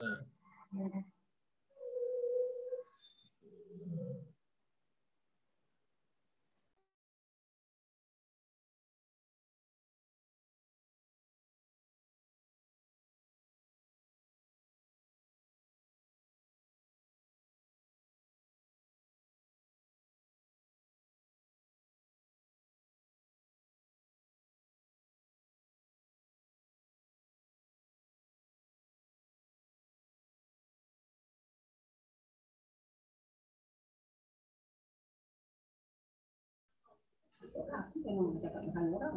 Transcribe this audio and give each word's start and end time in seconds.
Uh, 0.00 0.22
Seseorang 37.36 37.84
memang 38.00 38.40
cakap 38.40 38.60
dengan 38.64 38.84
orang. 38.96 39.14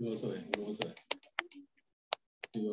Dua 0.00 0.16
masuk 0.16 0.30
eh? 0.32 0.42
Dua 0.48 0.64
masuk 0.72 0.86
eh? 0.88 0.96
Dua 2.56 2.72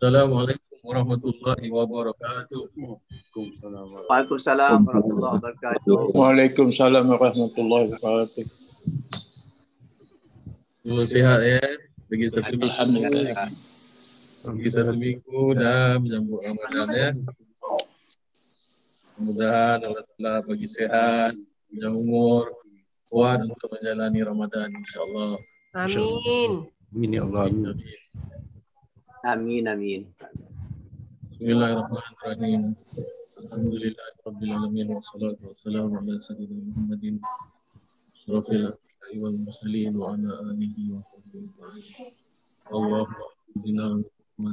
Assalamualaikum 0.00 0.80
warahmatullahi 0.80 1.68
wabarakatuh. 1.68 2.72
Waalaikumsalam 4.08 4.80
warahmatullahi 4.88 5.36
wabarakatuh. 5.44 6.16
Waalaikumsalam 6.16 7.04
warahmatullahi 7.04 7.86
wabarakatuh. 7.92 8.48
Semua 10.80 11.04
sihat 11.04 11.44
ya. 11.44 11.60
Bagi 12.08 12.32
satu 12.32 12.48
minggu. 12.48 12.72
Alhamdulillah. 12.72 13.48
Bagi 14.40 14.70
satu 14.72 14.96
minggu 14.96 15.40
dah 15.60 16.00
menyambut 16.00 16.48
Ramadan 16.48 16.88
ya. 16.96 17.08
Mudah-mudahan 19.20 19.78
Allah 19.84 20.04
Ta'ala 20.16 20.34
bagi 20.48 20.64
sehat, 20.64 21.36
panjang 21.68 21.92
umur, 21.92 22.48
kuat 23.12 23.44
untuk 23.44 23.68
menjalani 23.68 24.24
Ramadan 24.24 24.72
insyaAllah. 24.80 25.36
Amin. 25.76 26.72
Amin 26.88 27.10
ya 27.12 27.28
Allah. 27.28 27.52
Amin. 27.52 27.76
آمين 29.24 29.68
آمين. 29.68 30.02
بسم 31.32 31.44
الله 31.44 31.72
الرحمن 31.72 32.00
الرحيم. 32.24 32.62
الحمد 33.38 33.74
لله 33.84 34.12
رب 34.26 34.42
العالمين 34.42 34.88
والصلاة 34.96 35.36
والسلام 35.44 35.92
على 35.92 36.18
سيدنا 36.18 36.64
محمد 36.72 37.20
أشرف 38.16 38.46
الأنبياء 38.50 39.12
والمرسلين 39.20 39.92
وعلى 39.96 40.30
آله 40.40 40.76
وصحبه 40.96 41.36
أجمعين. 41.36 42.16
اللهم 42.72 43.12
أعطنا 43.12 43.86
من 44.40 44.52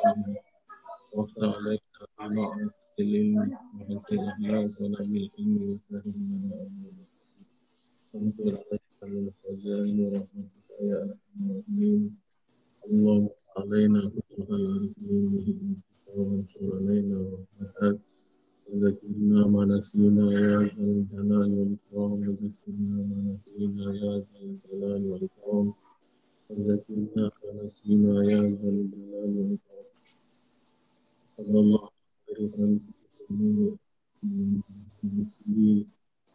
رحمتك 0.00 0.40
وافتح 1.12 1.50
علينا 1.60 2.00
بما 2.16 2.42
أعطيت 2.48 2.96
العلم 3.00 3.58
ونسل 3.76 4.20
أخلاق 4.24 4.72
ونبي 4.80 5.18
العلم 5.20 5.54
وسهل 5.68 6.16
لنا 6.16 6.48
أمورنا 6.64 7.04
وانصر 8.12 8.52
علينا 8.56 9.04
من 9.04 9.30
خزائن 9.44 9.98
رحمتك 10.16 10.68
يا 10.80 10.96
أرحم 11.04 11.40
الراحمين. 11.44 12.23
اللهم 12.84 13.28
علينا 13.56 13.98
العارفين 14.38 15.22
بهدايتك 15.32 16.06
وانصر 16.16 16.64
علينا 16.76 17.18
رحمتك 17.32 17.98
وذكرنا 18.68 19.40
ما 19.46 19.64
نسينا 19.64 20.24
يا 20.32 20.58
ذا 20.68 20.84
الجلال 20.84 21.50
والإكرام. 21.56 22.12
وذكرنا 22.20 22.98
ما 23.10 23.18
نسينا 23.32 23.84
يا 24.02 24.12
ذا 24.20 24.38
الجلال 24.44 25.02
والإكرام. 25.10 25.66
وذكرنا 26.50 27.24
ما 27.40 27.50
نسينا 27.64 28.14
يا 28.32 28.42
ذا 28.58 28.68
الجلال 28.68 29.30
والإكرام. 29.36 29.88
صلى 31.32 31.58
الله 31.64 31.82
عليه 32.28 32.44
وسلم. 32.44 32.80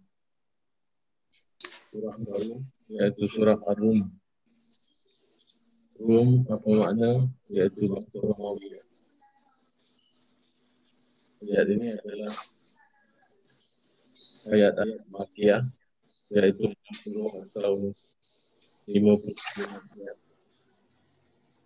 Surah 1.92 2.16
Ar-Rum, 2.16 2.64
yaitu 2.96 3.28
surah 3.28 3.60
Ar-Rum. 3.60 4.08
Rum 6.00 6.48
apa 6.48 6.70
makna? 6.80 7.28
Yaitu 7.52 7.92
bahasa 7.92 8.24
mawiyah. 8.24 8.88
Jadi 11.44 11.76
ini 11.76 12.00
adalah 12.00 12.32
ayat-ayat 14.48 15.04
Makiyah. 15.12 15.64
Yaitu 16.30 16.70
60 16.70 17.50
atau 17.50 17.92
50 18.86 19.34
ayat. 19.98 20.18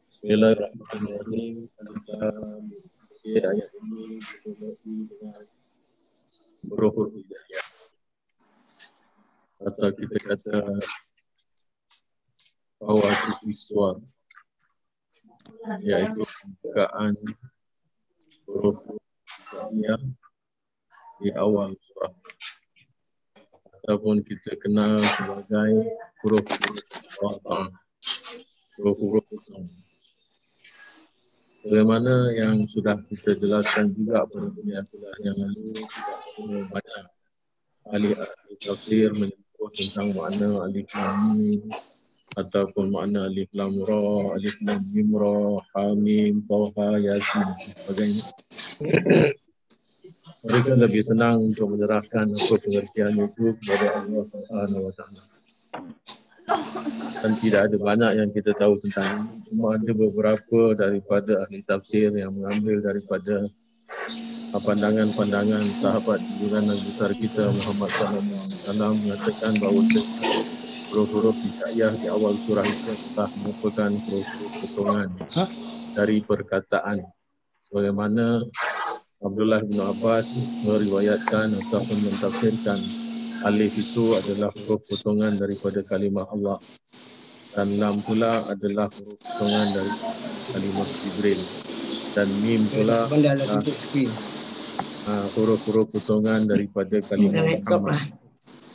Bismillahirrahmanirrahim. 0.07 1.67
Alif 1.83 2.05
Lam 2.07 2.63
Mim. 2.71 2.83
Ayat 3.23 3.71
ini 3.75 4.19
berkaitan 4.19 4.97
dengan 5.07 5.43
huruf-huruf 6.63 7.11
hijaiyah. 7.11 7.67
Atau 9.63 9.89
kita 9.95 10.17
kata 10.23 10.57
awal 12.83 13.15
suar 13.51 13.95
iaitu 15.83 16.23
pembukaan 16.23 17.15
huruf 18.47 18.79
hijaiyah 18.83 20.01
di 21.23 21.29
awal 21.39 21.71
surah 21.79 22.11
ataupun 23.83 24.23
kita 24.23 24.55
kenal 24.63 24.95
sebagai 24.95 25.91
huruf-huruf 26.23 26.87
wata 27.19 27.67
huruf-huruf 28.79 29.27
Bagaimana 31.63 32.35
yang 32.35 32.67
sudah 32.67 32.99
kita 33.07 33.39
jelaskan 33.39 33.95
juga 33.95 34.27
pada 34.27 34.51
kuliah-kuliah 34.51 35.15
yang 35.23 35.37
lalu 35.39 35.71
banyak 36.67 37.03
ahli-ahli 37.87 38.53
tafsir 38.59 39.07
menyebut 39.15 39.71
tentang 39.71 40.11
makna 40.11 40.59
alif 40.67 40.91
lam 40.91 41.39
mim 41.39 41.63
ataupun 42.35 42.91
makna 42.91 43.31
alif 43.31 43.47
lam 43.55 43.79
ra, 43.79 44.35
alif 44.35 44.59
lam 44.59 44.83
mim 44.91 45.15
ra, 45.15 45.63
ha 45.71 45.95
mim, 45.95 46.43
ta 46.43 46.99
yasin 46.99 47.47
sebagainya. 47.55 48.27
Mereka 50.43 50.75
lebih 50.75 51.03
senang 51.03 51.55
untuk 51.55 51.71
menyerahkan 51.71 52.27
apa 52.35 52.55
pengertian 52.59 53.15
itu 53.15 53.55
kepada 53.63 54.03
Allah 54.03 54.23
Subhanahu 54.27 54.81
Wa 54.91 54.93
Taala. 54.99 55.23
Dan 57.23 57.31
tidak 57.39 57.71
ada 57.71 57.77
banyak 57.79 58.11
yang 58.19 58.29
kita 58.35 58.51
tahu 58.59 58.75
tentang 58.83 59.07
ini. 59.23 59.39
Cuma 59.47 59.79
ada 59.79 59.91
beberapa 59.95 60.75
daripada 60.75 61.47
ahli 61.47 61.63
tafsir 61.63 62.11
yang 62.11 62.35
mengambil 62.35 62.83
daripada 62.83 63.47
pandangan-pandangan 64.53 65.65
sahabat 65.73 66.21
junjungan 66.21 66.69
Nabi 66.69 66.83
besar 66.93 67.09
kita 67.17 67.49
Muhammad 67.49 67.89
sallallahu 67.89 68.37
alaihi 68.37 68.57
wasallam 68.61 68.93
mengatakan 69.01 69.51
bahawa 69.57 69.81
huruf-huruf 70.93 71.37
hijaiyah 71.41 71.93
di 71.97 72.07
awal 72.11 72.37
surah 72.37 72.61
itu 72.61 72.93
telah 73.17 73.31
merupakan 73.41 73.89
huruf-huruf 73.89 74.53
potongan 74.61 75.09
dari 75.97 76.21
perkataan 76.21 77.01
sebagaimana 77.65 78.45
Abdullah 79.23 79.63
bin 79.63 79.79
Abbas 79.79 80.51
meriwayatkan 80.67 81.55
ataupun 81.55 81.97
mentafsirkan 82.03 82.79
alif 83.47 83.71
itu 83.79 84.19
adalah 84.19 84.51
huruf 84.51 84.83
potongan 84.91 85.39
daripada 85.39 85.79
kalimah 85.79 86.27
Allah 86.27 86.59
dan 87.55 87.79
lam 87.79 88.03
pula 88.03 88.43
adalah 88.51 88.91
huruf 88.91 89.15
potongan 89.23 89.67
dari 89.79 89.93
kalimah 90.51 90.87
Jibril 90.99 91.39
dan 92.11 92.27
mim 92.43 92.67
pula 92.67 93.07
adalah 93.07 93.63
uh, 95.07 95.27
huruf-huruf 95.39 95.87
potongan 95.95 96.43
daripada 96.43 96.99
kalimah 97.07 97.47
Muhammad. 97.63 98.11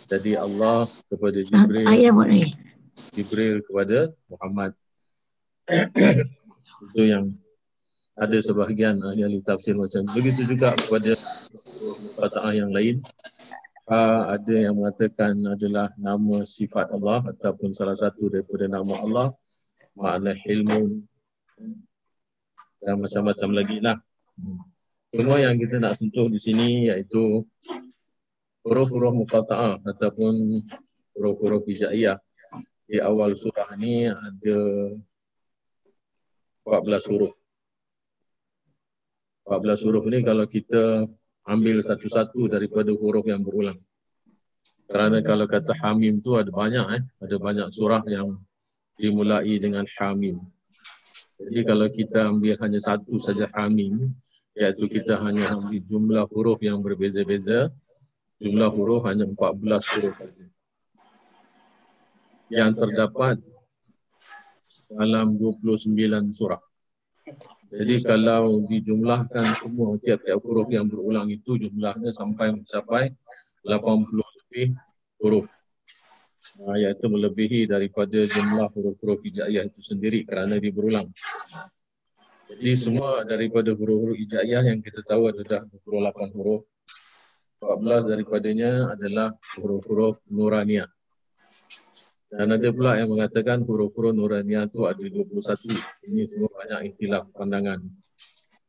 Jadi 0.09 0.33
Allah 0.33 0.89
kepada 1.13 1.39
Jibril, 1.45 1.85
buat 1.85 2.29
lagi. 2.33 2.57
Jibril 3.13 3.61
kepada 3.61 4.17
Muhammad. 4.33 4.73
itu 6.89 7.03
yang 7.05 7.37
ada 8.19 8.37
sebahagian 8.43 8.99
ahli-ahli 8.99 9.41
tafsir 9.47 9.79
macam 9.79 10.03
begitu 10.11 10.45
juga 10.45 10.75
kepada 10.75 11.15
perkataan 12.19 12.55
yang 12.55 12.71
lain 12.75 12.97
ha, 13.87 14.35
ada 14.35 14.55
yang 14.55 14.75
mengatakan 14.77 15.39
adalah 15.47 15.95
nama 15.97 16.43
sifat 16.43 16.91
Allah 16.91 17.25
ataupun 17.31 17.71
salah 17.71 17.95
satu 17.95 18.27
daripada 18.29 18.67
nama 18.67 18.95
Allah 19.01 19.29
makna 19.99 20.35
ilmu 20.47 21.03
dan 22.79 22.95
macam-macam 23.03 23.51
lagi 23.51 23.79
lah. 23.83 23.99
Semua 25.11 25.43
yang 25.43 25.59
kita 25.59 25.83
nak 25.83 25.99
sentuh 25.99 26.31
di 26.31 26.39
sini 26.39 26.87
iaitu 26.87 27.43
huruf-huruf 28.63 29.25
muqata'ah 29.25 29.83
ataupun 29.83 30.63
huruf-huruf 31.17 31.67
hijaiyah. 31.67 32.21
Di 32.89 33.03
awal 33.03 33.35
surah 33.37 33.75
ni 33.77 34.07
ada 34.09 34.59
14 36.65 37.11
huruf. 37.11 37.35
14 39.49 39.89
huruf 39.89 40.05
ni 40.05 40.21
kalau 40.21 40.45
kita 40.45 41.09
ambil 41.49 41.81
satu-satu 41.81 42.53
daripada 42.53 42.93
huruf 42.93 43.25
yang 43.25 43.41
berulang. 43.41 43.81
Kerana 44.85 45.25
kalau 45.25 45.49
kata 45.49 45.73
hamim 45.81 46.21
tu 46.21 46.37
ada 46.37 46.53
banyak 46.53 46.85
eh, 47.01 47.03
ada 47.25 47.37
banyak 47.41 47.69
surah 47.73 48.05
yang 48.05 48.37
dimulai 49.01 49.57
dengan 49.57 49.89
hamim. 49.97 50.37
Jadi 51.41 51.61
kalau 51.65 51.89
kita 51.89 52.29
ambil 52.29 52.61
hanya 52.61 52.81
satu 52.83 53.17
saja 53.17 53.49
hamim, 53.57 54.13
iaitu 54.53 54.85
kita 54.85 55.17
hanya 55.25 55.57
ambil 55.57 55.81
jumlah 55.89 56.25
huruf 56.29 56.61
yang 56.61 56.85
berbeza-beza, 56.85 57.73
jumlah 58.37 58.69
huruf 58.69 59.09
hanya 59.09 59.25
14 59.25 59.93
huruf 59.97 60.15
saja. 60.19 60.47
Yang 62.53 62.71
terdapat 62.85 63.37
dalam 64.89 65.37
29 65.37 65.95
surah. 66.33 66.68
Jadi 67.69 68.01
kalau 68.01 68.65
dijumlahkan 68.65 69.61
semua 69.61 70.01
tiap-tiap 70.01 70.41
huruf 70.41 70.73
yang 70.73 70.89
berulang 70.89 71.29
itu 71.29 71.61
jumlahnya 71.61 72.17
sampai 72.17 72.57
mencapai 72.57 73.13
80 73.61 74.09
lebih 74.17 74.73
huruf. 75.21 75.47
Uh, 76.59 76.75
iaitu 76.75 77.07
melebihi 77.07 77.71
daripada 77.71 78.25
jumlah 78.25 78.73
huruf-huruf 78.75 79.23
hijaiyah 79.23 79.69
itu 79.69 79.79
sendiri 79.85 80.27
kerana 80.27 80.59
dia 80.59 80.75
berulang. 80.75 81.07
Jadi 82.49 82.71
semua 82.75 83.23
daripada 83.23 83.77
huruf-huruf 83.77 84.17
hijaiyah 84.17 84.65
yang 84.75 84.81
kita 84.81 85.05
tahu 85.05 85.31
adalah 85.31 85.69
28 85.87 86.35
huruf. 86.35 86.65
14 87.61 88.11
daripadanya 88.11 88.97
adalah 88.97 89.37
huruf-huruf 89.61 90.19
nuraniyah. 90.33 90.89
Dan 92.29 92.53
ada 92.53 92.69
pula 92.69 93.01
yang 93.01 93.09
mengatakan 93.09 93.65
huruf-huruf 93.65 94.13
Nuraniyah 94.13 94.69
itu 94.69 94.85
ada 94.85 95.01
21. 95.01 95.33
Ini 96.13 96.29
semua 96.29 96.51
banyak 96.53 96.81
ikhtilaf 96.93 97.25
pandangan. 97.33 97.81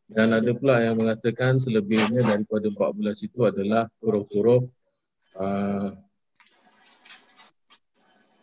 Dan 0.07 0.31
ada 0.31 0.51
pula 0.55 0.79
yang 0.79 0.95
mengatakan 0.95 1.59
selebihnya 1.59 2.23
daripada 2.23 2.71
14 2.71 3.27
itu 3.27 3.39
adalah 3.43 3.91
huruf-huruf 3.99 4.63
uh, 5.35 5.91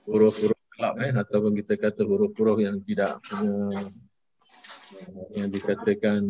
huruf-huruf 0.06 0.60
kelab 0.76 0.94
eh, 1.00 1.10
ataupun 1.10 1.52
kita 1.56 1.74
kata 1.80 2.04
huruf-huruf 2.04 2.60
yang 2.60 2.78
tidak 2.84 3.18
punya 3.24 3.88
yang 5.34 5.48
dikatakan 5.50 6.22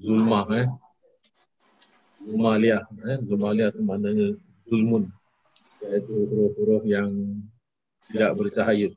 zulmah 0.00 0.48
eh. 0.58 0.68
Zumaliyah 2.24 2.82
eh. 3.06 3.18
Zumaliyah 3.22 3.70
itu 3.70 3.82
maknanya 3.84 4.28
zulmun 4.66 5.12
iaitu 5.84 6.12
huruf-huruf 6.28 6.84
yang 6.84 7.10
tidak 8.10 8.32
bercahaya. 8.36 8.90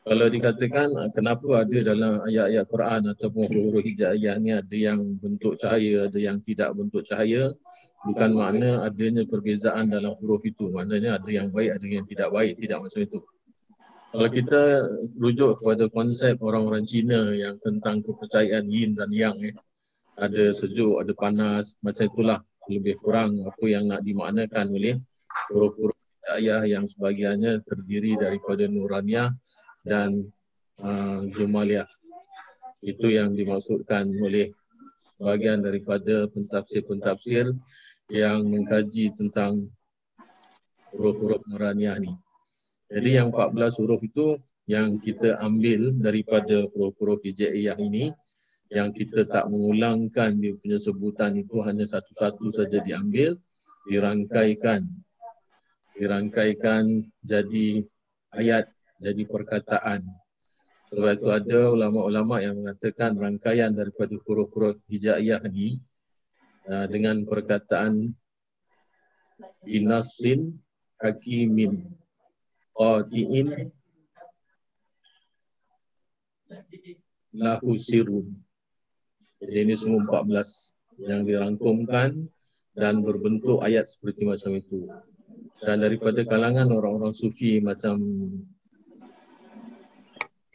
Kalau 0.00 0.26
dikatakan 0.32 0.88
kenapa 1.12 1.60
ada 1.60 1.78
dalam 1.84 2.24
ayat-ayat 2.24 2.64
Quran 2.72 3.02
ataupun 3.12 3.42
huruf-huruf 3.46 3.84
hijaiyah 3.84 4.36
ni 4.40 4.50
ada 4.56 4.76
yang 4.76 5.00
bentuk 5.20 5.60
cahaya, 5.60 6.08
ada 6.08 6.18
yang 6.18 6.40
tidak 6.40 6.72
bentuk 6.72 7.04
cahaya, 7.04 7.52
bukan 8.08 8.30
makna 8.32 8.80
adanya 8.88 9.28
perbezaan 9.28 9.92
dalam 9.92 10.16
huruf 10.16 10.40
itu. 10.48 10.72
Maknanya 10.72 11.20
ada 11.20 11.30
yang 11.30 11.52
baik, 11.52 11.76
ada 11.76 11.86
yang 11.86 12.06
tidak 12.08 12.28
baik, 12.32 12.56
tidak 12.56 12.78
macam 12.80 13.00
itu. 13.04 13.20
Kalau 14.10 14.26
kita 14.26 14.62
rujuk 15.20 15.62
kepada 15.62 15.84
konsep 15.86 16.34
orang-orang 16.42 16.82
Cina 16.82 17.30
yang 17.30 17.60
tentang 17.62 18.02
kepercayaan 18.02 18.66
yin 18.66 18.98
dan 18.98 19.12
yang 19.14 19.38
eh, 19.38 19.54
ada 20.18 20.50
sejuk, 20.50 20.98
ada 20.98 21.12
panas, 21.14 21.78
macam 21.84 22.10
itulah 22.10 22.40
lebih 22.66 22.98
kurang 22.98 23.38
apa 23.46 23.64
yang 23.70 23.86
nak 23.86 24.02
dimaknakan 24.02 24.66
oleh 24.74 24.98
huruf-huruf 25.50 25.98
ayah 26.36 26.62
yang 26.62 26.86
sebahagiannya 26.86 27.64
terdiri 27.66 28.14
daripada 28.18 28.66
Nuraniyah 28.70 29.34
dan 29.82 30.30
uh, 30.82 31.26
Zumaliyah. 31.34 31.88
Itu 32.80 33.12
yang 33.12 33.36
dimaksudkan 33.36 34.08
oleh 34.22 34.54
sebahagian 34.96 35.60
daripada 35.60 36.28
pentafsir-pentafsir 36.32 37.52
yang 38.08 38.46
mengkaji 38.46 39.12
tentang 39.12 39.68
huruf-huruf 40.94 41.44
Nuraniyah 41.50 41.98
ni. 42.00 42.12
Jadi 42.90 43.22
yang 43.22 43.30
14 43.30 43.78
huruf 43.78 44.02
itu 44.02 44.34
yang 44.66 44.98
kita 44.98 45.38
ambil 45.42 45.94
daripada 45.98 46.66
huruf-huruf 46.74 47.22
hijaiyah 47.22 47.78
ini 47.78 48.14
yang 48.70 48.94
kita 48.94 49.26
tak 49.26 49.50
mengulangkan 49.50 50.38
dia 50.38 50.54
punya 50.54 50.78
sebutan 50.78 51.34
itu 51.34 51.58
hanya 51.66 51.82
satu-satu 51.90 52.54
saja 52.54 52.78
diambil 52.78 53.34
dirangkaikan 53.90 54.86
dirangkaikan 56.00 57.04
jadi 57.20 57.84
ayat, 58.32 58.72
jadi 58.96 59.22
perkataan. 59.28 60.08
Sebab 60.90 61.20
itu 61.20 61.28
ada 61.28 61.60
ulama-ulama 61.70 62.40
yang 62.40 62.56
mengatakan 62.56 63.14
rangkaian 63.14 63.70
daripada 63.70 64.16
huruf-huruf 64.24 64.80
hijaiyah 64.88 65.44
ini 65.52 65.78
uh, 66.66 66.88
dengan 66.88 67.22
perkataan 67.28 68.16
binasin 69.62 70.56
hakimin 70.98 71.84
qati'in 72.74 73.70
lahu 77.36 77.78
sirun. 77.78 78.26
Jadi 79.38 79.56
ini 79.62 79.74
semua 79.78 80.24
14 80.24 81.06
yang 81.06 81.22
dirangkumkan 81.22 82.28
dan 82.74 83.00
berbentuk 83.00 83.62
ayat 83.62 83.88
seperti 83.88 84.26
macam 84.26 84.58
itu. 84.58 84.90
Dan 85.60 85.76
daripada 85.84 86.24
kalangan 86.24 86.72
orang-orang 86.72 87.12
sufi 87.12 87.60
macam 87.60 88.00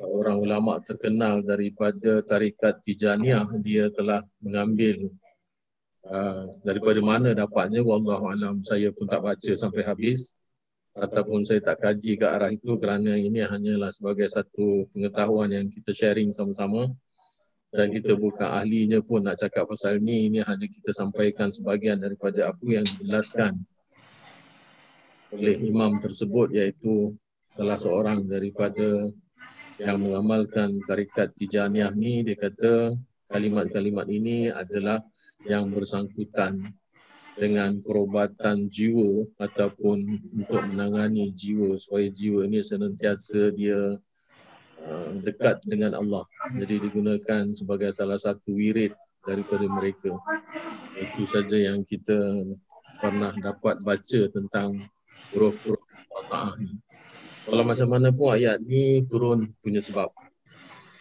orang 0.01 0.41
ulama 0.41 0.81
terkenal 0.81 1.45
daripada 1.45 2.25
tarikat 2.25 2.81
Tijaniyah 2.81 3.45
dia 3.61 3.93
telah 3.93 4.25
mengambil 4.41 5.13
uh, 6.09 6.49
daripada 6.65 6.99
mana 7.05 7.37
dapatnya 7.37 7.85
wallahu 7.85 8.33
alam. 8.33 8.65
Saya 8.65 8.89
pun 8.89 9.05
tak 9.05 9.21
baca 9.21 9.51
sampai 9.53 9.85
habis. 9.85 10.33
Ataupun 10.95 11.43
saya 11.43 11.59
tak 11.59 11.83
kaji 11.83 12.15
ke 12.15 12.23
arah 12.23 12.47
itu 12.55 12.79
kerana 12.79 13.19
ini 13.19 13.43
hanyalah 13.43 13.91
sebagai 13.91 14.31
satu 14.31 14.87
pengetahuan 14.95 15.51
yang 15.51 15.67
kita 15.67 15.91
sharing 15.91 16.31
sama-sama. 16.31 16.87
Dan 17.75 17.91
kita 17.91 18.15
bukan 18.15 18.47
ahlinya 18.47 19.03
pun 19.03 19.27
nak 19.27 19.35
cakap 19.35 19.67
pasal 19.67 19.99
ini 19.99 20.31
ini 20.31 20.39
hanya 20.39 20.63
kita 20.63 20.95
sampaikan 20.95 21.51
sebahagian 21.51 21.99
daripada 21.99 22.47
apa 22.47 22.63
yang 22.63 22.87
dijelaskan 22.87 23.59
oleh 25.33 25.57
imam 25.65 25.97
tersebut 25.97 26.53
iaitu 26.53 27.15
salah 27.49 27.79
seorang 27.79 28.27
daripada 28.27 29.09
yang 29.81 29.97
mengamalkan 29.99 30.79
tarikat 30.85 31.33
Tijaniyah 31.35 31.91
ni 31.95 32.23
dia 32.23 32.37
kata 32.37 32.95
kalimat-kalimat 33.31 34.07
ini 34.07 34.53
adalah 34.53 35.01
yang 35.45 35.69
bersangkutan 35.73 36.61
dengan 37.35 37.83
perubatan 37.83 38.71
jiwa 38.71 39.27
ataupun 39.43 40.07
untuk 40.39 40.61
menangani 40.71 41.35
jiwa 41.35 41.75
supaya 41.75 42.07
jiwa 42.07 42.47
ini 42.47 42.63
senantiasa 42.63 43.51
dia 43.51 43.99
uh, 44.87 45.09
dekat 45.19 45.59
dengan 45.67 45.99
Allah. 45.99 46.23
Jadi 46.55 46.87
digunakan 46.87 47.51
sebagai 47.51 47.91
salah 47.91 48.15
satu 48.15 48.55
wirid 48.55 48.95
daripada 49.27 49.67
mereka. 49.67 50.15
Itu 50.95 51.27
saja 51.27 51.59
yang 51.59 51.83
kita 51.83 52.47
pernah 53.03 53.35
dapat 53.35 53.83
baca 53.83 54.21
tentang 54.31 54.79
huruf-huruf 55.33 55.85
Allah 56.15 56.55
ni. 56.59 56.79
Kalau 57.45 57.63
macam 57.63 57.87
mana 57.91 58.09
pun 58.09 58.33
ayat 58.33 58.57
ni 58.65 59.05
turun 59.05 59.53
punya 59.61 59.81
sebab. 59.81 60.09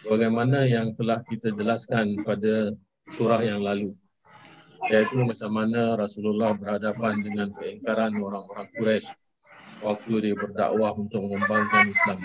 Sebagaimana 0.05 0.69
yang 0.69 0.93
telah 0.93 1.25
kita 1.25 1.49
jelaskan 1.53 2.21
pada 2.21 2.77
surah 3.09 3.41
yang 3.41 3.65
lalu 3.65 3.97
iaitu 4.89 5.17
macam 5.17 5.49
mana 5.49 5.97
Rasulullah 5.97 6.53
berhadapan 6.53 7.17
dengan 7.21 7.49
keingkaran 7.57 8.13
orang-orang 8.21 8.67
Quraisy 8.77 9.09
waktu 9.81 10.13
dia 10.21 10.35
berdakwah 10.37 10.93
untuk 10.93 11.25
mengembangkan 11.25 11.89
Islam. 11.89 12.19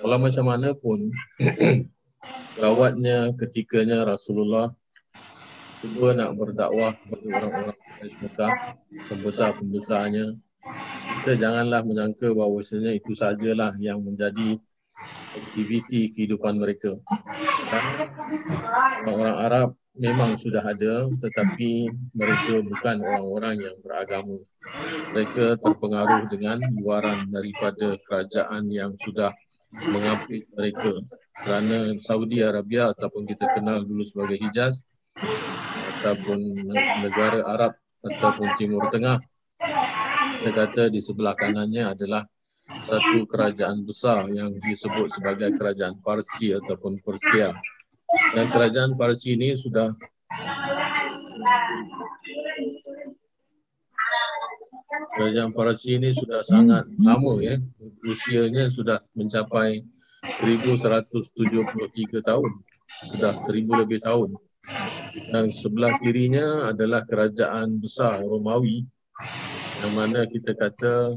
Walau 0.00 0.18
macam 0.22 0.44
mana 0.46 0.72
pun, 0.72 1.10
gawatnya 2.62 3.34
ketikanya 3.36 4.06
Rasulullah 4.06 4.72
cuba 5.80 6.12
nak 6.12 6.36
berdakwah 6.36 6.92
kepada 6.94 7.26
orang-orang 7.40 7.78
Quraisy 7.78 8.16
Mekah, 8.22 8.52
pembesar-pembesarnya. 9.10 10.26
Kita 11.20 11.36
janganlah 11.36 11.84
menyangka 11.84 12.32
bahawasanya 12.32 12.96
itu 12.96 13.12
sajalah 13.12 13.76
yang 13.76 14.00
menjadi 14.00 14.56
aktiviti 15.36 16.16
kehidupan 16.16 16.56
mereka. 16.56 16.96
Orang-orang 19.04 19.36
Arab 19.36 19.68
memang 20.00 20.40
sudah 20.40 20.64
ada 20.64 21.12
tetapi 21.12 21.92
mereka 22.16 22.64
bukan 22.64 22.96
orang-orang 23.04 23.54
yang 23.60 23.76
beragama. 23.84 24.40
Mereka 25.12 25.60
terpengaruh 25.60 26.24
dengan 26.32 26.56
luaran 26.80 27.28
daripada 27.28 28.00
kerajaan 28.08 28.72
yang 28.72 28.96
sudah 28.96 29.28
mengapit 29.92 30.48
mereka 30.56 31.04
kerana 31.36 31.94
Saudi 32.00 32.40
Arabia 32.40 32.96
ataupun 32.96 33.28
kita 33.28 33.44
kenal 33.60 33.84
dulu 33.84 34.08
sebagai 34.08 34.40
Hijaz 34.40 34.88
ataupun 36.00 36.48
negara 37.04 37.44
Arab 37.44 37.72
ataupun 38.00 38.48
Timur 38.56 38.88
Tengah 38.88 39.20
kita 40.40 40.56
kata 40.56 40.88
di 40.88 41.04
sebelah 41.04 41.36
kanannya 41.36 41.92
adalah 41.92 42.24
satu 42.88 43.28
kerajaan 43.28 43.84
besar 43.84 44.24
yang 44.32 44.56
disebut 44.56 45.12
sebagai 45.12 45.52
kerajaan 45.52 46.00
Parsi 46.00 46.56
ataupun 46.56 46.96
Persia. 47.04 47.52
Dan 48.32 48.48
kerajaan 48.48 48.96
Parsi 48.96 49.36
ini 49.36 49.52
sudah 49.52 49.92
kerajaan 55.12 55.52
Parsi 55.52 56.00
ini 56.00 56.08
sudah 56.16 56.40
sangat 56.40 56.88
lama 57.04 57.36
ya. 57.44 57.60
Usianya 58.08 58.72
sudah 58.72 58.96
mencapai 59.12 59.84
1173 60.40 62.24
tahun. 62.24 62.52
Sudah 63.12 63.36
1000 63.44 63.76
lebih 63.76 64.00
tahun. 64.00 64.40
Dan 65.36 65.52
sebelah 65.52 66.00
kirinya 66.00 66.72
adalah 66.72 67.04
kerajaan 67.04 67.76
besar 67.76 68.24
Romawi 68.24 68.88
yang 69.80 69.92
mana 69.96 70.28
kita 70.28 70.52
kata 70.52 71.16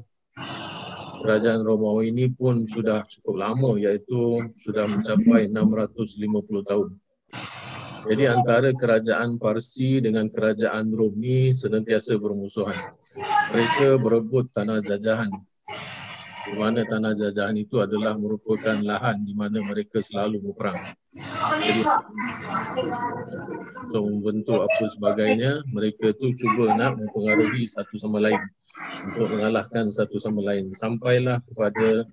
kerajaan 1.20 1.64
Romawi 1.68 2.16
ini 2.16 2.32
pun 2.32 2.64
sudah 2.64 3.04
cukup 3.04 3.36
lama 3.36 3.76
iaitu 3.76 4.40
sudah 4.56 4.88
mencapai 4.88 5.52
650 5.52 6.64
tahun. 6.64 6.90
Jadi 8.04 8.24
antara 8.28 8.76
kerajaan 8.76 9.40
Parsi 9.40 10.04
dengan 10.04 10.28
kerajaan 10.28 10.92
Rom 10.92 11.16
ini 11.24 11.56
senantiasa 11.56 12.20
bermusuhan. 12.20 12.76
Mereka 13.56 14.00
berebut 14.00 14.52
tanah 14.52 14.84
jajahan. 14.84 15.32
Di 16.44 16.54
mana 16.60 16.84
tanah 16.84 17.16
jajahan 17.16 17.56
itu 17.56 17.80
adalah 17.80 18.20
merupakan 18.20 18.76
lahan 18.84 19.24
di 19.24 19.32
mana 19.32 19.64
mereka 19.64 20.04
selalu 20.04 20.44
berperang. 20.52 20.76
Jadi 21.64 21.82
untuk 23.88 24.04
membentuk 24.12 24.60
apa 24.60 24.84
sebagainya, 24.92 25.64
mereka 25.72 26.12
tu 26.20 26.36
cuba 26.36 26.76
nak 26.76 27.00
mempengaruhi 27.00 27.64
satu 27.70 27.96
sama 27.96 28.20
lain 28.20 28.42
untuk 29.14 29.28
mengalahkan 29.38 29.94
satu 29.94 30.18
sama 30.18 30.42
lain 30.42 30.74
sampailah 30.74 31.38
kepada 31.46 32.04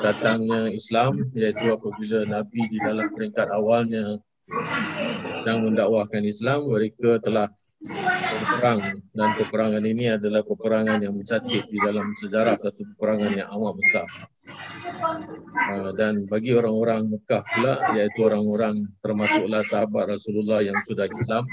datangnya 0.00 0.70
Islam 0.70 1.26
iaitu 1.34 1.74
apabila 1.74 2.22
Nabi 2.30 2.62
di 2.70 2.78
dalam 2.78 3.10
peringkat 3.10 3.50
awalnya 3.50 4.22
sedang 5.26 5.66
mendakwahkan 5.66 6.22
Islam 6.22 6.70
mereka 6.70 7.18
telah 7.18 7.50
berperang 8.56 8.80
dan 9.12 9.28
peperangan 9.36 9.84
ini 9.84 10.04
adalah 10.16 10.40
peperangan 10.40 10.96
yang 11.04 11.12
mencatat 11.12 11.68
di 11.68 11.76
dalam 11.76 12.08
sejarah 12.16 12.56
satu 12.56 12.88
peperangan 12.96 13.32
yang 13.36 13.48
amat 13.52 13.74
besar 13.76 14.08
uh, 15.76 15.92
dan 15.92 16.24
bagi 16.24 16.56
orang-orang 16.56 17.04
Mekah 17.04 17.44
pula 17.44 17.76
iaitu 17.92 18.24
orang-orang 18.24 18.88
termasuklah 19.04 19.60
sahabat 19.60 20.16
Rasulullah 20.16 20.64
yang 20.64 20.76
sudah 20.88 21.04
Islam 21.04 21.44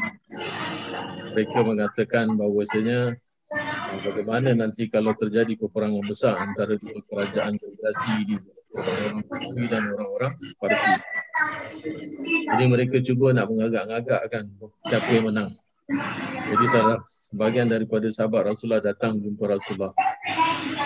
mereka 1.36 1.60
mengatakan 1.68 2.26
bahawasanya 2.40 3.20
bagaimana 4.08 4.56
nanti 4.56 4.88
kalau 4.88 5.12
terjadi 5.12 5.60
peperangan 5.60 6.08
besar 6.08 6.40
antara 6.40 6.80
dua 6.80 7.04
kerajaan 7.04 7.60
federasi 7.60 8.32
di 8.32 8.36
orang-orang 8.74 9.22
Parsi 9.28 9.64
dan 9.68 9.84
orang-orang 9.92 10.34
Parsi. 10.58 10.94
Jadi 12.48 12.64
mereka 12.66 12.98
cuba 13.04 13.36
nak 13.36 13.52
mengagak-agakkan 13.52 14.44
siapa 14.88 15.10
yang 15.14 15.28
menang. 15.30 15.52
Jadi 16.44 16.66
salah 16.72 17.00
sebagian 17.04 17.68
daripada 17.68 18.08
sahabat 18.08 18.56
Rasulullah 18.56 18.84
datang 18.84 19.20
jumpa 19.20 19.44
Rasulullah. 19.52 19.92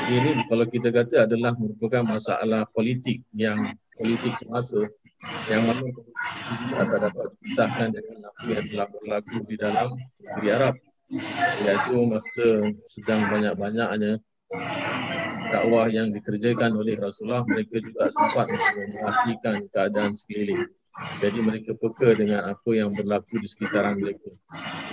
Jadi 0.07 0.27
ini 0.33 0.43
kalau 0.49 0.65
kita 0.65 0.89
kata 0.89 1.29
adalah 1.29 1.53
merupakan 1.53 2.01
masalah 2.01 2.65
politik 2.73 3.21
yang 3.35 3.59
politik 3.99 4.33
semasa 4.41 4.81
yang 5.49 5.65
mana 5.65 5.81
kita 5.81 6.83
tak 6.85 6.99
dapat 7.09 7.25
dipisahkan 7.33 7.87
dengan 7.89 8.17
apa 8.29 8.41
yang 8.53 8.65
telah 8.69 8.87
berlaku 8.93 9.37
di 9.49 9.55
dalam 9.57 9.87
negeri 10.21 10.49
Arab 10.53 10.75
iaitu 11.65 11.97
masa 12.05 12.47
sedang 12.85 13.21
banyak-banyaknya 13.31 14.13
dakwah 15.49 15.87
yang 15.89 16.13
dikerjakan 16.13 16.75
oleh 16.77 16.99
Rasulullah 16.99 17.41
mereka 17.47 17.81
juga 17.81 18.11
sempat 18.13 18.45
memperhatikan 18.51 19.55
keadaan 19.73 20.11
sekeliling 20.13 20.67
jadi 21.17 21.39
mereka 21.45 21.71
peka 21.77 22.09
dengan 22.17 22.41
apa 22.49 22.69
yang 22.73 22.89
berlaku 22.93 23.37
di 23.37 23.47
sekitaran 23.49 24.01
mereka. 24.01 24.29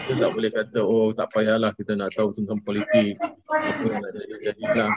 Kita 0.04 0.12
tak 0.20 0.30
boleh 0.36 0.50
kata 0.52 0.80
oh 0.84 1.12
tak 1.16 1.28
payahlah 1.32 1.72
kita 1.72 1.96
nak 1.96 2.12
tahu 2.12 2.32
tentang 2.36 2.60
politik. 2.60 3.16
Apa 3.48 3.82
yang 3.88 4.00
nak 4.04 4.12
jadi 4.12 4.34
jadilah 4.50 4.90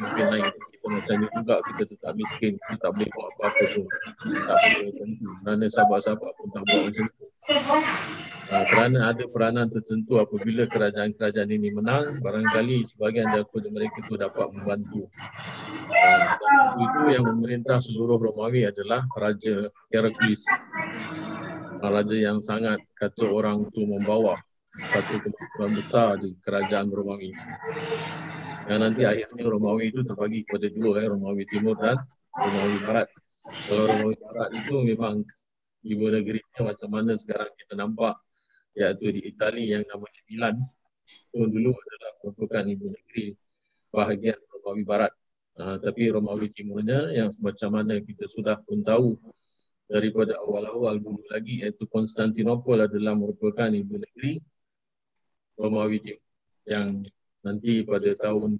mungkin 0.00 0.26
lain. 0.32 0.52
Kita 0.54 0.86
macam 0.88 1.14
ni 1.16 1.26
juga 1.32 1.56
kita 1.64 1.82
tetap 1.88 2.12
miskin 2.16 2.52
kita 2.56 2.74
tak 2.80 2.90
boleh 2.96 3.08
buat 3.12 3.28
apa-apa 3.36 3.64
pun. 3.76 3.86
Tak 4.24 4.56
boleh 4.56 4.80
macam 4.88 5.08
tu. 5.16 5.28
Kerana 5.44 5.64
sahabat-sahabat 5.68 6.32
pun 6.36 6.46
tak 6.52 6.62
buat 6.68 6.82
macam 6.88 7.04
tu 7.08 7.33
Uh, 7.44 8.64
kerana 8.72 9.12
ada 9.12 9.28
peranan 9.28 9.68
tertentu 9.68 10.16
apabila 10.16 10.64
kerajaan-kerajaan 10.64 11.50
ini 11.52 11.76
menang, 11.76 12.00
barangkali 12.24 12.88
sebahagian 12.88 13.28
daripada 13.28 13.68
mereka 13.68 14.00
itu 14.00 14.16
dapat 14.16 14.48
membantu. 14.48 15.04
Uh, 15.92 16.24
itu 16.80 17.00
yang 17.12 17.24
memerintah 17.28 17.84
seluruh 17.84 18.16
Romawi 18.16 18.64
adalah 18.64 19.04
Raja 19.12 19.68
Heraklius. 19.92 20.40
Uh, 21.84 21.90
raja 21.92 22.16
yang 22.16 22.40
sangat 22.40 22.80
kata 22.96 23.28
orang 23.28 23.68
itu 23.68 23.84
membawa 23.84 24.40
satu 24.72 25.20
kemampuan 25.20 25.72
besar 25.76 26.16
di 26.16 26.32
kerajaan 26.40 26.88
Romawi. 26.88 27.28
Yang 28.72 28.80
nanti 28.80 29.02
akhirnya 29.04 29.44
Romawi 29.52 29.92
itu 29.92 30.00
terbagi 30.00 30.48
kepada 30.48 30.72
dua, 30.72 31.04
eh, 31.04 31.08
Romawi 31.12 31.44
Timur 31.44 31.76
dan 31.76 32.00
Romawi 32.32 32.76
Barat. 32.88 33.08
Kalau 33.68 33.84
Romawi 33.84 34.16
Barat 34.16 34.50
itu 34.56 34.74
memang 34.80 35.20
ibu 35.84 36.08
negerinya 36.08 36.60
macam 36.72 36.88
mana 36.88 37.12
sekarang 37.14 37.52
kita 37.60 37.76
nampak 37.76 38.16
iaitu 38.74 39.12
di 39.14 39.20
Itali 39.30 39.70
yang 39.70 39.84
namanya 39.86 40.20
Milan 40.26 40.56
Itu 41.04 41.44
dulu 41.52 41.76
adalah 41.76 42.10
merupakan 42.24 42.64
ibu 42.64 42.86
negeri 42.88 43.36
bahagian 43.92 44.40
Romawi 44.50 44.82
Barat. 44.88 45.12
Uh, 45.54 45.76
tapi 45.78 46.10
Romawi 46.10 46.50
Timurnya 46.50 47.12
yang 47.14 47.30
macam 47.38 47.70
mana 47.76 48.00
kita 48.00 48.26
sudah 48.26 48.58
pun 48.64 48.82
tahu 48.82 49.14
daripada 49.86 50.40
awal-awal 50.40 50.98
dulu 50.98 51.22
lagi 51.30 51.62
iaitu 51.62 51.84
Konstantinopel 51.86 52.88
adalah 52.88 53.14
merupakan 53.14 53.68
ibu 53.68 54.00
negeri 54.00 54.40
Romawi 55.60 56.00
Timur 56.02 56.26
yang 56.64 57.04
nanti 57.44 57.84
pada 57.84 58.10
tahun 58.16 58.56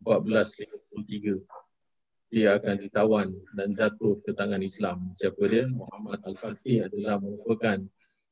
1453 0.00 1.65
dia 2.26 2.58
akan 2.58 2.76
ditawan 2.82 3.28
dan 3.54 3.70
jatuh 3.70 4.18
ke 4.22 4.34
tangan 4.34 4.58
Islam. 4.58 5.14
Siapa 5.14 5.46
dia? 5.46 5.70
Muhammad 5.70 6.20
Al-Fatih 6.26 6.90
adalah 6.90 7.22
merupakan 7.22 7.78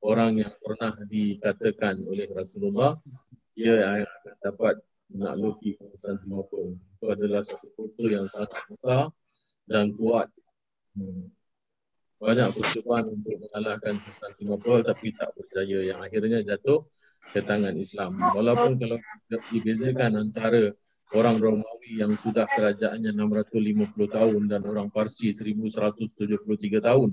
orang 0.05 0.43
yang 0.45 0.55
pernah 0.61 0.93
dikatakan 1.07 2.03
oleh 2.05 2.29
Rasulullah 2.35 2.99
dia 3.55 3.87
akan 3.87 4.35
dapat 4.43 4.75
menakluki 5.15 5.79
Konstantinopel. 5.79 6.75
Itu 6.75 7.07
adalah 7.07 7.43
satu 7.47 7.71
kota 7.79 8.05
yang 8.11 8.27
sangat 8.27 8.63
besar 8.67 9.03
dan 9.71 9.95
kuat. 9.95 10.29
Hmm. 10.99 11.31
Banyak 12.19 12.57
percubaan 12.57 13.15
untuk 13.15 13.37
mengalahkan 13.47 13.95
Konstantinopel 13.95 14.83
tapi 14.83 15.15
tak 15.15 15.31
berjaya 15.39 15.95
yang 15.95 15.99
akhirnya 16.03 16.43
jatuh 16.43 16.83
ke 17.31 17.41
tangan 17.41 17.79
Islam. 17.79 18.11
Walaupun 18.35 18.75
kalau 18.77 18.99
dibezakan 19.55 20.29
antara 20.29 20.75
orang 21.13 21.37
Romawi 21.37 22.01
yang 22.01 22.13
sudah 22.17 22.49
kerajaannya 22.49 23.13
650 23.13 23.93
tahun 24.09 24.43
dan 24.49 24.65
orang 24.65 24.89
Parsi 24.89 25.31
1173 25.37 26.81
tahun. 26.81 27.13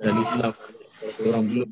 Dan 0.00 0.12
Islam 0.16 0.52
orang 1.28 1.44
belum 1.44 1.68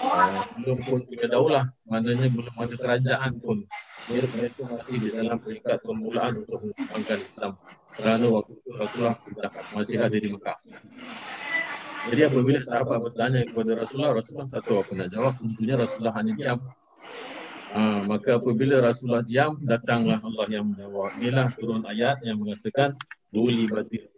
uh, 0.00 0.42
belum 0.60 0.78
pun 0.84 1.00
punya 1.04 1.26
daulah. 1.28 1.64
Maknanya 1.88 2.28
belum 2.28 2.54
ada 2.56 2.74
kerajaan 2.76 3.32
pun. 3.40 3.64
Mereka 4.08 4.64
masih 4.64 4.96
di 5.04 5.08
dalam 5.12 5.36
peringkat 5.36 5.84
permulaan 5.84 6.40
untuk 6.40 6.64
mengembangkan 6.64 7.18
Islam. 7.20 7.52
Kerana 7.92 8.24
waktu 8.32 8.52
itu 8.56 8.68
Rasulullah 8.72 9.16
masih 9.76 9.96
ada 10.00 10.16
di 10.16 10.28
Mekah. 10.32 10.58
Jadi 12.08 12.22
apabila 12.24 12.60
sahabat 12.64 12.98
bertanya 13.04 13.44
kepada 13.44 13.84
Rasulullah, 13.84 14.16
Rasulullah 14.16 14.48
tak 14.48 14.64
tahu 14.64 14.80
apa 14.80 14.92
nak 14.96 15.08
jawab. 15.12 15.34
Tentunya 15.36 15.74
Rasulullah 15.76 16.14
hanya 16.16 16.32
diam. 16.32 16.58
Ha, 17.68 18.00
maka 18.08 18.40
apabila 18.40 18.80
Rasulullah 18.80 19.20
diam, 19.20 19.60
datanglah 19.60 20.16
Allah 20.24 20.46
yang 20.48 20.72
menjawab. 20.72 21.12
Inilah 21.20 21.48
turun 21.52 21.84
ayat 21.84 22.24
yang 22.24 22.40
mengatakan 22.40 22.96
Duli 23.28 23.68
batil 23.68 24.08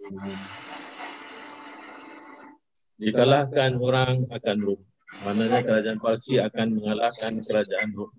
Dikalahkan 3.01 3.81
orang 3.83 4.29
akan 4.31 4.57
Rum. 4.63 4.81
Maknanya 5.27 5.67
kerajaan 5.67 5.99
Parsi 5.99 6.39
akan 6.39 6.79
mengalahkan 6.79 7.43
kerajaan 7.43 7.91
Rum. 7.91 8.13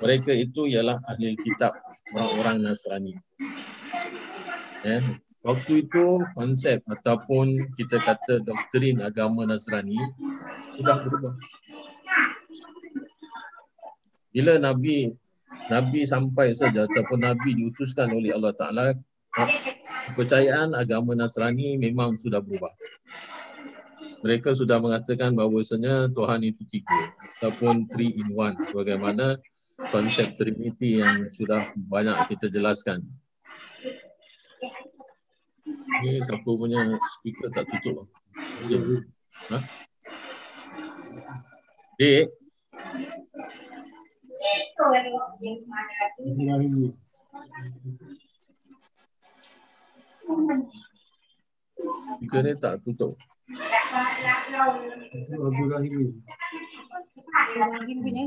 Mereka 0.00 0.32
itu 0.32 0.64
ialah 0.64 0.96
ahli 1.04 1.36
kitab 1.36 1.76
orang-orang 2.16 2.64
Nasrani. 2.64 3.12
Ya. 4.86 4.98
Waktu 5.42 5.82
itu 5.84 6.22
konsep 6.38 6.86
ataupun 6.86 7.58
kita 7.74 7.98
kata 7.98 8.46
doktrin 8.46 9.02
agama 9.02 9.42
Nasrani 9.42 9.98
sudah 10.78 11.02
berubah 11.02 11.34
bila 14.32 14.56
Nabi 14.56 15.12
Nabi 15.68 16.08
sampai 16.08 16.56
saja 16.56 16.88
ataupun 16.88 17.20
Nabi 17.20 17.52
diutuskan 17.52 18.08
oleh 18.16 18.32
Allah 18.32 18.56
Ta'ala 18.56 18.86
kepercayaan 20.12 20.72
agama 20.72 21.12
Nasrani 21.12 21.76
memang 21.76 22.16
sudah 22.16 22.40
berubah. 22.40 22.72
Mereka 24.22 24.54
sudah 24.54 24.78
mengatakan 24.78 25.34
bahawasanya 25.36 26.08
Tuhan 26.14 26.40
itu 26.46 26.62
tiga 26.70 27.00
ataupun 27.38 27.90
three 27.90 28.16
in 28.16 28.32
one 28.32 28.54
sebagaimana 28.54 29.36
konsep 29.90 30.38
Trinity 30.38 31.02
yang 31.02 31.26
sudah 31.28 31.58
banyak 31.90 32.14
kita 32.30 32.46
jelaskan. 32.48 33.02
Ini 36.02 36.22
siapa 36.22 36.46
punya 36.46 36.78
speaker 37.18 37.50
tak 37.50 37.66
tutup? 37.66 38.06
Ha? 39.50 39.58
Jika 52.20 52.38
ni 52.44 52.52
tak 52.60 52.84
tutup. 52.84 53.16
Ibrahim 57.52 57.98
punya. 58.04 58.24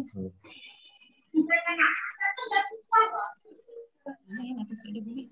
Ni 4.26 4.46
nak 4.58 4.66
tutup 4.66 4.90
dia 4.90 5.02
boleh. 5.06 5.26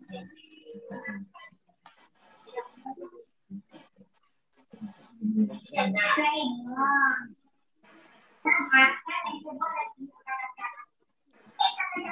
Jadi 11.93 12.09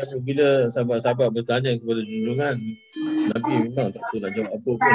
apabila 0.00 0.72
sahabat-sahabat 0.72 1.28
bertanya 1.36 1.76
kepada 1.76 2.00
junjungan 2.08 2.56
Nabi 3.36 3.52
memang 3.68 3.92
tak 3.92 4.00
tahu 4.08 4.24
nak 4.24 4.32
jawab 4.32 4.56
apa 4.56 4.70
pun. 4.80 4.92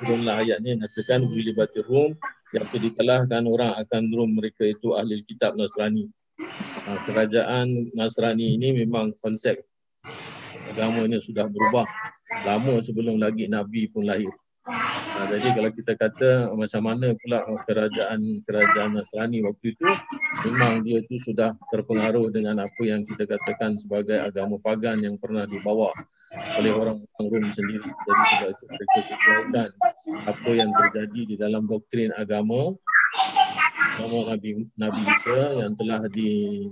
Turunlah 0.00 0.40
ayat 0.40 0.64
ni 0.64 0.80
Natakan 0.80 1.28
Wili 1.28 1.52
Bati 1.52 1.84
Rum 1.84 2.16
Yang 2.56 2.72
dikalahkan 2.80 3.44
orang 3.44 3.76
akan 3.84 4.02
Rum 4.16 4.40
mereka 4.40 4.64
itu 4.64 4.96
ahli 4.96 5.20
kitab 5.28 5.60
Nasrani. 5.60 6.08
Ha, 6.40 7.04
Kerajaan 7.04 7.92
Nasrani 7.92 8.56
ini 8.56 8.72
memang 8.72 9.12
konsep 9.20 9.60
Agamanya 10.72 11.20
sudah 11.20 11.44
berubah. 11.44 11.84
Lama 12.48 12.80
sebelum 12.80 13.20
lagi 13.20 13.44
Nabi 13.44 13.92
pun 13.92 14.08
lahir 14.08 14.32
Jadi 15.30 15.48
kalau 15.56 15.70
kita 15.72 15.92
kata 15.96 16.30
macam 16.52 16.82
mana 16.84 17.06
pula 17.16 17.38
kerajaan 17.64 18.20
kerajaan 18.44 18.90
Nasrani 18.96 19.40
waktu 19.44 19.76
itu 19.76 19.88
memang 20.48 20.84
dia 20.84 21.00
itu 21.00 21.16
sudah 21.20 21.56
terpengaruh 21.72 22.28
dengan 22.28 22.60
apa 22.62 22.82
yang 22.84 23.00
kita 23.04 23.24
katakan 23.24 23.76
sebagai 23.76 24.20
agama 24.20 24.60
pagan 24.60 25.00
yang 25.00 25.16
pernah 25.16 25.48
dibawa 25.48 25.90
oleh 26.60 26.72
orang 26.74 26.98
Rom 27.18 27.46
sendiri. 27.50 27.80
Jadi 27.80 28.22
itu 28.50 28.64
mereka 28.66 28.98
sesuaikan 29.06 29.70
apa 30.28 30.50
yang 30.52 30.70
terjadi 30.74 31.20
di 31.24 31.34
dalam 31.38 31.64
doktrin 31.64 32.10
agama 32.14 32.74
agama 33.94 34.34
Nabi 34.34 34.66
Nabi 34.74 35.00
Isa 35.06 35.40
yang 35.62 35.72
telah 35.78 36.02
di 36.10 36.66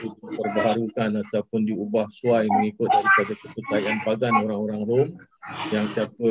diperbaharukan 0.00 1.20
ataupun 1.28 1.60
diubah 1.68 2.08
suai 2.08 2.48
mengikut 2.48 2.88
daripada 2.88 3.32
kepercayaan 3.36 3.98
pagan 4.00 4.34
orang-orang 4.40 4.82
Rom 4.88 5.08
yang 5.72 5.86
siapa 5.92 6.30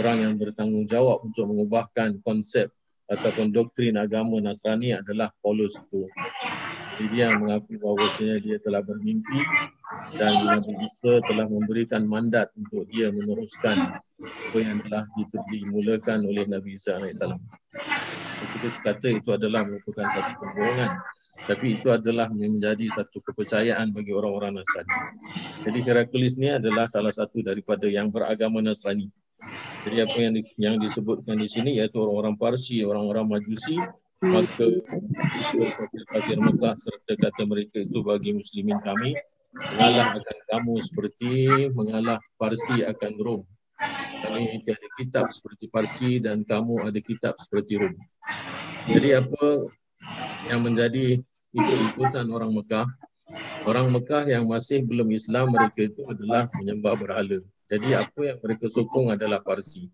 orang 0.00 0.18
yang 0.24 0.34
bertanggungjawab 0.40 1.26
untuk 1.26 1.44
mengubahkan 1.50 2.22
konsep 2.24 2.72
ataupun 3.10 3.52
doktrin 3.52 4.00
agama 4.00 4.40
Nasrani 4.40 4.96
adalah 4.96 5.28
Paulus 5.44 5.76
itu. 5.76 6.08
Jadi 6.92 7.18
dia 7.18 7.32
mengaku 7.34 7.80
bahawa 7.80 8.04
dia 8.20 8.56
telah 8.60 8.80
bermimpi 8.84 9.40
dan 10.16 10.44
Nabi 10.44 10.72
Isa 10.76 11.24
telah 11.24 11.48
memberikan 11.48 12.04
mandat 12.04 12.52
untuk 12.56 12.84
dia 12.88 13.08
meneruskan 13.08 13.76
apa 14.20 14.58
yang 14.60 14.78
telah 14.84 15.04
dimulakan 15.50 16.24
oleh 16.28 16.44
Nabi 16.48 16.76
Isa 16.76 17.00
AS. 17.00 17.20
Kita 18.42 18.68
kata 18.84 19.08
itu 19.08 19.28
adalah 19.32 19.64
merupakan 19.64 20.04
satu 20.04 20.32
kebohongan 20.40 20.90
tapi 21.32 21.80
itu 21.80 21.88
adalah 21.88 22.28
menjadi 22.28 22.92
satu 22.92 23.24
kepercayaan 23.24 23.88
bagi 23.96 24.12
orang-orang 24.12 24.60
Nasrani. 24.60 24.92
Jadi 25.64 25.78
Heracles 25.80 26.36
ni 26.36 26.52
adalah 26.52 26.84
salah 26.92 27.10
satu 27.10 27.40
daripada 27.40 27.88
yang 27.88 28.12
beragama 28.12 28.60
Nasrani. 28.60 29.08
Jadi 29.82 29.96
apa 29.98 30.16
yang 30.18 30.32
di, 30.38 30.42
yang 30.58 30.76
disebutkan 30.78 31.34
di 31.34 31.48
sini 31.50 31.78
iaitu 31.82 31.98
orang-orang 31.98 32.38
Parsi, 32.38 32.86
orang-orang 32.86 33.26
Majusi, 33.26 33.74
maka 34.22 34.66
Fakir 36.14 36.38
Mekah 36.38 36.74
serta 36.78 37.12
kata 37.18 37.42
mereka 37.50 37.82
itu 37.82 37.98
bagi 38.06 38.30
muslimin 38.38 38.78
kami 38.78 39.18
mengalah 39.52 40.16
akan 40.16 40.38
kamu 40.48 40.74
seperti 40.80 41.30
mengalah 41.74 42.18
Parsi 42.38 42.86
akan 42.86 43.12
Rom. 43.18 43.42
Kami 44.22 44.62
ada 44.62 44.88
kitab 44.94 45.26
seperti 45.26 45.66
Parsi 45.66 46.22
dan 46.22 46.46
kamu 46.46 46.86
ada 46.86 47.00
kitab 47.02 47.34
seperti 47.34 47.82
Rom. 47.82 47.94
Jadi 48.86 49.08
apa 49.18 49.46
yang 50.46 50.62
menjadi 50.62 51.18
ikut-ikutan 51.52 52.30
orang 52.30 52.54
Mekah 52.54 52.86
Orang 53.62 53.94
Mekah 53.94 54.26
yang 54.26 54.50
masih 54.50 54.82
belum 54.82 55.08
Islam 55.14 55.54
mereka 55.54 55.86
itu 55.86 56.02
adalah 56.10 56.50
menyembah 56.58 56.98
berhala. 56.98 57.38
Jadi 57.70 57.88
apa 57.94 58.20
yang 58.20 58.38
mereka 58.42 58.66
sokong 58.68 59.14
adalah 59.14 59.40
Parsi. 59.40 59.88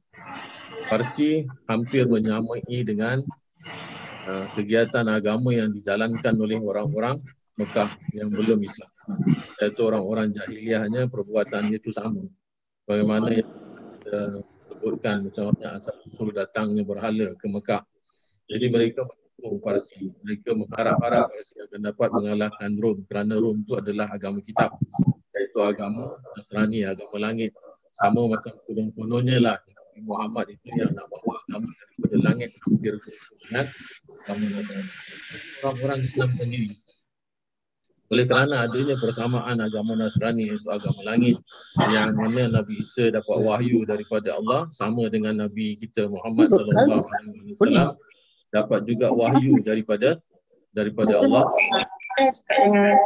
Parsi 0.89 1.45
hampir 1.69 2.09
menyamai 2.09 2.65
dengan 2.83 3.21
uh, 4.29 4.47
kegiatan 4.57 5.05
agama 5.09 5.53
yang 5.53 5.71
dijalankan 5.73 6.35
oleh 6.41 6.59
orang-orang 6.59 7.21
Mekah 7.59 7.91
yang 8.15 8.31
belum 8.31 8.63
Islam. 8.63 8.91
Iaitu 9.59 9.81
orang-orang 9.83 10.31
jahiliahnya 10.31 11.11
perbuatannya 11.11 11.77
itu 11.77 11.91
sama. 11.91 12.23
Bagaimana 12.87 13.35
yang 13.35 13.51
uh, 14.09 14.39
sebutkan 14.71 15.27
macam 15.27 15.51
mana 15.53 15.77
asal 15.77 15.99
usul 16.07 16.31
datangnya 16.31 16.87
berhala 16.87 17.35
ke 17.35 17.47
Mekah. 17.51 17.83
Jadi 18.47 18.67
mereka 18.71 19.05
mendukung 19.05 19.59
Parsi. 19.59 20.09
Mereka 20.23 20.55
mengharap-harap 20.55 21.35
Parsi 21.35 21.59
akan 21.59 21.81
dapat 21.83 22.09
mengalahkan 22.15 22.71
Rom 22.79 22.99
kerana 23.11 23.35
Rom 23.37 23.67
itu 23.67 23.75
adalah 23.75 24.07
agama 24.09 24.39
kitab. 24.41 24.79
Iaitu 25.39 25.59
agama 25.63 26.19
Nasrani, 26.35 26.83
agama 26.83 27.17
langit. 27.23 27.55
Sama 27.99 28.31
macam 28.31 28.55
konon-kononnya 28.67 29.39
lah 29.43 29.57
Nabi 29.63 30.01
Muhammad 30.07 30.47
itu 30.55 30.69
yang 30.75 30.95
nak 30.95 31.07
bawa 31.11 31.39
agama 31.47 31.71
daripada 31.75 32.17
langit 32.23 32.51
hampir 32.63 32.95
dengan 33.43 33.67
agama 34.23 34.47
Nasrani. 34.55 34.91
Orang-orang 35.63 36.01
Islam 36.07 36.31
sendiri 36.35 36.75
oleh 38.09 38.25
kerana 38.25 38.65
adanya 38.65 38.97
persamaan 38.97 39.61
agama 39.61 39.93
Nasrani 39.93 40.49
iaitu 40.49 40.69
agama 40.73 41.05
langit 41.05 41.37
yang 41.77 42.17
mana 42.17 42.49
Nabi 42.49 42.81
Isa 42.81 43.13
dapat 43.13 43.45
wahyu 43.45 43.85
daripada 43.85 44.33
Allah 44.33 44.65
sama 44.73 45.13
dengan 45.13 45.45
Nabi 45.45 45.77
kita 45.77 46.09
Muhammad 46.09 46.49
sallallahu 46.49 47.05
alaihi 47.05 47.53
wasallam 47.53 47.89
dapat 48.49 48.81
juga 48.89 49.13
wahyu 49.13 49.61
daripada 49.61 50.17
daripada 50.73 51.13
Allah 51.21 51.53
Saya 52.17 52.33
cakap 52.33 52.59
dengan 52.65 52.97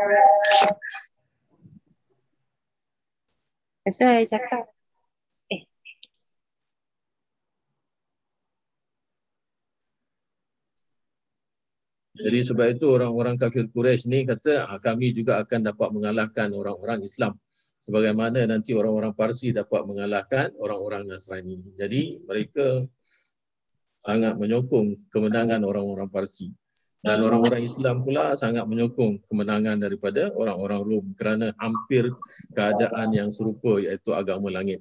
Saya 3.90 4.22
cakap 4.30 4.70
Jadi 12.12 12.38
sebab 12.44 12.76
itu 12.76 12.86
orang-orang 12.92 13.40
kafir 13.40 13.66
Quraisy 13.72 14.06
ni 14.06 14.22
kata 14.28 14.68
ah, 14.68 14.78
kami 14.78 15.16
juga 15.16 15.42
akan 15.42 15.60
dapat 15.72 15.88
mengalahkan 15.96 16.52
orang-orang 16.54 17.00
Islam 17.02 17.34
sebagaimana 17.82 18.46
nanti 18.46 18.70
orang-orang 18.78 19.12
Parsi 19.12 19.50
dapat 19.50 19.82
mengalahkan 19.88 20.54
orang-orang 20.62 21.10
Nasrani. 21.10 21.58
Jadi 21.74 22.22
mereka 22.22 22.86
sangat 23.98 24.38
menyokong 24.38 25.10
kemenangan 25.10 25.66
orang-orang 25.66 26.06
Parsi. 26.06 26.54
Dan 27.02 27.18
orang-orang 27.18 27.66
Islam 27.66 28.06
pula 28.06 28.30
sangat 28.38 28.62
menyokong 28.62 29.26
kemenangan 29.26 29.74
daripada 29.82 30.30
orang-orang 30.38 30.80
Rom 30.86 31.06
kerana 31.18 31.50
hampir 31.58 32.06
keadaan 32.54 33.10
yang 33.10 33.30
serupa 33.34 33.82
iaitu 33.82 34.14
agama 34.14 34.54
langit. 34.54 34.78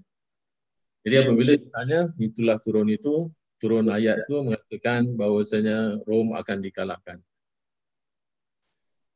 Jadi 1.01 1.15
apabila 1.17 1.57
ditanya 1.57 2.13
itulah 2.21 2.61
turun 2.61 2.93
itu, 2.93 3.25
turun 3.57 3.89
ayat 3.89 4.21
itu 4.21 4.37
mengatakan 4.37 5.17
bahawasanya 5.17 6.05
Rom 6.05 6.37
akan 6.37 6.57
dikalahkan. 6.61 7.17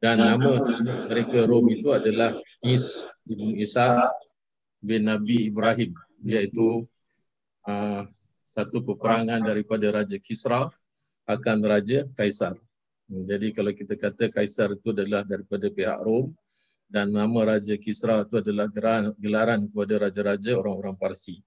Dan 0.02 0.26
nama 0.26 0.66
mereka 1.06 1.46
Rom 1.46 1.70
itu 1.70 1.94
adalah 1.94 2.34
Is 2.66 3.06
Ibn 3.30 3.54
Isa 3.54 4.10
bin 4.82 5.06
Nabi 5.06 5.54
Ibrahim 5.54 5.94
iaitu 6.26 6.90
uh, 7.70 8.02
satu 8.50 8.82
peperangan 8.82 9.46
daripada 9.46 9.94
Raja 9.94 10.18
Kisra 10.18 10.74
akan 11.30 11.58
Raja 11.62 12.10
Kaisar. 12.18 12.65
Jadi 13.06 13.54
kalau 13.54 13.70
kita 13.70 13.94
kata 13.94 14.34
Kaisar 14.34 14.74
itu 14.74 14.90
adalah 14.90 15.22
daripada 15.22 15.70
pihak 15.70 16.02
Rom 16.02 16.34
dan 16.90 17.14
nama 17.14 17.54
Raja 17.54 17.78
Kisra 17.78 18.26
itu 18.26 18.42
adalah 18.42 18.66
gelaran, 19.22 19.70
kepada 19.70 20.10
raja-raja 20.10 20.58
orang-orang 20.58 20.98
Parsi. 20.98 21.38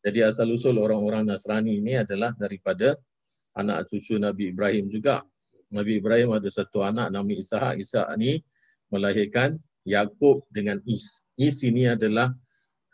Jadi 0.00 0.22
asal 0.22 0.54
usul 0.54 0.78
orang-orang 0.78 1.26
Nasrani 1.26 1.82
ini 1.82 1.98
adalah 1.98 2.30
daripada 2.38 2.94
anak 3.58 3.90
cucu 3.90 4.22
Nabi 4.22 4.54
Ibrahim 4.54 4.86
juga. 4.86 5.26
Nabi 5.70 5.98
Ibrahim 5.98 6.34
ada 6.34 6.46
satu 6.46 6.82
anak 6.86 7.10
nama 7.10 7.30
Ishak. 7.30 7.78
Ishak 7.78 8.06
ini 8.18 8.42
melahirkan 8.90 9.58
Yakub 9.82 10.46
dengan 10.50 10.78
Is. 10.86 11.26
Is 11.34 11.62
ini 11.66 11.90
adalah 11.90 12.30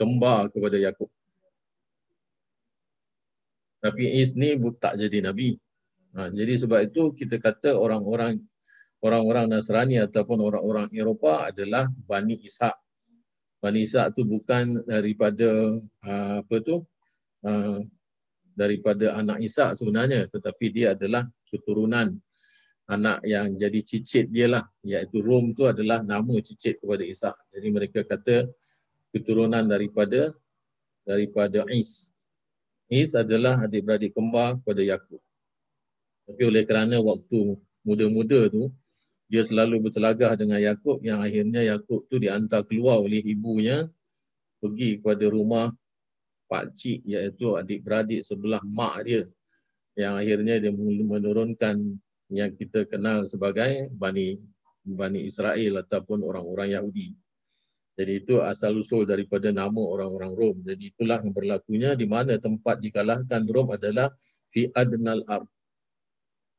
kembar 0.00 0.48
kepada 0.52 0.80
Yakub. 0.80 1.08
Tapi 3.80 4.24
Is 4.24 4.34
ni 4.34 4.56
tak 4.80 5.00
jadi 5.00 5.20
Nabi. 5.20 5.56
Ha, 6.16 6.32
jadi 6.32 6.56
sebab 6.56 6.80
itu 6.80 7.12
kita 7.12 7.36
kata 7.36 7.76
orang-orang 7.76 8.40
orang-orang 9.04 9.52
Nasrani 9.52 10.00
ataupun 10.00 10.40
orang-orang 10.40 10.88
Eropah 10.88 11.52
adalah 11.52 11.92
Bani 11.92 12.40
Ishak. 12.40 12.72
Bani 13.60 13.84
Ishak 13.84 14.16
tu 14.16 14.24
bukan 14.24 14.80
daripada 14.88 15.76
uh, 16.08 16.40
apa 16.40 16.56
tu 16.64 16.80
uh, 17.44 17.78
daripada 18.56 19.12
anak 19.12 19.44
Ishak 19.44 19.76
sebenarnya 19.76 20.24
tetapi 20.24 20.72
dia 20.72 20.96
adalah 20.96 21.28
keturunan 21.52 22.16
anak 22.88 23.20
yang 23.28 23.52
jadi 23.60 23.80
cicit 23.84 24.32
dia 24.32 24.48
lah 24.48 24.64
iaitu 24.88 25.20
Rom 25.20 25.52
tu 25.52 25.68
adalah 25.68 26.00
nama 26.00 26.32
cicit 26.40 26.80
kepada 26.80 27.04
Ishak. 27.04 27.36
Jadi 27.52 27.68
mereka 27.68 28.00
kata 28.08 28.48
keturunan 29.12 29.68
daripada 29.68 30.32
daripada 31.04 31.68
Is. 31.68 32.08
Is 32.88 33.12
adalah 33.12 33.68
adik-beradik 33.68 34.16
kembar 34.16 34.56
kepada 34.62 34.80
Yakub. 34.80 35.25
Tapi 36.26 36.42
oleh 36.42 36.66
kerana 36.66 36.98
waktu 36.98 37.54
muda-muda 37.86 38.50
tu, 38.50 38.68
dia 39.26 39.42
selalu 39.42 39.90
bertelagah 39.90 40.38
dengan 40.38 40.62
Yakub 40.62 41.02
yang 41.02 41.22
akhirnya 41.22 41.62
Yakub 41.62 42.06
tu 42.06 42.18
diantar 42.22 42.62
keluar 42.66 43.02
oleh 43.02 43.22
ibunya 43.22 43.86
pergi 44.62 45.02
kepada 45.02 45.26
rumah 45.26 45.74
Pak 46.46 46.78
Cik 46.78 47.02
iaitu 47.02 47.58
adik-beradik 47.58 48.22
sebelah 48.22 48.62
mak 48.62 49.02
dia 49.02 49.26
yang 49.98 50.14
akhirnya 50.14 50.62
dia 50.62 50.70
menurunkan 50.70 51.98
yang 52.30 52.50
kita 52.54 52.86
kenal 52.86 53.26
sebagai 53.26 53.90
Bani 53.90 54.38
Bani 54.86 55.26
Israel 55.26 55.82
ataupun 55.82 56.22
orang-orang 56.22 56.78
Yahudi. 56.78 57.10
Jadi 57.96 58.12
itu 58.22 58.44
asal 58.44 58.76
usul 58.78 59.08
daripada 59.08 59.50
nama 59.50 59.80
orang-orang 59.80 60.32
Rom. 60.36 60.56
Jadi 60.62 60.94
itulah 60.94 61.18
yang 61.18 61.32
berlakunya 61.32 61.90
di 61.98 62.06
mana 62.06 62.36
tempat 62.38 62.78
dikalahkan 62.78 63.42
Rom 63.48 63.74
adalah 63.74 64.12
fi 64.52 64.70
adnal 64.70 65.26
ard 65.26 65.48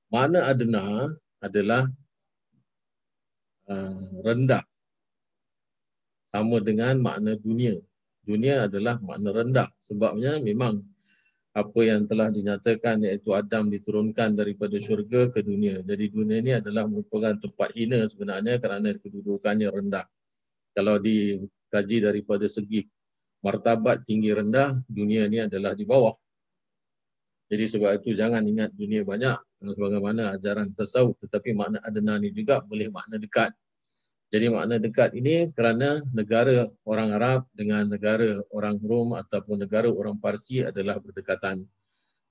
Makna 0.07 0.47
adna 0.47 1.11
adalah 1.43 1.83
uh, 3.67 4.07
rendah. 4.23 4.63
Sama 6.27 6.59
dengan 6.63 6.99
makna 6.99 7.35
dunia. 7.35 7.79
Dunia 8.23 8.67
adalah 8.67 8.99
makna 9.03 9.31
rendah. 9.31 9.69
Sebabnya 9.79 10.39
memang 10.43 10.83
apa 11.55 11.79
yang 11.81 12.05
telah 12.05 12.29
dinyatakan 12.29 13.01
iaitu 13.07 13.33
Adam 13.33 13.71
diturunkan 13.71 14.35
daripada 14.37 14.77
syurga 14.77 15.31
ke 15.31 15.41
dunia. 15.41 15.81
Jadi 15.83 16.05
dunia 16.11 16.37
ini 16.39 16.51
adalah 16.59 16.85
merupakan 16.85 17.33
tempat 17.33 17.73
hina 17.73 18.05
sebenarnya 18.05 18.61
kerana 18.61 18.93
kedudukannya 18.95 19.67
rendah. 19.71 20.05
Kalau 20.77 21.01
dikaji 21.01 21.97
daripada 22.05 22.45
segi 22.45 22.85
martabat 23.41 24.05
tinggi 24.05 24.29
rendah, 24.29 24.77
dunia 24.85 25.25
ini 25.25 25.49
adalah 25.49 25.73
di 25.73 25.83
bawah. 25.87 26.13
Jadi 27.47 27.63
sebab 27.65 28.03
itu 28.03 28.13
jangan 28.13 28.43
ingat 28.43 28.75
dunia 28.75 29.01
banyak 29.07 29.46
sebagaimana 29.61 30.37
ajaran 30.37 30.69
tasawuf 30.73 31.17
tetapi 31.21 31.53
makna 31.57 31.81
adna 31.81 32.21
ni 32.21 32.29
juga 32.29 32.61
boleh 32.61 32.93
makna 32.93 33.17
dekat. 33.17 33.51
Jadi 34.27 34.51
makna 34.51 34.75
dekat 34.75 35.15
ini 35.15 35.55
kerana 35.55 36.03
negara 36.11 36.67
orang 36.83 37.15
Arab 37.15 37.47
dengan 37.55 37.87
negara 37.87 38.43
orang 38.51 38.75
Rom 38.83 39.15
ataupun 39.15 39.63
negara 39.63 39.87
orang 39.87 40.19
Parsi 40.19 40.59
adalah 40.59 40.99
berdekatan. 40.99 41.63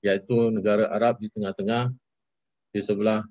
Iaitu 0.05 0.53
negara 0.53 0.93
Arab 0.93 1.17
di 1.17 1.27
tengah-tengah, 1.33 1.89
di 2.69 2.81
sebelah 2.85 3.25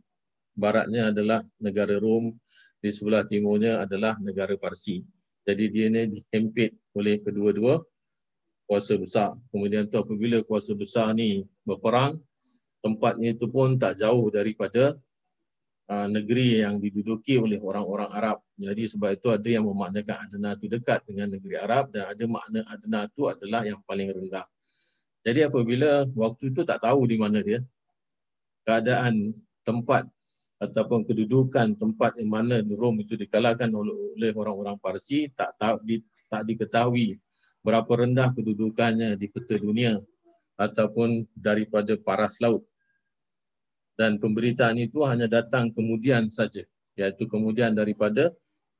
baratnya 0.58 1.14
adalah 1.14 1.46
negara 1.62 1.94
Rom, 2.02 2.34
di 2.82 2.90
sebelah 2.90 3.22
timurnya 3.22 3.86
adalah 3.86 4.18
negara 4.18 4.58
Parsi. 4.58 4.98
Jadi 5.46 5.64
dia 5.70 5.86
ini 5.86 6.10
dihempit 6.10 6.74
oleh 6.98 7.22
kedua-dua 7.22 7.78
kuasa 8.66 8.98
besar. 8.98 9.38
Kemudian 9.54 9.86
tu 9.86 10.02
apabila 10.02 10.42
kuasa 10.42 10.74
besar 10.74 11.14
ni 11.14 11.46
berperang, 11.62 12.18
tempatnya 12.80 13.34
itu 13.34 13.46
pun 13.48 13.76
tak 13.76 13.98
jauh 14.00 14.28
daripada 14.32 14.96
uh, 15.90 16.08
negeri 16.10 16.62
yang 16.62 16.78
diduduki 16.78 17.38
oleh 17.38 17.58
orang-orang 17.62 18.10
Arab. 18.12 18.38
Jadi 18.58 18.82
sebab 18.90 19.10
itu 19.16 19.28
ada 19.30 19.48
yang 19.48 19.64
memaknakan 19.66 20.16
Adna 20.26 20.50
itu 20.54 20.66
dekat 20.70 21.04
dengan 21.06 21.34
negeri 21.34 21.56
Arab 21.58 21.90
dan 21.94 22.10
ada 22.10 22.24
makna 22.26 22.60
Adna 22.68 23.06
itu 23.06 23.22
adalah 23.30 23.62
yang 23.66 23.80
paling 23.86 24.10
rendah. 24.12 24.46
Jadi 25.26 25.42
apabila 25.42 26.06
waktu 26.14 26.54
itu 26.54 26.62
tak 26.62 26.86
tahu 26.86 27.02
di 27.10 27.18
mana 27.18 27.42
dia, 27.42 27.58
keadaan 28.62 29.34
tempat 29.66 30.06
ataupun 30.62 31.04
kedudukan 31.04 31.76
tempat 31.76 32.16
di 32.16 32.24
mana 32.24 32.62
Rom 32.64 32.96
itu 33.02 33.18
dikalahkan 33.18 33.68
oleh 33.74 34.32
orang-orang 34.32 34.80
Parsi 34.80 35.28
tak 35.34 35.58
tahu 35.60 35.82
di, 35.84 36.00
tak 36.32 36.48
diketahui 36.48 37.20
berapa 37.60 38.06
rendah 38.06 38.32
kedudukannya 38.32 39.18
di 39.18 39.26
peta 39.28 39.58
dunia 39.58 40.00
ataupun 40.56 41.28
daripada 41.36 41.94
paras 42.00 42.40
laut. 42.40 42.64
Dan 43.96 44.20
pemberitaan 44.20 44.76
itu 44.76 45.04
hanya 45.08 45.24
datang 45.24 45.72
kemudian 45.72 46.28
saja, 46.28 46.64
iaitu 47.00 47.24
kemudian 47.24 47.72
daripada 47.72 48.28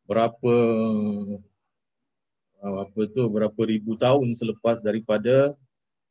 berapa 0.05 0.55
uh, 2.61 2.77
apa 2.85 3.01
tu 3.09 3.25
berapa 3.33 3.61
ribu 3.65 3.97
tahun 3.97 4.37
selepas 4.37 4.85
daripada 4.85 5.57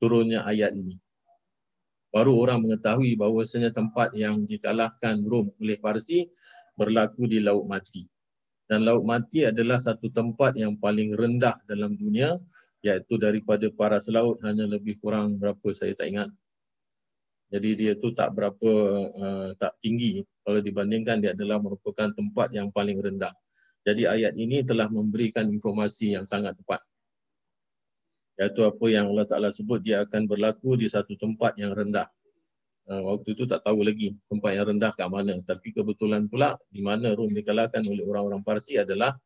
turunnya 0.02 0.42
ayat 0.46 0.74
ini. 0.74 0.98
Baru 2.10 2.40
orang 2.40 2.64
mengetahui 2.64 3.20
bahawasanya 3.20 3.76
tempat 3.76 4.16
yang 4.16 4.48
dikalahkan 4.48 5.20
Rom 5.28 5.52
oleh 5.60 5.76
Parsi 5.76 6.26
berlaku 6.80 7.28
di 7.28 7.44
Laut 7.44 7.68
Mati. 7.68 8.08
Dan 8.66 8.88
Laut 8.88 9.04
Mati 9.04 9.46
adalah 9.46 9.78
satu 9.78 10.10
tempat 10.10 10.56
yang 10.58 10.80
paling 10.80 11.12
rendah 11.14 11.60
dalam 11.68 11.94
dunia 11.94 12.40
iaitu 12.86 13.18
daripada 13.18 13.66
paras 13.74 14.06
laut 14.14 14.38
hanya 14.46 14.70
lebih 14.70 15.02
kurang 15.02 15.42
berapa 15.42 15.74
saya 15.74 15.98
tak 15.98 16.14
ingat. 16.14 16.30
Jadi 17.50 17.70
dia 17.74 17.94
tu 17.98 18.14
tak 18.14 18.38
berapa 18.38 18.72
uh, 19.10 19.50
tak 19.58 19.74
tinggi 19.82 20.22
kalau 20.46 20.62
dibandingkan 20.62 21.18
dia 21.18 21.34
adalah 21.34 21.58
merupakan 21.58 22.14
tempat 22.14 22.54
yang 22.54 22.70
paling 22.70 23.02
rendah. 23.02 23.34
Jadi 23.86 24.06
ayat 24.06 24.38
ini 24.38 24.62
telah 24.66 24.90
memberikan 24.90 25.50
informasi 25.50 26.14
yang 26.18 26.26
sangat 26.30 26.58
tepat. 26.58 26.82
Iaitu 28.38 28.66
apa 28.66 28.86
yang 28.90 29.14
Allah 29.14 29.26
Ta'ala 29.30 29.50
sebut 29.54 29.80
dia 29.82 30.02
akan 30.06 30.26
berlaku 30.26 30.78
di 30.78 30.90
satu 30.90 31.14
tempat 31.18 31.58
yang 31.58 31.74
rendah. 31.74 32.10
Uh, 32.86 33.02
waktu 33.14 33.34
itu 33.34 33.50
tak 33.50 33.66
tahu 33.66 33.82
lagi 33.82 34.14
tempat 34.30 34.52
yang 34.58 34.66
rendah 34.74 34.94
kat 34.94 35.10
mana. 35.10 35.38
Tapi 35.42 35.74
kebetulan 35.74 36.30
pula 36.30 36.58
di 36.70 36.86
mana 36.86 37.18
Rom 37.18 37.34
dikalahkan 37.34 37.82
oleh 37.82 38.06
orang-orang 38.06 38.46
Parsi 38.46 38.78
adalah 38.78 39.18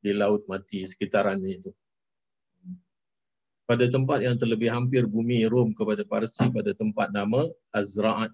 di 0.00 0.12
Laut 0.12 0.44
Mati 0.48 0.84
sekitarannya 0.84 1.52
itu 1.60 1.72
pada 3.66 3.84
tempat 3.90 4.22
yang 4.22 4.38
terlebih 4.38 4.70
hampir 4.70 5.04
bumi 5.10 5.42
Rom 5.50 5.74
kepada 5.74 6.06
Parsi 6.06 6.46
pada 6.54 6.70
tempat 6.70 7.10
nama 7.10 7.50
Azra'at 7.74 8.30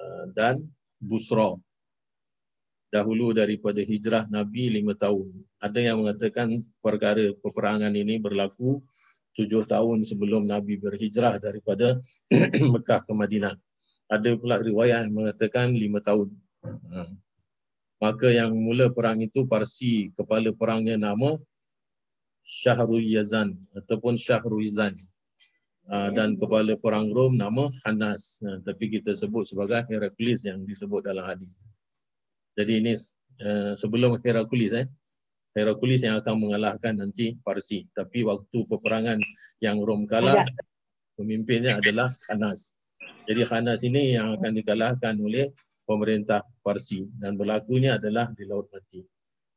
uh, 0.00 0.24
dan 0.32 0.64
Busra. 0.96 1.52
Dahulu 2.92 3.32
daripada 3.32 3.80
hijrah 3.80 4.28
Nabi 4.28 4.72
lima 4.72 4.92
tahun. 4.96 5.32
Ada 5.60 5.80
yang 5.92 6.04
mengatakan 6.04 6.60
perkara 6.80 7.32
peperangan 7.40 7.92
ini 7.92 8.20
berlaku 8.20 8.80
tujuh 9.32 9.64
tahun 9.64 10.04
sebelum 10.04 10.44
Nabi 10.44 10.76
berhijrah 10.76 11.40
daripada 11.40 12.00
Mekah 12.72 13.00
ke 13.04 13.12
Madinah. 13.12 13.56
Ada 14.12 14.36
pula 14.36 14.60
riwayat 14.60 15.08
yang 15.08 15.16
mengatakan 15.16 15.72
lima 15.72 16.04
tahun. 16.04 16.36
Uh, 16.64 17.16
maka 18.00 18.28
yang 18.28 18.52
mula 18.52 18.92
perang 18.92 19.20
itu 19.24 19.44
Parsi 19.48 20.12
kepala 20.12 20.52
perangnya 20.52 21.00
nama 21.00 21.36
Syahrul 22.42 23.06
Yazan 23.06 23.56
ataupun 23.74 24.18
Syahrul 24.18 24.66
Yazan. 24.66 24.98
Uh, 25.82 26.14
dan 26.14 26.38
kepala 26.38 26.78
perang 26.78 27.10
Rom 27.10 27.34
nama 27.34 27.66
Hanas 27.82 28.38
uh, 28.46 28.62
tapi 28.62 28.86
kita 28.86 29.18
sebut 29.18 29.50
sebagai 29.50 29.82
Heraklius 29.90 30.46
yang 30.46 30.62
disebut 30.62 31.02
dalam 31.02 31.26
hadis. 31.26 31.66
Jadi 32.54 32.78
ini 32.78 32.94
uh, 33.42 33.74
sebelum 33.74 34.14
Heraklius 34.22 34.78
eh 34.78 34.86
Heraklius 35.58 36.06
yang 36.06 36.22
akan 36.22 36.38
mengalahkan 36.38 37.02
nanti 37.02 37.34
Parsi 37.42 37.90
tapi 37.98 38.22
waktu 38.22 38.62
peperangan 38.62 39.18
yang 39.58 39.82
Rom 39.82 40.06
kalah 40.06 40.46
pemimpinnya 41.18 41.82
adalah 41.82 42.14
Hanas. 42.30 42.70
Jadi 43.26 43.42
Hanas 43.42 43.82
ini 43.82 44.14
yang 44.14 44.38
akan 44.38 44.54
dikalahkan 44.54 45.18
oleh 45.18 45.50
pemerintah 45.82 46.46
Parsi 46.62 47.06
dan 47.18 47.34
berlakunya 47.34 47.98
adalah 47.98 48.30
di 48.34 48.46
Laut 48.46 48.70
Mati. 48.70 49.02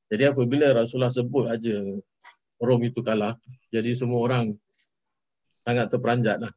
Jadi 0.10 0.24
apabila 0.26 0.74
Rasulullah 0.74 1.14
sebut 1.14 1.50
aja 1.50 1.82
Rom 2.60 2.82
itu 2.84 3.04
kalah. 3.04 3.36
Jadi 3.72 3.92
semua 3.96 4.24
orang 4.24 4.56
sangat 5.52 5.92
terperanjat 5.92 6.40
lah. 6.44 6.54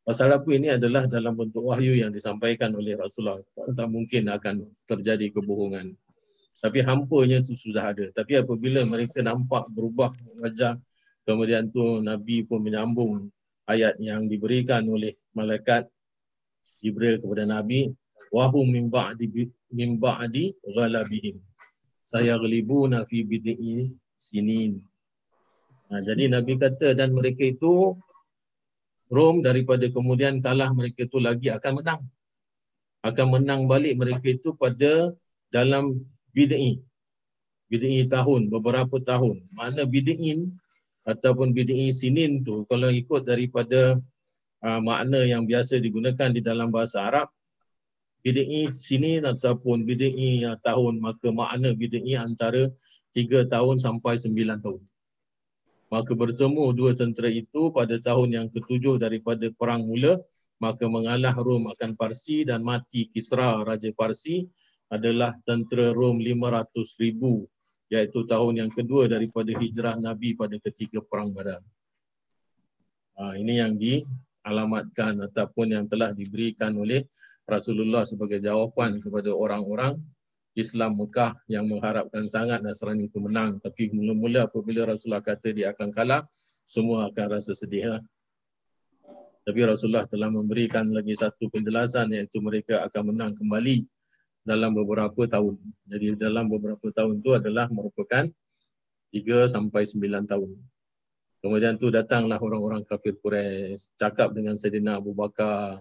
Pasal 0.00 0.32
apa 0.32 0.48
ini 0.50 0.72
adalah 0.72 1.06
dalam 1.06 1.36
bentuk 1.36 1.70
wahyu 1.70 1.94
yang 1.94 2.10
disampaikan 2.10 2.74
oleh 2.74 2.96
Rasulullah. 2.98 3.38
Tak 3.54 3.86
mungkin 3.86 4.26
akan 4.32 4.66
terjadi 4.88 5.30
kebohongan. 5.30 5.94
Tapi 6.60 6.78
hampanya 6.82 7.40
itu 7.40 7.56
sudah 7.56 7.94
ada. 7.94 8.10
Tapi 8.12 8.40
apabila 8.40 8.82
mereka 8.84 9.22
nampak 9.22 9.70
berubah 9.72 10.12
wajah, 10.40 10.76
kemudian 11.24 11.70
tu 11.70 12.02
Nabi 12.02 12.42
pun 12.44 12.60
menyambung 12.60 13.30
ayat 13.70 13.96
yang 14.02 14.26
diberikan 14.26 14.82
oleh 14.90 15.14
malaikat 15.32 15.86
Jibril 16.80 17.20
kepada 17.20 17.44
Nabi, 17.46 17.92
wahum 18.32 18.66
min 18.66 18.88
ba'di 18.88 19.48
min 19.70 20.00
ba'di 20.00 20.56
ghalabihim. 20.64 21.38
Saya 22.08 22.34
ghalibuna 22.40 23.06
fi 23.06 23.22
bid'i 23.22 23.88
sinin. 24.20 24.84
Ha, 25.88 26.04
jadi 26.04 26.28
Nabi 26.28 26.60
kata 26.60 26.92
dan 26.92 27.16
mereka 27.16 27.48
itu 27.48 27.96
Rom 29.10 29.42
daripada 29.42 29.90
kemudian 29.90 30.38
kalah 30.38 30.70
mereka 30.70 31.08
itu 31.08 31.18
lagi 31.18 31.50
akan 31.50 31.82
menang. 31.82 32.02
Akan 33.02 33.32
menang 33.32 33.66
balik 33.66 33.98
mereka 33.98 34.22
itu 34.30 34.54
pada 34.54 35.10
dalam 35.50 36.04
bid'i. 36.30 36.78
Bid'i 37.66 38.06
tahun, 38.06 38.52
beberapa 38.54 39.02
tahun. 39.02 39.50
Mana 39.50 39.82
bid'in 39.82 40.54
ataupun 41.02 41.50
bid'i 41.50 41.90
sinin 41.90 42.46
tu 42.46 42.62
kalau 42.70 42.86
ikut 42.86 43.26
daripada 43.26 43.98
uh, 44.62 44.80
makna 44.84 45.26
yang 45.26 45.48
biasa 45.48 45.82
digunakan 45.82 46.30
di 46.30 46.38
dalam 46.44 46.70
bahasa 46.70 47.08
Arab 47.08 47.32
bid'i 48.20 48.68
sinin 48.70 49.24
ataupun 49.24 49.88
bid'i 49.88 50.44
tahun 50.60 51.00
maka 51.00 51.32
makna 51.32 51.72
bid'i 51.72 52.14
antara 52.14 52.68
tiga 53.10 53.46
tahun 53.46 53.76
sampai 53.78 54.18
sembilan 54.18 54.58
tahun. 54.62 54.82
Maka 55.90 56.14
bertemu 56.14 56.70
dua 56.70 56.94
tentera 56.94 57.26
itu 57.26 57.74
pada 57.74 57.98
tahun 57.98 58.28
yang 58.30 58.46
ketujuh 58.46 59.02
daripada 59.02 59.50
perang 59.50 59.82
mula, 59.90 60.22
maka 60.62 60.86
mengalah 60.86 61.34
Rom 61.34 61.66
akan 61.66 61.98
Parsi 61.98 62.46
dan 62.46 62.62
mati 62.62 63.10
Kisra 63.10 63.66
Raja 63.66 63.90
Parsi 63.90 64.46
adalah 64.86 65.34
tentera 65.42 65.90
Rom 65.90 66.22
lima 66.22 66.52
ratus 66.54 66.94
ribu 67.02 67.46
iaitu 67.90 68.22
tahun 68.22 68.62
yang 68.62 68.70
kedua 68.70 69.10
daripada 69.10 69.50
hijrah 69.50 69.98
Nabi 69.98 70.38
pada 70.38 70.54
ketika 70.62 71.02
Perang 71.02 71.34
Badar. 71.34 71.58
Ha, 73.18 73.34
ini 73.34 73.58
yang 73.58 73.74
dialamatkan 73.74 75.26
ataupun 75.26 75.74
yang 75.74 75.90
telah 75.90 76.14
diberikan 76.14 76.70
oleh 76.78 77.10
Rasulullah 77.50 78.06
sebagai 78.06 78.38
jawapan 78.38 79.02
kepada 79.02 79.34
orang-orang 79.34 79.98
Islam 80.58 80.98
Mekah 80.98 81.38
yang 81.46 81.70
mengharapkan 81.70 82.26
sangat 82.26 82.60
Nasrani 82.60 83.06
itu 83.06 83.22
menang. 83.22 83.62
Tapi 83.62 83.94
mula-mula 83.94 84.50
apabila 84.50 84.88
Rasulullah 84.88 85.22
kata 85.22 85.54
dia 85.54 85.70
akan 85.70 85.94
kalah, 85.94 86.26
semua 86.66 87.10
akan 87.10 87.26
rasa 87.38 87.54
sedih. 87.54 87.98
Lah. 87.98 88.02
Tapi 89.46 89.60
Rasulullah 89.64 90.06
telah 90.10 90.28
memberikan 90.28 90.90
lagi 90.90 91.14
satu 91.14 91.48
penjelasan 91.48 92.12
iaitu 92.12 92.42
mereka 92.42 92.82
akan 92.86 93.14
menang 93.14 93.32
kembali 93.38 93.86
dalam 94.44 94.74
beberapa 94.74 95.26
tahun. 95.26 95.58
Jadi 95.86 96.18
dalam 96.18 96.50
beberapa 96.50 96.90
tahun 96.90 97.22
itu 97.22 97.30
adalah 97.38 97.70
merupakan 97.70 98.26
3 99.10 99.50
sampai 99.50 99.82
9 99.86 100.30
tahun. 100.30 100.50
Kemudian 101.40 101.80
tu 101.80 101.88
datanglah 101.88 102.36
orang-orang 102.36 102.84
kafir 102.84 103.16
Quraisy 103.16 103.96
cakap 103.96 104.36
dengan 104.36 104.60
Sayyidina 104.60 105.00
Abu 105.00 105.16
Bakar, 105.16 105.80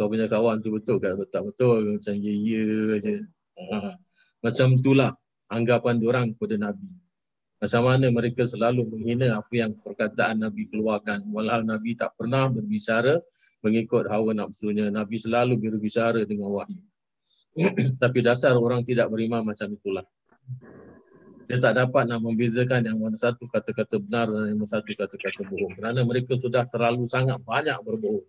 kau 0.00 0.08
punya 0.08 0.24
kawan 0.26 0.64
tu 0.64 0.72
betul 0.72 0.96
ke? 0.96 1.12
Tak 1.28 1.44
betul. 1.44 2.00
Macam 2.00 2.14
ya, 2.16 2.32
ya 2.32 2.96
je. 3.04 3.16
Macam 4.44 4.68
itulah 4.76 5.16
anggapan 5.48 5.96
diorang 6.02 6.26
kepada 6.36 6.70
Nabi. 6.70 6.90
Macam 7.64 7.82
mana 7.88 8.06
mereka 8.12 8.44
selalu 8.44 8.84
menghina 8.84 9.40
apa 9.40 9.52
yang 9.56 9.72
perkataan 9.80 10.44
Nabi 10.44 10.68
keluarkan. 10.68 11.24
Walau 11.32 11.64
Nabi 11.64 11.96
tak 11.96 12.12
pernah 12.18 12.52
berbicara 12.52 13.24
mengikut 13.64 14.04
hawa 14.12 14.36
nafsunya. 14.36 14.92
Nabi 14.92 15.16
selalu 15.16 15.56
berbicara 15.56 16.28
dengan 16.28 16.52
wahyu. 16.52 16.82
Tapi 18.02 18.18
dasar 18.20 18.52
orang 18.58 18.84
tidak 18.84 19.08
beriman 19.08 19.46
macam 19.46 19.72
itulah. 19.72 20.04
Dia 21.44 21.60
tak 21.60 21.76
dapat 21.76 22.08
nak 22.08 22.20
membezakan 22.24 22.84
yang 22.88 23.00
mana 23.00 23.16
satu 23.16 23.48
kata-kata 23.48 24.00
benar 24.00 24.28
dan 24.32 24.52
yang 24.52 24.60
mana 24.60 24.68
satu 24.68 24.92
kata-kata 24.96 25.44
bohong. 25.48 25.72
Kerana 25.76 26.00
mereka 26.04 26.36
sudah 26.36 26.68
terlalu 26.68 27.08
sangat 27.08 27.40
banyak 27.40 27.76
berbohong. 27.80 28.28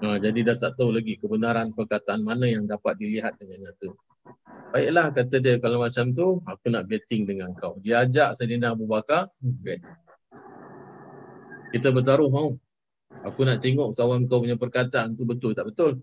Ha, 0.00 0.16
jadi 0.16 0.40
dah 0.48 0.56
tak 0.56 0.80
tahu 0.80 0.96
lagi 0.96 1.20
kebenaran 1.20 1.76
perkataan 1.76 2.24
mana 2.24 2.48
yang 2.48 2.64
dapat 2.64 2.96
dilihat 2.96 3.36
dengan 3.36 3.68
nyata. 3.68 3.92
Baiklah 4.72 5.12
kata 5.12 5.36
dia 5.42 5.60
kalau 5.60 5.82
macam 5.84 6.14
tu 6.16 6.40
aku 6.46 6.66
nak 6.72 6.88
betting 6.88 7.28
dengan 7.28 7.52
kau. 7.52 7.76
Dia 7.84 8.08
ajak 8.08 8.32
Sayyidina 8.38 8.72
Abu 8.72 8.88
Bakar 8.88 9.28
bet. 9.42 9.84
Kita 11.74 11.92
bertaruh 11.92 12.32
mau. 12.32 12.56
Aku 13.26 13.44
nak 13.44 13.60
tengok 13.60 13.92
kawan 13.92 14.24
kau 14.24 14.40
punya 14.40 14.56
perkataan 14.56 15.18
tu 15.18 15.28
betul 15.28 15.52
tak 15.52 15.68
betul. 15.68 16.00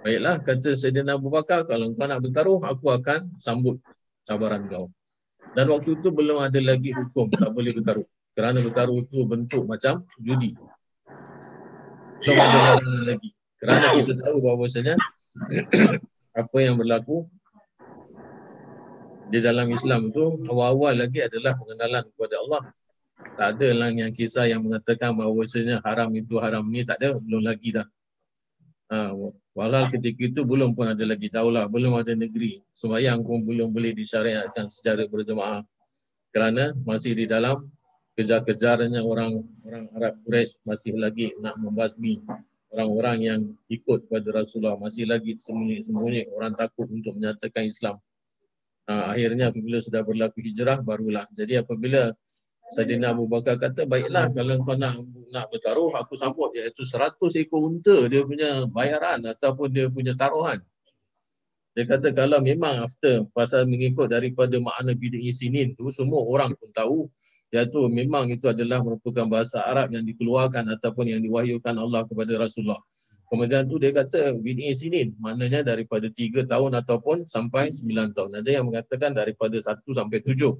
Baiklah 0.00 0.40
kata 0.40 0.72
Sayyidina 0.72 1.20
Abu 1.20 1.28
Bakar 1.28 1.68
kalau 1.68 1.92
kau 1.92 2.08
nak 2.08 2.24
bertaruh 2.24 2.64
aku 2.64 2.86
akan 2.96 3.36
sambut 3.36 3.76
cabaran 4.24 4.64
kau. 4.72 4.88
Dan 5.52 5.68
waktu 5.68 6.00
itu 6.00 6.08
belum 6.08 6.40
ada 6.40 6.58
lagi 6.64 6.96
hukum 6.96 7.28
tak 7.28 7.52
boleh 7.52 7.76
bertaruh. 7.76 8.08
Kerana 8.32 8.58
bertaruh 8.64 9.04
itu 9.04 9.20
bentuk 9.28 9.68
macam 9.68 10.06
judi. 10.16 10.56
Belum 12.22 12.38
ada 12.38 12.98
lagi. 13.08 13.30
Kerana 13.58 13.86
kita 13.96 14.12
tahu 14.20 14.36
bahawasanya 14.44 14.94
apa 16.40 16.56
yang 16.58 16.76
berlaku 16.78 17.26
di 19.32 19.40
dalam 19.40 19.66
Islam 19.72 20.12
tu 20.12 20.38
awal-awal 20.46 20.94
lagi 20.94 21.24
adalah 21.24 21.56
pengenalan 21.56 22.04
kepada 22.12 22.34
Allah. 22.44 22.62
Tak 23.34 23.48
ada 23.56 23.68
lah 23.72 23.88
yang 23.90 24.12
kisah 24.12 24.46
yang 24.46 24.62
mengatakan 24.62 25.16
bahawa 25.16 25.42
sebenarnya 25.48 25.80
haram 25.82 26.10
itu 26.12 26.34
haram 26.38 26.64
ni 26.66 26.84
tak 26.84 27.00
ada 27.00 27.18
belum 27.18 27.42
lagi 27.42 27.74
dah. 27.74 27.86
Ha, 28.92 29.16
walau 29.56 29.84
ketika 29.90 30.28
itu 30.28 30.40
belum 30.44 30.76
pun 30.76 30.92
ada 30.92 31.02
lagi 31.08 31.32
daulah, 31.32 31.66
belum 31.66 31.96
ada 31.98 32.12
negeri. 32.12 32.60
Sembayang 32.76 33.24
pun 33.24 33.42
belum 33.42 33.72
boleh 33.72 33.96
disyariatkan 33.96 34.68
secara 34.68 35.08
berjemaah. 35.08 35.64
Kerana 36.34 36.76
masih 36.84 37.16
di 37.16 37.24
dalam 37.24 37.64
kejar-kejarnya 38.14 39.02
orang 39.02 39.42
orang 39.66 39.84
Arab 39.98 40.14
Quraisy 40.22 40.62
masih 40.62 40.94
lagi 40.94 41.34
nak 41.42 41.58
membasmi 41.58 42.22
orang-orang 42.70 43.18
yang 43.22 43.40
ikut 43.70 44.06
pada 44.06 44.28
Rasulullah 44.30 44.78
masih 44.78 45.06
lagi 45.06 45.34
sembunyi-sembunyi 45.38 46.30
orang 46.34 46.54
takut 46.54 46.86
untuk 46.90 47.14
menyatakan 47.18 47.66
Islam. 47.66 47.98
Ha, 48.84 49.16
akhirnya 49.16 49.50
apabila 49.50 49.80
sudah 49.80 50.02
berlaku 50.04 50.44
hijrah 50.44 50.84
barulah. 50.84 51.24
Jadi 51.32 51.56
apabila 51.58 52.12
Saidina 52.64 53.12
Abu 53.12 53.28
Bakar 53.28 53.60
kata, 53.60 53.84
baiklah 53.84 54.32
kalau 54.32 54.56
kau 54.64 54.76
nak 54.76 55.04
nak 55.28 55.52
bertaruh, 55.52 55.92
aku 56.00 56.16
sambut 56.16 56.52
iaitu 56.56 56.84
100 56.84 57.16
ekor 57.44 57.60
unta 57.60 58.08
dia 58.08 58.24
punya 58.24 58.64
bayaran 58.68 59.20
ataupun 59.24 59.68
dia 59.68 59.86
punya 59.92 60.16
taruhan. 60.16 60.64
Dia 61.74 61.84
kata 61.90 62.14
kalau 62.14 62.38
memang 62.38 62.86
after 62.86 63.26
pasal 63.34 63.66
mengikut 63.66 64.06
daripada 64.06 64.56
makna 64.62 64.94
bid'i 64.94 65.34
sinin 65.34 65.74
tu 65.74 65.90
semua 65.90 66.22
orang 66.22 66.54
pun 66.54 66.70
tahu 66.70 66.98
iaitu 67.54 67.86
memang 67.86 68.26
itu 68.34 68.50
adalah 68.50 68.82
merupakan 68.82 69.30
bahasa 69.30 69.62
Arab 69.62 69.94
yang 69.94 70.02
dikeluarkan 70.02 70.66
ataupun 70.74 71.06
yang 71.06 71.22
diwahyukan 71.22 71.78
Allah 71.78 72.02
kepada 72.02 72.34
Rasulullah. 72.34 72.82
Kemudian 73.30 73.70
tu 73.70 73.78
dia 73.78 73.94
kata 73.94 74.34
bid'i 74.42 74.74
sinin 74.74 75.14
maknanya 75.22 75.62
daripada 75.62 76.10
3 76.10 76.50
tahun 76.50 76.70
ataupun 76.82 77.30
sampai 77.30 77.70
9 77.70 78.10
tahun. 78.10 78.30
Ada 78.42 78.50
yang 78.60 78.66
mengatakan 78.66 79.14
daripada 79.14 79.54
1 79.54 79.80
sampai 79.86 80.18
7. 80.18 80.50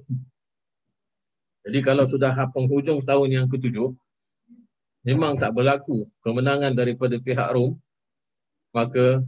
Jadi 1.65 1.79
kalau 1.83 2.07
sudah 2.07 2.31
penghujung 2.55 3.03
tahun 3.03 3.43
yang 3.43 3.47
ketujuh, 3.51 3.91
memang 5.03 5.35
tak 5.35 5.51
berlaku 5.51 6.07
kemenangan 6.23 6.73
daripada 6.73 7.19
pihak 7.19 7.51
Rom, 7.53 7.75
maka 8.71 9.19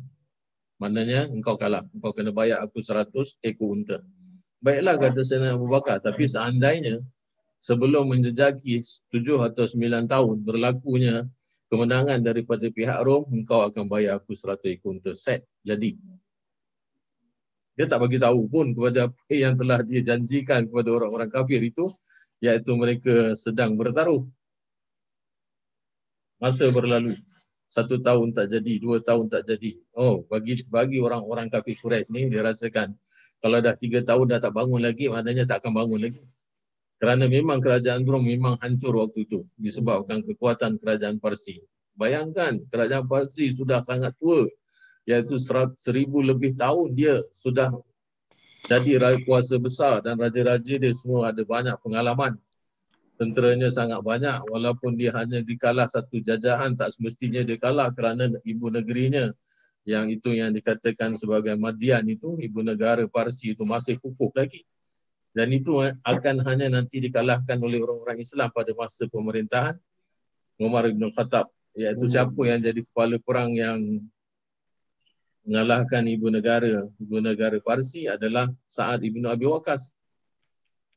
maknanya 0.80 1.28
engkau 1.30 1.60
kalah. 1.60 1.84
Engkau 1.94 2.16
kena 2.16 2.32
bayar 2.32 2.64
aku 2.64 2.80
100 2.80 3.12
ekor 3.44 3.76
unta. 3.76 4.02
Baiklah 4.64 4.98
kata 4.98 5.22
Sayyidina 5.22 5.58
Abu 5.58 5.70
Bakar, 5.70 6.02
tapi 6.02 6.26
seandainya 6.26 7.02
sebelum 7.58 8.14
menjejaki 8.14 8.82
7 9.12 9.48
atau 9.48 9.66
9 9.66 10.08
tahun 10.08 10.36
berlakunya 10.46 11.28
kemenangan 11.68 12.24
daripada 12.24 12.66
pihak 12.72 13.00
Rom, 13.04 13.28
engkau 13.34 13.68
akan 13.68 13.92
bayar 13.92 14.22
aku 14.22 14.34
100 14.34 14.80
ekor. 14.80 14.96
Set, 15.14 15.44
jadi. 15.66 16.00
Dia 17.78 17.86
tak 17.86 18.02
bagi 18.02 18.18
tahu 18.18 18.50
pun 18.50 18.74
kepada 18.74 19.12
apa 19.12 19.34
yang 19.34 19.54
telah 19.54 19.86
dia 19.86 20.02
janjikan 20.02 20.66
kepada 20.66 20.90
orang-orang 20.90 21.30
kafir 21.30 21.62
itu, 21.62 21.92
iaitu 22.42 22.74
mereka 22.74 23.38
sedang 23.38 23.78
bertaruh. 23.78 24.26
Masa 26.42 26.70
berlalu. 26.74 27.14
Satu 27.68 28.00
tahun 28.00 28.32
tak 28.32 28.48
jadi, 28.48 28.80
dua 28.80 29.04
tahun 29.04 29.28
tak 29.28 29.44
jadi. 29.44 29.76
Oh, 29.92 30.24
bagi 30.26 30.64
bagi 30.72 31.04
orang-orang 31.04 31.52
kafir 31.52 31.76
Quraisy 31.76 32.10
ni 32.16 32.32
dia 32.32 32.40
rasakan 32.40 32.96
kalau 33.38 33.62
dah 33.62 33.78
tiga 33.78 34.02
tahun 34.02 34.26
dah 34.34 34.40
tak 34.42 34.54
bangun 34.58 34.82
lagi, 34.82 35.06
maknanya 35.14 35.46
tak 35.46 35.62
akan 35.62 35.86
bangun 35.86 36.00
lagi. 36.10 36.22
Kerana 36.98 37.30
memang 37.30 37.62
kerajaan 37.62 38.02
Rom 38.10 38.26
memang 38.26 38.58
hancur 38.58 38.98
waktu 38.98 39.30
itu 39.30 39.46
disebabkan 39.54 40.26
kekuatan 40.26 40.82
kerajaan 40.82 41.22
Parsi. 41.22 41.62
Bayangkan 41.94 42.66
kerajaan 42.74 43.06
Parsi 43.06 43.54
sudah 43.54 43.86
sangat 43.86 44.18
tua 44.18 44.50
iaitu 45.06 45.38
seribu 45.78 46.26
lebih 46.26 46.58
tahun 46.58 46.98
dia 46.98 47.22
sudah 47.32 47.70
jadi 48.68 49.00
raja 49.00 49.24
kuasa 49.24 49.56
besar 49.56 50.04
dan 50.04 50.20
raja-raja 50.20 50.76
dia 50.76 50.92
semua 50.92 51.32
ada 51.32 51.40
banyak 51.46 51.78
pengalaman. 51.80 52.36
Tenteranya 53.18 53.70
sangat 53.70 54.02
banyak 54.04 54.46
walaupun 54.52 54.94
dia 54.94 55.14
hanya 55.16 55.42
dikalah 55.42 55.90
satu 55.90 56.22
jajahan 56.22 56.78
tak 56.78 56.94
semestinya 56.94 57.42
dia 57.42 57.58
kalah 57.58 57.90
kerana 57.94 58.30
ibu 58.46 58.70
negerinya 58.70 59.34
yang 59.88 60.12
itu 60.12 60.36
yang 60.36 60.52
dikatakan 60.52 61.16
sebagai 61.16 61.56
Madian 61.56 62.04
itu 62.12 62.36
ibu 62.44 62.60
negara 62.60 63.08
Parsi 63.08 63.56
itu 63.56 63.64
masih 63.64 63.98
kukuh 64.04 64.36
lagi. 64.36 64.68
Dan 65.38 65.54
itu 65.54 65.78
akan 66.02 66.42
hanya 66.50 66.66
nanti 66.66 66.98
dikalahkan 66.98 67.62
oleh 67.62 67.78
orang-orang 67.78 68.18
Islam 68.18 68.50
pada 68.50 68.74
masa 68.74 69.06
pemerintahan 69.06 69.78
Umar 70.58 70.90
bin 70.90 71.14
Khattab 71.14 71.54
iaitu 71.78 72.10
siapa 72.10 72.42
yang 72.42 72.58
jadi 72.58 72.82
kepala 72.82 73.22
perang 73.22 73.54
yang 73.54 74.02
mengalahkan 75.46 76.02
ibu 76.10 76.34
negara. 76.34 76.90
Ibu 76.98 77.22
negara 77.22 77.62
Parsi 77.62 78.10
adalah 78.10 78.50
Sa'ad 78.66 79.06
ibnu 79.06 79.30
Abi 79.30 79.46
Waqqas. 79.46 79.94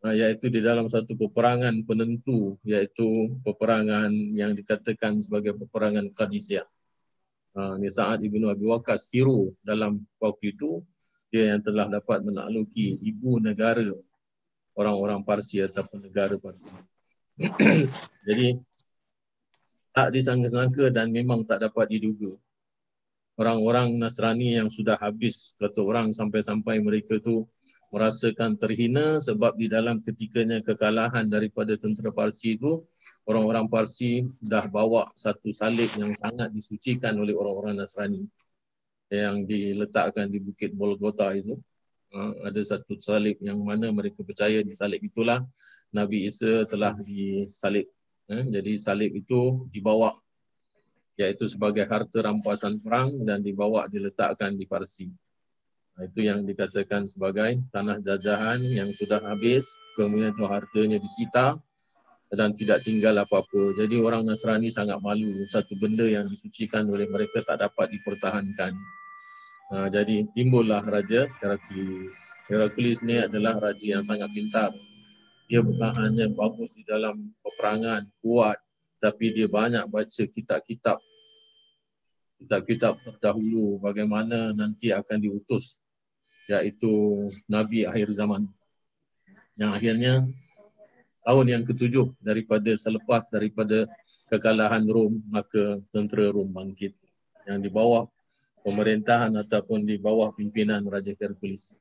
Uh, 0.00 0.16
iaitu 0.16 0.48
di 0.48 0.64
dalam 0.64 0.88
satu 0.88 1.12
peperangan 1.12 1.84
penentu 1.84 2.56
iaitu 2.64 3.36
peperangan 3.44 4.08
yang 4.32 4.56
dikatakan 4.56 5.20
sebagai 5.20 5.52
peperangan 5.60 6.08
Qadisiyah. 6.16 6.64
Ini 7.76 7.88
Sa'ad 7.92 8.24
ibnu 8.24 8.48
Abi 8.48 8.64
Waqqas 8.64 9.12
hero 9.12 9.52
dalam 9.60 10.00
waktu 10.16 10.56
itu. 10.56 10.80
Dia 11.28 11.54
yang 11.54 11.62
telah 11.62 11.86
dapat 11.86 12.24
menakluki 12.24 12.96
ibu 13.04 13.38
negara 13.38 13.86
orang-orang 14.74 15.20
Parsi 15.26 15.62
ataupun 15.62 16.06
negara 16.06 16.36
Parsi. 16.38 16.74
Jadi 18.28 18.48
tak 19.90 20.14
disangka-sangka 20.14 20.92
dan 20.94 21.10
memang 21.10 21.42
tak 21.42 21.66
dapat 21.66 21.90
diduga. 21.90 22.36
Orang-orang 23.40 23.96
Nasrani 23.96 24.60
yang 24.60 24.68
sudah 24.68 25.00
habis 25.00 25.56
kata 25.56 25.80
orang 25.80 26.12
sampai-sampai 26.12 26.76
mereka 26.84 27.16
tu 27.16 27.48
merasakan 27.90 28.54
terhina 28.54 29.18
sebab 29.18 29.56
di 29.58 29.66
dalam 29.66 29.98
ketikanya 29.98 30.62
kekalahan 30.62 31.26
daripada 31.26 31.74
tentera 31.74 32.14
Parsi 32.14 32.54
itu 32.54 32.84
orang-orang 33.26 33.66
Parsi 33.66 34.28
dah 34.38 34.68
bawa 34.70 35.10
satu 35.16 35.50
salib 35.50 35.88
yang 35.98 36.14
sangat 36.14 36.52
disucikan 36.54 37.16
oleh 37.18 37.34
orang-orang 37.34 37.80
Nasrani. 37.80 38.28
Yang 39.10 39.36
diletakkan 39.50 40.30
di 40.30 40.38
Bukit 40.38 40.70
Bolgota 40.70 41.34
itu 41.34 41.58
ada 42.42 42.60
satu 42.62 42.98
salib 42.98 43.38
yang 43.38 43.62
mana 43.62 43.90
mereka 43.94 44.26
percaya 44.26 44.60
di 44.66 44.74
salib 44.74 44.98
itulah 44.98 45.46
Nabi 45.94 46.26
Isa 46.26 46.66
telah 46.66 46.94
disalib 46.98 47.86
ha, 48.26 48.42
jadi 48.42 48.72
salib 48.78 49.14
itu 49.14 49.66
dibawa 49.70 50.14
iaitu 51.20 51.44
sebagai 51.44 51.84
harta 51.84 52.24
rampasan 52.24 52.80
perang 52.80 53.12
dan 53.28 53.44
dibawa 53.44 53.84
diletakkan 53.92 54.56
di 54.56 54.64
Parsi. 54.64 55.12
Itu 56.00 56.24
yang 56.24 56.48
dikatakan 56.48 57.04
sebagai 57.04 57.60
tanah 57.68 58.00
jajahan 58.00 58.64
yang 58.64 58.88
sudah 58.96 59.20
habis, 59.20 59.68
kemudian 60.00 60.32
itu 60.32 60.48
hartanya 60.48 60.96
disita 60.96 61.60
dan 62.32 62.56
tidak 62.56 62.88
tinggal 62.88 63.20
apa-apa. 63.20 63.76
Jadi 63.76 64.00
orang 64.00 64.24
Nasrani 64.24 64.72
sangat 64.72 64.96
malu 65.04 65.28
satu 65.44 65.76
benda 65.76 66.08
yang 66.08 66.24
disucikan 66.24 66.88
oleh 66.88 67.04
mereka 67.04 67.44
tak 67.44 67.60
dapat 67.60 67.92
dipertahankan. 67.92 68.72
Ha, 69.70 69.86
jadi 69.86 70.26
timbullah 70.34 70.82
Raja 70.82 71.30
Heraklius. 71.38 72.34
Heraklius 72.50 73.06
ni 73.06 73.22
adalah 73.22 73.54
raja 73.62 73.86
yang 73.86 74.02
sangat 74.02 74.26
pintar. 74.34 74.74
Dia 75.46 75.62
bukan 75.62 75.94
hanya 75.94 76.26
bagus 76.26 76.74
di 76.74 76.82
dalam 76.82 77.30
peperangan, 77.38 78.10
kuat, 78.18 78.58
tapi 78.98 79.30
dia 79.30 79.46
banyak 79.46 79.86
baca 79.86 80.22
kitab-kitab 80.26 80.98
kitab-kitab 82.40 82.96
terdahulu 83.04 83.76
bagaimana 83.78 84.56
nanti 84.56 84.92
akan 84.92 85.20
diutus 85.20 85.76
iaitu 86.48 87.28
Nabi 87.44 87.84
akhir 87.84 88.12
zaman 88.16 88.48
yang 89.60 89.76
akhirnya 89.76 90.24
tahun 91.20 91.46
yang 91.46 91.62
ketujuh 91.68 92.16
daripada 92.16 92.72
selepas 92.80 93.28
daripada 93.28 93.84
kekalahan 94.32 94.88
Rom 94.88 95.20
maka 95.28 95.84
tentera 95.92 96.32
Rom 96.32 96.48
bangkit 96.48 96.96
yang 97.44 97.60
di 97.60 97.68
bawah 97.68 98.08
pemerintahan 98.64 99.32
ataupun 99.40 99.84
di 99.88 99.96
bawah 99.96 100.32
pimpinan 100.36 100.84
Raja 100.84 101.16
Hercules. 101.16 101.76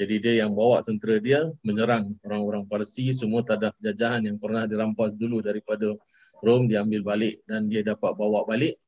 Jadi 0.00 0.16
dia 0.16 0.34
yang 0.46 0.56
bawa 0.56 0.80
tentera 0.80 1.20
dia 1.20 1.44
menyerang 1.60 2.16
orang-orang 2.24 2.64
Parsi 2.64 3.12
semua 3.12 3.44
tadah 3.44 3.76
jajahan 3.84 4.24
yang 4.24 4.40
pernah 4.40 4.64
dirampas 4.64 5.12
dulu 5.12 5.44
daripada 5.44 5.92
Rom 6.40 6.64
diambil 6.72 7.04
balik 7.04 7.44
dan 7.44 7.68
dia 7.68 7.84
dapat 7.84 8.16
bawa 8.16 8.48
balik 8.48 8.80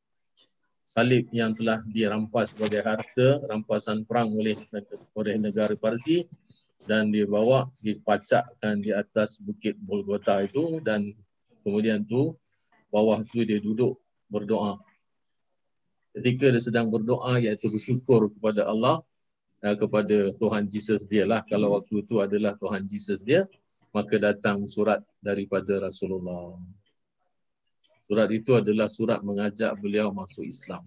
salib 0.83 1.30
yang 1.30 1.55
telah 1.55 1.85
dirampas 1.87 2.57
sebagai 2.57 2.83
harta 2.83 3.45
rampasan 3.47 4.03
perang 4.09 4.35
oleh 4.35 4.57
oleh 5.14 5.35
negara 5.39 5.76
Parsi 5.78 6.26
dan 6.83 7.14
dibawa 7.14 7.70
dipacakkan 7.78 8.83
di 8.83 8.91
atas 8.91 9.39
bukit 9.39 9.78
Bolgota 9.78 10.43
itu 10.43 10.83
dan 10.83 11.14
kemudian 11.62 12.03
tu 12.03 12.35
bawah 12.91 13.22
tu 13.30 13.47
dia 13.47 13.62
duduk 13.62 14.01
berdoa. 14.26 14.83
Ketika 16.12 16.52
dia 16.52 16.60
sedang 16.60 16.92
berdoa 16.92 17.40
iaitu 17.40 17.72
bersyukur 17.72 18.28
kepada 18.36 18.68
Allah 18.68 19.00
eh, 19.64 19.76
kepada 19.76 20.32
Tuhan 20.36 20.68
Yesus 20.68 21.08
dia 21.08 21.24
lah 21.24 21.40
kalau 21.48 21.72
waktu 21.72 22.04
itu 22.04 22.20
adalah 22.20 22.52
Tuhan 22.60 22.84
Yesus 22.84 23.24
dia 23.24 23.48
maka 23.92 24.16
datang 24.16 24.64
surat 24.64 25.04
daripada 25.20 25.80
Rasulullah. 25.80 26.56
Surat 28.02 28.28
itu 28.32 28.56
adalah 28.56 28.88
surat 28.88 29.20
mengajak 29.24 29.72
beliau 29.78 30.10
masuk 30.10 30.44
Islam. 30.48 30.82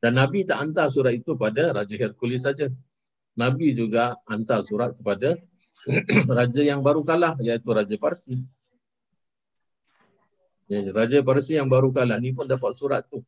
Dan 0.00 0.16
Nabi 0.16 0.48
tak 0.48 0.64
hantar 0.64 0.88
surat 0.88 1.12
itu 1.12 1.36
pada 1.36 1.76
Raja 1.76 1.96
Hercules 1.96 2.44
saja. 2.44 2.72
Nabi 3.36 3.76
juga 3.76 4.16
hantar 4.24 4.64
surat 4.64 4.96
kepada 4.96 5.36
raja 6.38 6.60
yang 6.60 6.84
baru 6.84 7.00
kalah 7.04 7.36
iaitu 7.40 7.68
Raja 7.72 7.96
Parsi. 7.96 8.36
Ya, 10.68 10.86
raja 10.92 11.24
Parsi 11.24 11.56
yang 11.56 11.68
baru 11.68 11.88
kalah 11.88 12.20
ni 12.20 12.36
pun 12.36 12.44
dapat 12.48 12.72
surat 12.76 13.04
tu. 13.08 13.24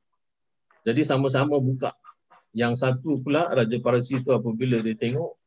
Jadi 0.83 1.03
sama-sama 1.07 1.59
buka. 1.63 1.95
Yang 2.53 2.85
satu 2.85 3.23
pula 3.23 3.49
Raja 3.49 3.79
Parsi 3.81 4.21
tu 4.21 4.35
apabila 4.35 4.77
dia 4.83 4.93
tengok 4.93 5.41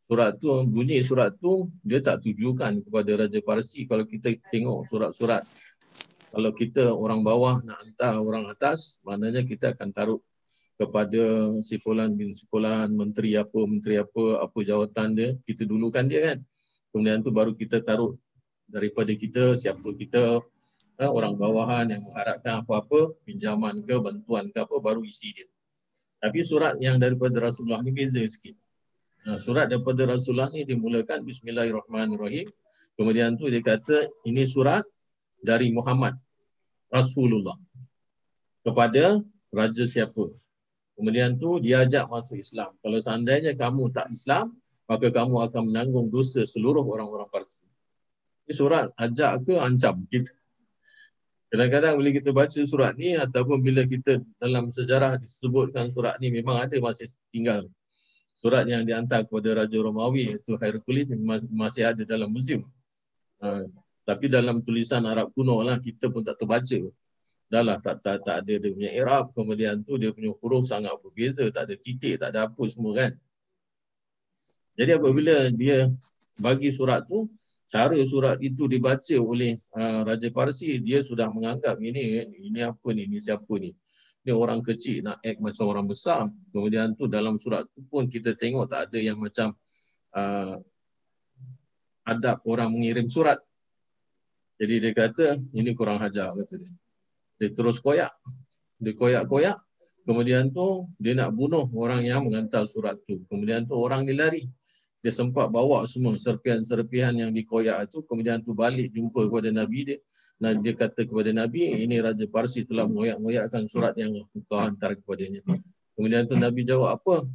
surat 0.00 0.36
tu 0.36 0.48
bunyi 0.66 1.04
surat 1.04 1.36
tu 1.38 1.68
dia 1.84 2.00
tak 2.00 2.24
tujukan 2.24 2.82
kepada 2.84 3.10
Raja 3.24 3.40
Parsi 3.44 3.84
kalau 3.84 4.04
kita 4.04 4.32
tengok 4.48 4.88
surat-surat 4.88 5.44
kalau 6.30 6.54
kita 6.54 6.94
orang 6.94 7.26
bawah 7.26 7.58
nak 7.66 7.82
hantar 7.82 8.22
orang 8.22 8.46
atas, 8.46 9.02
maknanya 9.02 9.42
kita 9.42 9.74
akan 9.74 9.90
taruh 9.90 10.20
kepada 10.78 11.52
si 11.66 11.76
fulan 11.82 12.14
bin 12.14 12.30
si 12.30 12.46
fulan, 12.46 12.94
menteri 12.94 13.34
apa, 13.34 13.58
menteri 13.66 13.98
apa, 13.98 14.38
apa 14.38 14.58
jawatan 14.62 15.18
dia, 15.18 15.34
kita 15.42 15.66
dulukan 15.66 16.06
dia 16.06 16.32
kan. 16.32 16.38
Kemudian 16.94 17.18
tu 17.26 17.34
baru 17.34 17.52
kita 17.58 17.82
taruh 17.82 18.14
daripada 18.70 19.10
kita, 19.10 19.58
siapa 19.58 19.90
kita, 19.90 20.38
orang 21.08 21.40
bawahan 21.40 21.88
yang 21.88 22.02
mengharapkan 22.04 22.60
apa-apa, 22.60 23.16
pinjaman 23.24 23.80
ke, 23.86 23.96
bantuan 23.96 24.52
ke 24.52 24.60
apa, 24.60 24.76
baru 24.76 25.00
isi 25.00 25.32
dia. 25.32 25.48
Tapi 26.20 26.44
surat 26.44 26.76
yang 26.84 27.00
daripada 27.00 27.40
Rasulullah 27.40 27.80
ni 27.80 27.96
beza 27.96 28.20
sikit. 28.20 28.52
Ha, 29.24 29.40
surat 29.40 29.72
daripada 29.72 30.04
Rasulullah 30.04 30.52
ni 30.52 30.68
dimulakan 30.68 31.24
Bismillahirrahmanirrahim. 31.24 32.52
Kemudian 33.00 33.40
tu 33.40 33.48
dia 33.48 33.64
kata 33.64 34.12
ini 34.28 34.44
surat 34.44 34.84
dari 35.40 35.72
Muhammad 35.72 36.20
Rasulullah 36.92 37.56
kepada 38.60 39.24
raja 39.48 39.84
siapa. 39.88 40.28
Kemudian 41.00 41.40
tu 41.40 41.56
dia 41.64 41.88
ajak 41.88 42.12
masuk 42.12 42.36
Islam. 42.36 42.76
Kalau 42.84 43.00
seandainya 43.00 43.56
kamu 43.56 43.88
tak 43.88 44.12
Islam, 44.12 44.60
maka 44.84 45.08
kamu 45.08 45.48
akan 45.48 45.62
menanggung 45.72 46.12
dosa 46.12 46.44
seluruh 46.44 46.84
orang-orang 46.84 47.28
Parsi. 47.32 47.64
Ini 48.44 48.52
surat 48.52 48.92
ajak 49.00 49.48
ke 49.48 49.56
ancam 49.56 50.04
kita. 50.12 50.36
Kadang-kadang 51.50 51.98
bila 51.98 52.10
kita 52.14 52.30
baca 52.30 52.60
surat 52.62 52.94
ni 52.94 53.18
ataupun 53.18 53.58
bila 53.58 53.82
kita 53.82 54.22
dalam 54.38 54.70
sejarah 54.70 55.18
disebutkan 55.18 55.90
surat 55.90 56.14
ni 56.22 56.30
memang 56.30 56.62
ada 56.62 56.78
masih 56.78 57.10
tinggal. 57.34 57.66
Surat 58.38 58.64
yang 58.70 58.86
dihantar 58.86 59.26
kepada 59.26 59.66
Raja 59.66 59.78
Romawi 59.82 60.32
iaitu 60.38 60.54
Hercules 60.56 61.10
masih 61.50 61.90
ada 61.90 62.02
dalam 62.06 62.30
museum. 62.30 62.64
Ha, 63.42 63.66
tapi 64.06 64.30
dalam 64.30 64.62
tulisan 64.62 65.02
Arab 65.04 65.34
kuno 65.34 65.58
lah 65.60 65.82
kita 65.82 66.08
pun 66.08 66.22
tak 66.22 66.38
terbaca 66.38 66.78
dah 67.50 67.62
lah 67.66 67.82
tak, 67.82 67.98
tak, 67.98 68.22
tak 68.22 68.46
ada 68.46 68.54
dia 68.62 68.70
punya 68.70 68.90
Arab 68.94 69.34
kemudian 69.34 69.82
tu 69.82 69.98
dia 69.98 70.14
punya 70.14 70.30
huruf 70.38 70.70
sangat 70.70 70.94
berbeza 71.02 71.50
tak 71.50 71.66
ada 71.66 71.74
titik 71.74 72.22
tak 72.22 72.30
ada 72.30 72.46
apa 72.46 72.62
semua 72.70 72.94
kan 72.94 73.10
jadi 74.78 75.02
apabila 75.02 75.50
dia 75.50 75.90
bagi 76.38 76.70
surat 76.70 77.02
tu 77.10 77.26
cara 77.70 77.94
surat 78.02 78.36
itu 78.42 78.66
dibaca 78.66 79.16
oleh 79.22 79.54
uh, 79.78 80.02
Raja 80.02 80.28
Parsi 80.34 80.82
dia 80.82 81.00
sudah 81.00 81.30
menganggap 81.30 81.78
ini 81.78 82.26
ini 82.50 82.60
apa 82.66 82.90
ni 82.90 83.06
ini 83.06 83.22
siapa 83.22 83.54
ni 83.62 83.70
ni 84.26 84.30
orang 84.34 84.60
kecil 84.60 85.06
nak 85.06 85.22
act 85.22 85.38
macam 85.38 85.64
orang 85.70 85.86
besar 85.86 86.26
kemudian 86.50 86.98
tu 86.98 87.06
dalam 87.06 87.38
surat 87.38 87.64
tu 87.70 87.86
pun 87.86 88.10
kita 88.10 88.34
tengok 88.34 88.66
tak 88.66 88.90
ada 88.90 88.98
yang 88.98 89.16
macam 89.22 89.54
uh, 90.18 90.58
adab 92.04 92.42
orang 92.44 92.74
mengirim 92.74 93.06
surat 93.06 93.38
jadi 94.58 94.90
dia 94.90 94.92
kata 94.92 95.26
ini 95.54 95.70
kurang 95.72 96.02
hajar 96.02 96.34
kata 96.34 96.58
dia 96.58 96.74
dia 97.40 97.48
terus 97.56 97.80
koyak. 97.80 98.12
Dia 98.76 98.92
koyak-koyak. 98.92 99.56
Kemudian 100.04 100.52
tu 100.52 100.92
dia 101.00 101.16
nak 101.16 101.32
bunuh 101.32 101.64
orang 101.72 102.04
yang 102.04 102.28
menghantar 102.28 102.68
surat 102.68 103.00
tu. 103.08 103.24
Kemudian 103.32 103.64
tu 103.64 103.80
orang 103.80 104.04
ni 104.04 104.12
lari. 104.12 104.44
Dia 105.00 105.12
sempat 105.12 105.48
bawa 105.48 105.88
semua 105.88 106.16
serpihan-serpihan 106.20 107.16
yang 107.16 107.32
dikoyak 107.32 107.88
itu. 107.88 108.04
Kemudian 108.04 108.44
tu 108.44 108.52
balik 108.52 108.92
jumpa 108.92 109.28
kepada 109.32 109.48
Nabi 109.48 109.78
dia. 109.88 109.98
Dan 110.40 110.64
dia 110.64 110.72
kata 110.72 111.04
kepada 111.04 111.32
Nabi, 111.36 111.84
ini 111.84 112.00
Raja 112.00 112.24
Parsi 112.28 112.64
telah 112.64 112.88
mengoyak-ngoyakkan 112.88 113.68
surat 113.68 113.92
yang 114.00 114.24
kau 114.48 114.60
hantar 114.60 114.96
kepadanya. 114.96 115.44
Kemudian 115.96 116.24
tu 116.24 116.36
Nabi 116.36 116.64
jawab, 116.64 116.96
apa? 116.96 117.28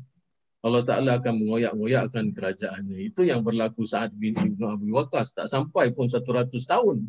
Allah 0.65 0.81
Ta'ala 0.81 1.21
akan 1.21 1.45
mengoyak-ngoyakkan 1.45 2.33
kerajaannya. 2.33 2.97
Itu 3.13 3.21
yang 3.21 3.45
berlaku 3.45 3.85
saat 3.85 4.09
bin 4.17 4.33
Ibn 4.33 4.73
Abi 4.73 4.89
Waqas. 4.89 5.37
Tak 5.37 5.45
sampai 5.45 5.93
pun 5.93 6.09
100 6.09 6.49
tahun 6.49 7.05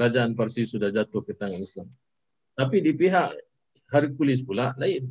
kerajaan 0.00 0.32
Parsi 0.32 0.64
sudah 0.64 0.88
jatuh 0.88 1.20
ke 1.24 1.36
tangan 1.36 1.60
Islam. 1.60 1.88
Tapi 2.56 2.80
di 2.80 2.92
pihak 2.96 3.36
Hercules 3.92 4.40
pula 4.44 4.76
lain. 4.76 5.08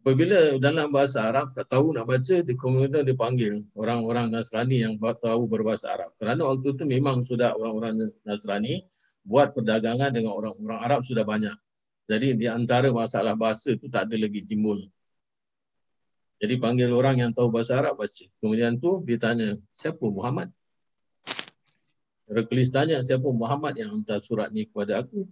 Apabila 0.00 0.56
dalam 0.56 0.88
bahasa 0.88 1.28
Arab 1.28 1.52
tak 1.52 1.68
tahu 1.68 1.92
nak 1.92 2.08
baca, 2.08 2.40
dia 2.40 2.56
kemudian 2.56 3.04
dipanggil 3.04 3.68
orang-orang 3.76 4.32
Nasrani 4.32 4.80
yang 4.80 4.96
tahu 4.96 5.44
berbahasa 5.44 5.92
Arab. 5.92 6.16
Kerana 6.16 6.48
waktu 6.48 6.72
itu 6.72 6.88
memang 6.88 7.20
sudah 7.20 7.52
orang-orang 7.52 8.08
Nasrani 8.24 8.88
buat 9.28 9.52
perdagangan 9.52 10.08
dengan 10.16 10.32
orang-orang 10.32 10.80
Arab 10.80 11.00
sudah 11.04 11.20
banyak. 11.20 11.52
Jadi 12.08 12.32
di 12.32 12.48
antara 12.48 12.88
masalah 12.88 13.36
bahasa 13.36 13.76
itu 13.76 13.92
tak 13.92 14.08
ada 14.08 14.16
lagi 14.16 14.40
timbul. 14.40 14.88
Jadi 16.40 16.56
panggil 16.56 16.88
orang 16.96 17.20
yang 17.20 17.30
tahu 17.36 17.52
bahasa 17.52 17.76
Arab 17.76 18.00
baca. 18.00 18.24
Kemudian 18.40 18.80
tu 18.80 19.04
dia 19.04 19.20
tanya, 19.20 19.60
siapa 19.68 20.00
Muhammad? 20.08 20.48
Hercules 22.24 22.72
tanya 22.72 23.04
siapa 23.04 23.28
Muhammad 23.28 23.76
yang 23.76 24.00
hantar 24.00 24.16
surat 24.24 24.48
ni 24.48 24.64
kepada 24.64 25.04
aku. 25.04 25.28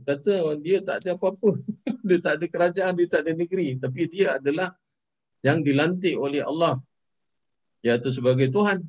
Kata 0.00 0.56
dia 0.60 0.80
tak 0.80 1.04
ada 1.04 1.16
apa-apa. 1.16 1.60
dia 2.08 2.18
tak 2.18 2.40
ada 2.40 2.46
kerajaan, 2.48 2.92
dia 2.96 3.08
tak 3.08 3.20
ada 3.28 3.32
negeri. 3.36 3.76
Tapi 3.76 4.00
dia 4.08 4.40
adalah 4.40 4.72
yang 5.44 5.60
dilantik 5.60 6.16
oleh 6.16 6.40
Allah. 6.40 6.80
Iaitu 7.84 8.12
sebagai 8.12 8.48
Tuhan. 8.48 8.84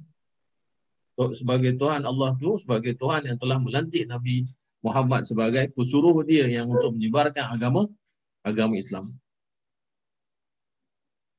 Sebagai 1.36 1.78
Tuhan 1.78 2.08
Allah 2.08 2.34
tu, 2.40 2.58
sebagai 2.58 2.98
Tuhan 2.98 3.28
yang 3.28 3.38
telah 3.38 3.62
melantik 3.62 4.08
Nabi 4.10 4.48
Muhammad 4.82 5.28
sebagai 5.28 5.70
pesuruh 5.78 6.26
dia 6.26 6.50
yang 6.50 6.72
untuk 6.72 6.98
menyebarkan 6.98 7.46
agama 7.54 7.86
agama 8.42 8.74
Islam. 8.74 9.14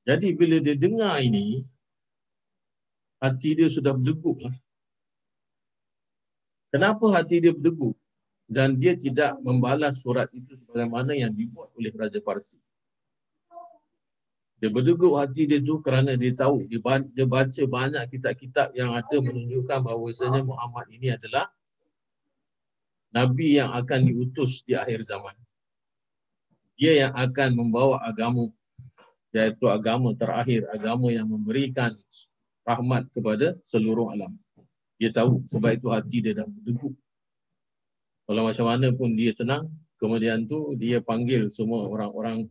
Jadi 0.06 0.34
bila 0.38 0.62
dia 0.62 0.78
dengar 0.78 1.18
ini, 1.18 1.66
hati 3.18 3.58
dia 3.58 3.66
sudah 3.66 3.94
berdegup 3.94 4.38
lah. 4.46 4.54
Kenapa 6.70 7.10
hati 7.10 7.42
dia 7.42 7.50
berdegup 7.50 7.98
dan 8.52 8.76
dia 8.76 8.92
tidak 8.92 9.40
membalas 9.40 10.04
surat 10.04 10.28
itu 10.36 10.60
sebagaimana 10.60 11.16
yang 11.16 11.32
dibuat 11.32 11.72
oleh 11.72 11.88
Raja 11.96 12.20
Parsi? 12.20 12.60
Dia 14.60 14.70
berdegup 14.70 15.18
hati 15.18 15.48
dia 15.48 15.58
tu 15.58 15.82
kerana 15.82 16.14
dia 16.14 16.30
tahu, 16.36 16.68
dia 16.70 17.26
baca 17.26 17.62
banyak 17.66 18.02
kitab-kitab 18.14 18.70
yang 18.78 18.94
ada 18.94 19.16
menunjukkan 19.18 19.82
bahawasanya 19.82 20.46
Muhammad 20.46 20.86
ini 20.92 21.16
adalah 21.16 21.50
Nabi 23.10 23.58
yang 23.58 23.74
akan 23.74 24.06
diutus 24.06 24.62
di 24.62 24.78
akhir 24.78 25.02
zaman. 25.02 25.34
Dia 26.78 27.08
yang 27.08 27.12
akan 27.16 27.58
membawa 27.58 28.06
agama 28.06 28.54
iaitu 29.34 29.66
agama 29.66 30.14
terakhir, 30.14 30.68
agama 30.70 31.10
yang 31.10 31.26
memberikan 31.26 31.96
rahmat 32.62 33.08
kepada 33.10 33.58
seluruh 33.64 34.14
alam. 34.14 34.36
Dia 35.00 35.10
tahu 35.10 35.42
sebab 35.50 35.74
itu 35.74 35.88
hati 35.90 36.22
dia 36.22 36.38
dah 36.38 36.46
berdegup. 36.46 36.94
Kalau 38.32 38.48
macam 38.48 38.64
mana 38.64 38.88
pun 38.96 39.12
dia 39.12 39.36
tenang, 39.36 39.68
kemudian 40.00 40.48
tu 40.48 40.72
dia 40.80 41.04
panggil 41.04 41.52
semua 41.52 41.84
orang-orang 41.84 42.48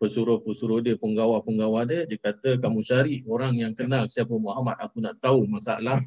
pesuruh-pesuruh 0.00 0.80
dia, 0.80 0.96
penggawa-penggawa 0.96 1.84
dia, 1.84 2.08
dia 2.08 2.16
kata 2.16 2.56
kamu 2.56 2.80
cari 2.80 3.20
orang 3.28 3.52
yang 3.60 3.76
kenal 3.76 4.08
siapa 4.08 4.32
Muhammad, 4.32 4.80
aku 4.80 5.04
nak 5.04 5.20
tahu 5.20 5.44
masalah 5.44 6.00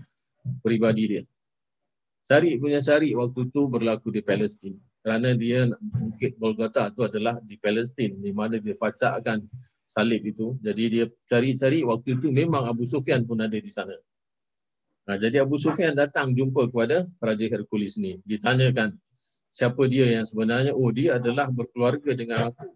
peribadi 0.66 1.05
dia. 1.05 1.24
Cari 2.26 2.57
punya 2.57 2.82
cari 2.82 3.14
waktu 3.14 3.53
tu 3.53 3.70
berlaku 3.70 4.09
di 4.09 4.26
Palestin. 4.26 4.82
Kerana 5.05 5.38
dia 5.38 5.70
Bukit 5.78 6.34
Golgota 6.41 6.89
tu 6.89 7.05
adalah 7.05 7.38
di 7.45 7.53
Palestin 7.61 8.18
di 8.18 8.34
mana 8.34 8.57
dia 8.57 8.74
pacakkan 8.74 9.45
salib 9.86 10.26
itu. 10.26 10.57
Jadi 10.57 10.84
dia 10.89 11.05
cari-cari 11.30 11.86
waktu 11.86 12.18
itu 12.18 12.34
memang 12.34 12.66
Abu 12.66 12.82
Sufyan 12.89 13.30
pun 13.30 13.45
ada 13.45 13.61
di 13.61 13.70
sana. 13.70 13.93
Ha, 15.03 15.20
jadi 15.20 15.43
Abu 15.43 15.59
Sufyan 15.59 15.99
datang 15.99 16.32
jumpa 16.32 16.72
kepada 16.72 17.03
Raja 17.20 17.45
Hercules 17.51 17.99
ni. 17.99 18.24
Ditanyakan 18.24 18.95
siapa 19.53 19.85
dia 19.85 20.09
yang 20.09 20.25
sebenarnya. 20.25 20.73
Oh 20.73 20.89
dia 20.89 21.21
adalah 21.21 21.53
berkeluarga 21.53 22.17
dengan 22.17 22.49
aku. 22.49 22.73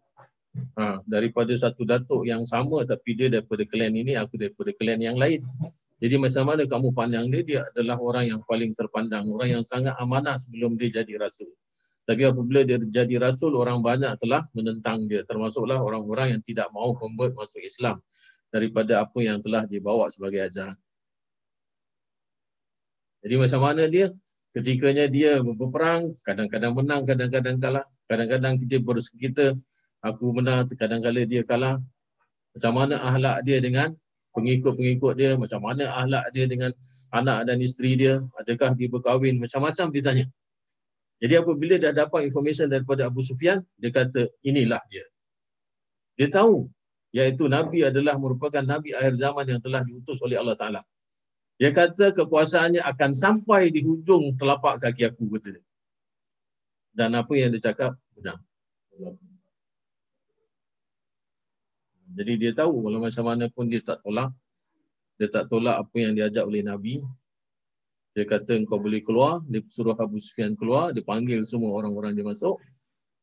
Ha, 0.77 1.05
daripada 1.05 1.53
satu 1.53 1.85
datuk 1.85 2.25
yang 2.25 2.41
sama 2.41 2.81
tapi 2.81 3.13
dia 3.13 3.29
daripada 3.29 3.61
klan 3.65 3.93
ini, 3.93 4.17
aku 4.17 4.37
daripada 4.37 4.69
klan 4.77 5.01
yang 5.01 5.17
lain. 5.17 5.41
Jadi 5.97 6.15
macam 6.21 6.45
mana 6.45 6.61
kamu 6.69 6.93
pandang 6.93 7.25
dia? 7.33 7.41
Dia 7.41 7.59
adalah 7.73 7.97
orang 7.97 8.29
yang 8.29 8.41
paling 8.45 8.77
terpandang. 8.77 9.25
Orang 9.33 9.49
yang 9.49 9.63
sangat 9.65 9.97
amanah 9.97 10.37
sebelum 10.37 10.77
dia 10.77 11.01
jadi 11.01 11.17
rasul. 11.17 11.49
Tapi 12.05 12.21
apabila 12.23 12.61
dia 12.61 12.77
jadi 12.77 13.17
rasul, 13.17 13.57
orang 13.57 13.81
banyak 13.81 14.13
telah 14.21 14.45
menentang 14.53 15.09
dia. 15.09 15.25
Termasuklah 15.25 15.81
orang-orang 15.81 16.37
yang 16.37 16.41
tidak 16.45 16.69
mahu 16.69 16.93
convert 16.95 17.33
masuk 17.33 17.65
Islam 17.65 17.97
daripada 18.53 19.03
apa 19.03 19.19
yang 19.19 19.41
telah 19.41 19.65
dibawa 19.65 20.07
sebagai 20.13 20.45
ajaran. 20.45 20.77
Jadi 23.25 23.35
macam 23.35 23.59
mana 23.59 23.83
dia? 23.89 24.13
Ketikanya 24.57 25.05
dia 25.05 25.37
berperang, 25.45 26.17
kadang-kadang 26.25 26.73
menang, 26.73 27.05
kadang-kadang 27.05 27.61
kalah. 27.61 27.85
Kadang-kadang 28.09 28.57
kita 28.57 28.81
bersekita, 28.81 29.53
aku 30.01 30.33
menang, 30.33 30.65
kadang-kadang 30.73 31.29
dia 31.29 31.45
kalah. 31.45 31.77
Macam 32.57 32.73
mana 32.73 32.97
ahlak 32.97 33.45
dia 33.45 33.61
dengan 33.61 33.93
pengikut-pengikut 34.33 35.13
dia, 35.13 35.37
macam 35.37 35.61
mana 35.61 35.93
ahlak 35.93 36.33
dia 36.33 36.49
dengan 36.49 36.73
anak 37.13 37.45
dan 37.45 37.61
isteri 37.61 38.01
dia, 38.01 38.17
adakah 38.33 38.73
dia 38.73 38.89
berkahwin, 38.89 39.37
macam-macam 39.37 39.93
dia 39.93 40.01
tanya. 40.01 40.25
Jadi 41.21 41.33
apabila 41.37 41.77
dia 41.77 41.93
dapat 41.93 42.25
informasi 42.25 42.65
daripada 42.65 43.05
Abu 43.05 43.21
Sufyan, 43.21 43.61
dia 43.77 43.93
kata 43.93 44.25
inilah 44.41 44.81
dia. 44.89 45.05
Dia 46.17 46.33
tahu 46.33 46.65
iaitu 47.13 47.45
Nabi 47.45 47.85
adalah 47.85 48.17
merupakan 48.17 48.65
Nabi 48.65 48.97
akhir 48.97 49.21
zaman 49.21 49.45
yang 49.45 49.61
telah 49.61 49.85
diutus 49.85 50.17
oleh 50.25 50.41
Allah 50.41 50.57
Ta'ala. 50.57 50.81
Dia 51.57 51.73
kata 51.73 52.13
kekuasaannya 52.13 52.85
akan 52.85 53.11
sampai 53.17 53.73
di 53.73 53.81
hujung 53.81 54.37
telapak 54.37 54.77
kaki 54.77 55.09
aku 55.09 55.25
kata 55.37 55.57
dia. 55.57 55.63
Dan 56.93 57.17
apa 57.17 57.33
yang 57.33 57.49
dia 57.53 57.73
cakap 57.73 57.97
benar. 58.13 58.37
Jadi 62.17 62.33
dia 62.41 62.51
tahu 62.53 62.81
kalau 62.85 62.99
macam 63.01 63.25
mana 63.25 63.45
pun 63.49 63.69
dia 63.69 63.81
tak 63.81 64.01
tolak. 64.05 64.33
Dia 65.17 65.29
tak 65.33 65.49
tolak 65.49 65.81
apa 65.81 65.97
yang 65.97 66.13
diajak 66.13 66.45
oleh 66.45 66.61
Nabi. 66.61 67.01
Dia 68.13 68.25
kata 68.25 68.57
kau 68.65 68.81
boleh 68.81 69.01
keluar, 69.05 69.45
dia 69.45 69.61
suruh 69.61 69.93
Abu 69.93 70.17
Sufyan 70.17 70.57
keluar, 70.57 70.89
dia 70.89 71.05
panggil 71.05 71.45
semua 71.45 71.73
orang-orang 71.77 72.17
dia 72.17 72.25
masuk. 72.25 72.57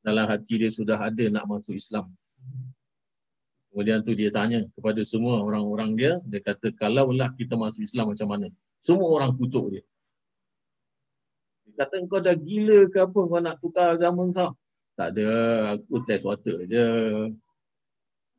Dalam 0.06 0.26
hati 0.30 0.58
dia 0.58 0.70
sudah 0.70 0.98
ada 0.98 1.24
nak 1.30 1.50
masuk 1.50 1.74
Islam. 1.74 2.10
Kemudian 3.74 4.06
tu 4.06 4.14
dia 4.14 4.30
tanya 4.30 4.62
kepada 4.70 5.02
semua 5.02 5.42
orang-orang 5.42 5.98
dia, 5.98 6.12
dia 6.30 6.38
kata 6.38 6.70
kalaulah 6.78 7.34
kita 7.34 7.58
masuk 7.58 7.82
Islam 7.82 8.14
macam 8.14 8.30
mana? 8.30 8.46
Semua 8.78 9.10
orang 9.18 9.34
kutuk 9.34 9.74
dia. 9.74 9.82
Dia 11.66 11.82
kata 11.82 12.06
kau 12.06 12.22
dah 12.22 12.38
gila 12.38 12.86
ke 12.86 13.02
apa 13.02 13.18
kau 13.18 13.42
nak 13.42 13.58
tukar 13.58 13.98
agama 13.98 14.30
kau? 14.30 14.54
Tak 14.94 15.18
ada, 15.18 15.26
aku 15.74 16.06
test 16.06 16.22
water 16.22 16.62
je. 16.70 16.86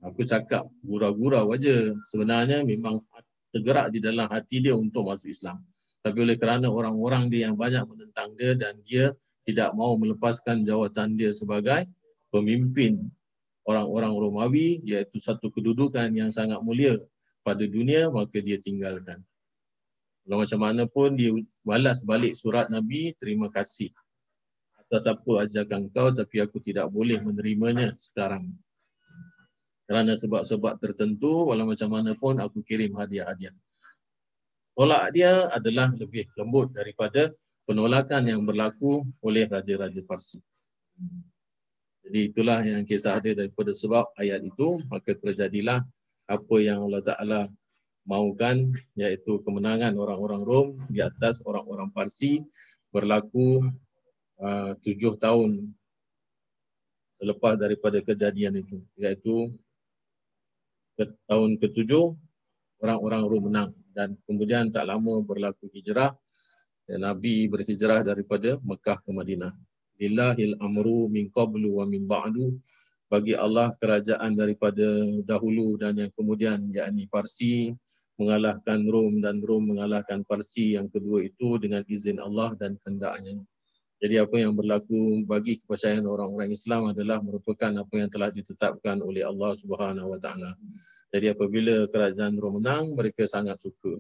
Aku 0.08 0.24
cakap 0.24 0.72
gurau-gurau 0.88 1.52
aja. 1.52 1.92
Sebenarnya 2.08 2.64
memang 2.64 3.04
tergerak 3.52 3.92
di 3.92 4.00
dalam 4.00 4.32
hati 4.32 4.64
dia 4.64 4.72
untuk 4.72 5.12
masuk 5.12 5.36
Islam. 5.36 5.60
Tapi 6.00 6.16
oleh 6.16 6.40
kerana 6.40 6.72
orang-orang 6.72 7.28
dia 7.28 7.52
yang 7.52 7.60
banyak 7.60 7.84
menentang 7.84 8.40
dia 8.40 8.56
dan 8.56 8.80
dia 8.88 9.12
tidak 9.44 9.76
mau 9.76 10.00
melepaskan 10.00 10.64
jawatan 10.64 11.20
dia 11.20 11.36
sebagai 11.36 11.92
pemimpin 12.32 13.04
orang-orang 13.66 14.14
Romawi 14.14 14.80
iaitu 14.86 15.18
satu 15.20 15.50
kedudukan 15.50 16.08
yang 16.14 16.30
sangat 16.30 16.62
mulia 16.62 17.02
pada 17.42 17.66
dunia 17.66 18.08
maka 18.14 18.40
dia 18.40 18.62
tinggalkan. 18.62 19.22
Kalau 20.26 20.42
macam 20.42 20.60
mana 20.62 20.90
pun 20.90 21.14
dia 21.14 21.34
balas 21.62 22.02
balik 22.02 22.34
surat 22.34 22.70
Nabi 22.70 23.14
terima 23.18 23.50
kasih 23.50 23.94
atas 24.78 25.10
apa 25.10 25.46
ajakan 25.46 25.90
kau 25.90 26.14
tapi 26.14 26.42
aku 26.42 26.62
tidak 26.62 26.90
boleh 26.90 27.22
menerimanya 27.22 27.94
sekarang. 27.98 28.54
Kerana 29.86 30.18
sebab-sebab 30.18 30.82
tertentu 30.82 31.50
walau 31.50 31.70
macam 31.70 31.90
mana 31.94 32.18
pun 32.18 32.42
aku 32.42 32.66
kirim 32.66 32.98
hadiah-hadiah 32.98 33.54
tolak 34.76 35.16
dia 35.16 35.48
adalah 35.50 35.90
lebih 35.96 36.28
lembut 36.36 36.76
daripada 36.76 37.32
penolakan 37.64 38.28
yang 38.28 38.42
berlaku 38.44 39.08
oleh 39.24 39.48
raja-raja 39.48 40.04
Parsi. 40.04 40.44
Jadi 42.06 42.20
itulah 42.30 42.62
yang 42.62 42.86
kisah 42.86 43.18
dia 43.18 43.34
daripada 43.34 43.74
sebab 43.74 44.14
ayat 44.22 44.46
itu. 44.46 44.78
Maka 44.94 45.18
terjadilah 45.18 45.82
apa 46.30 46.56
yang 46.62 46.86
Allah 46.86 47.02
Ta'ala 47.02 47.42
mahukan 48.06 48.70
iaitu 48.94 49.42
kemenangan 49.42 49.98
orang-orang 49.98 50.42
Rom 50.46 50.68
di 50.86 51.02
atas 51.02 51.42
orang-orang 51.42 51.90
Parsi 51.90 52.46
berlaku 52.94 53.66
uh, 54.38 54.78
tujuh 54.86 55.18
tahun 55.18 55.74
selepas 57.18 57.58
daripada 57.58 57.98
kejadian 58.06 58.62
itu. 58.62 58.86
Iaitu 59.02 59.50
ke 60.94 61.10
tahun 61.26 61.58
ketujuh 61.58 62.14
orang-orang 62.86 63.22
Rom 63.26 63.44
menang. 63.50 63.72
Dan 63.98 64.14
kemudian 64.30 64.70
tak 64.70 64.86
lama 64.86 65.26
berlaku 65.26 65.74
hijrah 65.74 66.14
dan 66.86 67.02
Nabi 67.02 67.50
berhijrah 67.50 68.06
daripada 68.06 68.62
Mekah 68.62 69.02
ke 69.02 69.10
Madinah. 69.10 69.58
Lillahil 69.96 70.60
amru 70.60 71.08
min 71.08 71.32
qablu 71.32 71.80
wa 71.80 71.86
min 71.88 72.04
ba'du 72.04 72.56
bagi 73.06 73.38
Allah 73.38 73.72
kerajaan 73.78 74.34
daripada 74.34 74.86
dahulu 75.24 75.78
dan 75.78 75.96
yang 75.96 76.12
kemudian 76.18 76.74
yakni 76.74 77.06
Parsi 77.08 77.72
mengalahkan 78.18 78.82
Rom 78.88 79.22
dan 79.22 79.44
Rom 79.44 79.76
mengalahkan 79.76 80.24
Parsi 80.26 80.76
yang 80.76 80.88
kedua 80.90 81.24
itu 81.24 81.60
dengan 81.62 81.84
izin 81.86 82.18
Allah 82.18 82.56
dan 82.58 82.80
kehendaknya. 82.82 83.40
Jadi 84.04 84.20
apa 84.20 84.36
yang 84.36 84.52
berlaku 84.52 85.24
bagi 85.24 85.64
kepercayaan 85.64 86.04
orang-orang 86.04 86.52
Islam 86.52 86.92
adalah 86.92 87.24
merupakan 87.24 87.72
apa 87.72 87.94
yang 87.96 88.10
telah 88.12 88.28
ditetapkan 88.28 89.00
oleh 89.00 89.24
Allah 89.24 89.56
Subhanahu 89.56 90.12
Wa 90.16 90.20
Taala. 90.20 90.52
Jadi 91.16 91.32
apabila 91.32 91.88
kerajaan 91.88 92.36
Rom 92.36 92.60
menang, 92.60 92.92
mereka 92.92 93.24
sangat 93.24 93.56
suka. 93.56 93.96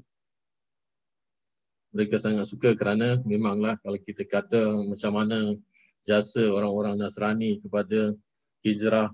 Mereka 1.96 2.20
sangat 2.20 2.52
suka 2.52 2.76
kerana 2.76 3.24
memanglah 3.24 3.80
kalau 3.80 3.96
kita 3.96 4.28
kata 4.28 4.84
macam 4.84 5.12
mana 5.16 5.56
jasa 6.06 6.46
orang-orang 6.54 7.02
Nasrani 7.02 7.60
kepada 7.60 8.14
hijrah 8.62 9.10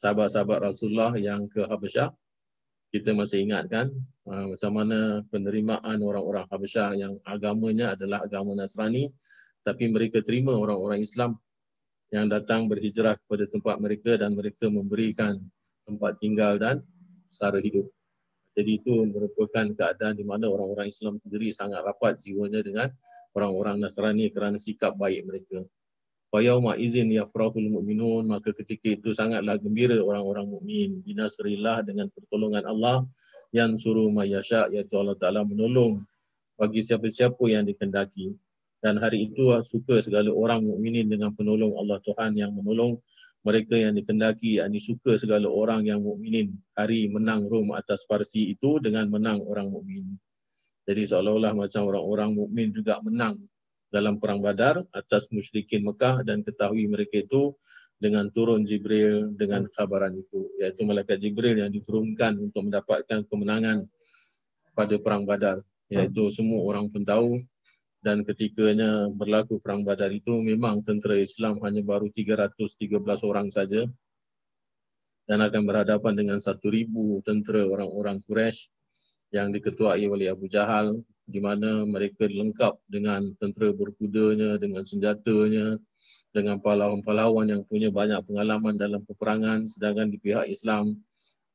sahabat-sahabat 0.00 0.72
Rasulullah 0.72 1.12
yang 1.14 1.46
ke 1.46 1.62
Habasyah, 1.62 2.10
kita 2.90 3.10
masih 3.10 3.44
ingat 3.44 3.68
kan 3.68 3.90
uh, 4.30 4.54
macam 4.54 4.72
mana 4.72 5.22
penerimaan 5.28 5.98
orang-orang 5.98 6.46
Habasyah 6.46 6.94
yang 6.94 7.18
agamanya 7.26 7.98
adalah 7.98 8.22
agama 8.22 8.54
Nasrani 8.54 9.10
tapi 9.66 9.90
mereka 9.90 10.20
terima 10.20 10.54
orang-orang 10.54 11.02
Islam 11.02 11.34
yang 12.14 12.30
datang 12.30 12.70
berhijrah 12.70 13.18
kepada 13.18 13.50
tempat 13.50 13.82
mereka 13.82 14.14
dan 14.14 14.38
mereka 14.38 14.70
memberikan 14.70 15.42
tempat 15.82 16.20
tinggal 16.22 16.60
dan 16.60 16.84
sara 17.26 17.58
hidup. 17.58 17.90
Jadi 18.54 18.78
itu 18.78 19.02
merupakan 19.10 19.66
keadaan 19.74 20.14
di 20.14 20.22
mana 20.22 20.46
orang-orang 20.46 20.86
Islam 20.86 21.18
sendiri 21.18 21.50
sangat 21.50 21.82
rapat 21.82 22.22
jiwanya 22.22 22.62
dengan 22.62 22.88
orang-orang 23.34 23.82
Nasrani 23.82 24.30
kerana 24.30 24.54
sikap 24.54 24.94
baik 24.94 25.26
mereka. 25.26 25.66
Fayauma 26.34 26.74
izin 26.74 27.14
ya 27.14 27.30
farahul 27.30 27.78
mu'minun 27.78 28.26
maka 28.26 28.50
ketika 28.50 28.90
itu 28.90 29.14
sangatlah 29.14 29.54
gembira 29.54 29.94
orang-orang 30.02 30.50
mukmin. 30.50 30.98
Binasrillah 31.06 31.86
dengan 31.86 32.10
pertolongan 32.10 32.66
Allah 32.66 33.06
yang 33.54 33.78
suruh 33.78 34.10
mayasya 34.10 34.66
iaitu 34.74 34.98
Allah 34.98 35.14
Taala 35.14 35.46
menolong 35.46 36.02
bagi 36.58 36.82
siapa-siapa 36.82 37.38
yang 37.46 37.70
dikendaki. 37.70 38.34
Dan 38.82 38.98
hari 38.98 39.30
itu 39.30 39.54
suka 39.62 40.02
segala 40.02 40.34
orang 40.34 40.66
mukminin 40.66 41.06
dengan 41.06 41.30
penolong 41.38 41.78
Allah 41.78 42.02
Tuhan 42.02 42.34
yang 42.34 42.50
menolong 42.50 42.98
mereka 43.46 43.78
yang 43.78 43.94
dikendaki. 43.94 44.58
Yakni 44.58 44.82
suka 44.82 45.14
segala 45.14 45.46
orang 45.46 45.86
yang 45.86 46.02
mukminin. 46.02 46.50
Hari 46.74 47.14
menang 47.14 47.46
Rom 47.46 47.78
atas 47.78 48.02
Parsi 48.10 48.50
itu 48.50 48.82
dengan 48.82 49.06
menang 49.06 49.38
orang 49.46 49.70
mukmin. 49.70 50.18
Jadi 50.82 51.14
seolah-olah 51.14 51.54
macam 51.54 51.86
orang-orang 51.94 52.34
mukmin 52.34 52.74
juga 52.74 52.98
menang 53.06 53.38
dalam 53.94 54.18
perang 54.18 54.42
Badar 54.42 54.82
atas 54.90 55.30
musyrikin 55.30 55.86
Mekah 55.86 56.26
dan 56.26 56.42
ketahui 56.42 56.90
mereka 56.90 57.22
itu 57.22 57.54
dengan 58.02 58.26
turun 58.34 58.66
Jibril 58.66 59.30
dengan 59.38 59.70
khabaran 59.70 60.18
itu 60.18 60.50
iaitu 60.58 60.82
malaikat 60.82 61.22
Jibril 61.22 61.62
yang 61.62 61.70
diturunkan 61.70 62.42
untuk 62.42 62.66
mendapatkan 62.66 63.22
kemenangan 63.30 63.86
pada 64.74 64.98
perang 64.98 65.22
Badar 65.22 65.62
iaitu 65.94 66.26
semua 66.34 66.66
orang 66.66 66.90
pun 66.90 67.06
tahu. 67.06 67.38
Dan 68.04 68.20
ketikanya 68.20 69.08
berlaku 69.08 69.56
perang 69.64 69.80
badar 69.80 70.12
itu 70.12 70.36
memang 70.36 70.84
tentera 70.84 71.16
Islam 71.16 71.56
hanya 71.64 71.80
baru 71.80 72.12
313 72.12 73.00
orang 73.24 73.48
saja 73.48 73.88
dan 75.24 75.40
akan 75.40 75.64
berhadapan 75.64 76.12
dengan 76.12 76.36
1000 76.36 76.60
tentera 77.24 77.64
orang-orang 77.64 78.20
Quraisy 78.28 78.68
yang 79.32 79.48
diketuai 79.56 80.04
oleh 80.04 80.28
Abu 80.28 80.52
Jahal 80.52 81.00
di 81.24 81.40
mana 81.40 81.88
mereka 81.88 82.28
lengkap 82.28 82.84
dengan 82.88 83.32
tentera 83.40 83.72
berkudanya, 83.72 84.60
dengan 84.60 84.84
senjatanya, 84.84 85.80
dengan 86.34 86.60
pahlawan-pahlawan 86.60 87.48
yang 87.48 87.62
punya 87.64 87.88
banyak 87.88 88.20
pengalaman 88.26 88.74
dalam 88.74 89.00
peperangan 89.06 89.64
sedangkan 89.70 90.10
di 90.10 90.18
pihak 90.18 90.50
Islam 90.50 90.98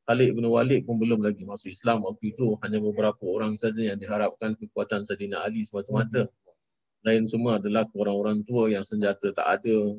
Khalid 0.08 0.34
bin 0.34 0.48
Walid 0.48 0.88
pun 0.88 0.98
belum 0.98 1.22
lagi 1.22 1.44
masuk 1.44 1.70
Islam 1.70 2.02
waktu 2.08 2.34
itu 2.34 2.56
hanya 2.64 2.80
beberapa 2.82 3.20
orang 3.28 3.60
saja 3.60 3.84
yang 3.84 4.00
diharapkan 4.00 4.56
kekuatan 4.56 5.04
Saidina 5.04 5.44
Ali 5.44 5.68
semata-mata 5.68 6.32
lain 7.04 7.24
semua 7.24 7.60
adalah 7.60 7.88
orang-orang 7.96 8.44
tua 8.44 8.68
yang 8.68 8.84
senjata 8.84 9.32
tak 9.32 9.48
ada. 9.48 9.96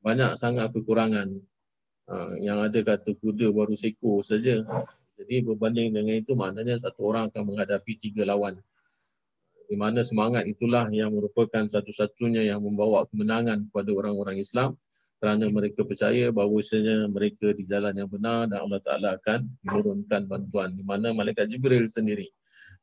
Banyak 0.00 0.32
sangat 0.40 0.72
kekurangan. 0.72 1.28
Ha, 2.06 2.38
yang 2.40 2.62
ada 2.62 2.78
kata 2.80 3.12
kuda 3.18 3.52
baru 3.52 3.74
seekor 3.76 4.24
saja. 4.24 4.64
Jadi 5.16 5.34
berbanding 5.44 5.92
dengan 5.92 6.16
itu 6.16 6.32
maknanya 6.32 6.76
satu 6.80 7.08
orang 7.12 7.28
akan 7.28 7.42
menghadapi 7.52 8.00
tiga 8.00 8.24
lawan. 8.24 8.56
Di 9.66 9.74
mana 9.74 10.00
semangat 10.06 10.46
itulah 10.46 10.86
yang 10.94 11.10
merupakan 11.10 11.66
satu-satunya 11.66 12.46
yang 12.46 12.62
membawa 12.62 13.02
kemenangan 13.10 13.66
kepada 13.70 13.90
orang-orang 13.90 14.38
Islam 14.38 14.78
kerana 15.18 15.48
mereka 15.48 15.82
percaya 15.82 16.28
bahawa 16.30 16.60
mereka 17.08 17.50
di 17.56 17.64
jalan 17.66 17.94
yang 17.96 18.06
benar 18.06 18.46
dan 18.46 18.62
Allah 18.62 18.80
Ta'ala 18.84 19.08
akan 19.18 19.48
menurunkan 19.64 20.22
bantuan. 20.28 20.70
Di 20.76 20.84
mana 20.86 21.10
Malaikat 21.10 21.50
Jibril 21.50 21.88
sendiri 21.90 22.30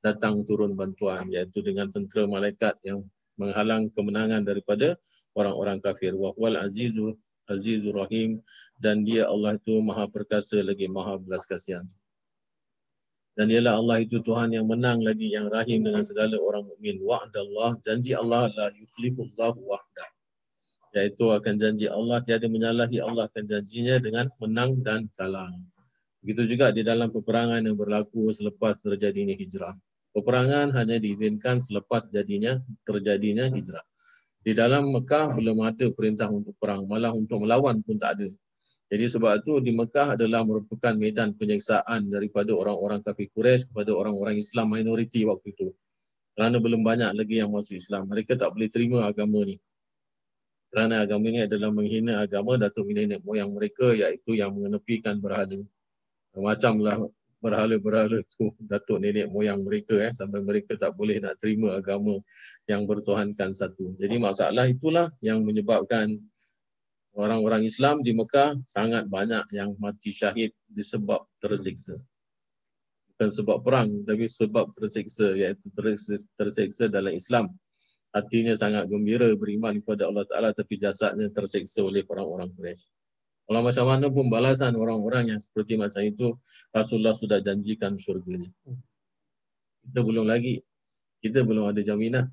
datang 0.04 0.44
turun 0.44 0.76
bantuan 0.76 1.32
iaitu 1.32 1.64
dengan 1.64 1.88
tentera 1.88 2.28
malaikat 2.28 2.76
yang 2.84 3.08
menghalang 3.40 3.88
kemenangan 3.96 4.44
daripada 4.44 5.00
orang-orang 5.38 5.80
kafir. 5.80 6.12
Wa 6.14 6.36
wal 6.36 6.60
azizul 6.60 7.16
azizur 7.48 7.96
rahim 7.96 8.40
dan 8.80 9.04
dia 9.08 9.28
Allah 9.28 9.56
itu 9.56 9.80
maha 9.80 10.08
perkasa 10.12 10.60
lagi 10.60 10.88
maha 10.92 11.16
belas 11.20 11.48
kasihan. 11.48 11.88
Dan 13.34 13.50
ialah 13.50 13.82
Allah 13.82 13.98
itu 14.06 14.22
Tuhan 14.22 14.54
yang 14.54 14.70
menang 14.70 15.02
lagi 15.02 15.34
yang 15.34 15.50
rahim 15.50 15.82
dengan 15.82 16.06
segala 16.06 16.38
orang 16.38 16.70
mukmin. 16.70 17.02
Wa'dallah 17.02 17.82
janji 17.82 18.14
Allah 18.14 18.50
la 18.54 18.70
yukhlifullahu 18.78 19.60
wahda. 19.66 20.06
Iaitu 20.94 21.34
akan 21.34 21.54
janji 21.58 21.90
Allah 21.90 22.22
tiada 22.22 22.46
menyalahi 22.46 23.02
Allah 23.02 23.26
akan 23.26 23.44
janjinya 23.50 23.98
dengan 23.98 24.30
menang 24.38 24.86
dan 24.86 25.10
kalah. 25.18 25.50
Begitu 26.22 26.54
juga 26.54 26.70
di 26.70 26.86
dalam 26.86 27.10
peperangan 27.10 27.66
yang 27.66 27.74
berlaku 27.74 28.30
selepas 28.30 28.78
terjadinya 28.86 29.34
hijrah 29.34 29.74
peperangan 30.14 30.70
hanya 30.78 31.02
diizinkan 31.02 31.58
selepas 31.58 32.08
jadinya 32.14 32.62
terjadinya 32.86 33.50
hijrah. 33.50 33.84
Di 34.44 34.54
dalam 34.54 34.94
Mekah 34.94 35.34
belum 35.34 35.66
ada 35.66 35.90
perintah 35.92 36.30
untuk 36.30 36.54
perang, 36.62 36.86
malah 36.86 37.12
untuk 37.12 37.42
melawan 37.44 37.82
pun 37.82 37.98
tak 37.98 38.22
ada. 38.22 38.30
Jadi 38.92 39.06
sebab 39.10 39.42
itu 39.42 39.58
di 39.64 39.72
Mekah 39.74 40.20
adalah 40.20 40.44
merupakan 40.44 40.94
medan 40.94 41.34
penyeksaan 41.34 42.12
daripada 42.12 42.52
orang-orang 42.54 43.02
kafir 43.02 43.32
Quraisy 43.32 43.72
kepada 43.74 43.96
orang-orang 43.96 44.38
Islam 44.38 44.76
minoriti 44.76 45.24
waktu 45.26 45.56
itu. 45.56 45.74
Kerana 46.34 46.58
belum 46.58 46.82
banyak 46.82 47.14
lagi 47.14 47.42
yang 47.42 47.54
masuk 47.54 47.78
Islam. 47.78 48.10
Mereka 48.10 48.38
tak 48.38 48.54
boleh 48.54 48.70
terima 48.70 49.06
agama 49.06 49.46
ni. 49.46 49.58
Kerana 50.74 51.06
agama 51.06 51.30
ini 51.30 51.46
adalah 51.46 51.70
menghina 51.70 52.26
agama 52.26 52.58
Datuk 52.58 52.90
nenek 52.90 53.22
moyang 53.22 53.54
mereka 53.54 53.94
iaitu 53.94 54.34
yang 54.34 54.58
mengenepikan 54.58 55.22
berhala. 55.22 55.62
Macamlah 56.34 57.06
berhala-berhala 57.46 58.18
tu 58.26 58.50
Datuk 58.58 58.98
nenek 58.98 59.30
moyang 59.30 59.62
mereka 59.62 60.02
eh 60.02 60.10
sampai 60.10 60.42
mereka 60.42 60.74
tak 60.74 60.98
boleh 60.98 61.22
nak 61.22 61.38
terima 61.38 61.78
agama 61.78 62.18
yang 62.66 62.90
bertuhankan 62.90 63.54
satu. 63.54 63.94
Jadi 64.02 64.18
masalah 64.18 64.66
itulah 64.66 65.14
yang 65.22 65.46
menyebabkan 65.46 66.18
orang-orang 67.14 67.66
Islam 67.66 68.01
di 68.01 68.14
Mekah 68.14 68.61
sangat 68.66 69.05
banyak 69.09 69.45
yang 69.53 69.78
mati 69.78 70.09
syahid 70.14 70.53
disebab 70.70 71.26
tersiksa. 71.38 72.01
Bukan 73.14 73.30
sebab 73.30 73.57
perang, 73.61 73.89
tapi 74.09 74.26
sebab 74.26 74.74
tersiksa, 74.74 75.38
iaitu 75.38 75.70
tersiksa 76.34 76.89
dalam 76.89 77.14
Islam. 77.14 77.53
Hatinya 78.14 78.53
sangat 78.53 78.89
gembira 78.89 79.26
beriman 79.34 79.82
kepada 79.82 80.05
Allah 80.05 80.26
Ta'ala 80.30 80.49
tapi 80.53 80.78
jasadnya 80.78 81.34
tersiksa 81.34 81.82
oleh 81.82 82.05
orang-orang 82.05 82.53
Quraisy. 82.53 82.86
Kalau 83.43 83.59
macam 83.59 83.86
mana 83.89 84.07
pun 84.07 84.32
balasan 84.32 84.78
orang-orang 84.78 85.36
yang 85.36 85.39
seperti 85.41 85.76
macam 85.76 86.05
itu, 86.05 86.38
Rasulullah 86.72 87.11
sudah 87.11 87.43
janjikan 87.43 87.99
syurga 87.99 88.39
Kita 89.84 89.99
belum 89.99 90.30
lagi. 90.30 90.64
Kita 91.20 91.43
belum 91.43 91.74
ada 91.74 91.82
jaminan. 91.84 92.32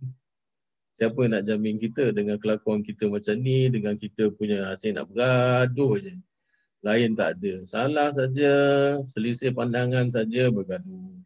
Siapa 0.98 1.22
nak 1.30 1.46
jamin 1.46 1.78
kita 1.78 2.10
dengan 2.10 2.36
kelakuan 2.36 2.82
kita 2.84 3.06
macam 3.08 3.38
ni, 3.40 3.70
dengan 3.70 3.94
kita 3.96 4.34
punya 4.34 4.68
hasil 4.68 4.98
nak 4.98 5.08
bergaduh 5.10 5.96
je. 6.02 6.14
Lain 6.80 7.12
tak 7.12 7.40
ada. 7.40 7.64
Salah 7.68 8.08
saja, 8.12 8.52
selisih 9.04 9.52
pandangan 9.52 10.08
saja 10.08 10.48
bergaduh. 10.48 11.16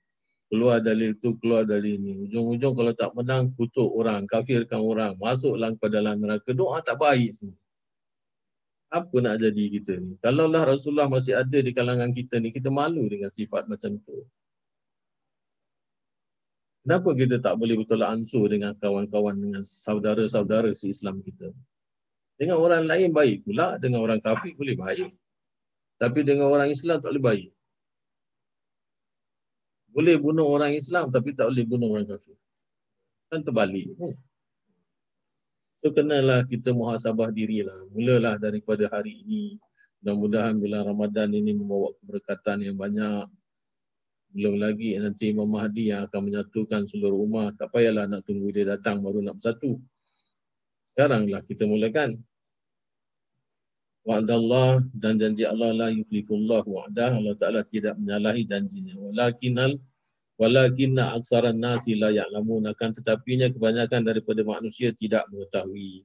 Keluar 0.52 0.78
dalil 0.78 1.18
tu, 1.18 1.34
keluar 1.42 1.66
dalil 1.66 1.98
ni. 1.98 2.14
Ujung-ujung 2.28 2.78
kalau 2.78 2.92
tak 2.94 3.10
menang, 3.18 3.50
kutuk 3.58 3.90
orang, 3.90 4.28
kafirkan 4.28 4.78
orang, 4.78 5.18
masuklah 5.18 5.74
ke 5.74 5.86
dalam 5.90 6.22
neraka. 6.22 6.54
Doa 6.54 6.78
tak 6.84 7.00
baik 7.00 7.34
semua. 7.34 7.58
Apa 8.94 9.18
nak 9.18 9.42
jadi 9.42 9.64
kita 9.74 9.98
ni? 9.98 10.14
Kalau 10.22 10.46
lah 10.46 10.62
Rasulullah 10.62 11.10
masih 11.10 11.34
ada 11.34 11.58
di 11.58 11.74
kalangan 11.74 12.14
kita 12.14 12.38
ni, 12.38 12.54
kita 12.54 12.70
malu 12.70 13.02
dengan 13.10 13.26
sifat 13.26 13.66
macam 13.66 13.98
tu. 14.06 14.22
Kenapa 16.84 17.16
kita 17.16 17.40
tak 17.40 17.56
boleh 17.56 17.80
bertolak 17.80 18.12
ansur 18.12 18.44
dengan 18.44 18.76
kawan-kawan, 18.76 19.40
dengan 19.40 19.64
saudara-saudara 19.64 20.68
si 20.76 20.92
Islam 20.92 21.24
kita? 21.24 21.48
Dengan 22.36 22.60
orang 22.60 22.84
lain 22.84 23.08
baik 23.08 23.48
pula, 23.48 23.80
dengan 23.80 24.04
orang 24.04 24.20
kafir 24.20 24.52
boleh 24.52 24.76
baik. 24.76 25.08
Tapi 25.96 26.20
dengan 26.28 26.52
orang 26.52 26.68
Islam 26.68 27.00
tak 27.00 27.16
boleh 27.16 27.24
baik. 27.24 27.48
Boleh 29.96 30.16
bunuh 30.20 30.44
orang 30.44 30.76
Islam 30.76 31.08
tapi 31.08 31.32
tak 31.32 31.48
boleh 31.48 31.64
bunuh 31.64 31.88
orang 31.88 32.04
kafir. 32.04 32.36
Kan 33.32 33.40
terbalik. 33.40 33.88
So 35.80 35.88
kenalah 35.88 36.44
kita 36.44 36.76
muhasabah 36.76 37.32
dirilah. 37.32 37.88
Mulalah 37.96 38.36
daripada 38.36 38.92
hari 38.92 39.24
ini. 39.24 39.56
Mudah-mudahan 40.04 40.60
bulan 40.60 40.84
Ramadan 40.84 41.32
ini 41.32 41.56
membawa 41.56 41.96
keberkatan 41.96 42.60
yang 42.60 42.76
banyak 42.76 43.24
belum 44.34 44.58
lagi 44.58 44.98
nanti 44.98 45.30
Imam 45.30 45.46
Mahdi 45.46 45.94
yang 45.94 46.10
akan 46.10 46.20
menyatukan 46.26 46.90
seluruh 46.90 47.22
umat. 47.22 47.54
Tak 47.54 47.70
payahlah 47.70 48.10
nak 48.10 48.26
tunggu 48.26 48.50
dia 48.50 48.66
datang 48.66 48.98
baru 48.98 49.22
nak 49.22 49.38
bersatu. 49.38 49.78
Sekaranglah 50.90 51.40
kita 51.46 51.70
mulakan. 51.70 52.18
Wa'adallah 54.04 54.84
dan 54.92 55.16
janji 55.16 55.48
Allah 55.48 55.72
la 55.72 55.88
yuflifullah 55.94 56.66
wa'adah. 56.66 57.10
Allah 57.14 57.34
Ta'ala 57.38 57.62
tidak 57.64 57.96
menyalahi 57.96 58.44
janjinya. 58.44 58.98
Walakinal 58.98 59.80
walakinna 60.34 61.14
aksaran 61.14 61.56
nasi 61.56 61.94
la 61.94 62.10
ya'lamun 62.10 62.66
akan 62.68 62.90
tetapinya 62.90 63.46
kebanyakan 63.48 64.02
daripada 64.02 64.42
manusia 64.42 64.90
tidak 64.90 65.30
mengetahui 65.30 66.02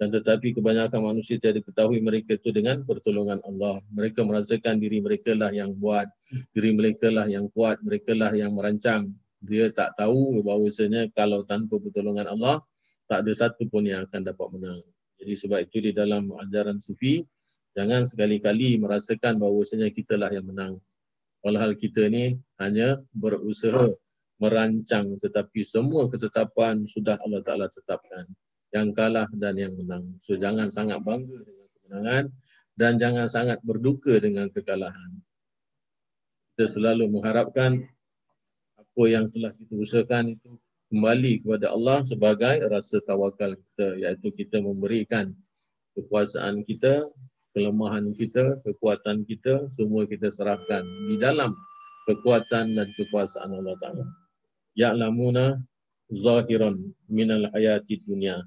dan 0.00 0.08
tetapi 0.08 0.56
kebanyakan 0.56 0.98
manusia 1.04 1.36
tiada 1.36 1.60
ketahui 1.60 2.00
mereka 2.00 2.34
itu 2.34 2.50
dengan 2.50 2.82
pertolongan 2.82 3.38
Allah. 3.44 3.78
Mereka 3.92 4.24
merasakan 4.24 4.80
diri 4.80 4.98
mereka 4.98 5.36
lah 5.36 5.52
yang 5.52 5.76
buat, 5.76 6.08
diri 6.56 6.72
mereka 6.74 7.12
lah 7.12 7.28
yang 7.28 7.46
kuat, 7.52 7.78
mereka 7.84 8.16
lah 8.16 8.32
yang 8.32 8.56
merancang. 8.56 9.12
Dia 9.42 9.70
tak 9.70 9.98
tahu 9.98 10.42
bahawasanya 10.42 11.10
kalau 11.12 11.46
tanpa 11.46 11.78
pertolongan 11.78 12.30
Allah, 12.30 12.62
tak 13.06 13.26
ada 13.26 13.32
satu 13.34 13.68
pun 13.68 13.84
yang 13.84 14.08
akan 14.08 14.22
dapat 14.26 14.48
menang. 14.54 14.80
Jadi 15.22 15.34
sebab 15.38 15.58
itu 15.62 15.78
di 15.78 15.92
dalam 15.94 16.34
ajaran 16.34 16.82
sufi, 16.82 17.22
jangan 17.76 18.02
sekali-kali 18.02 18.80
merasakan 18.80 19.38
bahawasanya 19.38 19.92
kita 19.94 20.18
lah 20.18 20.32
yang 20.34 20.48
menang. 20.50 20.82
Walhal 21.42 21.74
kita 21.74 22.06
ni 22.06 22.38
hanya 22.58 23.02
berusaha 23.14 23.90
merancang 24.42 25.14
tetapi 25.22 25.62
semua 25.62 26.10
ketetapan 26.10 26.82
sudah 26.90 27.14
Allah 27.22 27.42
Ta'ala 27.46 27.70
tetapkan 27.70 28.26
yang 28.72 28.96
kalah 28.96 29.28
dan 29.36 29.54
yang 29.60 29.76
menang. 29.76 30.16
So 30.24 30.40
jangan 30.40 30.72
sangat 30.72 31.04
bangga 31.04 31.44
dengan 31.44 31.68
kemenangan 31.76 32.24
dan 32.76 32.92
jangan 32.96 33.26
sangat 33.28 33.58
berduka 33.60 34.16
dengan 34.16 34.48
kekalahan. 34.48 35.20
Kita 36.52 36.68
selalu 36.68 37.08
mengharapkan 37.12 37.84
apa 38.76 39.02
yang 39.08 39.28
telah 39.28 39.52
kita 39.56 39.72
usahakan 39.76 40.36
itu 40.36 40.50
kembali 40.92 41.44
kepada 41.44 41.72
Allah 41.72 42.04
sebagai 42.04 42.68
rasa 42.68 43.00
tawakal 43.04 43.56
kita 43.56 43.88
iaitu 44.00 44.28
kita 44.36 44.60
memberikan 44.60 45.32
kekuasaan 45.96 46.64
kita, 46.68 47.08
kelemahan 47.56 48.12
kita, 48.16 48.60
kekuatan 48.64 49.24
kita 49.28 49.68
semua 49.72 50.04
kita 50.08 50.28
serahkan 50.28 50.84
di 51.08 51.16
dalam 51.16 51.52
kekuatan 52.08 52.76
dan 52.76 52.88
kekuasaan 52.96 53.52
Allah 53.52 53.76
Taala. 53.80 54.04
Ya'lamuna 54.76 55.60
zahiran 56.12 56.80
minal 57.08 57.48
hayati 57.52 58.00
dunia 58.04 58.44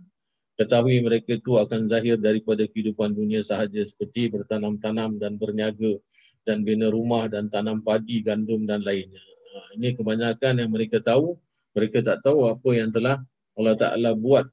Ketahui 0.55 1.03
mereka 1.03 1.35
itu 1.35 1.59
akan 1.59 1.83
zahir 1.83 2.15
daripada 2.15 2.63
kehidupan 2.63 3.11
dunia 3.11 3.43
sahaja 3.43 3.83
seperti 3.83 4.31
bertanam-tanam 4.31 5.19
dan 5.19 5.35
berniaga 5.35 5.99
dan 6.47 6.63
bina 6.63 6.87
rumah 6.87 7.27
dan 7.27 7.51
tanam 7.51 7.83
padi, 7.83 8.23
gandum 8.23 8.63
dan 8.63 8.79
lainnya. 8.79 9.19
Ha, 9.19 9.75
ini 9.75 9.91
kebanyakan 9.99 10.63
yang 10.63 10.71
mereka 10.71 11.03
tahu, 11.03 11.35
mereka 11.75 11.99
tak 11.99 12.23
tahu 12.23 12.47
apa 12.47 12.69
yang 12.71 12.87
telah 12.87 13.19
Allah 13.59 13.75
Ta'ala 13.75 14.15
buat 14.15 14.47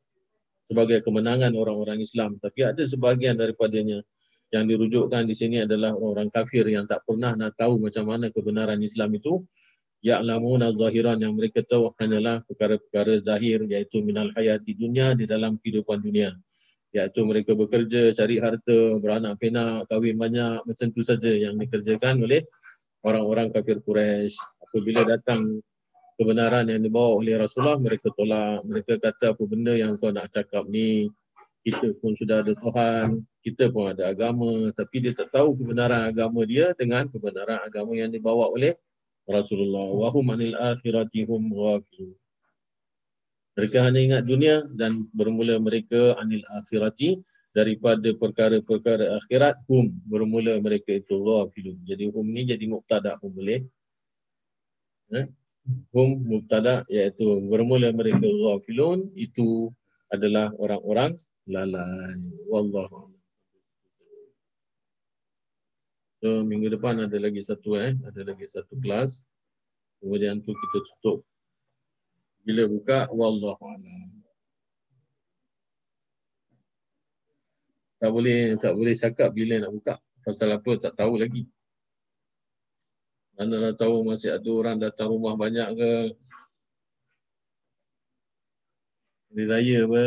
sebagai 0.67 1.07
kemenangan 1.07 1.55
orang-orang 1.55 2.03
Islam. 2.03 2.35
Tapi 2.43 2.67
ada 2.67 2.83
sebahagian 2.83 3.39
daripadanya 3.39 4.03
yang 4.51 4.67
dirujukkan 4.67 5.23
di 5.25 5.35
sini 5.39 5.63
adalah 5.63 5.95
orang 5.95 6.29
kafir 6.29 6.67
yang 6.67 6.85
tak 6.85 7.07
pernah 7.07 7.33
nak 7.39 7.55
tahu 7.55 7.79
macam 7.79 8.05
mana 8.11 8.29
kebenaran 8.29 8.83
Islam 8.83 9.15
itu 9.17 9.43
ya'lamuna 10.03 10.75
zahiran 10.75 11.17
yang 11.23 11.39
mereka 11.39 11.63
tahu 11.63 11.95
hanyalah 11.97 12.43
perkara-perkara 12.51 13.17
zahir 13.23 13.63
iaitu 13.71 14.03
minal 14.03 14.35
hayati 14.35 14.75
dunia 14.75 15.15
di 15.15 15.25
dalam 15.31 15.57
kehidupan 15.63 16.03
dunia 16.03 16.35
iaitu 16.93 17.25
mereka 17.25 17.57
bekerja, 17.57 18.13
cari 18.13 18.37
harta, 18.37 19.01
beranak 19.01 19.41
pinak, 19.41 19.89
kahwin 19.89 20.17
banyak 20.21 20.61
macam 20.69 20.87
tu 20.93 21.01
saja 21.01 21.33
yang 21.33 21.57
dikerjakan 21.57 22.21
oleh 22.21 22.45
orang-orang 23.01 23.49
kafir 23.49 23.81
Quraisy. 23.81 24.37
Apabila 24.61 25.01
datang 25.09 25.65
kebenaran 26.21 26.69
yang 26.69 26.85
dibawa 26.85 27.17
oleh 27.17 27.41
Rasulullah, 27.41 27.81
mereka 27.81 28.13
tolak. 28.13 28.61
Mereka 28.69 29.01
kata 29.01 29.33
apa 29.33 29.43
benda 29.49 29.73
yang 29.73 29.97
kau 29.97 30.13
nak 30.13 30.29
cakap 30.29 30.69
ni, 30.69 31.09
kita 31.65 31.97
pun 31.97 32.13
sudah 32.13 32.45
ada 32.45 32.53
Tuhan, 32.53 33.25
kita 33.41 33.73
pun 33.73 33.97
ada 33.97 34.13
agama, 34.13 34.69
tapi 34.77 35.09
dia 35.09 35.13
tak 35.17 35.33
tahu 35.33 35.57
kebenaran 35.57 36.13
agama 36.13 36.45
dia 36.45 36.77
dengan 36.77 37.09
kebenaran 37.09 37.65
agama 37.65 37.97
yang 37.97 38.13
dibawa 38.13 38.53
oleh 38.53 38.77
Rasulullah 39.29 39.87
wa 39.87 40.09
hum 40.11 40.35
anil 40.35 40.55
akhirati 40.59 41.23
hum 41.27 41.53
ghafilun. 41.55 42.19
Mereka 43.53 43.79
hanya 43.85 44.01
ingat 44.01 44.23
dunia 44.25 44.65
dan 44.73 45.07
bermula 45.13 45.61
mereka 45.61 46.17
anil 46.19 46.43
akhirati 46.57 47.21
daripada 47.53 48.09
perkara-perkara 48.17 49.21
akhirat 49.21 49.61
hum 49.69 49.93
bermula 50.09 50.57
mereka 50.59 50.97
itu 50.97 51.21
ghafilun. 51.21 51.79
Jadi 51.85 52.09
hum 52.09 52.27
ni 52.27 52.49
jadi 52.49 52.65
mubtada 52.65 53.21
hum 53.21 53.31
boleh. 53.31 53.61
Eh? 55.13 55.27
Hum 55.93 56.11
mubtada 56.27 56.83
iaitu 56.89 57.29
bermula 57.47 57.93
mereka 57.93 58.25
ghafilun 58.25 59.13
itu 59.15 59.71
adalah 60.09 60.51
orang-orang 60.57 61.15
lalai. 61.47 62.19
Wallahu 62.49 63.12
So 66.23 66.47
minggu 66.47 66.71
depan 66.71 67.03
ada 67.03 67.19
lagi 67.19 67.43
satu 67.43 67.75
eh, 67.83 67.99
ada 68.07 68.23
lagi 68.23 68.47
satu 68.47 68.79
kelas. 68.79 69.27
Kemudian 69.99 70.39
tu 70.39 70.55
kita 70.55 70.79
tutup. 70.87 71.27
Bila 72.47 72.71
buka 72.71 73.11
wallahu 73.11 73.59
a'lam. 73.59 74.23
Tak 77.99 78.11
boleh 78.15 78.55
tak 78.55 78.71
boleh 78.79 78.95
cakap 78.95 79.35
bila 79.35 79.67
nak 79.67 79.75
buka. 79.75 79.95
Pasal 80.23 80.55
apa 80.55 80.71
tak 80.79 80.95
tahu 80.95 81.19
lagi. 81.19 81.51
Mana 83.35 83.59
nak 83.59 83.75
tahu 83.83 84.07
masih 84.07 84.31
ada 84.39 84.51
orang 84.55 84.79
datang 84.79 85.11
rumah 85.11 85.35
banyak 85.35 85.75
ke? 85.75 85.93
Hari 89.35 89.45
raya 89.51 89.79
apa? 89.91 90.07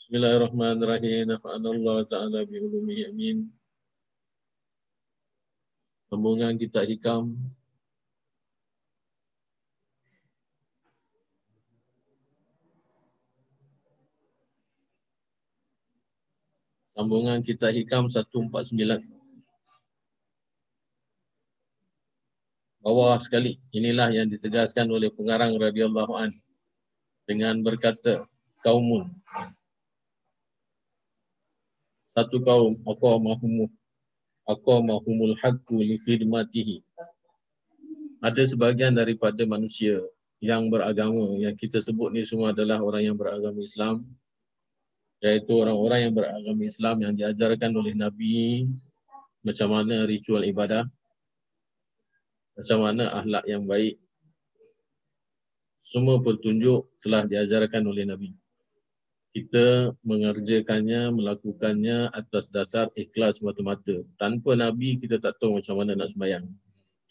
Bismillahirrahmanirrahim. 0.00 1.28
Nafa'anallah 1.28 2.08
ta'ala 2.08 2.40
bi'ulumi 2.48 3.04
amin. 3.12 3.55
Sambungan 6.06 6.54
kita 6.54 6.86
hikam. 6.86 7.34
Sambungan 16.86 17.42
kita 17.42 17.68
hikam 17.74 18.06
149. 18.08 19.02
Bawah 22.86 23.18
sekali. 23.18 23.58
Inilah 23.74 24.14
yang 24.14 24.30
ditegaskan 24.30 24.86
oleh 24.88 25.10
pengarang 25.10 25.58
radhiyallahu 25.58 26.14
an 26.14 26.30
dengan 27.26 27.58
berkata 27.66 28.30
kaumun 28.62 29.10
satu 32.16 32.40
kaum 32.40 32.80
aqamahum 32.86 33.68
aqamahumul 34.46 35.34
haqqu 35.42 35.76
li 35.82 35.98
khidmatihi. 36.00 36.82
Ada 38.22 38.42
sebahagian 38.46 38.96
daripada 38.96 39.42
manusia 39.44 40.00
yang 40.40 40.70
beragama 40.70 41.36
yang 41.36 41.54
kita 41.58 41.82
sebut 41.82 42.14
ni 42.14 42.22
semua 42.22 42.54
adalah 42.54 42.80
orang 42.80 43.12
yang 43.12 43.16
beragama 43.18 43.60
Islam 43.60 44.06
iaitu 45.24 45.52
orang-orang 45.56 46.08
yang 46.08 46.14
beragama 46.14 46.62
Islam 46.62 46.96
yang 47.02 47.14
diajarkan 47.16 47.72
oleh 47.72 47.94
Nabi 47.96 48.68
macam 49.42 49.68
mana 49.72 50.04
ritual 50.04 50.44
ibadah 50.44 50.84
macam 52.56 52.78
mana 52.88 53.12
akhlak 53.12 53.44
yang 53.44 53.68
baik. 53.68 54.00
Semua 55.76 56.18
petunjuk 56.24 56.88
telah 57.04 57.28
diajarkan 57.28 57.84
oleh 57.84 58.08
Nabi 58.08 58.32
kita 59.36 59.92
mengerjakannya, 60.00 61.12
melakukannya 61.12 62.08
atas 62.16 62.48
dasar 62.48 62.88
ikhlas 62.96 63.44
mata-mata. 63.44 64.00
Tanpa 64.16 64.56
Nabi, 64.56 64.96
kita 64.96 65.20
tak 65.20 65.36
tahu 65.36 65.60
macam 65.60 65.76
mana 65.76 65.92
nak 65.92 66.08
sembahyang. 66.08 66.48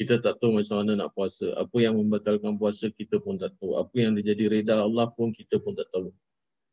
Kita 0.01 0.17
tak 0.26 0.41
tahu 0.41 0.57
macam 0.57 0.82
mana 0.82 1.05
nak 1.05 1.13
puasa. 1.13 1.53
Apa 1.53 1.86
yang 1.86 2.01
membatalkan 2.01 2.57
puasa, 2.57 2.89
kita 2.89 3.21
pun 3.21 3.38
tak 3.38 3.53
tahu. 3.61 3.78
Apa 3.78 3.93
yang 4.01 4.17
menjadi 4.17 4.49
reda 4.49 4.82
Allah 4.82 5.05
pun, 5.13 5.38
kita 5.38 5.61
pun 5.61 5.78
tak 5.78 5.86
tahu. 5.93 6.09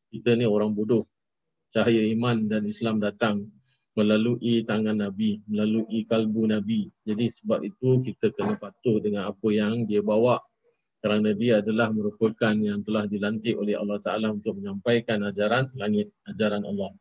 Kita 0.08 0.40
ni 0.40 0.48
orang 0.48 0.72
bodoh. 0.72 1.04
Cahaya 1.68 2.00
iman 2.00 2.48
dan 2.48 2.64
Islam 2.64 3.04
datang 3.04 3.44
melalui 3.92 4.64
tangan 4.64 5.04
Nabi, 5.04 5.44
melalui 5.44 6.08
kalbu 6.08 6.48
Nabi. 6.48 6.88
Jadi 7.04 7.28
sebab 7.28 7.60
itu 7.60 8.00
kita 8.00 8.32
kena 8.32 8.56
patuh 8.56 9.04
dengan 9.04 9.28
apa 9.28 9.48
yang 9.52 9.84
dia 9.84 10.00
bawa 10.00 10.40
kerana 11.02 11.34
dia 11.34 11.58
adalah 11.58 11.90
merupakan 11.90 12.54
yang 12.54 12.80
telah 12.86 13.10
dilantik 13.10 13.58
oleh 13.58 13.74
Allah 13.74 13.98
Ta'ala 13.98 14.30
untuk 14.30 14.62
menyampaikan 14.62 15.18
ajaran 15.26 15.66
langit, 15.74 16.14
ajaran 16.30 16.62
Allah. 16.62 16.94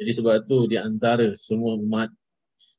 Jadi 0.00 0.10
sebab 0.16 0.48
itu 0.48 0.58
di 0.72 0.76
antara 0.80 1.36
semua 1.36 1.76
umat, 1.76 2.08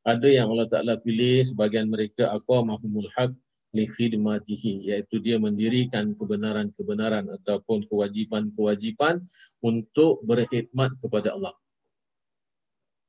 ada 0.01 0.25
yang 0.25 0.49
Allah 0.49 0.65
Ta'ala 0.65 0.97
pilih 0.97 1.45
sebagian 1.45 1.85
mereka 1.85 2.33
aqamahumul 2.33 3.13
haq 3.13 3.29
li 3.77 3.85
khidmatihi 3.85 4.89
iaitu 4.89 5.21
dia 5.21 5.37
mendirikan 5.37 6.17
kebenaran-kebenaran 6.17 7.29
ataupun 7.37 7.85
kewajipan-kewajipan 7.85 9.21
untuk 9.61 10.25
berkhidmat 10.25 10.97
kepada 10.97 11.37
Allah. 11.37 11.53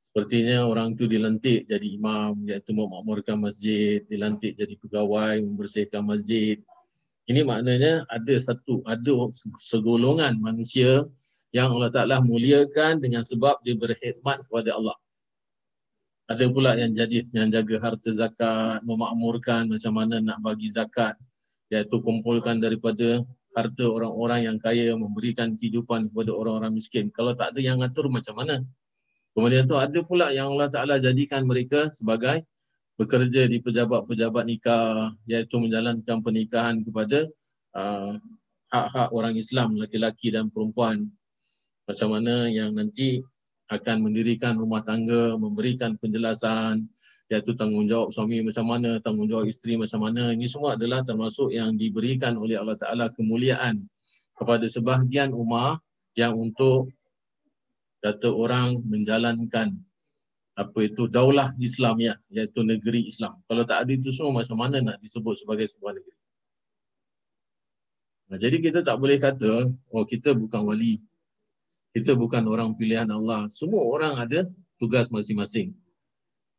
Sepertinya 0.01 0.65
orang 0.65 0.97
tu 0.97 1.05
dilantik 1.05 1.69
jadi 1.69 1.87
imam, 1.95 2.43
iaitu 2.49 2.73
memakmurkan 2.73 3.37
masjid, 3.37 4.01
dilantik 4.09 4.57
jadi 4.57 4.73
pegawai, 4.81 5.39
membersihkan 5.45 6.03
masjid. 6.03 6.57
Ini 7.29 7.45
maknanya 7.45 8.03
ada 8.09 8.35
satu, 8.41 8.81
ada 8.83 9.29
segolongan 9.61 10.41
manusia 10.41 11.05
yang 11.53 11.71
Allah 11.77 11.93
Ta'ala 11.93 12.17
muliakan 12.19 12.99
dengan 12.99 13.21
sebab 13.21 13.61
dia 13.61 13.77
berkhidmat 13.77 14.49
kepada 14.49 14.73
Allah. 14.75 14.97
Ada 16.31 16.47
pula 16.47 16.79
yang 16.79 16.95
jadi 16.97 17.27
yang 17.35 17.51
jaga 17.51 17.75
harta 17.79 18.09
zakat, 18.09 18.81
memakmurkan 18.87 19.67
macam 19.69 19.93
mana 19.95 20.17
nak 20.17 20.39
bagi 20.41 20.71
zakat, 20.71 21.19
iaitu 21.69 21.99
kumpulkan 22.01 22.57
daripada 22.57 23.21
harta 23.51 23.83
orang-orang 23.83 24.47
yang 24.47 24.57
kaya, 24.57 24.95
memberikan 24.95 25.59
kehidupan 25.59 26.07
kepada 26.09 26.31
orang-orang 26.31 26.71
miskin. 26.71 27.11
Kalau 27.11 27.35
tak 27.35 27.51
ada 27.53 27.59
yang 27.59 27.83
ngatur 27.83 28.07
macam 28.07 28.39
mana? 28.39 28.63
Kemudian 29.31 29.63
tu 29.63 29.79
ada 29.79 29.99
pula 30.03 30.29
yang 30.35 30.55
Allah 30.55 30.67
Ta'ala 30.67 30.95
jadikan 30.99 31.47
mereka 31.47 31.87
sebagai 31.95 32.43
bekerja 32.99 33.47
di 33.47 33.63
pejabat-pejabat 33.63 34.43
nikah 34.43 35.15
iaitu 35.25 35.55
menjalankan 35.57 36.19
pernikahan 36.19 36.83
kepada 36.83 37.31
uh, 37.73 38.19
hak-hak 38.71 39.09
orang 39.15 39.33
Islam, 39.39 39.79
laki-laki 39.79 40.35
dan 40.35 40.51
perempuan. 40.51 41.07
Macam 41.87 42.13
mana 42.13 42.51
yang 42.51 42.75
nanti 42.75 43.23
akan 43.71 44.03
mendirikan 44.03 44.59
rumah 44.59 44.83
tangga, 44.83 45.39
memberikan 45.39 45.95
penjelasan 45.95 46.91
iaitu 47.31 47.55
tanggungjawab 47.55 48.11
suami 48.11 48.43
macam 48.43 48.67
mana, 48.67 48.99
tanggungjawab 48.99 49.47
isteri 49.47 49.79
macam 49.79 50.03
mana. 50.03 50.35
Ini 50.35 50.51
semua 50.51 50.75
adalah 50.75 51.07
termasuk 51.07 51.55
yang 51.55 51.79
diberikan 51.79 52.35
oleh 52.35 52.59
Allah 52.59 52.75
Ta'ala 52.75 53.07
kemuliaan 53.15 53.87
kepada 54.35 54.67
sebahagian 54.67 55.31
umat 55.31 55.79
yang 56.19 56.35
untuk 56.35 56.91
kata 58.01 58.27
orang 58.33 58.81
menjalankan 58.89 59.77
apa 60.57 60.79
itu 60.83 61.07
daulah 61.07 61.55
Islam 61.61 62.01
ya 62.01 62.13
iaitu 62.33 62.65
negeri 62.65 63.07
Islam. 63.07 63.39
Kalau 63.47 63.63
tak 63.63 63.87
ada 63.87 63.91
itu 63.93 64.11
semua 64.11 64.43
macam 64.43 64.57
mana 64.59 64.83
nak 64.83 64.97
disebut 64.99 65.39
sebagai 65.39 65.69
sebuah 65.71 65.95
negeri? 65.95 66.17
Nah, 68.31 68.37
jadi 68.39 68.57
kita 68.59 68.79
tak 68.83 68.99
boleh 68.99 69.17
kata 69.21 69.71
oh 69.71 70.05
kita 70.05 70.35
bukan 70.35 70.61
wali. 70.67 70.99
Kita 71.91 72.15
bukan 72.15 72.47
orang 72.47 72.75
pilihan 72.75 73.07
Allah. 73.11 73.47
Semua 73.51 73.83
orang 73.83 74.15
ada 74.19 74.47
tugas 74.79 75.11
masing-masing. 75.11 75.75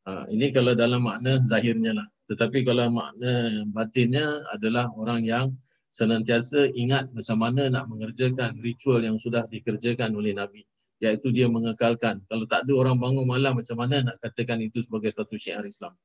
Ha, 0.04 0.28
ini 0.28 0.52
kalau 0.52 0.76
dalam 0.76 1.04
makna 1.04 1.40
zahirnya 1.40 1.96
lah. 1.96 2.06
Tetapi 2.28 2.68
kalau 2.68 2.92
makna 2.92 3.64
batinnya 3.72 4.44
adalah 4.52 4.92
orang 4.92 5.24
yang 5.24 5.56
senantiasa 5.88 6.68
ingat 6.76 7.12
macam 7.16 7.38
mana 7.40 7.68
nak 7.68 7.88
mengerjakan 7.88 8.60
ritual 8.60 9.00
yang 9.00 9.16
sudah 9.16 9.48
dikerjakan 9.48 10.12
oleh 10.16 10.36
Nabi 10.36 10.64
iaitu 11.02 11.34
dia 11.34 11.50
mengekalkan. 11.50 12.22
Kalau 12.30 12.46
tak 12.46 12.64
ada 12.64 12.72
orang 12.78 12.96
bangun 13.02 13.26
malam 13.26 13.58
macam 13.58 13.74
mana 13.74 14.06
nak 14.06 14.16
katakan 14.22 14.62
itu 14.62 14.78
sebagai 14.86 15.10
satu 15.10 15.34
syiar 15.34 15.66
Islam? 15.66 15.98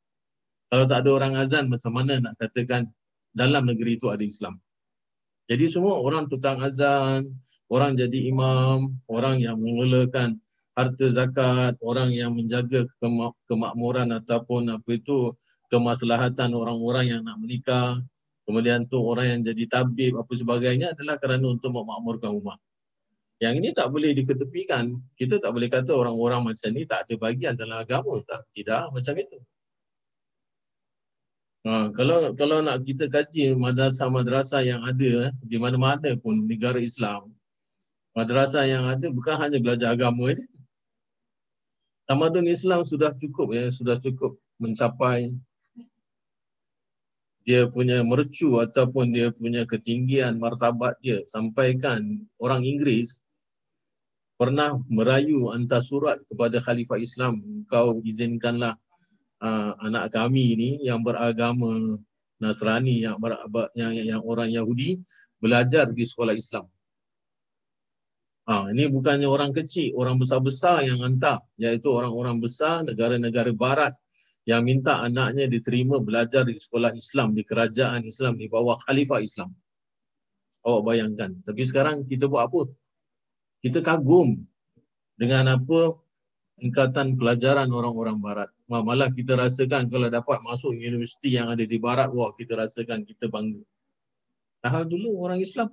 Kalau 0.73 0.89
tak 0.89 1.05
ada 1.05 1.09
orang 1.13 1.33
azan 1.37 1.69
macam 1.69 1.93
mana 1.93 2.17
nak 2.17 2.33
katakan 2.41 2.89
dalam 3.31 3.69
negeri 3.69 3.95
itu 4.01 4.09
ada 4.09 4.25
Islam? 4.25 4.57
Jadi 5.47 5.69
semua 5.69 6.01
orang 6.01 6.27
tukang 6.27 6.59
azan, 6.59 7.29
orang 7.69 7.95
jadi 7.95 8.27
imam, 8.27 8.97
orang 9.07 9.39
yang 9.39 9.61
mengelolakan 9.61 10.41
harta 10.75 11.07
zakat, 11.07 11.73
orang 11.79 12.11
yang 12.11 12.35
menjaga 12.35 12.83
kemakmuran 13.47 14.11
ataupun 14.11 14.75
apa 14.75 14.89
itu 14.91 15.31
kemaslahatan 15.71 16.51
orang-orang 16.51 17.05
yang 17.15 17.21
nak 17.23 17.37
menikah, 17.39 18.01
kemudian 18.43 18.89
tu 18.91 18.99
orang 18.99 19.39
yang 19.39 19.41
jadi 19.53 19.63
tabib 19.71 20.19
apa 20.19 20.31
sebagainya 20.35 20.97
adalah 20.97 21.15
kerana 21.21 21.47
untuk 21.47 21.71
memakmurkan 21.75 22.33
umat. 22.43 22.59
Yang 23.37 23.53
ini 23.61 23.69
tak 23.73 23.93
boleh 23.93 24.17
diketepikan. 24.17 24.97
Kita 25.13 25.37
tak 25.37 25.53
boleh 25.53 25.69
kata 25.69 25.93
orang-orang 25.93 26.53
macam 26.53 26.69
ni 26.73 26.89
tak 26.89 27.05
ada 27.05 27.13
bagian 27.21 27.53
dalam 27.53 27.77
agama. 27.77 28.17
Tak, 28.25 28.49
tidak 28.49 28.89
macam 28.89 29.13
itu. 29.13 29.37
Ha, 31.67 31.91
kalau 31.93 32.31
kalau 32.33 32.63
nak 32.63 32.87
kita 32.87 33.11
kaji 33.11 33.53
madrasah-madrasah 33.53 34.63
yang 34.63 34.81
ada 34.87 35.29
eh, 35.29 35.31
di 35.43 35.59
mana-mana 35.59 36.15
pun 36.15 36.47
negara 36.47 36.79
Islam, 36.79 37.29
madrasah 38.15 38.63
yang 38.63 38.87
ada 38.87 39.11
bukan 39.11 39.35
hanya 39.35 39.59
belajar 39.59 39.93
agama 39.93 40.31
saja. 40.31 40.47
Tamadun 42.07 42.47
Islam 42.47 42.87
sudah 42.87 43.11
cukup 43.19 43.51
ya, 43.51 43.67
sudah 43.67 43.99
cukup 43.99 44.39
mencapai 44.63 45.35
dia 47.47 47.63
punya 47.71 48.03
mercu 48.03 48.59
ataupun 48.59 49.15
dia 49.15 49.31
punya 49.31 49.63
ketinggian 49.63 50.35
martabat 50.35 50.99
dia 50.99 51.23
sampaikan 51.23 52.19
orang 52.43 52.67
Inggeris 52.67 53.23
pernah 54.37 54.77
merayu 54.87 55.49
hantar 55.49 55.81
surat 55.81 56.21
kepada 56.29 56.61
Khalifah 56.61 57.01
Islam, 57.01 57.65
kau 57.65 57.99
izinkanlah 58.05 58.77
uh, 59.41 59.73
anak 59.81 60.13
kami 60.13 60.53
ini 60.53 60.69
yang 60.85 61.01
beragama 61.01 61.97
Nasrani 62.37 63.01
yang, 63.01 63.17
ber, 63.17 63.33
yang 63.73 63.97
yang 63.97 64.21
orang 64.21 64.53
Yahudi 64.53 65.01
belajar 65.41 65.89
di 65.89 66.05
sekolah 66.05 66.37
Islam. 66.37 66.69
Ha, 68.47 68.71
ini 68.71 68.87
bukannya 68.87 69.27
orang 69.27 69.51
kecil, 69.51 69.91
orang 69.99 70.21
besar-besar 70.21 70.85
yang 70.87 71.03
hantar, 71.03 71.43
iaitu 71.59 71.91
orang-orang 71.91 72.39
besar 72.39 72.85
negara-negara 72.87 73.51
barat 73.51 73.91
yang 74.47 74.63
minta 74.63 75.03
anaknya 75.03 75.51
diterima 75.51 75.99
belajar 75.99 76.47
di 76.47 76.55
sekolah 76.55 76.95
Islam, 76.95 77.35
di 77.35 77.43
kerajaan 77.43 78.07
Islam, 78.07 78.39
di 78.39 78.47
bawah 78.47 78.79
Khalifah 78.87 79.19
Islam. 79.19 79.51
Awak 80.63 80.81
bayangkan. 80.87 81.31
Tapi 81.43 81.61
sekarang 81.67 82.07
kita 82.07 82.31
buat 82.31 82.47
apa? 82.47 82.71
Kita 83.67 83.83
kagum 83.83 84.47
dengan 85.19 85.59
apa 85.59 85.99
tingkatan 86.55 87.19
pelajaran 87.19 87.67
orang-orang 87.67 88.17
barat. 88.23 88.49
Malah 88.71 89.11
kita 89.11 89.35
rasakan 89.35 89.91
kalau 89.91 90.07
dapat 90.07 90.39
masuk 90.47 90.71
universiti 90.71 91.35
yang 91.35 91.51
ada 91.51 91.67
di 91.67 91.75
barat, 91.75 92.07
wah 92.15 92.31
kita 92.39 92.55
rasakan 92.55 93.03
kita 93.03 93.27
bangga. 93.27 93.59
Tahal 94.63 94.87
dulu 94.87 95.19
orang 95.19 95.43
Islam. 95.43 95.69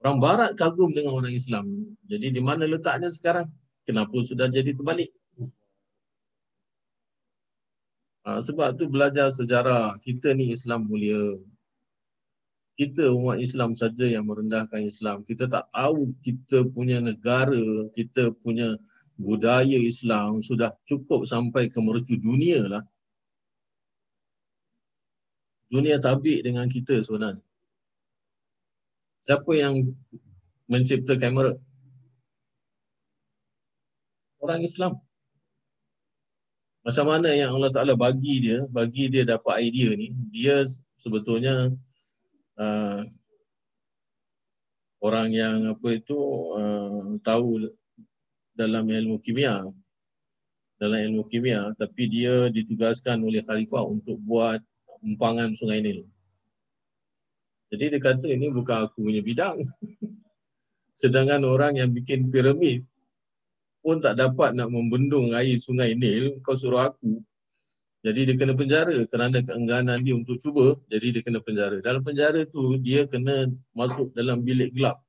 Orang 0.00 0.18
barat 0.24 0.56
kagum 0.56 0.96
dengan 0.96 1.12
orang 1.20 1.36
Islam. 1.36 1.68
Jadi 2.08 2.32
di 2.32 2.40
mana 2.40 2.64
letaknya 2.64 3.12
sekarang? 3.12 3.52
Kenapa 3.84 4.16
sudah 4.24 4.48
jadi 4.48 4.72
terbalik? 4.72 5.12
Ha, 8.24 8.40
sebab 8.40 8.80
tu 8.80 8.88
belajar 8.88 9.28
sejarah. 9.28 10.00
Kita 10.00 10.32
ni 10.32 10.52
Islam 10.52 10.88
mulia. 10.88 11.36
Kita 12.78 13.12
umat 13.12 13.40
Islam 13.42 13.76
saja 13.76 14.08
yang 14.08 14.24
merendahkan 14.28 14.80
Islam. 14.84 15.22
Kita 15.24 15.46
tak 15.50 15.68
tahu 15.72 16.14
kita 16.24 16.64
punya 16.70 17.02
negara, 17.02 17.88
kita 17.92 18.32
punya 18.40 18.80
budaya 19.20 19.76
Islam 19.76 20.40
sudah 20.40 20.72
cukup 20.88 21.28
sampai 21.28 21.68
ke 21.68 21.76
mercu 21.78 22.16
dunia 22.16 22.64
lah. 22.64 22.84
Dunia 25.68 26.00
tabik 26.00 26.40
dengan 26.42 26.66
kita 26.66 26.98
sebenarnya. 27.04 27.44
Siapa 29.22 29.52
yang 29.52 29.92
mencipta 30.66 31.14
kamera? 31.20 31.54
Orang 34.40 34.64
Islam. 34.64 34.96
Macam 36.80 37.12
mana 37.12 37.28
yang 37.36 37.52
Allah 37.52 37.70
Ta'ala 37.70 37.92
bagi 37.92 38.40
dia, 38.40 38.64
bagi 38.72 39.12
dia 39.12 39.28
dapat 39.28 39.68
idea 39.68 39.92
ni, 39.92 40.16
dia 40.32 40.64
sebetulnya 40.96 41.68
uh, 42.60 43.00
orang 45.00 45.28
yang 45.32 45.72
apa 45.72 45.88
itu 45.96 46.18
uh, 46.54 47.16
tahu 47.24 47.72
dalam 48.52 48.84
ilmu 48.84 49.16
kimia 49.24 49.64
dalam 50.76 50.98
ilmu 51.12 51.28
kimia 51.28 51.72
tapi 51.80 52.08
dia 52.08 52.52
ditugaskan 52.52 53.24
oleh 53.24 53.40
khalifah 53.44 53.84
untuk 53.84 54.16
buat 54.20 54.60
empangan 55.04 55.56
sungai 55.56 55.80
Nil. 55.80 56.04
Jadi 57.70 57.96
dia 57.96 58.00
kata 58.02 58.26
ini 58.28 58.50
bukan 58.50 58.88
aku 58.88 59.06
punya 59.06 59.22
bidang. 59.22 59.62
Sedangkan 61.00 61.46
orang 61.46 61.78
yang 61.80 61.92
bikin 61.94 62.28
piramid 62.28 62.84
pun 63.80 64.00
tak 64.04 64.20
dapat 64.20 64.52
nak 64.52 64.68
membendung 64.68 65.32
air 65.32 65.56
sungai 65.56 65.96
Nil, 65.96 66.40
kau 66.44 66.58
suruh 66.58 66.92
aku. 66.92 67.24
Jadi 68.00 68.32
dia 68.32 68.36
kena 68.40 68.56
penjara 68.56 68.96
kerana 69.12 69.44
keengganan 69.44 70.00
dia 70.00 70.16
untuk 70.16 70.40
cuba, 70.40 70.80
jadi 70.88 71.20
dia 71.20 71.22
kena 71.24 71.44
penjara. 71.44 71.84
Dalam 71.84 72.00
penjara 72.00 72.48
tu 72.48 72.80
dia 72.80 73.04
kena 73.04 73.52
masuk 73.76 74.16
dalam 74.16 74.40
bilik 74.40 74.72
gelap. 74.72 75.04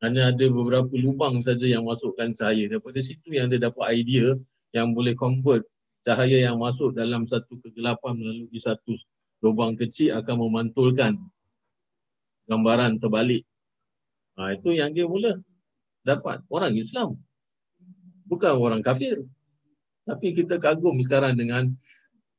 Hanya 0.00 0.32
ada 0.32 0.46
beberapa 0.48 0.92
lubang 0.96 1.36
saja 1.44 1.68
yang 1.68 1.84
masukkan 1.84 2.32
cahaya. 2.32 2.68
Daripada 2.72 2.96
situ 3.04 3.28
yang 3.36 3.52
dia 3.52 3.60
dapat 3.60 3.92
idea 3.92 4.36
yang 4.72 4.96
boleh 4.96 5.12
convert 5.12 5.68
cahaya 6.00 6.48
yang 6.48 6.56
masuk 6.56 6.96
dalam 6.96 7.28
satu 7.28 7.60
kegelapan 7.60 8.14
melalui 8.16 8.60
satu 8.60 8.96
lubang 9.44 9.76
kecil 9.76 10.16
akan 10.16 10.36
memantulkan 10.48 11.20
gambaran 12.48 12.96
terbalik. 12.96 13.44
Ha, 14.40 14.56
itu 14.56 14.72
yang 14.76 14.96
dia 14.96 15.04
mula 15.04 15.40
dapat. 16.06 16.40
Orang 16.48 16.72
Islam 16.72 17.20
bukan 18.24 18.54
orang 18.56 18.80
kafir. 18.80 19.26
Tapi 20.06 20.38
kita 20.38 20.62
kagum 20.62 21.02
sekarang 21.02 21.34
dengan 21.34 21.74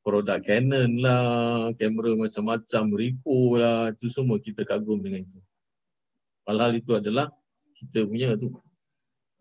produk 0.00 0.40
Canon 0.40 1.04
lah, 1.04 1.68
kamera 1.76 2.16
macam-macam, 2.16 2.84
Ricoh 2.96 3.60
lah, 3.60 3.92
itu 3.92 4.08
semua 4.08 4.40
kita 4.40 4.64
kagum 4.64 5.04
dengan 5.04 5.28
itu. 5.28 5.36
Padahal 6.48 6.80
itu 6.80 6.96
adalah 6.96 7.28
kita 7.76 8.08
punya 8.08 8.32
tu. 8.40 8.56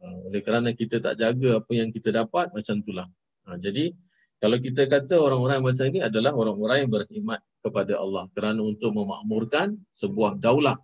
Ha, 0.04 0.28
oleh 0.28 0.44
kerana 0.44 0.76
kita 0.76 1.00
tak 1.00 1.16
jaga 1.24 1.64
apa 1.64 1.72
yang 1.72 1.88
kita 1.88 2.12
dapat, 2.12 2.52
macam 2.52 2.84
itulah. 2.84 3.08
Ha, 3.48 3.56
jadi, 3.64 3.96
kalau 4.44 4.60
kita 4.60 4.86
kata 4.92 5.16
orang-orang 5.18 5.64
macam 5.64 5.88
ini 5.88 6.04
adalah 6.04 6.36
orang-orang 6.36 6.84
yang 6.84 6.92
beriman 6.92 7.40
kepada 7.64 7.98
Allah 7.98 8.28
kerana 8.36 8.62
untuk 8.62 8.92
memakmurkan 8.94 9.80
sebuah 9.96 10.38
daulah 10.38 10.78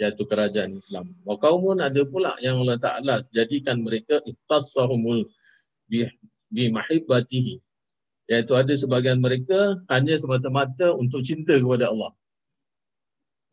iaitu 0.00 0.26
kerajaan 0.26 0.74
Islam. 0.74 1.14
Wa 1.22 1.38
kaumun 1.38 1.80
ada 1.80 2.02
pula 2.02 2.34
yang 2.42 2.60
Allah 2.64 2.80
Taala 2.82 3.14
jadikan 3.30 3.80
mereka 3.80 4.18
ittasahumul 4.26 5.28
bi, 6.50 6.68
bi 6.68 6.74
mahibbatihi 6.74 7.62
iaitu 8.26 8.52
ada 8.58 8.74
sebahagian 8.74 9.22
mereka 9.22 9.78
hanya 9.86 10.18
semata-mata 10.18 10.94
untuk 10.98 11.22
cinta 11.22 11.54
kepada 11.54 11.94
Allah. 11.94 12.10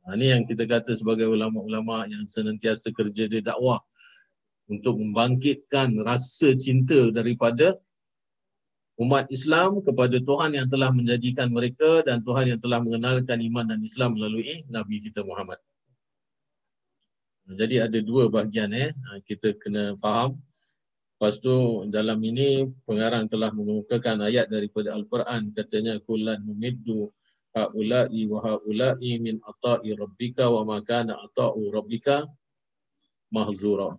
Ha, 0.03 0.17
ini 0.17 0.33
yang 0.33 0.43
kita 0.43 0.65
kata 0.65 0.97
sebagai 0.97 1.29
ulama-ulama 1.29 2.09
yang 2.09 2.25
senantiasa 2.25 2.91
kerja 2.91 3.29
di 3.29 3.39
dakwah 3.39 3.79
untuk 4.67 4.97
membangkitkan 4.99 6.01
rasa 6.01 6.57
cinta 6.57 7.13
daripada 7.13 7.77
umat 8.97 9.29
Islam 9.29 9.81
kepada 9.85 10.17
Tuhan 10.21 10.57
yang 10.57 10.67
telah 10.69 10.89
menjadikan 10.93 11.49
mereka 11.53 12.01
dan 12.05 12.21
Tuhan 12.25 12.57
yang 12.57 12.59
telah 12.61 12.81
mengenalkan 12.81 13.39
iman 13.41 13.65
dan 13.69 13.79
Islam 13.81 14.17
melalui 14.17 14.65
Nabi 14.69 15.01
kita 15.01 15.21
Muhammad. 15.21 15.61
Jadi 17.43 17.75
ada 17.75 17.99
dua 17.99 18.31
bahagian 18.31 18.71
eh 18.71 18.91
ha, 18.95 19.19
kita 19.27 19.55
kena 19.59 19.99
faham. 19.99 20.39
Lepas 21.23 21.39
tu 21.39 21.87
dalam 21.87 22.19
ini 22.19 22.67
pengarang 22.83 23.31
telah 23.31 23.47
mengemukakan 23.55 24.27
ayat 24.27 24.51
daripada 24.51 24.91
Al-Quran 24.91 25.55
katanya 25.55 25.95
kullan 26.03 26.43
numiddu 26.43 27.15
haula'i 27.55 28.27
wa 28.27 28.43
haula'i 28.43 29.23
min 29.23 29.39
ata'i 29.39 29.95
rabbika 29.95 30.51
wa 30.51 30.67
ma 30.67 30.83
kana 30.83 31.15
ata'u 31.15 31.71
rabbika 31.71 32.27
mahzura. 33.31 33.95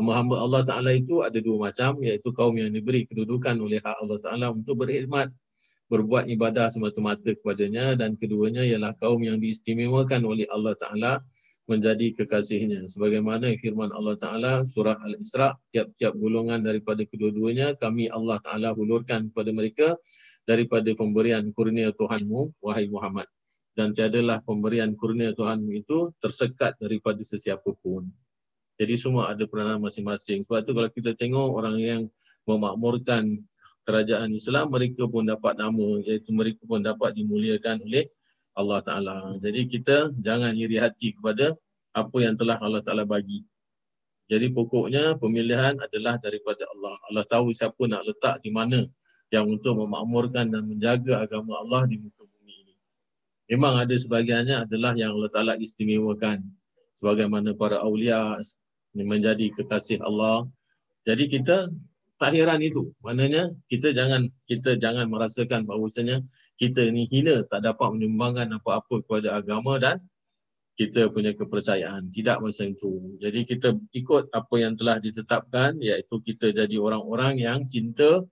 Hamba-hamba 0.00 0.40
Allah 0.40 0.62
Ta'ala 0.64 0.90
itu 0.96 1.20
ada 1.20 1.36
dua 1.36 1.68
macam 1.68 2.00
iaitu 2.00 2.32
kaum 2.32 2.56
yang 2.56 2.72
diberi 2.72 3.04
kedudukan 3.04 3.60
oleh 3.60 3.84
hak 3.84 4.00
Allah 4.00 4.18
Ta'ala 4.24 4.46
untuk 4.48 4.88
berkhidmat 4.88 5.28
berbuat 5.92 6.32
ibadah 6.32 6.72
semata-mata 6.72 7.36
kepadanya 7.36 7.92
dan 7.92 8.16
keduanya 8.16 8.64
ialah 8.64 8.96
kaum 8.96 9.20
yang 9.20 9.36
diistimewakan 9.36 10.24
oleh 10.24 10.48
Allah 10.48 10.72
Ta'ala 10.80 11.20
menjadi 11.68 12.16
kekasihnya. 12.16 12.88
Sebagaimana 12.88 13.52
firman 13.60 13.92
Allah 13.92 14.16
Ta'ala 14.16 14.52
surah 14.64 14.96
Al-Isra, 15.04 15.52
tiap-tiap 15.68 16.16
golongan 16.16 16.64
daripada 16.64 17.04
kedua-duanya 17.04 17.76
kami 17.76 18.08
Allah 18.08 18.40
Ta'ala 18.40 18.72
hulurkan 18.72 19.28
kepada 19.30 19.52
mereka 19.52 19.88
daripada 20.48 20.88
pemberian 20.96 21.44
kurnia 21.52 21.92
Tuhanmu, 21.92 22.56
wahai 22.64 22.88
Muhammad. 22.88 23.28
Dan 23.76 23.92
tiadalah 23.92 24.40
pemberian 24.42 24.96
kurnia 24.96 25.36
Tuhanmu 25.36 25.70
itu 25.76 26.10
tersekat 26.24 26.80
daripada 26.80 27.20
sesiapa 27.20 27.68
pun. 27.84 28.08
Jadi 28.80 28.94
semua 28.96 29.28
ada 29.36 29.44
peranan 29.44 29.84
masing-masing. 29.84 30.48
Sebab 30.48 30.64
itu 30.64 30.72
kalau 30.72 30.90
kita 30.90 31.12
tengok 31.14 31.48
orang 31.52 31.76
yang 31.76 32.02
memakmurkan 32.48 33.44
kerajaan 33.84 34.32
Islam, 34.32 34.72
mereka 34.72 35.04
pun 35.04 35.28
dapat 35.28 35.60
nama, 35.60 36.00
iaitu 36.00 36.32
mereka 36.32 36.64
pun 36.64 36.80
dapat 36.80 37.12
dimuliakan 37.12 37.84
oleh 37.84 38.08
Allah 38.58 38.82
Ta'ala. 38.82 39.16
Jadi 39.38 39.70
kita 39.70 40.10
jangan 40.18 40.50
iri 40.58 40.82
hati 40.82 41.14
kepada 41.14 41.54
apa 41.94 42.16
yang 42.18 42.34
telah 42.34 42.58
Allah 42.58 42.82
Ta'ala 42.82 43.06
bagi. 43.06 43.46
Jadi 44.28 44.52
pokoknya 44.52 45.16
pemilihan 45.16 45.78
adalah 45.80 46.20
daripada 46.20 46.66
Allah. 46.74 47.00
Allah 47.08 47.24
tahu 47.24 47.54
siapa 47.54 47.80
nak 47.88 48.04
letak 48.04 48.44
di 48.44 48.50
mana 48.52 48.84
yang 49.32 49.48
untuk 49.48 49.78
memakmurkan 49.78 50.52
dan 50.52 50.68
menjaga 50.68 51.24
agama 51.24 51.56
Allah 51.64 51.88
di 51.88 51.96
muka 51.96 52.26
bumi 52.26 52.54
ini. 52.66 52.74
Memang 53.56 53.80
ada 53.86 53.94
sebagiannya 53.96 54.68
adalah 54.68 54.92
yang 54.98 55.16
Allah 55.16 55.30
Ta'ala 55.32 55.54
istimewakan. 55.56 56.44
Sebagaimana 56.98 57.54
para 57.54 57.78
awliya 57.80 58.42
menjadi 58.92 59.54
kekasih 59.54 60.02
Allah. 60.02 60.44
Jadi 61.06 61.30
kita 61.30 61.70
tak 62.18 62.34
heran 62.34 62.60
itu. 62.60 62.90
Maknanya 63.00 63.54
kita 63.70 63.94
jangan 63.94 64.28
kita 64.50 64.74
jangan 64.76 65.06
merasakan 65.06 65.64
bahawasanya 65.64 66.26
kita 66.58 66.90
ni 66.90 67.06
hina 67.06 67.46
tak 67.46 67.62
dapat 67.62 67.94
menyumbangkan 67.94 68.50
apa-apa 68.58 69.06
kepada 69.06 69.38
agama 69.38 69.78
dan 69.78 70.02
kita 70.74 71.10
punya 71.10 71.34
kepercayaan. 71.34 72.10
Tidak 72.10 72.38
macam 72.42 72.66
itu. 72.70 73.18
Jadi 73.22 73.40
kita 73.46 73.74
ikut 73.94 74.30
apa 74.34 74.54
yang 74.58 74.74
telah 74.74 74.98
ditetapkan 74.98 75.78
iaitu 75.78 76.18
kita 76.22 76.50
jadi 76.54 76.76
orang-orang 76.78 77.38
yang 77.38 77.66
cinta 77.66 78.26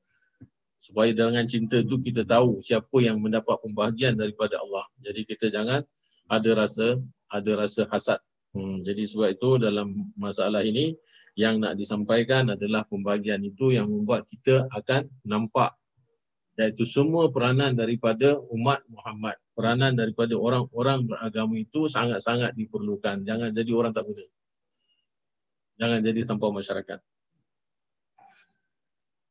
supaya 0.76 1.10
dengan 1.10 1.46
cinta 1.50 1.82
tu 1.82 1.98
kita 1.98 2.22
tahu 2.22 2.62
siapa 2.62 3.02
yang 3.02 3.18
mendapat 3.18 3.58
pembahagian 3.62 4.14
daripada 4.14 4.62
Allah. 4.62 4.86
Jadi 5.02 5.26
kita 5.26 5.50
jangan 5.50 5.82
ada 6.26 6.50
rasa 6.54 6.98
ada 7.30 7.52
rasa 7.54 7.86
hasad. 7.90 8.22
Hmm, 8.54 8.80
jadi 8.86 9.04
sebab 9.04 9.28
itu 9.36 9.50
dalam 9.58 10.14
masalah 10.14 10.62
ini 10.62 10.94
yang 11.36 11.60
nak 11.60 11.76
disampaikan 11.76 12.56
adalah 12.56 12.88
pembagian 12.88 13.44
itu 13.44 13.76
yang 13.76 13.92
membuat 13.92 14.24
kita 14.26 14.66
akan 14.72 15.06
nampak 15.22 15.76
iaitu 16.56 16.88
semua 16.88 17.28
peranan 17.28 17.76
daripada 17.76 18.40
umat 18.48 18.80
Muhammad 18.88 19.36
peranan 19.56 19.96
daripada 19.96 20.36
orang-orang 20.36 21.08
beragama 21.08 21.56
itu 21.56 21.88
sangat-sangat 21.88 22.52
diperlukan. 22.52 23.24
Jangan 23.24 23.56
jadi 23.56 23.72
orang 23.72 23.96
tak 23.96 24.04
guna. 24.04 24.24
Jangan 25.80 25.98
jadi 26.04 26.20
sampah 26.20 26.52
masyarakat. 26.52 27.00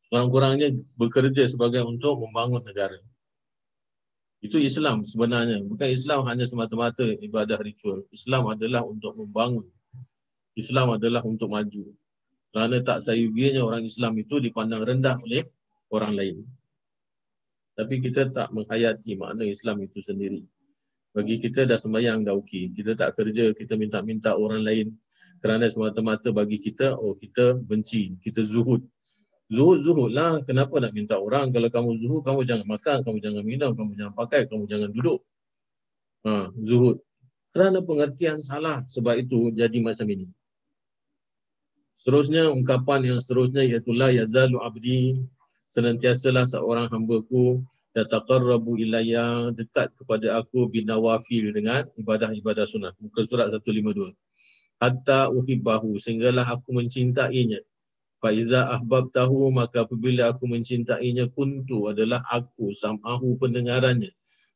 Kurang-kurangnya 0.09 0.73
bekerja 0.97 1.45
sebagai 1.45 1.85
untuk 1.85 2.25
membangun 2.25 2.65
negara. 2.65 2.97
Itu 4.41 4.57
Islam 4.57 5.05
sebenarnya. 5.05 5.61
Bukan 5.61 5.89
Islam 5.89 6.25
hanya 6.25 6.45
semata-mata 6.49 7.05
ibadah 7.05 7.61
ritual. 7.61 8.05
Islam 8.09 8.49
adalah 8.49 8.81
untuk 8.85 9.13
membangun 9.17 9.69
Islam 10.55 10.95
adalah 10.95 11.21
untuk 11.27 11.51
maju. 11.51 11.91
Kerana 12.55 12.79
tak 12.79 13.03
sayugianya 13.03 13.61
orang 13.61 13.83
Islam 13.83 14.15
itu 14.15 14.39
dipandang 14.39 14.87
rendah 14.87 15.19
oleh 15.19 15.43
orang 15.91 16.15
lain. 16.15 16.37
Tapi 17.75 17.99
kita 17.99 18.31
tak 18.31 18.55
menghayati 18.55 19.19
makna 19.19 19.43
Islam 19.43 19.83
itu 19.83 19.99
sendiri. 19.99 20.47
Bagi 21.11 21.39
kita 21.43 21.67
dah 21.67 21.75
sembahyang 21.75 22.23
dah 22.23 22.35
okey. 22.39 22.71
Kita 22.71 22.95
tak 22.95 23.19
kerja, 23.19 23.51
kita 23.51 23.75
minta-minta 23.75 24.39
orang 24.39 24.63
lain 24.63 24.95
kerana 25.43 25.67
semata-mata 25.67 26.31
bagi 26.31 26.59
kita, 26.59 26.95
oh 26.95 27.19
kita 27.19 27.59
benci, 27.59 28.15
kita 28.23 28.43
zuhud. 28.47 28.83
Zuhud, 29.51 29.83
zuhud 29.83 30.11
lah. 30.15 30.39
Kenapa 30.47 30.79
nak 30.79 30.95
minta 30.95 31.19
orang? 31.19 31.51
Kalau 31.51 31.67
kamu 31.67 31.89
zuhud, 31.99 32.21
kamu 32.23 32.47
jangan 32.47 32.67
makan, 32.67 32.97
kamu 33.03 33.17
jangan 33.19 33.43
minum, 33.43 33.71
kamu 33.75 33.91
jangan 33.99 34.13
pakai, 34.15 34.47
kamu 34.47 34.63
jangan 34.71 34.89
duduk. 34.95 35.19
Ha, 36.25 36.49
zuhud. 36.55 37.03
Kerana 37.51 37.79
pengertian 37.83 38.39
salah 38.39 38.83
sebab 38.87 39.15
itu 39.19 39.51
jadi 39.51 39.77
macam 39.79 40.07
ini. 40.11 40.27
Seterusnya 41.95 42.51
ungkapan 42.51 43.07
yang 43.07 43.19
seterusnya 43.23 43.63
iaitu 43.63 43.95
la 43.95 44.11
yazalu 44.11 44.59
abdi 44.59 45.23
senantiasalah 45.71 46.43
seorang 46.43 46.91
hamba-Ku 46.91 47.63
yataqarrabu 47.95 48.75
ilayya 48.75 49.55
dekat 49.55 49.95
kepada 49.95 50.43
aku 50.43 50.67
binawafil 50.67 51.55
dengan 51.55 51.87
ibadah-ibadah 51.95 52.67
sunat. 52.67 52.93
Muka 52.99 53.23
surat 53.23 53.47
152. 53.47 54.11
Hatta 54.83 55.31
uhibbahu 55.31 55.95
sehinggalah 55.95 56.43
aku 56.43 56.75
mencintainya. 56.75 57.63
Fa 58.19 58.35
iza 58.35 58.67
ahbabtahu 58.75 59.55
maka 59.55 59.87
apabila 59.87 60.35
aku 60.35 60.51
mencintainya 60.51 61.31
kuntu 61.31 61.87
adalah 61.87 62.19
aku 62.27 62.75
sam'ahu 62.75 63.39
pendengarannya 63.39 64.11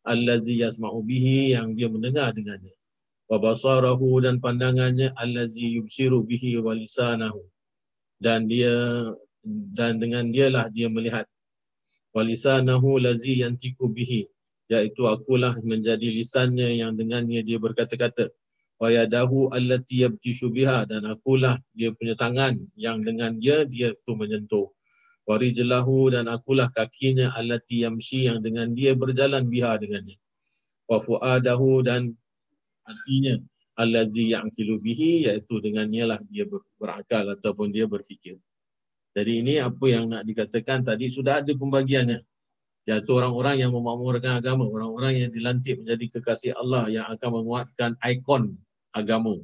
allazi 0.08 0.60
yasma'u 0.64 1.04
bihi 1.04 1.54
yang 1.56 1.76
dia 1.76 1.92
mendengar 1.92 2.32
dengannya 2.32 2.72
wa 3.30 3.38
basarahu 3.38 4.26
dan 4.26 4.42
pandangannya 4.42 5.14
allazi 5.14 5.78
yubsiru 5.78 6.26
bihi 6.26 6.58
wa 6.58 6.74
lisanahu. 6.74 7.46
Dan 8.20 8.50
dia 8.50 9.06
dan 9.46 10.02
dengan 10.02 10.34
dialah 10.34 10.68
dia 10.74 10.90
melihat. 10.90 11.30
Wa 12.12 12.26
lisanahu 12.26 12.98
lazi 13.00 13.46
yantiku 13.46 13.88
bihi. 13.88 14.28
Iaitu 14.70 15.06
akulah 15.06 15.58
menjadi 15.62 16.10
lisannya 16.10 16.78
yang 16.82 16.98
dengannya 16.98 17.46
dia 17.46 17.62
berkata-kata. 17.62 18.34
Wa 18.82 18.90
yadahu 18.90 19.54
allati 19.54 20.04
yabtishu 20.04 20.50
biha. 20.50 20.90
Dan 20.90 21.06
akulah 21.06 21.62
dia 21.72 21.94
punya 21.94 22.18
tangan 22.18 22.58
yang 22.74 23.06
dengan 23.06 23.38
dia 23.38 23.64
dia 23.64 23.94
tu 24.04 24.18
menyentuh. 24.18 24.68
Warijlahu 25.30 26.10
dan 26.18 26.26
akulah 26.26 26.74
kakinya 26.74 27.30
allati 27.38 27.86
yamshi 27.86 28.26
yang 28.26 28.42
dengan 28.42 28.74
dia 28.74 28.98
berjalan 28.98 29.46
biha 29.46 29.78
dengannya. 29.78 30.18
Wa 30.90 30.98
fuadahu 30.98 31.86
dan 31.86 32.18
hatinya 32.90 33.38
allazi 33.78 34.34
ya'qilu 34.34 34.82
bihi 34.82 35.30
iaitu 35.30 35.62
dengannya 35.62 36.04
lah 36.10 36.20
dia 36.28 36.50
ber- 36.50 36.66
berakal 36.82 37.38
ataupun 37.38 37.70
dia 37.70 37.86
berfikir 37.86 38.42
jadi 39.14 39.32
ini 39.46 39.54
apa 39.62 39.86
yang 39.86 40.10
nak 40.10 40.26
dikatakan 40.26 40.82
tadi 40.82 41.08
sudah 41.08 41.46
ada 41.46 41.54
pembagiannya 41.54 42.26
iaitu 42.90 43.12
orang-orang 43.14 43.62
yang 43.62 43.72
memakmurkan 43.72 44.42
agama 44.42 44.66
orang-orang 44.66 45.28
yang 45.28 45.32
dilantik 45.32 45.78
menjadi 45.78 46.20
kekasih 46.20 46.58
Allah 46.58 46.90
yang 46.90 47.06
akan 47.06 47.30
menguatkan 47.42 47.94
ikon 48.02 48.58
agama 48.92 49.38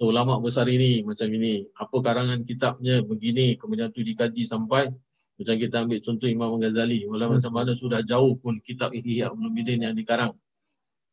So 0.00 0.08
ulama 0.08 0.40
besar 0.40 0.64
ini 0.72 1.04
macam 1.04 1.28
ini. 1.28 1.68
Apa 1.76 2.00
karangan 2.00 2.40
kitabnya 2.40 3.04
begini 3.04 3.60
kemudian 3.60 3.92
tu 3.92 4.00
dikaji 4.00 4.48
sampai 4.48 4.88
macam 5.36 5.54
kita 5.60 5.76
ambil 5.84 6.00
contoh 6.00 6.24
Imam 6.24 6.56
Ghazali. 6.56 7.04
Walau 7.04 7.36
macam 7.36 7.52
mana 7.52 7.76
sudah 7.76 8.00
jauh 8.00 8.32
pun 8.40 8.64
kitab 8.64 8.96
Ihya 8.96 9.28
Ulumuddin 9.28 9.84
yang 9.84 9.92
dikarang. 9.92 10.32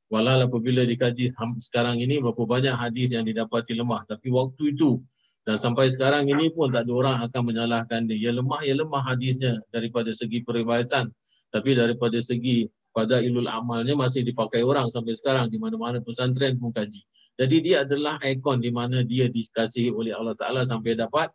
Walau 0.07 0.39
apabila 0.47 0.87
dikaji 0.87 1.35
sekarang 1.59 1.99
ini 1.99 2.23
berapa 2.23 2.47
banyak 2.47 2.71
hadis 2.71 3.11
yang 3.11 3.27
didapati 3.27 3.75
lemah. 3.75 4.07
Tapi 4.07 4.31
waktu 4.31 4.71
itu 4.71 5.03
dan 5.47 5.55
sampai 5.55 5.87
sekarang 5.87 6.27
ini 6.27 6.51
pun 6.51 6.71
tak 6.75 6.87
ada 6.87 6.91
orang 6.91 7.17
akan 7.23 7.41
menyalahkan 7.43 8.03
dia. 8.07 8.27
Ya 8.27 8.31
lemah, 8.35 8.63
ya 8.67 8.75
lemah 8.75 9.03
hadisnya 9.03 9.63
daripada 9.71 10.11
segi 10.11 10.43
periwayatan. 10.43 11.07
Tapi 11.51 11.69
daripada 11.71 12.19
segi 12.19 12.67
pada 12.91 13.23
ilul 13.23 13.47
amalnya 13.47 13.95
masih 13.95 14.27
dipakai 14.27 14.63
orang 14.63 14.91
sampai 14.91 15.15
sekarang 15.15 15.47
di 15.47 15.55
mana-mana 15.55 16.03
pesantren 16.03 16.59
pun 16.59 16.75
kaji. 16.75 16.99
Jadi 17.39 17.55
dia 17.63 17.87
adalah 17.87 18.19
ikon 18.19 18.59
di 18.59 18.75
mana 18.75 19.07
dia 19.07 19.31
dikasihi 19.31 19.93
oleh 19.93 20.11
Allah 20.11 20.35
Ta'ala 20.35 20.65
sampai 20.67 20.97
dapat 20.97 21.31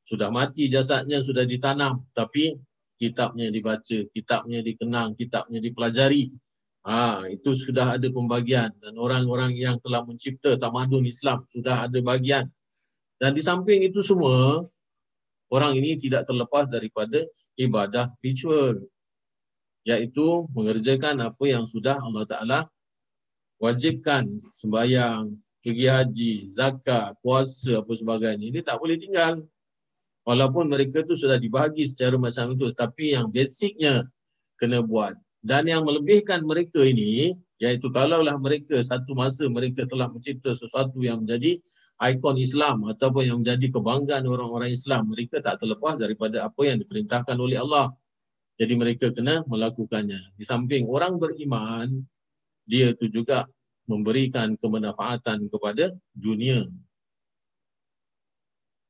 sudah 0.00 0.32
mati 0.32 0.72
jasadnya, 0.72 1.20
sudah 1.20 1.44
ditanam. 1.44 2.08
Tapi 2.16 2.56
kitabnya 2.96 3.52
dibaca, 3.52 3.98
kitabnya 4.16 4.64
dikenang, 4.64 5.12
kitabnya 5.18 5.60
dipelajari. 5.60 6.32
Ha, 6.80 7.28
itu 7.28 7.52
sudah 7.52 8.00
ada 8.00 8.08
pembagian. 8.08 8.72
Dan 8.80 8.96
orang-orang 8.96 9.52
yang 9.56 9.76
telah 9.84 10.00
mencipta 10.04 10.56
tamadun 10.56 11.04
Islam 11.04 11.44
sudah 11.44 11.86
ada 11.88 11.98
bagian. 12.00 12.48
Dan 13.20 13.36
di 13.36 13.44
samping 13.44 13.84
itu 13.84 14.00
semua, 14.00 14.64
orang 15.52 15.76
ini 15.76 16.00
tidak 16.00 16.24
terlepas 16.24 16.72
daripada 16.72 17.20
ibadah 17.60 18.08
ritual. 18.24 18.80
Iaitu 19.84 20.48
mengerjakan 20.56 21.20
apa 21.24 21.44
yang 21.44 21.68
sudah 21.68 22.00
Allah 22.00 22.24
Ta'ala 22.24 22.60
wajibkan 23.60 24.40
sembahyang, 24.56 25.36
pergi 25.60 25.86
haji, 25.86 26.32
zakat, 26.48 27.12
puasa 27.20 27.84
apa 27.84 27.92
sebagainya. 27.92 28.48
Ini 28.48 28.60
tak 28.64 28.80
boleh 28.80 28.96
tinggal. 28.96 29.44
Walaupun 30.24 30.68
mereka 30.68 31.04
tu 31.04 31.16
sudah 31.16 31.36
dibahagi 31.36 31.84
secara 31.84 32.16
macam 32.16 32.52
itu 32.56 32.72
tapi 32.72 33.16
yang 33.16 33.28
basicnya 33.28 34.04
kena 34.56 34.84
buat. 34.84 35.16
Dan 35.40 35.68
yang 35.68 35.88
melebihkan 35.88 36.44
mereka 36.44 36.84
ini 36.84 37.32
iaitu 37.60 37.88
kalaulah 37.92 38.36
mereka 38.36 38.80
satu 38.80 39.16
masa 39.16 39.48
mereka 39.48 39.88
telah 39.88 40.08
mencipta 40.08 40.52
sesuatu 40.52 41.00
yang 41.00 41.24
menjadi 41.24 41.60
ikon 42.00 42.40
Islam 42.40 42.88
ataupun 42.88 43.22
yang 43.28 43.38
menjadi 43.44 43.68
kebanggaan 43.76 44.24
orang-orang 44.24 44.72
Islam, 44.72 45.12
mereka 45.12 45.44
tak 45.44 45.60
terlepas 45.60 46.00
daripada 46.00 46.48
apa 46.48 46.60
yang 46.64 46.80
diperintahkan 46.80 47.36
oleh 47.36 47.60
Allah. 47.60 47.92
Jadi 48.56 48.72
mereka 48.76 49.12
kena 49.12 49.44
melakukannya. 49.44 50.36
Di 50.36 50.44
samping 50.44 50.88
orang 50.88 51.20
beriman, 51.20 52.04
dia 52.64 52.92
tu 52.96 53.08
juga 53.08 53.48
memberikan 53.84 54.56
kemanfaatan 54.56 55.48
kepada 55.48 55.92
dunia. 56.16 56.64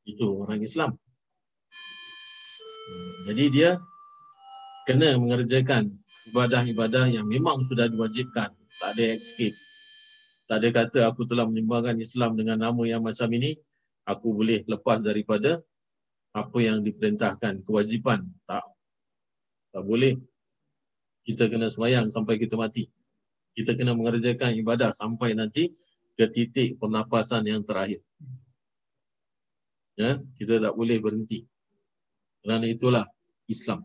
Itu 0.07 0.43
orang 0.47 0.63
Islam. 0.63 0.99
Jadi 3.27 3.45
dia 3.51 3.79
kena 4.87 5.19
mengerjakan 5.19 5.99
ibadah-ibadah 6.29 7.09
yang 7.09 7.25
memang 7.25 7.65
sudah 7.65 7.89
diwajibkan. 7.89 8.53
Tak 8.53 8.91
ada 8.97 9.05
escape. 9.17 9.57
Tak 10.45 10.61
ada 10.61 10.69
kata 10.75 10.99
aku 11.09 11.25
telah 11.25 11.47
menyembahkan 11.49 11.97
Islam 12.03 12.37
dengan 12.37 12.61
nama 12.61 12.83
yang 12.85 13.01
macam 13.01 13.31
ini, 13.33 13.57
aku 14.05 14.35
boleh 14.35 14.67
lepas 14.67 15.01
daripada 15.01 15.63
apa 16.37 16.59
yang 16.61 16.85
diperintahkan, 16.85 17.65
kewajipan. 17.65 18.27
Tak. 18.45 18.67
Tak 19.71 19.83
boleh. 19.87 20.19
Kita 21.25 21.47
kena 21.47 21.71
semayang 21.71 22.11
sampai 22.11 22.37
kita 22.41 22.59
mati 22.59 22.91
kita 23.55 23.75
kena 23.75 23.93
mengerjakan 23.93 24.55
ibadah 24.57 24.95
sampai 24.95 25.35
nanti 25.35 25.75
ke 26.15 26.25
titik 26.31 26.79
pernafasan 26.79 27.47
yang 27.49 27.63
terakhir. 27.67 28.03
Ya, 29.99 30.23
kita 30.39 30.63
tak 30.63 30.75
boleh 30.77 30.97
berhenti. 31.03 31.45
Kerana 32.41 32.65
itulah 32.65 33.05
Islam. 33.51 33.85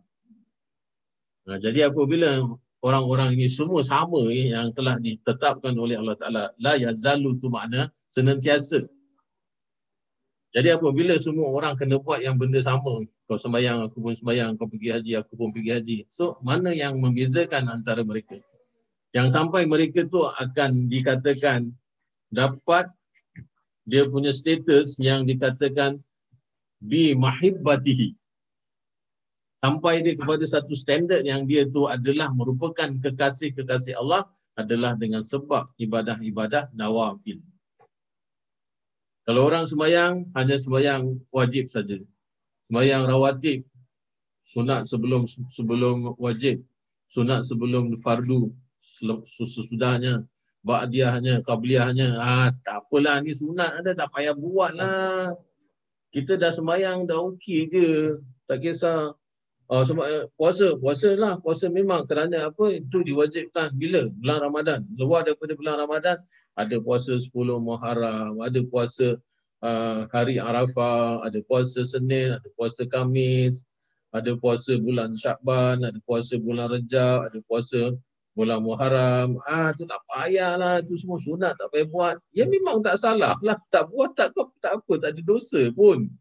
Nah, 1.46 1.58
jadi 1.62 1.94
apabila 1.94 2.42
orang-orang 2.82 3.38
ini 3.38 3.46
semua 3.46 3.86
sama 3.86 4.30
ya, 4.34 4.60
yang 4.62 4.74
telah 4.74 4.98
ditetapkan 4.98 5.74
oleh 5.78 5.98
Allah 5.98 6.18
Taala, 6.18 6.44
la 6.58 6.74
yazalu 6.78 7.38
tu 7.38 7.50
makna 7.54 7.94
senantiasa. 8.10 8.86
Jadi 10.56 10.70
apabila 10.72 11.14
semua 11.20 11.52
orang 11.52 11.76
kena 11.76 12.00
buat 12.00 12.24
yang 12.24 12.40
benda 12.40 12.64
sama, 12.64 13.04
kau 13.28 13.38
sembahyang, 13.38 13.92
aku 13.92 14.00
pun 14.00 14.14
sembahyang, 14.16 14.56
kau 14.56 14.72
pergi 14.72 14.90
haji, 14.96 15.12
aku 15.20 15.36
pun 15.36 15.52
pergi 15.52 15.72
haji. 15.76 15.98
So, 16.08 16.40
mana 16.40 16.72
yang 16.72 16.98
membezakan 17.04 17.68
antara 17.68 18.08
mereka? 18.08 18.40
yang 19.16 19.32
sampai 19.32 19.64
mereka 19.64 20.04
tu 20.12 20.28
akan 20.28 20.92
dikatakan 20.92 21.72
dapat 22.28 22.92
dia 23.88 24.04
punya 24.12 24.36
status 24.36 25.00
yang 25.00 25.24
dikatakan 25.24 26.04
bi 26.84 27.16
mahibbatihi 27.16 28.12
sampai 29.66 30.06
dia 30.06 30.14
kepada 30.14 30.46
satu 30.46 30.78
standard 30.78 31.26
yang 31.26 31.50
dia 31.50 31.66
tu 31.66 31.90
adalah 31.90 32.30
merupakan 32.30 32.86
kekasih-kekasih 33.02 33.98
Allah 33.98 34.30
adalah 34.54 34.94
dengan 34.94 35.26
sebab 35.26 35.74
ibadah-ibadah 35.82 36.70
nawafil. 36.78 37.42
Kalau 39.26 39.42
orang 39.50 39.66
sembahyang 39.66 40.38
hanya 40.38 40.56
sembahyang 40.62 41.18
wajib 41.34 41.66
saja. 41.66 41.98
Sembahyang 42.70 43.10
rawatib 43.10 43.66
sunat 44.46 44.86
sebelum 44.86 45.26
sebelum 45.50 46.14
wajib, 46.22 46.62
sunat 47.10 47.42
sebelum 47.42 47.98
fardu, 47.98 48.54
sesudahnya 48.78 50.30
ba'diahnya 50.66 51.42
qabliyahnya 51.46 52.18
ah 52.18 52.50
tak 52.66 52.86
apalah 52.86 53.22
ni 53.22 53.34
sunat 53.34 53.82
ada 53.82 53.94
tak 53.94 54.10
payah 54.14 54.34
buat 54.34 54.74
lah 54.74 55.34
kita 56.10 56.42
dah 56.42 56.50
sembahyang 56.50 57.06
dah 57.06 57.22
okey 57.34 57.70
je 57.70 58.18
tak 58.50 58.66
kisah 58.66 59.14
Oh, 59.66 59.82
sebab 59.82 60.30
puasa, 60.38 60.78
puasa 60.78 61.18
lah. 61.18 61.42
Puasa 61.42 61.66
memang 61.74 62.06
kerana 62.06 62.54
apa? 62.54 62.70
Itu 62.70 63.02
diwajibkan 63.02 63.74
bila? 63.74 64.06
Bulan 64.14 64.46
Ramadan. 64.46 64.86
Luar 64.94 65.26
daripada 65.26 65.58
bulan 65.58 65.82
Ramadan, 65.82 66.22
ada 66.54 66.76
puasa 66.86 67.18
10 67.18 67.34
Muharram, 67.60 68.40
ada 68.46 68.60
puasa 68.70 69.18
uh, 69.66 70.06
hari 70.14 70.38
Arafah, 70.38 71.26
ada 71.26 71.42
puasa 71.50 71.82
Senin, 71.82 72.38
ada 72.38 72.48
puasa 72.54 72.86
Kamis, 72.86 73.66
ada 74.14 74.38
puasa 74.38 74.78
bulan 74.78 75.18
Syakban, 75.18 75.82
ada 75.84 76.00
puasa 76.06 76.38
bulan 76.38 76.72
Rejab, 76.72 77.28
ada 77.28 77.40
puasa 77.50 77.92
bulan 78.36 78.62
Muharram, 78.62 79.40
ah 79.48 79.72
tu 79.76 79.88
tak 79.88 80.00
payahlah, 80.12 80.84
tu 80.84 81.00
semua 81.00 81.16
sunat 81.20 81.56
tak 81.56 81.72
payah 81.72 81.88
buat. 81.88 82.16
Ya 82.36 82.44
memang 82.46 82.84
tak 82.84 83.00
salah 83.00 83.36
lah, 83.40 83.58
tak 83.72 83.90
buat 83.92 84.16
tak 84.16 84.36
tak 84.62 84.84
apa, 84.84 84.94
tak 85.00 85.16
ada 85.16 85.22
dosa 85.24 85.72
pun. 85.72 86.12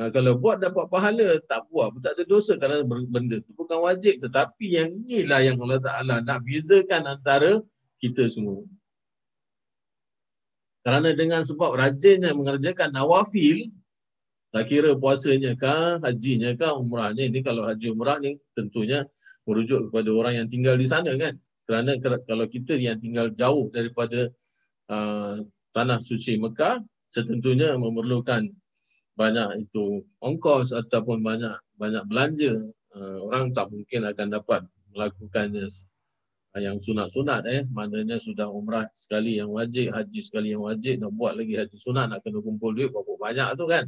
Ha, 0.00 0.08
kalau 0.08 0.32
buat 0.40 0.64
dapat 0.64 0.88
pahala, 0.88 1.36
tak 1.44 1.68
buat 1.68 1.92
pun 1.92 2.00
tak 2.00 2.16
ada 2.16 2.24
dosa 2.24 2.56
kerana 2.56 2.80
benda 2.88 3.36
tu 3.44 3.52
bukan 3.52 3.84
wajib. 3.84 4.16
Tetapi 4.16 4.66
yang 4.80 4.96
inilah 4.96 5.44
yang 5.44 5.60
Allah 5.60 5.76
Ta'ala 5.76 6.14
nak 6.24 6.40
bezakan 6.40 7.04
antara 7.04 7.60
kita 8.00 8.24
semua. 8.32 8.64
Kerana 10.80 11.12
dengan 11.12 11.44
sebab 11.44 11.76
rajinnya 11.76 12.32
mengerjakan 12.32 12.96
nawafil, 12.96 13.68
tak 14.48 14.72
kira 14.72 14.96
puasanya 14.96 15.52
kah, 15.60 16.00
hajinya 16.00 16.56
kah, 16.56 16.80
umrahnya. 16.80 17.28
Ini 17.28 17.44
kalau 17.44 17.68
haji 17.68 17.92
umrah 17.92 18.16
ni 18.24 18.40
tentunya 18.56 19.04
merujuk 19.44 19.92
kepada 19.92 20.08
orang 20.16 20.34
yang 20.40 20.48
tinggal 20.48 20.80
di 20.80 20.88
sana 20.88 21.12
kan. 21.20 21.36
Kerana 21.68 22.00
kalau 22.00 22.48
kita 22.48 22.72
yang 22.80 22.96
tinggal 23.04 23.36
jauh 23.36 23.68
daripada 23.68 24.32
uh, 24.88 25.44
tanah 25.76 26.00
suci 26.00 26.40
Mekah, 26.40 26.80
setentunya 27.04 27.76
memerlukan 27.76 28.48
banyak 29.18 29.66
itu 29.68 30.04
ongkos 30.22 30.74
ataupun 30.74 31.22
banyak 31.22 31.54
banyak 31.76 32.04
belanja. 32.06 32.54
Uh, 32.90 33.22
orang 33.30 33.54
tak 33.54 33.70
mungkin 33.70 34.02
akan 34.10 34.28
dapat 34.34 34.66
melakukannya 34.90 35.70
yang 36.58 36.82
sunat-sunat 36.82 37.46
eh 37.46 37.62
maknanya 37.70 38.18
sudah 38.18 38.50
umrah 38.50 38.90
sekali 38.90 39.38
yang 39.38 39.54
wajib 39.54 39.94
haji 39.94 40.18
sekali 40.18 40.50
yang 40.50 40.66
wajib 40.66 40.98
nak 40.98 41.14
buat 41.14 41.38
lagi 41.38 41.54
haji 41.54 41.78
sunat 41.78 42.10
nak 42.10 42.26
kena 42.26 42.42
kumpul 42.42 42.74
duit 42.74 42.90
berapa 42.90 43.14
banyak 43.14 43.48
tu 43.54 43.70
kan 43.70 43.86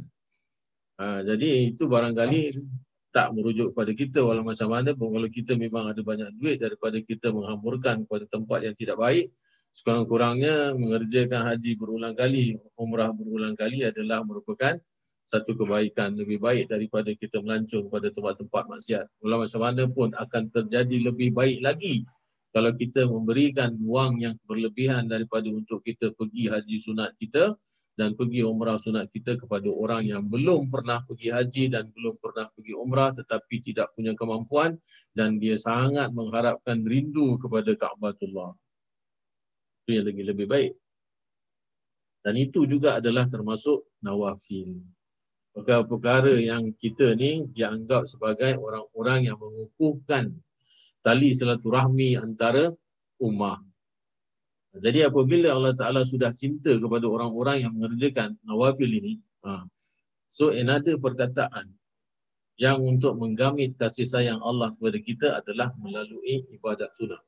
ha, 0.95 1.19
jadi 1.27 1.75
itu 1.75 1.91
barangkali 1.91 2.55
tak 3.11 3.35
merujuk 3.35 3.75
kepada 3.75 3.91
kita 3.91 4.23
walau 4.23 4.47
macam 4.47 4.71
mana 4.71 4.95
pun 4.95 5.11
kalau 5.11 5.27
kita 5.27 5.59
memang 5.59 5.91
ada 5.91 5.99
banyak 5.99 6.31
duit 6.39 6.63
daripada 6.63 7.03
kita 7.03 7.35
menghamburkan 7.35 8.07
kepada 8.07 8.25
tempat 8.31 8.59
yang 8.63 8.75
tidak 8.79 8.95
baik 8.95 9.27
sekurang-kurangnya 9.75 10.71
mengerjakan 10.79 11.51
haji 11.51 11.75
berulang 11.75 12.15
kali 12.15 12.55
umrah 12.79 13.11
berulang 13.11 13.59
kali 13.59 13.83
adalah 13.83 14.23
merupakan 14.23 14.79
satu 15.25 15.55
kebaikan 15.55 16.19
lebih 16.19 16.39
baik 16.43 16.69
daripada 16.69 17.11
kita 17.15 17.39
melancung 17.39 17.87
pada 17.87 18.11
tempat-tempat 18.11 18.63
maksiat 18.69 19.05
walau 19.23 19.43
macam 19.43 19.61
mana 19.61 19.83
pun 19.87 20.09
akan 20.13 20.43
terjadi 20.51 21.09
lebih 21.11 21.31
baik 21.31 21.59
lagi 21.63 22.03
kalau 22.53 22.69
kita 22.75 23.09
memberikan 23.09 23.73
wang 23.81 24.21
yang 24.21 24.37
berlebihan 24.45 25.09
daripada 25.09 25.49
untuk 25.49 25.81
kita 25.81 26.13
pergi 26.13 26.53
haji 26.53 26.77
sunat 26.77 27.17
kita 27.17 27.57
dan 27.93 28.17
pergi 28.17 28.41
umrah 28.41 28.77
sunat 28.77 29.09
kita 29.13 29.37
kepada 29.37 29.69
orang 29.69 30.09
yang 30.09 30.25
belum 30.25 30.73
pernah 30.73 31.05
pergi 31.05 31.29
haji 31.29 31.63
dan 31.69 31.93
belum 31.93 32.17
pernah 32.17 32.49
pergi 32.53 32.73
umrah 32.73 33.13
tetapi 33.13 33.55
tidak 33.61 33.93
punya 33.93 34.17
kemampuan 34.17 34.77
dan 35.13 35.37
dia 35.37 35.57
sangat 35.57 36.09
mengharapkan 36.09 36.81
rindu 36.81 37.37
kepada 37.37 37.77
Ka'batullah. 37.77 38.57
Itu 39.85 39.89
yang 39.93 40.05
lagi 40.09 40.23
lebih 40.25 40.47
baik. 40.49 40.73
Dan 42.23 42.33
itu 42.39 42.65
juga 42.65 42.97
adalah 42.97 43.29
termasuk 43.29 43.85
nawafil. 44.01 44.79
Perkara-perkara 45.53 46.33
yang 46.41 46.73
kita 46.81 47.13
ni 47.13 47.45
dianggap 47.53 48.09
sebagai 48.09 48.57
orang-orang 48.57 49.29
yang 49.29 49.37
mengukuhkan 49.37 50.33
tali 51.05 51.29
silaturahmi 51.29 52.17
antara 52.17 52.73
ummah 53.21 53.61
jadi 54.73 55.05
apabila 55.05 55.53
Allah 55.53 55.77
Ta'ala 55.77 56.01
sudah 56.01 56.33
cinta 56.33 56.73
kepada 56.81 57.05
orang-orang 57.05 57.61
yang 57.61 57.77
mengerjakan 57.77 58.41
nawafil 58.41 58.89
ini, 58.89 59.21
ha, 59.45 59.69
so 60.33 60.49
another 60.49 60.97
perkataan 60.97 61.69
yang 62.57 62.81
untuk 62.81 63.13
menggamit 63.21 63.77
kasih 63.77 64.09
sayang 64.09 64.41
Allah 64.41 64.73
kepada 64.73 64.97
kita 64.97 65.27
adalah 65.37 65.69
melalui 65.77 66.41
ibadat 66.57 66.89
sunnah. 66.97 67.21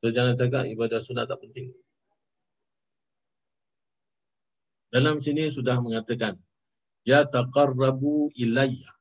So 0.00 0.08
jangan 0.08 0.32
cakap 0.40 0.64
ibadat 0.72 1.04
sunnah 1.04 1.28
tak 1.28 1.44
penting. 1.44 1.76
Dalam 4.90 5.22
sini 5.22 5.46
sudah 5.50 5.78
mengatakan, 5.78 6.38
Ya 7.06 7.24
taqarrabu 7.24 8.28
ilayya. 8.36 8.92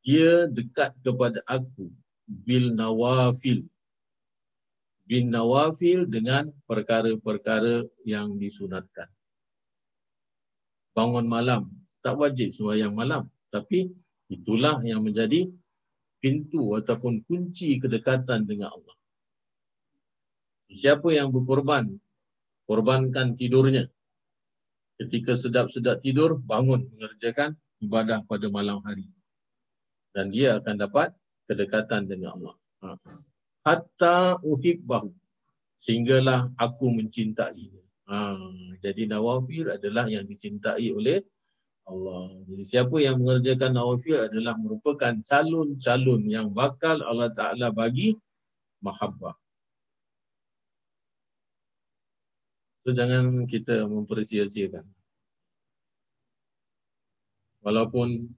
Dia 0.00 0.48
dekat 0.48 0.96
kepada 1.04 1.44
aku 1.44 1.92
bil 2.24 2.72
nawafil 2.72 3.68
bin 5.10 5.34
nawafil 5.34 6.06
dengan 6.06 6.54
perkara-perkara 6.70 7.82
yang 8.06 8.38
disunatkan. 8.38 9.10
Bangun 10.94 11.26
malam, 11.26 11.66
tak 11.98 12.14
wajib 12.14 12.54
sembahyang 12.54 12.94
malam. 12.94 13.26
Tapi 13.50 13.90
itulah 14.30 14.78
yang 14.86 15.02
menjadi 15.02 15.50
pintu 16.22 16.78
ataupun 16.78 17.26
kunci 17.26 17.82
kedekatan 17.82 18.46
dengan 18.46 18.70
Allah. 18.70 18.94
Siapa 20.70 21.10
yang 21.10 21.34
berkorban, 21.34 21.90
korbankan 22.70 23.34
tidurnya. 23.34 23.90
Ketika 25.02 25.34
sedap-sedap 25.34 25.98
tidur, 25.98 26.38
bangun 26.38 26.86
mengerjakan 26.94 27.58
ibadah 27.82 28.22
pada 28.30 28.46
malam 28.46 28.78
hari. 28.86 29.10
Dan 30.14 30.30
dia 30.30 30.62
akan 30.62 30.78
dapat 30.78 31.10
kedekatan 31.50 32.06
dengan 32.06 32.38
Allah. 32.38 32.54
Ha 32.86 32.90
hatta 33.64 34.40
uhibbahu 34.40 35.12
sehinggalah 35.76 36.52
aku 36.56 36.92
mencintai 36.92 37.68
ha, 38.08 38.36
jadi 38.80 39.08
nawafil 39.08 39.76
adalah 39.76 40.08
yang 40.08 40.24
dicintai 40.28 40.92
oleh 40.92 41.24
Allah. 41.88 42.30
Jadi 42.46 42.62
siapa 42.62 43.02
yang 43.02 43.18
mengerjakan 43.18 43.74
nawafil 43.74 44.30
adalah 44.30 44.54
merupakan 44.60 45.10
calon-calon 45.26 46.22
yang 46.28 46.52
bakal 46.54 47.02
Allah 47.02 47.32
Taala 47.34 47.74
bagi 47.74 48.14
mahabbah. 48.84 49.34
So 52.80 52.96
jangan 52.96 53.44
kita 53.44 53.84
mempersia-siakan. 53.84 54.88
Walaupun 57.60 58.32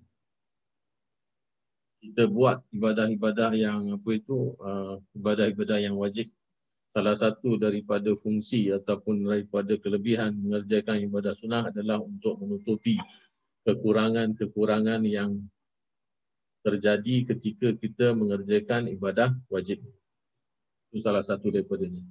kita 2.03 2.27
buat 2.27 2.67
ibadah-ibadah 2.75 3.55
yang 3.55 3.95
apa 3.95 4.11
itu 4.19 4.59
uh, 4.59 4.99
ibadah-ibadah 5.15 5.79
yang 5.79 5.95
wajib 5.95 6.27
salah 6.91 7.15
satu 7.15 7.55
daripada 7.55 8.11
fungsi 8.19 8.75
ataupun 8.75 9.23
daripada 9.23 9.79
kelebihan 9.79 10.35
mengerjakan 10.35 11.07
ibadah 11.07 11.33
sunnah 11.39 11.71
adalah 11.71 12.03
untuk 12.03 12.43
menutupi 12.43 12.99
kekurangan-kekurangan 13.63 15.07
yang 15.07 15.39
terjadi 16.67 17.31
ketika 17.31 17.79
kita 17.79 18.11
mengerjakan 18.19 18.91
ibadah 18.91 19.39
wajib. 19.47 19.79
Itu 20.91 20.99
salah 20.99 21.23
satu 21.23 21.55
daripadanya. 21.55 22.03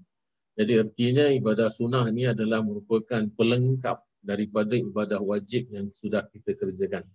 Jadi 0.60 0.74
artinya 0.84 1.26
ibadah 1.32 1.72
sunnah 1.72 2.06
ini 2.12 2.28
adalah 2.28 2.60
merupakan 2.60 3.24
pelengkap 3.36 4.04
daripada 4.22 4.78
ibadah 4.78 5.20
wajib 5.24 5.72
yang 5.72 5.90
sudah 5.96 6.28
kita 6.30 6.54
kerjakan. 6.60 7.08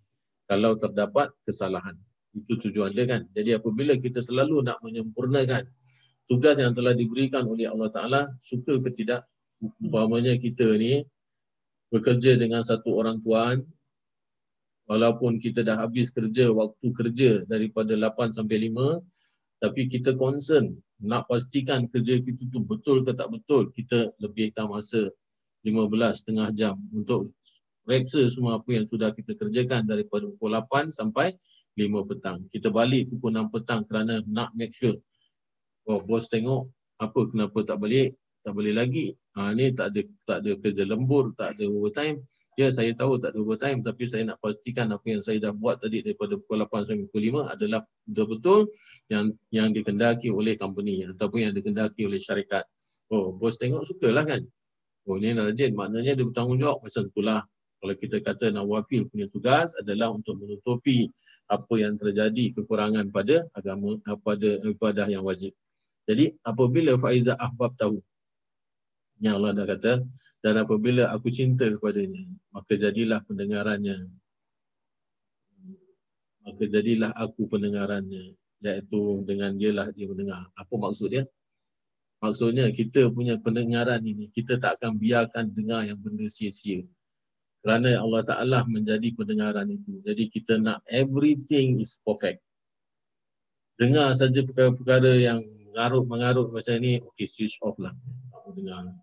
Kalau 0.47 0.79
terdapat 0.79 1.35
kesalahan. 1.45 1.99
Itu 2.37 2.61
tujuan 2.69 2.93
dia 2.93 3.09
kan. 3.09 3.25
Jadi 3.33 3.57
apabila 3.57 3.97
kita 3.97 4.21
selalu 4.21 4.61
nak 4.61 4.81
menyempurnakan 4.85 5.65
tugas 6.29 6.61
yang 6.61 6.77
telah 6.77 6.93
diberikan 6.93 7.49
oleh 7.49 7.71
Allah 7.71 7.89
Ta'ala, 7.89 8.23
suka 8.37 8.77
ke 8.83 8.91
tidak, 8.93 9.25
umpamanya 9.63 10.37
kita 10.37 10.77
ni 10.77 11.01
bekerja 11.89 12.37
dengan 12.37 12.61
satu 12.61 12.93
orang 12.93 13.25
tuan, 13.25 13.65
walaupun 14.91 15.39
kita 15.41 15.65
dah 15.65 15.81
habis 15.81 16.13
kerja, 16.13 16.51
waktu 16.53 16.87
kerja 16.93 17.31
daripada 17.47 17.95
8 17.97 18.37
sampai 18.37 18.69
5, 18.69 19.01
tapi 19.63 19.89
kita 19.89 20.13
concern 20.15 20.77
nak 21.03 21.29
pastikan 21.29 21.85
kerja 21.91 22.21
kita 22.25 22.49
tu 22.49 22.65
betul 22.65 23.05
ke 23.05 23.13
tak 23.13 23.29
betul, 23.29 23.69
kita 23.73 24.17
lebihkan 24.21 24.69
masa 24.71 25.13
15 25.67 25.93
setengah 26.15 26.49
jam 26.57 26.75
untuk 26.95 27.35
reksa 27.85 28.27
semua 28.33 28.59
apa 28.59 28.71
yang 28.73 28.87
sudah 28.87 29.13
kita 29.13 29.37
kerjakan 29.37 29.85
daripada 29.85 30.27
pukul 30.27 30.57
8 30.57 30.95
sampai 30.95 31.37
5 31.77 32.09
petang. 32.09 32.39
Kita 32.49 32.73
balik 32.73 33.13
pukul 33.13 33.37
6 33.37 33.53
petang 33.53 33.81
kerana 33.85 34.25
nak 34.25 34.57
make 34.57 34.73
sure. 34.73 34.97
Oh, 35.87 36.03
bos 36.03 36.27
tengok 36.27 36.67
apa 36.97 37.21
kenapa 37.29 37.63
tak 37.63 37.79
balik, 37.79 38.17
tak 38.43 38.57
balik 38.57 38.75
lagi. 38.75 39.07
Ha, 39.37 39.53
ni 39.53 39.71
tak 39.77 39.93
ada 39.93 40.01
tak 40.25 40.39
ada 40.43 40.51
kerja 40.59 40.83
lembur, 40.89 41.37
tak 41.37 41.57
ada 41.57 41.69
overtime. 41.69 42.25
Ya, 42.57 42.73
saya 42.73 42.97
tahu 42.97 43.21
tak 43.21 43.37
ada 43.37 43.39
overtime 43.45 43.85
tapi 43.85 44.09
saya 44.09 44.33
nak 44.33 44.41
pastikan 44.41 44.89
apa 44.89 45.05
yang 45.05 45.21
saya 45.21 45.37
dah 45.37 45.53
buat 45.53 45.77
tadi 45.77 46.01
daripada 46.01 46.41
pukul 46.41 46.65
8 46.65 46.89
sampai 46.89 47.05
pukul 47.05 47.23
5 47.45 47.53
adalah 47.53 47.81
betul-betul 48.09 48.61
yang 49.13 49.37
yang 49.53 49.69
dikendaki 49.77 50.33
oleh 50.33 50.57
company 50.57 51.05
ataupun 51.05 51.53
yang 51.53 51.53
dikendaki 51.53 52.09
oleh 52.09 52.17
syarikat. 52.17 52.65
Oh, 53.13 53.37
bos 53.37 53.61
tengok 53.61 53.85
sukalah 53.85 54.25
kan. 54.25 54.41
Oh, 55.05 55.21
ni 55.21 55.37
rajin. 55.37 55.77
Maknanya 55.77 56.17
dia 56.17 56.25
bertanggungjawab 56.25 56.81
macam 56.81 57.03
itulah 57.13 57.41
kalau 57.77 57.95
kita 58.01 58.17
kata 58.25 58.49
nawafil 58.57 59.05
punya 59.13 59.29
tugas 59.29 59.77
adalah 59.77 60.09
untuk 60.17 60.41
menutupi 60.41 61.13
apa 61.53 61.75
yang 61.77 62.01
terjadi 62.01 62.57
kekurangan 62.57 63.13
pada 63.13 63.45
agama 63.53 64.01
pada 64.25 64.65
ibadah 64.65 65.07
yang 65.13 65.29
wajib. 65.29 65.53
Jadi 66.09 66.33
apabila 66.41 66.97
Faiza 66.97 67.37
ahbab 67.37 67.77
tahu 67.77 68.01
yang 69.23 69.41
Allah 69.41 69.53
dah 69.57 69.67
kata 69.67 69.93
dan 70.45 70.55
apabila 70.61 71.09
aku 71.11 71.33
cinta 71.33 71.67
kepadanya 71.69 72.25
maka 72.53 72.77
jadilah 72.77 73.21
pendengarannya 73.25 74.09
maka 76.47 76.63
jadilah 76.71 77.11
aku 77.17 77.51
pendengarannya 77.51 78.37
iaitu 78.67 79.23
dengan 79.27 79.55
dia 79.55 79.71
lah 79.75 79.87
dia 79.93 80.07
mendengar. 80.11 80.49
Apa 80.59 80.75
maksud 80.75 81.13
dia? 81.13 81.25
Maksudnya 82.19 82.73
kita 82.73 83.13
punya 83.13 83.37
pendengaran 83.37 84.01
ini, 84.01 84.33
kita 84.33 84.57
tak 84.57 84.81
akan 84.81 84.97
biarkan 84.97 85.53
dengar 85.53 85.85
yang 85.85 86.01
benda 86.01 86.25
sia-sia. 86.27 86.83
Kerana 87.61 87.99
Allah 87.99 88.23
Ta'ala 88.23 88.59
menjadi 88.65 89.11
pendengaran 89.13 89.69
itu. 89.69 90.01
Jadi 90.07 90.31
kita 90.31 90.57
nak 90.57 90.81
everything 90.89 91.83
is 91.83 91.99
perfect. 92.07 92.41
Dengar 93.77 94.17
saja 94.17 94.41
perkara-perkara 94.41 95.19
yang 95.21 95.45
mengarut-mengarut 95.45 96.55
macam 96.55 96.81
ni, 96.81 97.03
okay 97.05 97.29
switch 97.29 97.61
off 97.61 97.77
lah. 97.77 97.93
Tak 98.33 98.55
dengar. 98.57 98.97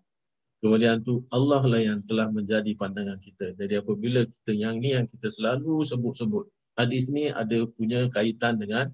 Kemudian 0.64 1.04
tu 1.04 1.28
Allah 1.28 1.60
lah 1.60 1.76
yang 1.76 2.00
telah 2.08 2.32
menjadi 2.32 2.72
pandangan 2.72 3.20
kita. 3.20 3.52
Jadi 3.52 3.84
apabila 3.84 4.24
kita 4.24 4.56
yang 4.56 4.80
ni 4.80 4.96
yang 4.96 5.04
kita 5.04 5.28
selalu 5.28 5.84
sebut-sebut. 5.84 6.48
Hadis 6.80 7.12
ni 7.12 7.28
ada 7.28 7.68
punya 7.68 8.08
kaitan 8.08 8.56
dengan 8.56 8.88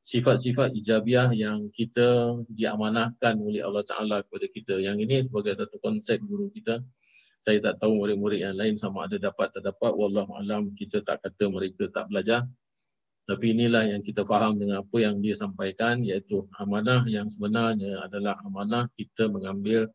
sifat-sifat 0.00 0.72
ijabiah 0.72 1.28
yang 1.36 1.68
kita 1.76 2.40
diamanahkan 2.48 3.36
oleh 3.36 3.60
Allah 3.60 3.84
Ta'ala 3.84 4.24
kepada 4.24 4.48
kita. 4.48 4.74
Yang 4.80 4.96
ini 5.04 5.16
sebagai 5.28 5.60
satu 5.60 5.76
konsep 5.84 6.24
guru 6.24 6.48
kita. 6.56 6.80
Saya 7.44 7.60
tak 7.60 7.84
tahu 7.84 8.00
murid-murid 8.00 8.40
yang 8.40 8.56
lain 8.56 8.80
sama 8.80 9.04
ada 9.04 9.20
dapat 9.20 9.52
atau 9.52 9.60
dapat. 9.60 9.92
Wallahualam 9.92 10.72
kita 10.72 11.04
tak 11.04 11.20
kata 11.20 11.52
mereka 11.52 11.92
tak 11.92 12.08
belajar. 12.08 12.48
Tapi 13.28 13.52
inilah 13.52 13.92
yang 13.92 14.00
kita 14.00 14.24
faham 14.24 14.56
dengan 14.56 14.88
apa 14.88 14.96
yang 14.96 15.20
dia 15.20 15.36
sampaikan 15.36 16.00
iaitu 16.00 16.48
amanah 16.56 17.04
yang 17.04 17.28
sebenarnya 17.28 18.08
adalah 18.08 18.40
amanah 18.40 18.88
kita 18.96 19.28
mengambil 19.28 19.92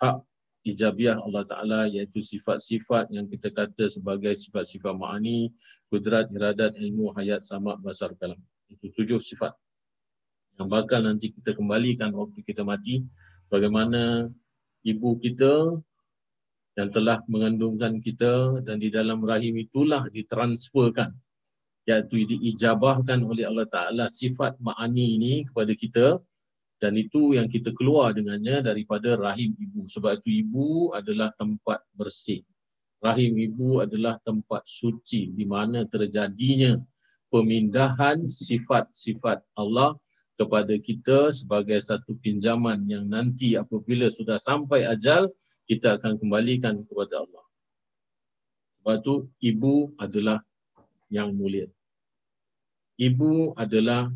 hak 0.00 0.24
ijabiah 0.62 1.18
Allah 1.18 1.44
Ta'ala 1.46 1.80
iaitu 1.90 2.22
sifat-sifat 2.22 3.10
yang 3.10 3.26
kita 3.26 3.50
kata 3.50 3.90
sebagai 3.90 4.32
sifat-sifat 4.34 4.94
ma'ani, 4.94 5.50
kudrat, 5.90 6.30
iradat, 6.30 6.78
ilmu, 6.78 7.10
hayat, 7.18 7.42
samak, 7.42 7.82
basar, 7.82 8.14
kalam. 8.18 8.38
Itu 8.70 8.90
tujuh 8.94 9.18
sifat 9.18 9.52
yang 10.60 10.68
bakal 10.68 11.04
nanti 11.04 11.32
kita 11.32 11.56
kembalikan 11.56 12.12
waktu 12.12 12.44
kita 12.44 12.62
mati. 12.62 13.02
Bagaimana 13.48 14.32
ibu 14.86 15.18
kita 15.20 15.76
yang 16.72 16.88
telah 16.88 17.20
mengandungkan 17.28 18.00
kita 18.00 18.64
dan 18.64 18.80
di 18.80 18.88
dalam 18.88 19.20
rahim 19.20 19.60
itulah 19.60 20.08
ditransferkan 20.08 21.12
iaitu 21.84 22.24
diijabahkan 22.24 23.20
oleh 23.26 23.44
Allah 23.44 23.68
Ta'ala 23.68 24.04
sifat 24.08 24.56
ma'ani 24.62 25.18
ini 25.18 25.34
kepada 25.50 25.72
kita 25.76 26.06
dan 26.82 26.98
itu 26.98 27.38
yang 27.38 27.46
kita 27.46 27.70
keluar 27.78 28.10
dengannya 28.10 28.58
daripada 28.58 29.14
rahim 29.14 29.54
ibu. 29.54 29.86
Sebab 29.86 30.18
itu 30.18 30.42
ibu 30.42 30.90
adalah 30.90 31.30
tempat 31.38 31.78
bersih. 31.94 32.42
Rahim 32.98 33.38
ibu 33.38 33.78
adalah 33.78 34.18
tempat 34.26 34.66
suci 34.66 35.30
di 35.30 35.46
mana 35.46 35.86
terjadinya 35.86 36.74
pemindahan 37.30 38.26
sifat-sifat 38.26 39.46
Allah 39.54 39.94
kepada 40.34 40.74
kita 40.74 41.30
sebagai 41.30 41.78
satu 41.78 42.18
pinjaman 42.18 42.82
yang 42.90 43.06
nanti 43.06 43.54
apabila 43.54 44.10
sudah 44.10 44.42
sampai 44.42 44.82
ajal 44.82 45.30
kita 45.70 46.02
akan 46.02 46.18
kembalikan 46.18 46.82
kepada 46.82 47.22
Allah. 47.22 47.46
Sebab 48.82 48.94
itu 48.98 49.14
ibu 49.38 49.74
adalah 50.02 50.42
yang 51.14 51.30
mulia. 51.30 51.70
Ibu 52.98 53.54
adalah 53.54 54.10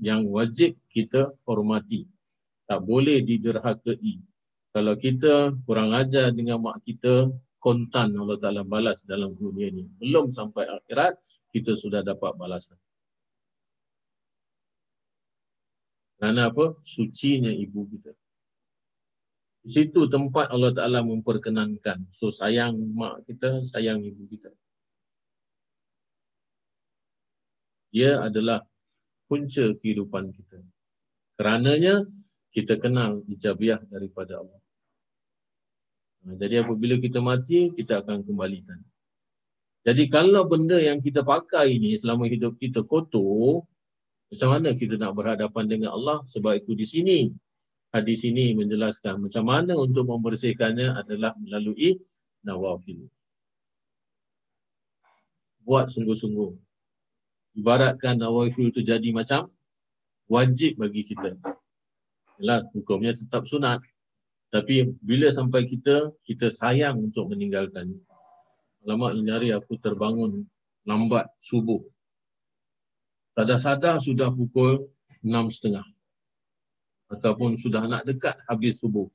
yang 0.00 0.24
wajib 0.26 0.74
kita 0.88 1.30
hormati. 1.44 2.08
Tak 2.64 2.82
boleh 2.82 3.20
diderhakai. 3.20 4.24
Kalau 4.72 4.94
kita 4.96 5.52
kurang 5.68 5.92
ajar 5.92 6.32
dengan 6.32 6.62
mak 6.62 6.80
kita, 6.86 7.28
kontan 7.60 8.16
Allah 8.16 8.40
Ta'ala 8.40 8.62
balas 8.64 9.04
dalam 9.04 9.36
dunia 9.36 9.68
ini. 9.68 9.84
Belum 10.00 10.32
sampai 10.32 10.64
akhirat, 10.64 11.20
kita 11.52 11.76
sudah 11.76 12.00
dapat 12.00 12.32
balasan. 12.40 12.80
Kerana 16.16 16.48
apa? 16.48 16.76
Sucinya 16.80 17.52
ibu 17.52 17.84
kita. 17.90 18.12
Di 19.60 19.68
situ 19.68 20.08
tempat 20.08 20.48
Allah 20.48 20.72
Ta'ala 20.72 21.04
memperkenankan. 21.04 22.08
So 22.16 22.32
sayang 22.32 22.78
mak 22.96 23.28
kita, 23.28 23.60
sayang 23.60 24.00
ibu 24.00 24.24
kita. 24.30 24.48
Dia 27.90 28.22
adalah 28.22 28.69
punca 29.30 29.70
kehidupan 29.78 30.34
kita. 30.34 30.58
Kerananya 31.38 32.02
kita 32.50 32.82
kenal 32.82 33.22
ijabiah 33.30 33.78
daripada 33.86 34.42
Allah. 34.42 34.58
Jadi 36.26 36.60
apabila 36.60 36.98
kita 36.98 37.22
mati, 37.22 37.70
kita 37.72 38.02
akan 38.02 38.26
kembalikan. 38.26 38.82
Jadi 39.86 40.12
kalau 40.12 40.44
benda 40.44 40.76
yang 40.76 41.00
kita 41.00 41.24
pakai 41.24 41.80
ini 41.80 41.96
selama 41.96 42.28
hidup 42.28 42.60
kita 42.60 42.84
kotor, 42.84 43.64
macam 44.28 44.48
mana 44.52 44.76
kita 44.76 45.00
nak 45.00 45.16
berhadapan 45.16 45.64
dengan 45.64 45.96
Allah? 45.96 46.20
Sebab 46.28 46.60
itu 46.60 46.76
di 46.76 46.84
sini, 46.84 47.18
hadis 47.96 48.20
ini 48.28 48.52
menjelaskan 48.52 49.24
macam 49.24 49.44
mana 49.48 49.72
untuk 49.80 50.04
membersihkannya 50.04 51.00
adalah 51.00 51.32
melalui 51.40 51.96
nawafil. 52.44 53.08
Buat 55.64 55.88
sungguh-sungguh. 55.88 56.69
Ibaratkan 57.58 58.22
nawafil 58.22 58.70
itu 58.70 58.80
jadi 58.86 59.10
macam 59.10 59.50
wajib 60.30 60.78
bagi 60.78 61.02
kita. 61.02 61.34
Yalah, 62.38 62.64
hukumnya 62.72 63.12
tetap 63.12 63.44
sunat. 63.44 63.82
Tapi 64.50 64.90
bila 65.02 65.30
sampai 65.30 65.66
kita, 65.66 66.10
kita 66.26 66.50
sayang 66.50 66.98
untuk 67.10 67.30
meninggalkannya. 67.30 68.02
Lama 68.82 69.12
hari 69.12 69.54
aku 69.54 69.76
terbangun 69.78 70.48
lambat 70.88 71.28
subuh. 71.38 71.84
Sadar-sadar 73.36 74.02
sudah 74.02 74.32
pukul 74.32 74.90
enam 75.22 75.52
setengah. 75.52 75.84
Ataupun 77.10 77.58
sudah 77.58 77.86
nak 77.86 78.06
dekat 78.06 78.38
habis 78.46 78.80
subuh. 78.80 79.06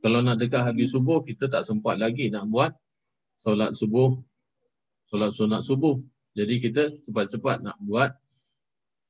Kalau 0.00 0.20
nak 0.20 0.40
dekat 0.40 0.62
habis 0.62 0.92
subuh, 0.92 1.22
kita 1.24 1.48
tak 1.50 1.64
sempat 1.64 1.96
lagi 1.96 2.28
nak 2.30 2.48
buat 2.50 2.72
solat 3.34 3.72
subuh, 3.72 4.20
solat 5.08 5.32
sunat 5.32 5.62
subuh. 5.64 5.96
Jadi 6.34 6.54
kita 6.58 6.82
cepat-cepat 7.06 7.62
nak 7.62 7.78
buat 7.78 8.10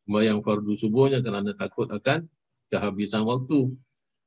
sembahyang 0.05 0.45
fardu 0.45 0.73
subuhnya 0.77 1.25
kerana 1.25 1.57
takut 1.57 1.89
akan 1.89 2.29
kehabisan 2.69 3.25
waktu. 3.25 3.73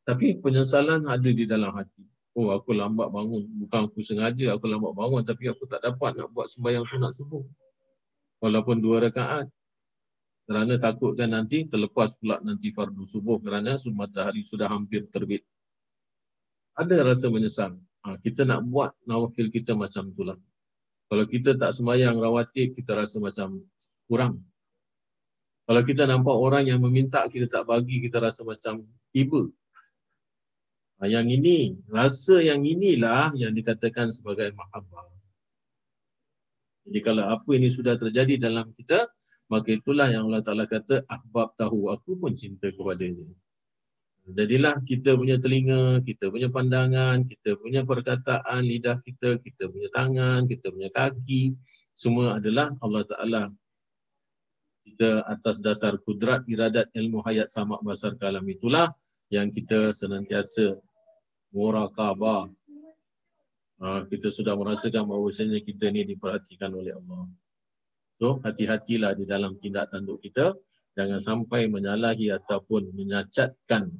Tapi 0.07 0.41
penyesalan 0.41 1.05
ada 1.05 1.29
di 1.29 1.45
dalam 1.45 1.73
hati 1.77 2.05
oh 2.37 2.53
aku 2.53 2.77
lambat 2.77 3.09
bangun. 3.09 3.49
Bukan 3.65 3.89
aku 3.89 3.99
sengaja 4.05 4.53
aku 4.53 4.69
lambat 4.69 4.93
bangun 4.93 5.25
tapi 5.25 5.49
aku 5.49 5.65
tak 5.65 5.81
dapat 5.81 6.13
nak 6.21 6.29
buat 6.29 6.45
sembahyang 6.45 6.85
sunat 6.85 7.11
subuh. 7.17 7.41
Walaupun 8.45 8.77
dua 8.77 9.09
rakaat. 9.09 9.49
Kerana 10.47 10.79
takutkan 10.79 11.35
nanti 11.35 11.67
terlepas 11.67 12.15
pula 12.23 12.39
nanti 12.39 12.71
fardu 12.71 13.03
subuh 13.03 13.41
kerana 13.43 13.75
matahari 13.91 14.47
sudah 14.47 14.71
hampir 14.71 15.03
terbit. 15.11 15.43
Ada 16.77 17.03
rasa 17.03 17.27
menyesal. 17.27 17.75
Ha, 18.07 18.15
kita 18.23 18.47
nak 18.47 18.63
buat 18.63 18.95
nawafil 19.03 19.51
kita 19.51 19.75
macam 19.75 20.07
itulah. 20.07 20.39
Kalau 21.07 21.23
kita 21.23 21.55
tak 21.55 21.71
sembahyang 21.71 22.19
rawatib, 22.19 22.75
kita 22.75 22.91
rasa 22.91 23.23
macam 23.23 23.63
kurang. 24.11 24.43
Kalau 25.67 25.81
kita 25.83 26.07
nampak 26.07 26.35
orang 26.35 26.63
yang 26.67 26.79
meminta, 26.79 27.27
kita 27.27 27.47
tak 27.47 27.67
bagi, 27.67 27.99
kita 27.99 28.23
rasa 28.23 28.43
macam 28.43 28.83
tiba. 29.11 29.47
Ha, 30.99 31.07
yang 31.07 31.27
ini, 31.27 31.75
rasa 31.87 32.39
yang 32.39 32.63
inilah 32.63 33.35
yang 33.35 33.51
dikatakan 33.51 34.11
sebagai 34.11 34.51
mahabbah. 34.55 35.07
Jadi 36.87 36.99
kalau 37.03 37.27
apa 37.27 37.49
ini 37.51 37.67
sudah 37.67 37.99
terjadi 37.99 38.39
dalam 38.39 38.71
kita, 38.71 39.11
maka 39.51 39.75
itulah 39.75 40.07
yang 40.07 40.31
Allah 40.31 40.43
Ta'ala 40.43 40.67
kata, 40.67 41.03
ahbab 41.07 41.55
tahu, 41.59 41.91
aku 41.91 42.15
pun 42.15 42.35
cinta 42.35 42.71
kepadanya. 42.71 43.27
Jadilah 44.27 44.83
kita 44.83 45.15
punya 45.15 45.39
telinga, 45.39 46.03
kita 46.03 46.27
punya 46.27 46.51
pandangan, 46.51 47.23
kita 47.23 47.55
punya 47.55 47.87
perkataan, 47.87 48.59
lidah 48.59 48.99
kita, 48.99 49.39
kita 49.39 49.71
punya 49.71 49.87
tangan, 49.95 50.43
kita 50.51 50.67
punya 50.67 50.91
kaki, 50.91 51.55
semua 51.95 52.35
adalah 52.35 52.75
Allah 52.83 53.07
Ta'ala. 53.07 53.43
Kita 54.83 55.23
atas 55.23 55.63
dasar 55.63 55.95
kudrat, 56.03 56.43
iradat, 56.43 56.91
ilmu, 56.91 57.23
hayat, 57.23 57.47
samak, 57.47 57.79
basar, 57.87 58.19
kalam 58.19 58.43
itulah 58.51 58.91
yang 59.31 59.47
kita 59.47 59.95
senantiasa 59.95 60.75
murakabah. 61.55 62.51
Ha, 63.79 64.11
kita 64.11 64.27
sudah 64.27 64.59
merasakan 64.59 65.07
bahawa 65.07 65.31
kita 65.63 65.87
ni 65.87 66.03
diperhatikan 66.03 66.71
oleh 66.75 66.99
Allah. 66.99 67.31
So, 68.19 68.43
hati-hatilah 68.43 69.15
di 69.15 69.23
dalam 69.23 69.55
tindak 69.61 69.87
tanduk 69.93 70.19
kita. 70.19 70.51
Jangan 70.97 71.21
sampai 71.21 71.69
menyalahi 71.69 72.33
ataupun 72.33 72.89
menyacatkan 72.91 73.93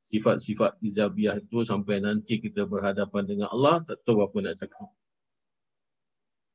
sifat-sifat 0.00 0.80
izabiah 0.80 1.36
itu 1.38 1.60
sampai 1.62 2.00
nanti 2.00 2.40
kita 2.40 2.64
berhadapan 2.64 3.24
dengan 3.28 3.48
Allah, 3.52 3.84
tak 3.84 4.00
tahu 4.02 4.24
apa 4.24 4.36
nak 4.40 4.56
cakap. 4.56 4.88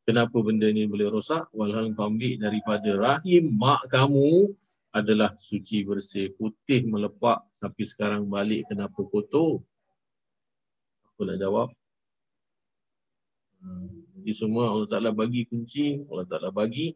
Kenapa 0.05 0.37
benda 0.45 0.69
ni 0.69 0.85
boleh 0.85 1.09
rosak? 1.09 1.49
Walhal 1.49 1.97
pambil 1.97 2.37
daripada 2.37 2.93
rahim 2.93 3.57
mak 3.57 3.89
kamu 3.89 4.53
adalah 4.93 5.33
suci 5.33 5.81
bersih, 5.81 6.29
putih 6.37 6.85
melepak 6.85 7.41
tapi 7.57 7.81
sekarang 7.81 8.29
balik 8.29 8.69
kenapa 8.69 9.01
kotor? 9.01 9.65
Aku 11.09 11.25
nak 11.25 11.41
jawab. 11.41 11.73
Hmm, 13.65 14.05
jadi 14.21 14.31
semua 14.45 14.69
Allah 14.69 14.85
Ta'ala 14.85 15.09
bagi 15.09 15.49
kunci, 15.49 16.05
Allah 16.05 16.27
Ta'ala 16.29 16.53
bagi 16.53 16.93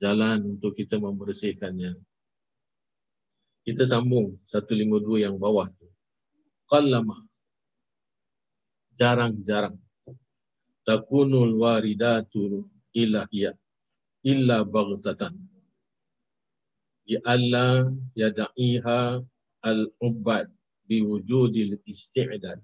jalan 0.00 0.56
untuk 0.56 0.72
kita 0.72 0.96
membersihkannya. 0.96 1.92
Kita 3.68 3.82
sambung 3.84 4.40
152 4.48 5.28
yang 5.28 5.36
bawah 5.36 5.68
tu. 5.76 5.85
Qallama. 6.66 7.22
Jarang-jarang. 8.98 9.78
Takunul 10.86 11.54
waridatu 11.58 12.66
ilahiyah 12.94 13.54
illa 14.26 14.66
baghtatan. 14.66 15.34
Ya 17.06 17.22
yada'iha 18.18 19.22
al-ubad 19.62 20.50
biwujudil 20.90 21.78
isti'dad. 21.86 22.58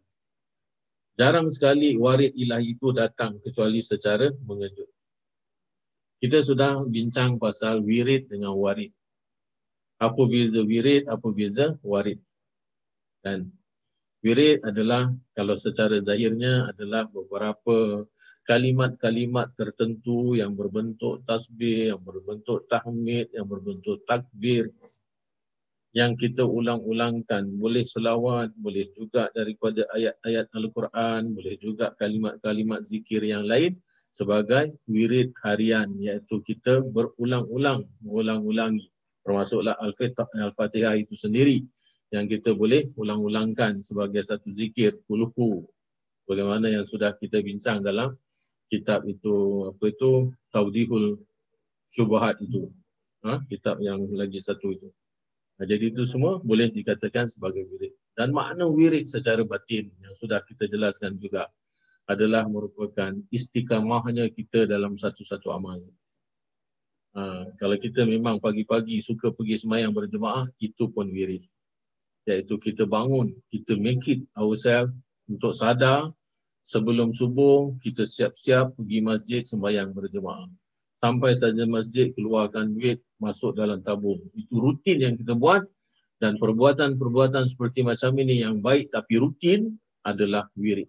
Jarang 1.14 1.46
sekali 1.46 1.94
warid 1.94 2.34
ilahi 2.34 2.74
itu 2.74 2.90
datang 2.90 3.38
kecuali 3.38 3.78
secara 3.78 4.32
mengejut. 4.42 4.88
Kita 6.22 6.42
sudah 6.42 6.82
bincang 6.86 7.38
pasal 7.38 7.82
wirid 7.82 8.30
dengan 8.30 8.54
warid. 8.58 8.90
Apa 9.98 10.22
beza 10.26 10.62
wirid, 10.62 11.06
apa 11.06 11.28
beza 11.30 11.78
warid. 11.82 12.18
Dan 13.22 13.50
wirid 14.22 14.62
adalah 14.62 15.10
kalau 15.34 15.58
secara 15.58 15.98
zahirnya 15.98 16.70
adalah 16.70 17.10
beberapa 17.10 18.06
kalimat-kalimat 18.46 19.54
tertentu 19.54 20.34
yang 20.34 20.54
berbentuk 20.58 21.22
tasbih, 21.26 21.94
yang 21.94 22.02
berbentuk 22.02 22.66
tahmid, 22.66 23.30
yang 23.34 23.46
berbentuk 23.46 24.02
takbir 24.06 24.70
yang 25.92 26.16
kita 26.16 26.42
ulang-ulangkan. 26.42 27.44
Boleh 27.60 27.84
selawat, 27.84 28.50
boleh 28.56 28.88
juga 28.96 29.28
daripada 29.36 29.84
ayat-ayat 29.92 30.48
Al-Quran, 30.56 31.36
boleh 31.36 31.54
juga 31.60 31.92
kalimat-kalimat 32.00 32.80
zikir 32.80 33.20
yang 33.22 33.44
lain 33.44 33.76
sebagai 34.12 34.76
wirid 34.88 35.32
harian 35.44 35.92
iaitu 36.00 36.40
kita 36.44 36.80
berulang-ulang, 36.84 37.84
mengulang-ulangi. 38.00 38.88
Termasuklah 39.22 39.78
Al-Fatihah 39.78 40.98
itu 40.98 41.14
sendiri 41.14 41.62
yang 42.12 42.28
kita 42.28 42.52
boleh 42.52 42.92
ulang-ulangkan 42.94 43.80
sebagai 43.80 44.20
satu 44.20 44.52
zikir, 44.52 45.00
kuluhu. 45.08 45.64
Bagaimana 46.28 46.68
yang 46.68 46.84
sudah 46.84 47.16
kita 47.16 47.40
bincang 47.40 47.80
dalam 47.80 48.14
kitab 48.68 49.08
itu, 49.08 49.66
apa 49.72 49.84
itu, 49.88 50.30
Taudihul 50.52 51.16
Syubahat 51.88 52.36
itu. 52.44 52.68
Ha? 53.24 53.40
Kitab 53.48 53.80
yang 53.80 54.04
lagi 54.12 54.44
satu 54.44 54.76
itu. 54.76 54.88
Ha, 55.60 55.68
jadi 55.68 55.92
itu 55.92 56.08
semua 56.08 56.40
boleh 56.40 56.72
dikatakan 56.72 57.28
sebagai 57.28 57.68
wirid. 57.68 57.92
Dan 58.16 58.32
makna 58.32 58.64
wirid 58.68 59.04
secara 59.04 59.44
batin 59.44 59.92
yang 60.00 60.16
sudah 60.16 60.40
kita 60.44 60.68
jelaskan 60.68 61.20
juga 61.20 61.48
adalah 62.08 62.48
merupakan 62.48 63.12
istiqamahnya 63.28 64.32
kita 64.32 64.64
dalam 64.64 64.96
satu-satu 64.96 65.52
amal. 65.52 65.80
Ha, 67.12 67.44
kalau 67.60 67.76
kita 67.76 68.08
memang 68.08 68.40
pagi-pagi 68.40 69.04
suka 69.04 69.32
pergi 69.36 69.60
semayang 69.60 69.92
berjemaah, 69.92 70.48
itu 70.60 70.88
pun 70.88 71.12
wirid. 71.12 71.44
Iaitu 72.28 72.54
kita 72.62 72.86
bangun, 72.86 73.34
kita 73.50 73.74
make 73.78 74.06
it 74.06 74.22
ourselves 74.38 74.94
untuk 75.26 75.50
sadar 75.50 76.14
sebelum 76.62 77.10
subuh 77.10 77.74
kita 77.82 78.06
siap-siap 78.06 78.78
pergi 78.78 78.98
masjid 79.02 79.42
sembahyang 79.42 79.90
berjemaah 79.90 80.46
sampai 81.02 81.34
saja 81.34 81.66
masjid 81.66 82.14
keluarkan 82.14 82.78
duit 82.78 83.02
masuk 83.18 83.58
dalam 83.58 83.82
tabung. 83.82 84.22
Itu 84.38 84.62
rutin 84.62 85.02
yang 85.02 85.14
kita 85.18 85.34
buat 85.34 85.66
dan 86.22 86.38
perbuatan-perbuatan 86.38 87.50
seperti 87.50 87.82
macam 87.82 88.14
ini 88.22 88.46
yang 88.46 88.62
baik 88.62 88.94
tapi 88.94 89.18
rutin 89.18 89.74
adalah 90.06 90.46
wirid. 90.54 90.86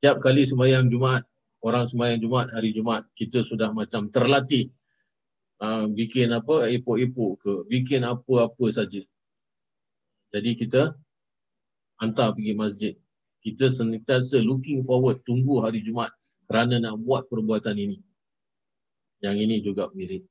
Tiap 0.00 0.22
kali 0.22 0.46
sembahyang 0.46 0.88
Jumaat, 0.88 1.26
orang 1.66 1.84
sembahyang 1.90 2.22
Jumaat 2.22 2.48
hari 2.54 2.70
Jumaat, 2.70 3.10
kita 3.18 3.42
sudah 3.42 3.74
macam 3.74 4.08
terlatih 4.08 4.70
uh, 5.60 5.84
bikin 5.86 6.32
apa, 6.32 6.66
epok-epok 6.72 7.32
ke, 7.40 7.54
bikin 7.68 8.02
apa-apa 8.02 8.66
saja. 8.72 9.04
Jadi 10.30 10.50
kita 10.56 10.96
hantar 12.00 12.34
pergi 12.34 12.54
masjid. 12.56 12.94
Kita 13.40 13.72
sentiasa 13.72 14.40
looking 14.40 14.84
forward, 14.84 15.24
tunggu 15.24 15.64
hari 15.64 15.80
Jumaat 15.80 16.12
kerana 16.44 16.82
nak 16.82 17.00
buat 17.00 17.30
perbuatan 17.30 17.76
ini. 17.78 17.98
Yang 19.20 19.36
ini 19.44 19.56
juga 19.64 19.88
mirip. 19.92 20.24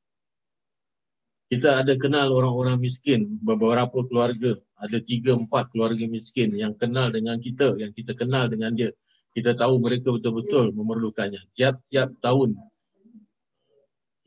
Kita 1.49 1.81
ada 1.81 1.97
kenal 1.97 2.30
orang-orang 2.30 2.77
miskin, 2.77 3.26
beberapa 3.41 4.06
keluarga, 4.06 4.53
ada 4.77 5.01
tiga, 5.01 5.34
empat 5.34 5.73
keluarga 5.73 6.06
miskin 6.06 6.53
yang 6.53 6.77
kenal 6.77 7.10
dengan 7.10 7.41
kita, 7.41 7.73
yang 7.81 7.89
kita 7.89 8.14
kenal 8.14 8.45
dengan 8.45 8.77
dia. 8.77 8.93
Kita 9.34 9.57
tahu 9.57 9.81
mereka 9.81 10.14
betul-betul 10.14 10.73
memerlukannya. 10.77 11.41
Tiap-tiap 11.57 12.22
tahun 12.22 12.53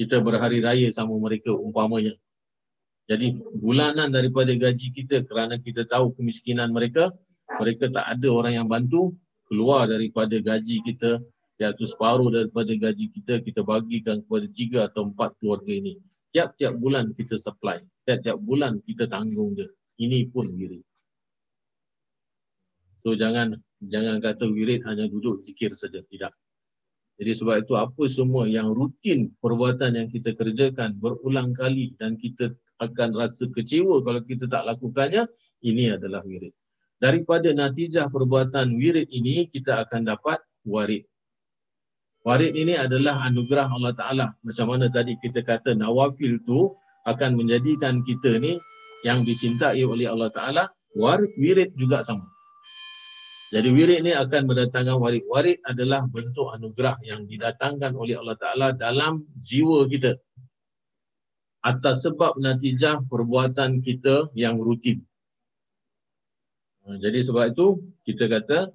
kita 0.02 0.18
berhari 0.18 0.58
raya 0.58 0.90
sama 0.90 1.14
mereka 1.14 1.54
umpamanya. 1.54 2.18
Jadi 3.06 3.38
bulanan 3.54 4.10
daripada 4.10 4.50
gaji 4.50 4.90
kita 4.90 5.22
kerana 5.22 5.62
kita 5.62 5.86
tahu 5.86 6.10
kemiskinan 6.18 6.74
mereka, 6.74 7.14
mereka 7.62 7.86
tak 7.86 8.18
ada 8.18 8.28
orang 8.34 8.58
yang 8.58 8.66
bantu, 8.66 9.14
keluar 9.46 9.86
daripada 9.86 10.42
gaji 10.42 10.82
kita 10.82 11.22
iaitu 11.62 11.86
separuh 11.86 12.34
daripada 12.34 12.74
gaji 12.74 13.06
kita 13.14 13.38
kita 13.46 13.62
bagikan 13.62 14.18
kepada 14.26 14.46
tiga 14.50 14.78
atau 14.90 15.06
empat 15.06 15.38
keluarga 15.38 15.70
ini. 15.70 16.02
Tiap-tiap 16.34 16.74
bulan 16.80 17.14
kita 17.14 17.38
supply. 17.38 17.78
Tiap-tiap 18.08 18.40
bulan 18.42 18.82
kita 18.82 19.06
tanggung 19.06 19.54
dia. 19.54 19.70
Ini 20.02 20.26
pun 20.32 20.50
wirid. 20.50 20.82
So 23.06 23.14
jangan 23.14 23.60
jangan 23.78 24.18
kata 24.18 24.48
wirid 24.50 24.82
hanya 24.88 25.06
duduk 25.06 25.38
zikir 25.38 25.76
saja. 25.76 26.02
Tidak. 26.02 26.32
Jadi 27.22 27.38
sebab 27.38 27.62
itu 27.62 27.78
apa 27.78 28.02
semua 28.10 28.50
yang 28.50 28.74
rutin 28.74 29.30
perbuatan 29.38 29.94
yang 29.94 30.10
kita 30.10 30.34
kerjakan 30.34 30.98
berulang 30.98 31.54
kali 31.54 31.94
dan 31.94 32.18
kita 32.18 32.50
akan 32.82 33.14
rasa 33.14 33.46
kecewa 33.46 34.02
kalau 34.02 34.26
kita 34.26 34.50
tak 34.50 34.66
lakukannya, 34.66 35.30
ini 35.62 35.94
adalah 35.94 36.26
wirid. 36.26 36.50
Daripada 36.98 37.54
natijah 37.54 38.10
perbuatan 38.10 38.74
wirid 38.74 39.06
ini, 39.14 39.46
kita 39.46 39.86
akan 39.86 40.10
dapat 40.10 40.42
warid. 40.66 41.06
Warid 42.26 42.58
ini 42.58 42.74
adalah 42.74 43.22
anugerah 43.22 43.70
Allah 43.70 43.94
Ta'ala. 43.94 44.26
Macam 44.42 44.74
mana 44.74 44.90
tadi 44.90 45.14
kita 45.22 45.46
kata 45.46 45.78
nawafil 45.78 46.42
tu 46.42 46.74
akan 47.06 47.38
menjadikan 47.38 48.02
kita 48.02 48.42
ni 48.42 48.58
yang 49.06 49.22
dicintai 49.22 49.78
oleh 49.86 50.10
Allah 50.10 50.30
Ta'ala. 50.34 50.64
Warid, 50.98 51.38
wirid 51.38 51.70
juga 51.78 52.02
sama. 52.02 52.26
Jadi 53.52 53.68
wirid 53.68 54.00
ni 54.08 54.16
akan 54.16 54.48
mendatangkan 54.48 54.96
warid. 54.96 55.28
Warid 55.28 55.60
adalah 55.68 56.08
bentuk 56.08 56.48
anugerah 56.56 56.96
yang 57.04 57.28
didatangkan 57.28 57.92
oleh 57.92 58.16
Allah 58.16 58.36
Ta'ala 58.40 58.68
dalam 58.72 59.28
jiwa 59.44 59.84
kita. 59.92 60.16
Atas 61.60 62.08
sebab 62.08 62.40
natijah 62.40 63.04
perbuatan 63.06 63.84
kita 63.84 64.32
yang 64.32 64.56
rutin. 64.56 65.04
Jadi 66.82 67.22
sebab 67.22 67.52
itu 67.52 67.78
kita 68.08 68.26
kata 68.26 68.72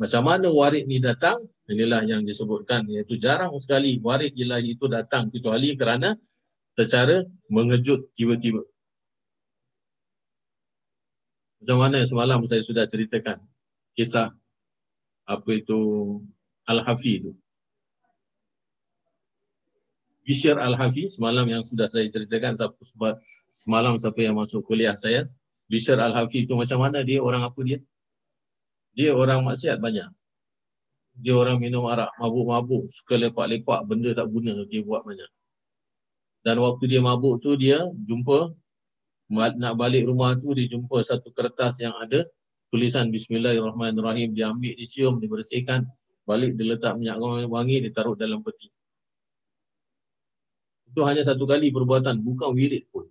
macam 0.00 0.22
mana 0.24 0.48
warid 0.48 0.88
ni 0.88 1.02
datang 1.02 1.36
Inilah 1.66 2.06
yang 2.06 2.22
disebutkan 2.22 2.86
iaitu 2.86 3.18
jarang 3.18 3.50
sekali 3.58 3.98
warid 3.98 4.38
ilahi 4.38 4.78
itu 4.78 4.86
datang 4.86 5.34
kecuali 5.34 5.74
kerana 5.74 6.14
secara 6.78 7.26
mengejut 7.50 8.06
tiba-tiba. 8.14 8.62
Macam 11.58 11.76
mana 11.82 12.06
semalam 12.06 12.46
saya 12.46 12.62
sudah 12.62 12.86
ceritakan 12.86 13.42
kisah 13.96 14.30
apa 15.26 15.50
itu 15.56 15.78
Al-Hafi 16.68 17.12
itu. 17.24 17.32
Bishr 20.26 20.58
Al-Hafi 20.58 21.10
semalam 21.10 21.46
yang 21.46 21.62
sudah 21.62 21.86
saya 21.86 22.06
ceritakan 22.06 22.54
semalam 23.48 23.94
siapa 23.98 24.20
yang 24.22 24.38
masuk 24.38 24.62
kuliah 24.66 24.94
saya. 24.94 25.26
Bishr 25.66 25.98
Al-Hafi 25.98 26.46
itu 26.46 26.54
macam 26.54 26.84
mana 26.84 27.02
dia 27.02 27.18
orang 27.18 27.42
apa 27.42 27.58
dia? 27.66 27.80
Dia 28.94 29.16
orang 29.16 29.42
maksiat 29.42 29.80
banyak 29.82 30.06
dia 31.16 31.32
orang 31.32 31.56
minum 31.56 31.88
arak, 31.88 32.12
mabuk-mabuk, 32.20 32.92
suka 32.92 33.16
lepak-lepak, 33.16 33.88
benda 33.88 34.12
tak 34.12 34.28
guna 34.28 34.52
dia 34.68 34.84
buat 34.84 35.00
banyak. 35.00 35.30
Dan 36.44 36.60
waktu 36.60 36.84
dia 36.92 37.00
mabuk 37.00 37.40
tu 37.40 37.56
dia 37.56 37.80
jumpa, 38.04 38.52
nak 39.32 39.74
balik 39.80 40.06
rumah 40.06 40.36
tu 40.36 40.52
dia 40.52 40.68
jumpa 40.68 41.00
satu 41.02 41.32
kertas 41.32 41.80
yang 41.80 41.96
ada 41.96 42.28
tulisan 42.76 43.08
Bismillahirrahmanirrahim. 43.08 44.36
Dia 44.36 44.52
ambil, 44.52 44.76
dia 44.76 44.84
cium, 44.84 45.16
dia 45.16 45.32
bersihkan, 45.32 45.88
balik 46.28 46.60
dia 46.60 46.76
letak 46.76 46.92
minyak 47.00 47.16
wangi, 47.48 47.80
dia 47.80 47.88
taruh 47.88 48.12
dalam 48.12 48.44
peti. 48.44 48.68
Itu 50.92 51.00
hanya 51.08 51.24
satu 51.24 51.48
kali 51.48 51.72
perbuatan, 51.72 52.20
bukan 52.20 52.52
wirid 52.52 52.84
pun. 52.92 53.08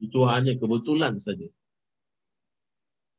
Itu 0.00 0.24
hanya 0.24 0.56
kebetulan 0.56 1.20
saja. 1.20 1.44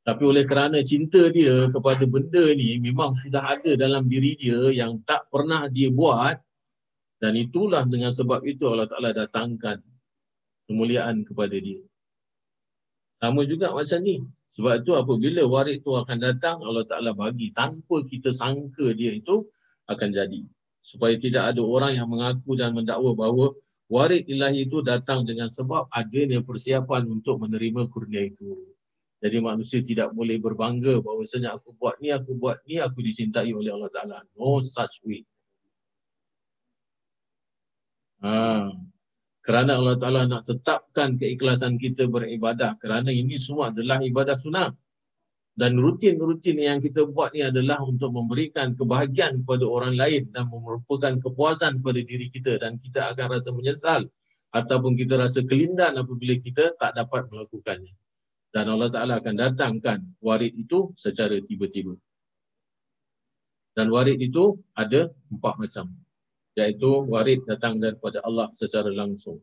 Tapi 0.01 0.23
oleh 0.25 0.49
kerana 0.49 0.81
cinta 0.81 1.29
dia 1.29 1.69
kepada 1.69 2.03
benda 2.09 2.43
ni 2.57 2.75
memang 2.81 3.13
sudah 3.13 3.53
ada 3.55 3.77
dalam 3.77 4.09
diri 4.09 4.35
dia 4.35 4.73
yang 4.73 4.99
tak 5.05 5.29
pernah 5.29 5.69
dia 5.69 5.93
buat 5.93 6.41
dan 7.23 7.39
itulah 7.39 7.87
dengan 7.87 8.11
sebab 8.11 8.43
itu 8.43 8.67
Allah 8.67 8.89
Ta'ala 8.89 9.15
datangkan 9.15 9.79
kemuliaan 10.67 11.23
kepada 11.23 11.55
dia. 11.55 11.79
Sama 13.15 13.47
juga 13.47 13.71
macam 13.71 14.01
ni. 14.03 14.19
Sebab 14.53 14.85
itu 14.85 14.93
apabila 14.93 15.41
warid 15.49 15.81
tu 15.81 15.97
akan 15.97 16.17
datang 16.21 16.61
Allah 16.61 16.85
Ta'ala 16.85 17.11
bagi 17.17 17.49
tanpa 17.49 18.05
kita 18.05 18.30
sangka 18.30 18.93
dia 18.93 19.17
itu 19.17 19.49
akan 19.89 20.09
jadi. 20.13 20.45
Supaya 20.84 21.17
tidak 21.17 21.55
ada 21.55 21.61
orang 21.65 21.97
yang 21.97 22.05
mengaku 22.05 22.53
dan 22.53 22.77
mendakwa 22.77 23.17
bahawa 23.17 23.55
Warid 23.93 24.25
ilahi 24.25 24.65
itu 24.65 24.81
datang 24.81 25.21
dengan 25.21 25.45
sebab 25.45 25.91
adanya 25.91 26.41
persiapan 26.41 27.03
untuk 27.13 27.43
menerima 27.43 27.91
kurnia 27.93 28.25
itu. 28.25 28.57
Jadi 29.21 29.38
manusia 29.38 29.80
tidak 29.85 30.11
boleh 30.17 30.41
berbangga 30.41 30.97
bahawasanya 30.97 31.55
aku 31.55 31.77
buat 31.77 32.01
ni, 32.01 32.09
aku 32.11 32.35
buat 32.35 32.59
ni, 32.65 32.81
aku 32.81 32.99
dicintai 33.05 33.53
oleh 33.53 33.71
Allah 33.71 33.91
Ta'ala. 33.93 34.17
No 34.34 34.59
such 34.65 34.97
way. 35.05 35.21
Ha. 38.23 38.71
Kerana 39.43 39.75
Allah 39.75 39.99
Ta'ala 39.99 40.21
nak 40.23 40.47
tetapkan 40.47 41.19
keikhlasan 41.19 41.75
kita 41.75 42.07
beribadah. 42.07 42.79
Kerana 42.79 43.11
ini 43.11 43.35
semua 43.35 43.75
adalah 43.75 43.99
ibadah 43.99 44.39
sunnah. 44.39 44.71
Dan 45.53 45.77
rutin-rutin 45.77 46.57
yang 46.57 46.79
kita 46.81 47.05
buat 47.05 47.35
ni 47.35 47.45
adalah 47.45 47.77
untuk 47.85 48.09
memberikan 48.09 48.73
kebahagiaan 48.73 49.45
kepada 49.45 49.69
orang 49.69 49.93
lain 49.93 50.25
dan 50.33 50.49
merupakan 50.49 51.13
kepuasan 51.21 51.83
kepada 51.83 52.01
diri 52.01 52.27
kita 52.33 52.57
dan 52.57 52.81
kita 52.81 53.13
akan 53.13 53.37
rasa 53.37 53.53
menyesal 53.53 54.01
ataupun 54.49 54.97
kita 54.97 55.21
rasa 55.21 55.45
kelindan 55.45 55.93
apabila 56.01 56.33
kita 56.41 56.73
tak 56.81 56.97
dapat 56.97 57.29
melakukannya 57.29 57.93
dan 58.53 58.69
Allah 58.69 58.89
Ta'ala 58.93 59.17
akan 59.17 59.35
datangkan 59.35 59.99
warid 60.21 60.53
itu 60.53 60.93
secara 60.93 61.41
tiba-tiba. 61.41 61.97
Dan 63.73 63.89
warid 63.89 64.21
itu 64.21 64.61
ada 64.77 65.09
empat 65.33 65.57
macam. 65.57 65.89
Iaitu 66.53 67.09
warid 67.09 67.45
datang 67.49 67.81
daripada 67.81 68.21
Allah 68.21 68.49
secara 68.53 68.89
langsung. 68.93 69.41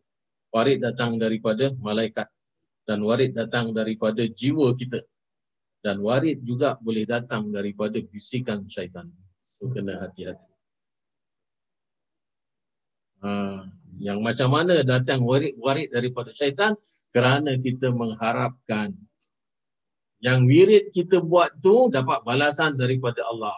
Warid 0.55 0.83
datang 0.83 1.19
daripada 1.19 1.75
malaikat. 1.79 2.31
Dan 2.87 3.03
warid 3.07 3.35
datang 3.35 3.75
daripada 3.75 4.27
jiwa 4.27 4.75
kita. 4.75 5.03
Dan 5.81 6.03
warid 6.03 6.43
juga 6.47 6.79
boleh 6.79 7.07
datang 7.07 7.51
daripada 7.51 7.99
bisikan 7.99 8.67
syaitan. 8.71 9.11
So 9.41 9.71
kena 9.71 9.99
hati-hati. 10.03 10.49
Ha, 13.21 13.31
yang 14.01 14.25
macam 14.25 14.49
mana 14.49 14.81
datang 14.81 15.25
warid, 15.25 15.57
warid 15.61 15.93
daripada 15.93 16.33
syaitan? 16.33 16.77
kerana 17.11 17.59
kita 17.59 17.91
mengharapkan 17.91 18.95
yang 20.21 20.47
wirid 20.47 20.93
kita 20.95 21.19
buat 21.25 21.51
tu 21.59 21.89
dapat 21.91 22.23
balasan 22.23 22.77
daripada 22.77 23.25
Allah. 23.27 23.57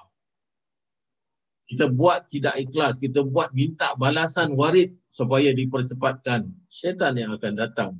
Kita 1.73 1.89
buat 1.89 2.28
tidak 2.28 2.61
ikhlas, 2.61 3.01
kita 3.01 3.24
buat 3.24 3.57
minta 3.57 3.97
balasan 3.97 4.53
warid 4.53 4.93
supaya 5.09 5.57
dipercepatkan. 5.57 6.53
Syaitan 6.69 7.16
yang 7.16 7.32
akan 7.32 7.57
datang 7.57 7.97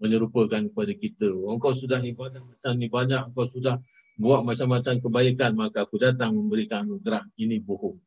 menyerupakan 0.00 0.64
kepada 0.72 0.92
kita. 0.96 1.28
Engkau 1.28 1.76
sudah 1.76 2.00
ibadah 2.00 2.40
macam 2.40 2.72
ni 2.80 2.88
banyak, 2.88 3.28
engkau 3.28 3.44
sudah 3.44 3.76
buat 4.16 4.40
macam-macam 4.40 5.04
kebaikan, 5.04 5.52
maka 5.52 5.84
aku 5.84 6.00
datang 6.00 6.32
memberikan 6.32 6.88
anugerah. 6.88 7.28
Ini 7.36 7.60
bohong. 7.60 8.00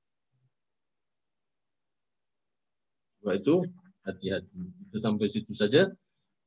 Sebab 3.22 3.34
itu, 3.38 3.56
hati-hati. 4.02 4.66
Kita 4.66 4.98
sampai 4.98 5.30
situ 5.30 5.54
saja 5.54 5.94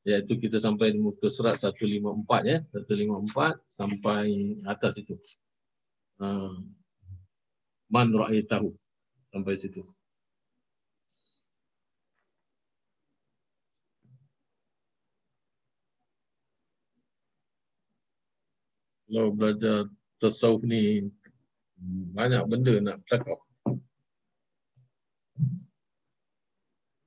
iaitu 0.03 0.35
kita 0.43 0.59
sampai 0.59 0.99
muka 0.99 1.31
surat 1.31 1.55
154 1.55 2.51
ya 2.51 2.59
154 2.75 3.63
sampai 3.71 4.59
atas 4.67 4.99
itu 4.99 5.15
uh, 6.19 6.59
man 7.93 8.09
tahu 8.49 8.73
sampai 9.21 9.53
situ 9.61 9.85
kalau 19.05 19.29
belajar 19.37 19.93
tasawuf 20.17 20.65
ni 20.65 21.13
banyak 22.17 22.41
benda 22.49 22.75
nak 22.81 22.99
cakap 23.05 23.37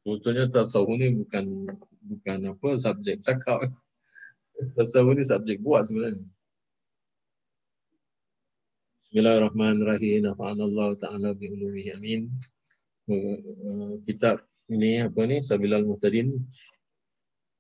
Sebetulnya 0.06 0.46
tasawuf 0.54 1.02
ni 1.02 1.18
bukan 1.18 1.66
bukan 2.06 2.40
apa 2.54 2.68
subjek 2.78 3.26
cakap. 3.26 3.74
Tasawuf 4.78 5.18
ni 5.18 5.26
subjek 5.26 5.66
buat 5.66 5.90
sebenarnya. 5.90 6.22
Bismillahirrahmanirrahim. 9.06 10.26
Nafa'anallahu 10.26 10.98
ta'ala 10.98 11.38
bi'ulumihi 11.38 11.94
amin. 11.94 12.26
Uh, 13.06 14.02
kitab 14.02 14.42
ini 14.66 15.06
apa 15.06 15.30
ni? 15.30 15.46
Sabilal 15.46 15.86
Muhtadin. 15.86 16.34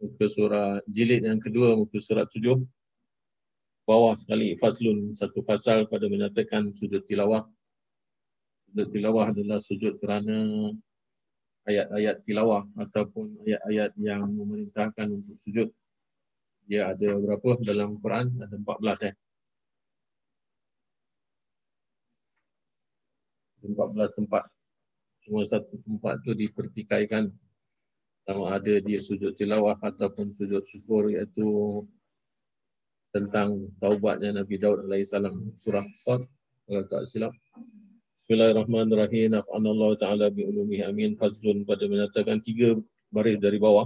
Muka 0.01 0.25
surah 0.25 0.81
jilid 0.89 1.21
yang 1.21 1.37
kedua, 1.37 1.77
muka 1.77 2.01
surat 2.01 2.25
tujuh. 2.33 2.65
Bawah 3.85 4.17
sekali, 4.17 4.57
faslun. 4.57 5.13
Satu 5.13 5.45
fasal 5.45 5.85
pada 5.85 6.09
menyatakan 6.09 6.73
sujud 6.73 7.05
tilawah. 7.05 7.45
Sujud 8.65 8.89
tilawah 8.89 9.29
adalah 9.29 9.61
sujud 9.61 10.01
kerana 10.01 10.73
ayat-ayat 11.69 12.25
tilawah 12.25 12.65
ataupun 12.73 13.45
ayat-ayat 13.45 13.93
yang 14.01 14.33
memerintahkan 14.33 15.13
untuk 15.13 15.37
sujud. 15.37 15.69
Dia 16.65 16.89
ada 16.89 17.21
berapa 17.21 17.61
dalam 17.61 18.01
Quran? 18.01 18.33
Ada 18.41 18.57
14 18.65 19.13
eh. 19.13 19.15
14 23.73 24.17
tempat. 24.21 24.43
Cuma 25.25 25.41
satu 25.41 25.81
tempat 25.81 26.21
tu 26.21 26.37
dipertikaikan 26.37 27.33
sama 28.21 28.57
ada 28.57 28.81
dia 28.81 28.97
sujud 29.01 29.33
tilawah 29.37 29.77
ataupun 29.81 30.33
sujud 30.33 30.65
syukur 30.65 31.13
iaitu 31.13 31.81
tentang 33.13 33.69
taubatnya 33.77 34.41
Nabi 34.41 34.57
Daud 34.57 34.85
alaihissalam 34.89 35.53
surah 35.57 35.85
Sad 35.93 36.25
kalau 36.65 36.83
tak 36.89 37.05
silap 37.05 37.33
Bismillahirrahmanirrahim. 38.15 39.37
Allah 39.37 39.91
Ta'ala 40.01 40.33
bi'ulumihi 40.33 40.81
amin. 40.81 41.13
Fazlun 41.13 41.61
pada 41.61 41.85
menyatakan 41.85 42.41
tiga 42.41 42.73
baris 43.13 43.37
dari 43.37 43.61
bawah. 43.61 43.85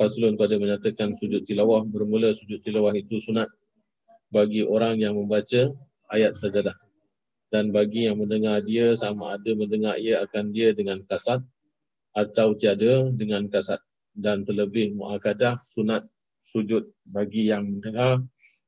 Fazlun 0.00 0.40
pada 0.40 0.56
menyatakan 0.56 1.12
sujud 1.18 1.44
tilawah. 1.44 1.84
Bermula 1.84 2.32
sujud 2.32 2.64
tilawah 2.64 2.96
itu 2.96 3.20
sunat 3.20 3.50
bagi 4.32 4.64
orang 4.64 5.02
yang 5.04 5.20
membaca 5.20 5.68
ayat 6.08 6.32
sajadah. 6.32 6.72
Dan 7.48 7.72
bagi 7.72 8.04
yang 8.04 8.20
mendengar 8.20 8.60
dia 8.60 8.92
sama 8.92 9.40
ada 9.40 9.50
mendengar 9.56 9.96
ia 9.96 10.20
akan 10.24 10.52
dia 10.52 10.76
dengan 10.76 11.00
kasat 11.08 11.40
atau 12.12 12.52
tiada 12.56 13.08
dengan 13.08 13.48
kasat. 13.48 13.80
Dan 14.12 14.44
terlebih 14.44 14.92
mu'akadah 14.98 15.62
sunat 15.64 16.04
sujud 16.42 16.90
bagi 17.08 17.48
yang 17.48 17.66
mendengar 17.66 18.20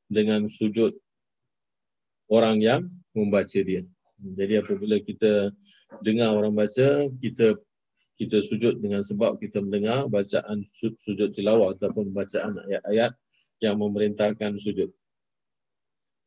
dengan 0.08 0.48
sujud 0.48 0.96
orang 2.30 2.62
yang 2.62 2.82
membaca 3.12 3.60
dia. 3.60 3.82
Jadi 4.20 4.60
apabila 4.60 5.00
kita 5.00 5.50
dengar 6.04 6.36
orang 6.36 6.54
baca, 6.54 7.08
kita 7.18 7.56
kita 8.20 8.36
sujud 8.44 8.84
dengan 8.84 9.00
sebab 9.00 9.40
kita 9.40 9.64
mendengar 9.64 10.04
bacaan 10.12 10.60
sujud 10.76 11.32
tilawah 11.32 11.72
ataupun 11.72 12.12
bacaan 12.12 12.60
ayat-ayat 12.68 13.16
yang 13.64 13.80
memerintahkan 13.80 14.60
sujud. 14.60 14.92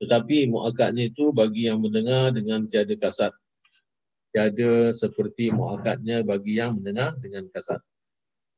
Tetapi 0.03 0.51
muakadnya 0.51 1.07
itu 1.07 1.31
bagi 1.31 1.71
yang 1.71 1.79
mendengar 1.79 2.35
dengan 2.35 2.67
tiada 2.67 2.91
kasat. 2.99 3.31
Tiada 4.35 4.91
seperti 4.91 5.47
muakadnya 5.55 6.27
bagi 6.27 6.59
yang 6.59 6.75
mendengar 6.75 7.15
dengan 7.23 7.47
kasat. 7.47 7.79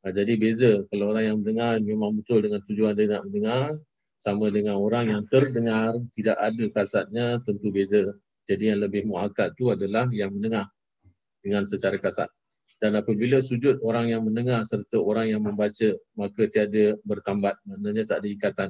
Ha, 0.02 0.10
jadi 0.10 0.34
beza 0.42 0.90
kalau 0.90 1.14
orang 1.14 1.30
yang 1.30 1.38
mendengar 1.46 1.78
memang 1.78 2.18
betul 2.18 2.42
dengan 2.42 2.66
tujuan 2.66 2.98
dia 2.98 3.14
nak 3.14 3.30
mendengar 3.30 3.78
sama 4.18 4.50
dengan 4.50 4.82
orang 4.82 5.14
yang 5.14 5.22
terdengar 5.30 6.02
tidak 6.18 6.38
ada 6.42 6.66
kasatnya 6.74 7.26
tentu 7.46 7.70
beza. 7.70 8.10
Jadi 8.50 8.74
yang 8.74 8.82
lebih 8.82 9.06
muakkad 9.06 9.54
tu 9.54 9.70
adalah 9.70 10.10
yang 10.10 10.34
mendengar 10.34 10.66
dengan 11.46 11.62
secara 11.62 12.02
kasat. 12.02 12.30
Dan 12.82 12.98
apabila 12.98 13.38
sujud 13.38 13.82
orang 13.86 14.14
yang 14.14 14.26
mendengar 14.26 14.66
serta 14.66 14.98
orang 14.98 15.30
yang 15.30 15.42
membaca, 15.46 15.94
maka 16.18 16.42
tiada 16.50 16.98
bertambat. 17.06 17.58
Maknanya 17.66 18.04
tak 18.10 18.26
ada 18.26 18.28
ikatan. 18.30 18.70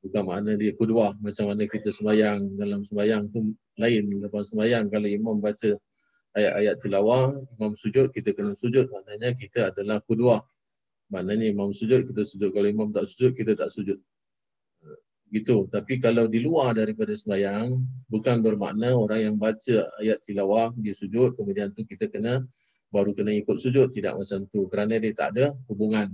Bukan 0.00 0.22
makna 0.24 0.56
dia 0.56 0.72
kedua 0.72 1.12
macam 1.20 1.52
mana 1.52 1.68
kita 1.68 1.92
sembahyang 1.92 2.56
dalam 2.56 2.80
sembahyang 2.80 3.28
tu 3.28 3.52
lain. 3.76 4.04
Lepas 4.24 4.48
sembahyang 4.48 4.88
kalau 4.88 5.08
imam 5.08 5.36
baca 5.44 5.76
ayat-ayat 6.32 6.76
tilawah, 6.80 7.36
imam 7.60 7.76
sujud, 7.76 8.08
kita 8.08 8.32
kena 8.32 8.56
sujud. 8.56 8.88
Maknanya 8.88 9.36
kita 9.36 9.68
adalah 9.68 10.00
kedua. 10.00 10.40
Maknanya 11.12 11.52
imam 11.52 11.76
sujud, 11.76 12.08
kita 12.08 12.24
sujud. 12.24 12.48
Kalau 12.48 12.68
imam 12.70 12.88
tak 12.96 13.04
sujud, 13.12 13.36
kita 13.36 13.52
tak 13.52 13.68
sujud 13.68 14.00
gitu. 15.30 15.70
Tapi 15.70 16.02
kalau 16.02 16.26
di 16.26 16.42
luar 16.42 16.74
daripada 16.74 17.14
sembahyang, 17.14 17.78
bukan 18.10 18.42
bermakna 18.42 18.98
orang 18.98 19.20
yang 19.30 19.36
baca 19.38 19.86
ayat 20.02 20.18
tilawah 20.26 20.74
dia 20.74 20.90
sujud, 20.90 21.38
kemudian 21.38 21.70
tu 21.70 21.86
kita 21.86 22.10
kena 22.10 22.42
baru 22.90 23.14
kena 23.14 23.30
ikut 23.38 23.56
sujud. 23.62 23.94
Tidak 23.94 24.18
macam 24.18 24.48
tu. 24.50 24.66
Kerana 24.66 24.98
dia 24.98 25.14
tak 25.14 25.38
ada 25.38 25.54
hubungan. 25.70 26.10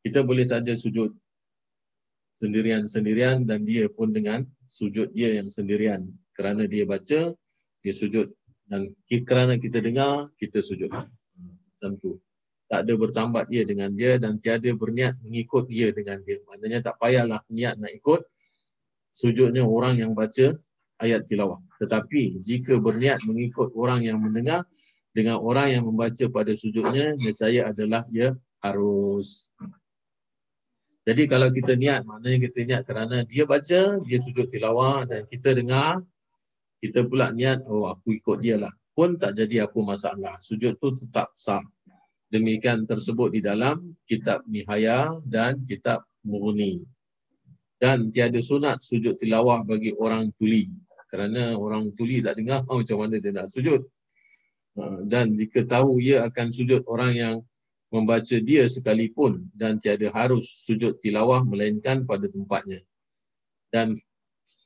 Kita 0.00 0.24
boleh 0.24 0.48
saja 0.48 0.72
sujud 0.72 1.12
sendirian-sendirian 2.40 3.44
dan 3.44 3.68
dia 3.68 3.84
pun 3.92 4.16
dengan 4.16 4.48
sujud 4.64 5.12
dia 5.12 5.36
yang 5.36 5.52
sendirian. 5.52 6.08
Kerana 6.32 6.64
dia 6.64 6.88
baca, 6.88 7.36
dia 7.84 7.92
sujud. 7.92 8.32
Dan 8.64 8.96
kerana 9.28 9.60
kita 9.60 9.84
dengar, 9.84 10.32
kita 10.40 10.64
sujud. 10.64 10.88
Macam 10.88 11.92
tu. 12.00 12.16
Tak 12.70 12.86
ada 12.86 12.94
bertambat 12.94 13.50
dia 13.50 13.66
dengan 13.66 13.90
dia 13.92 14.16
dan 14.16 14.38
tiada 14.38 14.70
berniat 14.72 15.18
mengikut 15.20 15.66
dia 15.66 15.90
dengan 15.90 16.22
dia. 16.22 16.38
Maknanya 16.46 16.86
tak 16.86 16.96
payahlah 17.02 17.42
niat 17.50 17.76
nak 17.76 17.92
ikut 17.92 18.22
sujudnya 19.10 19.66
orang 19.66 19.98
yang 19.98 20.14
baca 20.14 20.54
ayat 21.02 21.26
tilawah. 21.26 21.58
Tetapi 21.82 22.38
jika 22.40 22.78
berniat 22.78 23.26
mengikut 23.26 23.74
orang 23.74 24.06
yang 24.06 24.22
mendengar, 24.22 24.64
dengan 25.10 25.42
orang 25.42 25.74
yang 25.74 25.84
membaca 25.90 26.24
pada 26.30 26.54
sujudnya 26.54 27.18
nescaya 27.18 27.74
adalah 27.74 28.06
ia 28.14 28.38
harus. 28.62 29.50
Jadi 31.08 31.22
kalau 31.26 31.48
kita 31.48 31.80
niat, 31.80 32.04
maknanya 32.04 32.38
kita 32.50 32.60
niat 32.68 32.82
kerana 32.84 33.24
dia 33.24 33.48
baca, 33.48 33.96
dia 34.04 34.18
sujud 34.20 34.52
tilawah 34.52 35.08
dan 35.08 35.24
kita 35.24 35.56
dengar, 35.56 36.04
kita 36.80 37.08
pula 37.08 37.32
niat, 37.32 37.64
oh 37.68 37.88
aku 37.88 38.20
ikut 38.20 38.40
dia 38.44 38.60
lah. 38.60 38.72
Pun 38.92 39.16
tak 39.16 39.36
jadi 39.36 39.64
apa 39.64 39.78
masalah. 39.80 40.36
Sujud 40.44 40.76
tu 40.76 40.92
tetap 40.92 41.32
sah. 41.32 41.64
Demikian 42.30 42.84
tersebut 42.84 43.32
di 43.32 43.40
dalam 43.40 43.96
kitab 44.04 44.44
Nihaya 44.44 45.18
dan 45.24 45.64
kitab 45.64 46.04
Mughni. 46.22 46.84
Dan 47.80 48.12
tiada 48.12 48.36
sunat 48.38 48.84
sujud 48.84 49.16
tilawah 49.16 49.64
bagi 49.64 49.96
orang 49.96 50.28
tuli. 50.36 50.68
Kerana 51.08 51.56
orang 51.56 51.90
tuli 51.96 52.20
tak 52.20 52.36
dengar 52.38 52.62
macam 52.68 52.96
mana 53.00 53.16
dia 53.16 53.32
nak 53.32 53.48
sujud. 53.48 53.82
Ha, 54.78 55.02
dan 55.08 55.34
jika 55.34 55.66
tahu 55.66 55.98
ia 55.98 56.22
akan 56.28 56.46
sujud 56.52 56.86
orang 56.86 57.12
yang 57.16 57.34
membaca 57.90 58.36
dia 58.38 58.70
sekalipun 58.70 59.50
dan 59.52 59.82
tiada 59.82 60.14
harus 60.14 60.46
sujud 60.66 61.02
tilawah 61.02 61.42
melainkan 61.42 62.06
pada 62.06 62.30
tempatnya. 62.30 62.86
Dan 63.70 63.98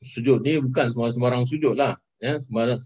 sujud 0.01 0.45
ni 0.45 0.61
bukan 0.61 0.93
sembarang 0.93 1.49
sujud 1.49 1.73
lah. 1.77 1.97
Ya, 2.21 2.37
sembarang 2.37 2.81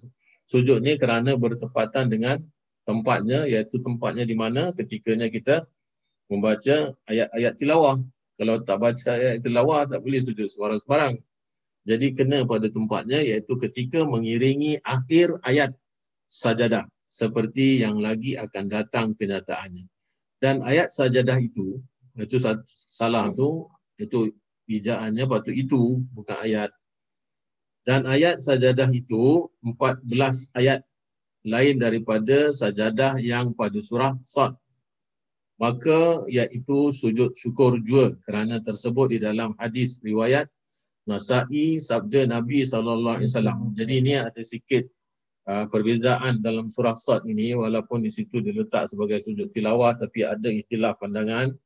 sujud 0.46 0.82
ni 0.82 0.94
kerana 0.94 1.34
bertepatan 1.34 2.10
dengan 2.10 2.42
tempatnya 2.86 3.44
iaitu 3.44 3.82
tempatnya 3.82 4.24
di 4.24 4.32
mana 4.38 4.72
ketikanya 4.72 5.28
kita 5.28 5.66
membaca 6.30 6.94
ayat-ayat 7.10 7.54
tilawah. 7.58 7.98
Kalau 8.38 8.62
tak 8.62 8.78
baca 8.78 9.10
ayat 9.18 9.42
tilawah 9.42 9.90
tak 9.90 10.00
boleh 10.00 10.22
sujud 10.22 10.46
sebarang-sebarang. 10.46 11.18
Jadi 11.82 12.06
kena 12.14 12.46
pada 12.46 12.70
tempatnya 12.70 13.18
iaitu 13.26 13.58
ketika 13.58 14.06
mengiringi 14.06 14.78
akhir 14.86 15.42
ayat 15.42 15.74
sajadah 16.30 16.86
seperti 17.08 17.82
yang 17.82 17.98
lagi 17.98 18.36
akan 18.36 18.68
datang 18.68 19.16
kenyataannya. 19.16 19.88
Dan 20.38 20.62
ayat 20.62 20.94
sajadah 20.94 21.42
itu, 21.42 21.82
itu 22.14 22.36
salah 22.86 23.34
tu, 23.34 23.66
itu 23.98 24.30
bijaannya 24.70 25.26
patut 25.26 25.54
itu 25.54 26.02
bukan 26.14 26.38
ayat. 26.44 26.70
Dan 27.82 28.04
ayat 28.04 28.38
sajadah 28.38 28.92
itu 28.92 29.48
14 29.64 30.04
ayat 30.54 30.84
lain 31.42 31.80
daripada 31.80 32.52
sajadah 32.52 33.16
yang 33.18 33.56
pada 33.56 33.80
surah 33.80 34.14
Sad. 34.20 34.54
Maka 35.58 36.22
iaitu 36.30 36.94
sujud 36.94 37.34
syukur 37.34 37.82
juga 37.82 38.14
kerana 38.22 38.62
tersebut 38.62 39.10
di 39.10 39.18
dalam 39.18 39.58
hadis 39.58 39.98
riwayat 40.06 40.46
Nasa'i 41.08 41.80
sabda 41.80 42.28
Nabi 42.28 42.62
wasallam. 42.62 43.72
Jadi 43.74 43.92
ini 44.04 44.20
ada 44.20 44.38
sikit 44.44 44.86
uh, 45.48 45.64
perbezaan 45.66 46.44
dalam 46.44 46.68
surah 46.68 46.94
Sad 46.94 47.24
ini 47.24 47.56
walaupun 47.56 48.04
di 48.04 48.12
situ 48.12 48.44
diletak 48.44 48.86
sebagai 48.86 49.24
sujud 49.24 49.48
tilawah 49.50 49.96
tapi 49.96 50.22
ada 50.28 50.52
istilah 50.52 50.94
pandangan 51.00 51.56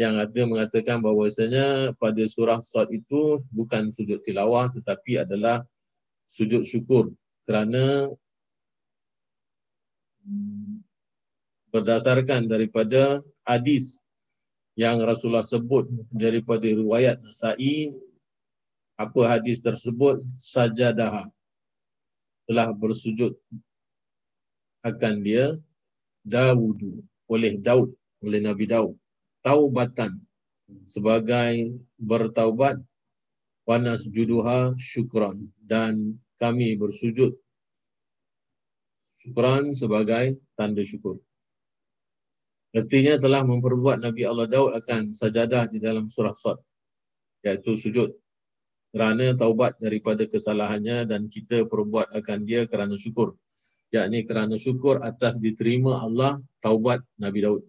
yang 0.00 0.14
ada 0.16 0.46
mengatakan 0.46 1.04
bahawasanya 1.04 1.92
pada 2.00 2.22
surah 2.24 2.64
Sad 2.64 2.88
itu 2.90 3.44
bukan 3.52 3.92
sujud 3.92 4.24
tilawah 4.24 4.72
tetapi 4.72 5.22
adalah 5.26 5.66
sujud 6.24 6.62
syukur. 6.62 7.12
Kerana 7.42 8.12
berdasarkan 11.72 12.46
daripada 12.46 13.24
hadis 13.42 13.98
yang 14.78 15.00
Rasulullah 15.02 15.42
sebut 15.42 15.90
daripada 16.12 16.68
riwayat 16.68 17.18
Nasa'i 17.24 17.96
apa 18.94 19.20
hadis 19.26 19.64
tersebut? 19.64 20.22
Sajadah 20.38 21.26
telah 22.48 22.72
bersujud 22.72 23.36
akan 24.82 25.14
dia 25.20 25.54
Dawud 26.24 26.80
oleh 27.28 27.60
Daud 27.60 27.92
oleh 28.24 28.40
Nabi 28.40 28.64
Daud 28.64 28.96
taubatan 29.44 30.18
sebagai 30.88 31.76
bertaubat 32.00 32.80
wanas 33.68 34.08
juduha 34.08 34.72
syukran 34.80 35.52
dan 35.60 36.16
kami 36.40 36.76
bersujud 36.80 37.36
syukran 39.12 39.74
sebagai 39.74 40.38
tanda 40.54 40.80
syukur. 40.86 41.18
Artinya 42.72 43.18
telah 43.18 43.42
memperbuat 43.42 44.04
Nabi 44.04 44.22
Allah 44.28 44.46
Daud 44.46 44.76
akan 44.76 45.10
sajadah 45.10 45.72
di 45.72 45.82
dalam 45.82 46.06
surah 46.06 46.36
Sad. 46.36 46.60
Iaitu 47.42 47.74
sujud. 47.74 48.12
Kerana 48.88 49.36
taubat 49.36 49.76
daripada 49.76 50.24
kesalahannya 50.24 51.04
dan 51.04 51.28
kita 51.28 51.68
perbuat 51.68 52.12
akan 52.12 52.38
dia 52.48 52.64
kerana 52.64 52.96
syukur. 52.96 53.36
Yakni 53.92 54.24
kerana 54.24 54.56
syukur 54.56 55.00
atas 55.04 55.36
diterima 55.40 56.00
Allah 56.00 56.40
taubat 56.60 57.04
Nabi 57.20 57.44
Daud. 57.44 57.62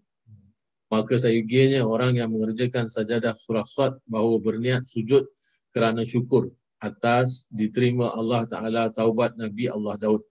Maka 0.90 1.22
sayugianya 1.22 1.86
orang 1.86 2.18
yang 2.18 2.34
mengerjakan 2.34 2.90
sajadah 2.90 3.38
surah 3.38 3.68
Sad 3.68 3.94
bahawa 4.10 4.42
berniat 4.42 4.90
sujud 4.90 5.28
kerana 5.70 6.02
syukur 6.02 6.50
atas 6.82 7.46
diterima 7.52 8.10
Allah 8.16 8.48
Ta'ala 8.50 8.90
taubat 8.90 9.36
Nabi 9.38 9.70
Allah 9.70 10.00
Daud 10.00 10.26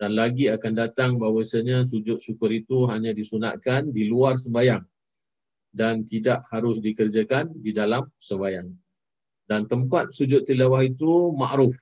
dan 0.00 0.18
lagi 0.18 0.50
akan 0.50 0.72
datang 0.74 1.10
bahawasanya 1.22 1.86
sujud 1.86 2.18
syukur 2.18 2.50
itu 2.50 2.88
hanya 2.90 3.14
disunatkan 3.14 3.94
di 3.94 4.10
luar 4.10 4.34
sembahyang 4.34 4.82
dan 5.70 6.02
tidak 6.02 6.42
harus 6.50 6.82
dikerjakan 6.82 7.54
di 7.54 7.70
dalam 7.70 8.06
sembahyang. 8.18 8.83
Dan 9.44 9.68
tempat 9.68 10.10
sujud 10.10 10.48
tilawah 10.48 10.84
itu 10.84 11.32
ma'ruf. 11.36 11.76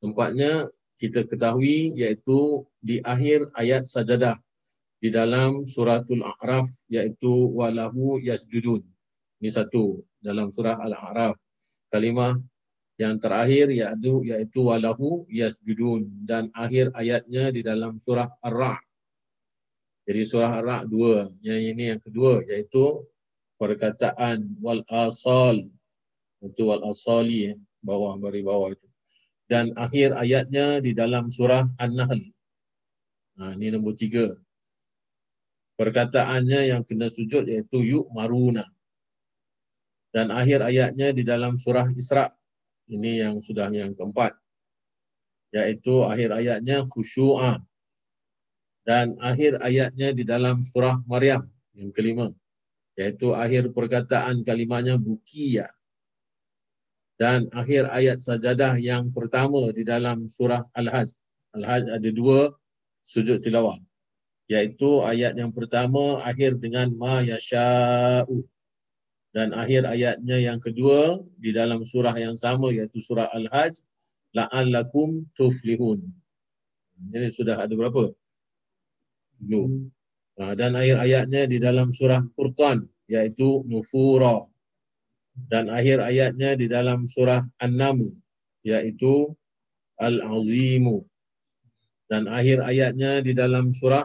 Tempatnya 0.00 0.72
kita 0.96 1.28
ketahui 1.28 1.92
iaitu 1.98 2.64
di 2.80 3.02
akhir 3.02 3.52
ayat 3.58 3.84
sajadah 3.84 4.38
di 5.02 5.10
dalam 5.10 5.66
suratul 5.66 6.22
A'raf 6.22 6.70
iaitu 6.86 7.50
walahu 7.50 8.22
yasjudun. 8.22 8.86
Ini 9.42 9.50
satu 9.50 9.98
dalam 10.22 10.54
surah 10.54 10.78
Al-A'raf. 10.78 11.34
Kalimah 11.90 12.38
yang 13.02 13.18
terakhir 13.18 13.66
iaitu 13.74 14.22
iaitu 14.22 14.70
walahu 14.70 15.26
yasjudun 15.26 16.06
dan 16.22 16.54
akhir 16.54 16.94
ayatnya 16.94 17.50
di 17.50 17.66
dalam 17.66 17.98
surah 17.98 18.30
Ar-Ra'. 18.38 18.78
Jadi 20.06 20.22
surah 20.22 20.62
Ar-Ra' 20.62 20.86
dua. 20.86 21.26
Yang 21.42 21.60
ini 21.74 21.84
yang 21.94 22.00
kedua 22.00 22.46
iaitu 22.46 23.02
perkataan 23.58 24.54
wal 24.62 24.86
asal. 24.86 25.66
Itu 26.42 26.68
wal 26.68 26.82
asali 26.84 27.54
bawah 27.80 28.18
bari 28.18 28.42
bawah 28.42 28.74
itu. 28.74 28.86
Dan 29.46 29.72
akhir 29.78 30.16
ayatnya 30.16 30.82
di 30.82 30.92
dalam 30.92 31.30
surah 31.30 31.66
An-Nahl. 31.78 32.20
Nah, 33.38 33.54
ini 33.56 33.72
nombor 33.72 33.94
tiga. 33.94 34.34
Perkataannya 35.78 36.74
yang 36.74 36.82
kena 36.84 37.08
sujud 37.08 37.48
iaitu 37.48 37.80
yuk 37.80 38.06
maruna. 38.12 38.68
Dan 40.12 40.28
akhir 40.28 40.60
ayatnya 40.60 41.16
di 41.16 41.24
dalam 41.24 41.56
surah 41.56 41.88
Isra' 41.96 42.28
Ini 42.92 43.24
yang 43.24 43.36
sudah 43.40 43.72
yang 43.72 43.96
keempat. 43.96 44.36
Iaitu 45.56 46.04
akhir 46.04 46.32
ayatnya 46.36 46.84
khusyu'a. 46.84 47.64
Dan 48.84 49.16
akhir 49.22 49.62
ayatnya 49.62 50.10
di 50.12 50.28
dalam 50.28 50.60
surah 50.60 51.00
Maryam 51.08 51.46
yang 51.72 51.88
kelima. 51.88 52.28
Iaitu 52.98 53.32
akhir 53.32 53.70
perkataan 53.72 54.44
kalimahnya 54.44 55.00
bukiya. 55.00 55.72
Dan 57.22 57.46
akhir 57.54 57.86
ayat 57.86 58.18
sajadah 58.18 58.82
yang 58.82 59.14
pertama 59.14 59.70
di 59.70 59.86
dalam 59.86 60.26
surah 60.26 60.66
Al-Hajj. 60.74 61.14
Al-Hajj 61.54 61.84
ada 61.94 62.10
dua 62.10 62.50
sujud 63.06 63.38
tilawah. 63.46 63.78
Iaitu 64.50 65.06
ayat 65.06 65.38
yang 65.38 65.54
pertama 65.54 66.18
akhir 66.26 66.58
dengan 66.58 66.90
ma 66.98 67.22
yasha'u 67.22 68.42
dan 69.30 69.54
akhir 69.54 69.86
ayatnya 69.86 70.36
yang 70.42 70.58
kedua 70.58 71.22
di 71.38 71.54
dalam 71.54 71.86
surah 71.86 72.12
yang 72.18 72.34
sama 72.34 72.74
iaitu 72.74 72.98
surah 72.98 73.30
Al-Hajj 73.30 73.78
la'allakum 74.34 75.22
tuflihun. 75.38 76.02
Ini 77.14 77.30
sudah 77.30 77.62
ada 77.62 77.70
berapa? 77.70 78.10
Dua. 79.38 79.70
Dan 80.58 80.74
akhir 80.74 80.98
ayatnya 80.98 81.46
di 81.46 81.62
dalam 81.62 81.94
surah 81.94 82.26
Furqan 82.34 82.82
iaitu 83.06 83.62
nufura. 83.70 84.51
Dan 85.32 85.72
akhir 85.72 86.04
ayatnya 86.04 86.56
di 86.60 86.68
dalam 86.68 87.08
surah 87.08 87.44
An-Nam 87.56 88.12
iaitu 88.64 89.32
Al-Azimu. 89.96 91.00
Dan 92.08 92.28
akhir 92.28 92.60
ayatnya 92.60 93.24
di 93.24 93.32
dalam 93.32 93.72
surah 93.72 94.04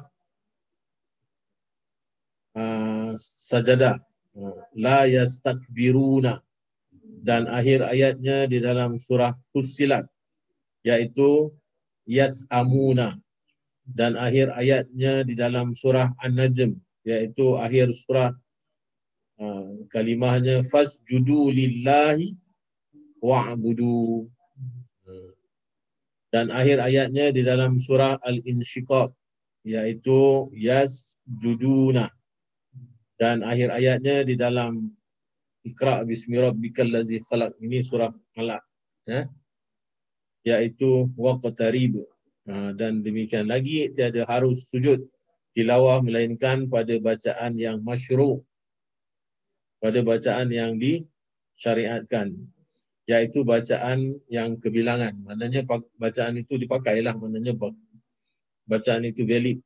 uh, 2.56 3.12
Sajadah 3.20 4.00
la 4.80 5.04
yastakbiruna. 5.04 6.40
Dan 7.28 7.50
akhir 7.52 7.84
ayatnya 7.84 8.48
di 8.48 8.64
dalam 8.64 8.96
surah 8.96 9.36
Fussilat 9.52 10.08
yaitu 10.88 11.52
yasamuna. 12.08 13.20
Dan 13.84 14.16
akhir 14.16 14.56
ayatnya 14.56 15.28
di 15.28 15.36
dalam 15.36 15.76
surah 15.76 16.16
An-Najm 16.24 16.80
yaitu 17.08 17.56
akhir 17.56 17.92
surah 17.92 18.36
uh, 19.42 19.88
kalimahnya 19.90 20.62
fasjudu 20.66 21.50
lillahi 21.50 22.36
wa'budu 23.22 24.30
dan 26.28 26.52
akhir 26.52 26.84
ayatnya 26.84 27.32
di 27.32 27.42
dalam 27.42 27.80
surah 27.80 28.20
Al-Insyiqaq 28.20 29.16
iaitu 29.64 30.52
yasjuduna. 30.52 32.12
Dan 33.18 33.42
akhir 33.42 33.74
ayatnya 33.74 34.28
di 34.28 34.36
dalam 34.38 34.92
Iqra 35.66 36.04
bismi 36.08 36.40
rabbikal 36.40 36.88
ladzi 36.88 37.20
khalaq. 37.26 37.56
Ini 37.60 37.84
surah 37.84 38.12
Alaq 38.40 38.64
ya. 39.08 39.28
Iaitu 40.48 41.12
waqtarib. 41.16 42.06
Ha, 42.48 42.72
dan 42.72 43.04
demikian 43.04 43.52
lagi 43.52 43.92
tiada 43.92 44.24
harus 44.24 44.72
sujud 44.72 45.04
tilawah 45.52 46.00
melainkan 46.00 46.72
pada 46.72 46.96
bacaan 46.96 47.60
yang 47.60 47.84
masyru' 47.84 48.40
pada 49.78 50.00
bacaan 50.02 50.48
yang 50.50 50.76
disyariatkan 50.78 52.34
iaitu 53.08 53.48
bacaan 53.48 54.20
yang 54.28 54.60
kebilangan. 54.60 55.16
Maknanya 55.24 55.64
bacaan 55.96 56.36
itu 56.42 56.60
dipakailah 56.60 57.16
maknanya 57.16 57.56
bacaan 58.68 59.04
itu 59.08 59.24
valid. 59.24 59.64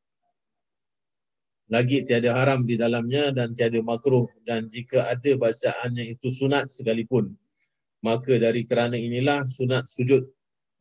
Lagi 1.72 2.04
tiada 2.04 2.36
haram 2.36 2.68
di 2.68 2.76
dalamnya 2.76 3.32
dan 3.32 3.56
tiada 3.56 3.80
makruh. 3.80 4.28
Dan 4.44 4.68
jika 4.68 5.08
ada 5.08 5.32
bacaannya 5.40 6.20
itu 6.20 6.28
sunat 6.28 6.68
sekalipun 6.68 7.32
maka 8.02 8.34
dari 8.42 8.66
kerana 8.66 8.98
inilah 8.98 9.46
sunat 9.46 9.86
sujud 9.86 10.26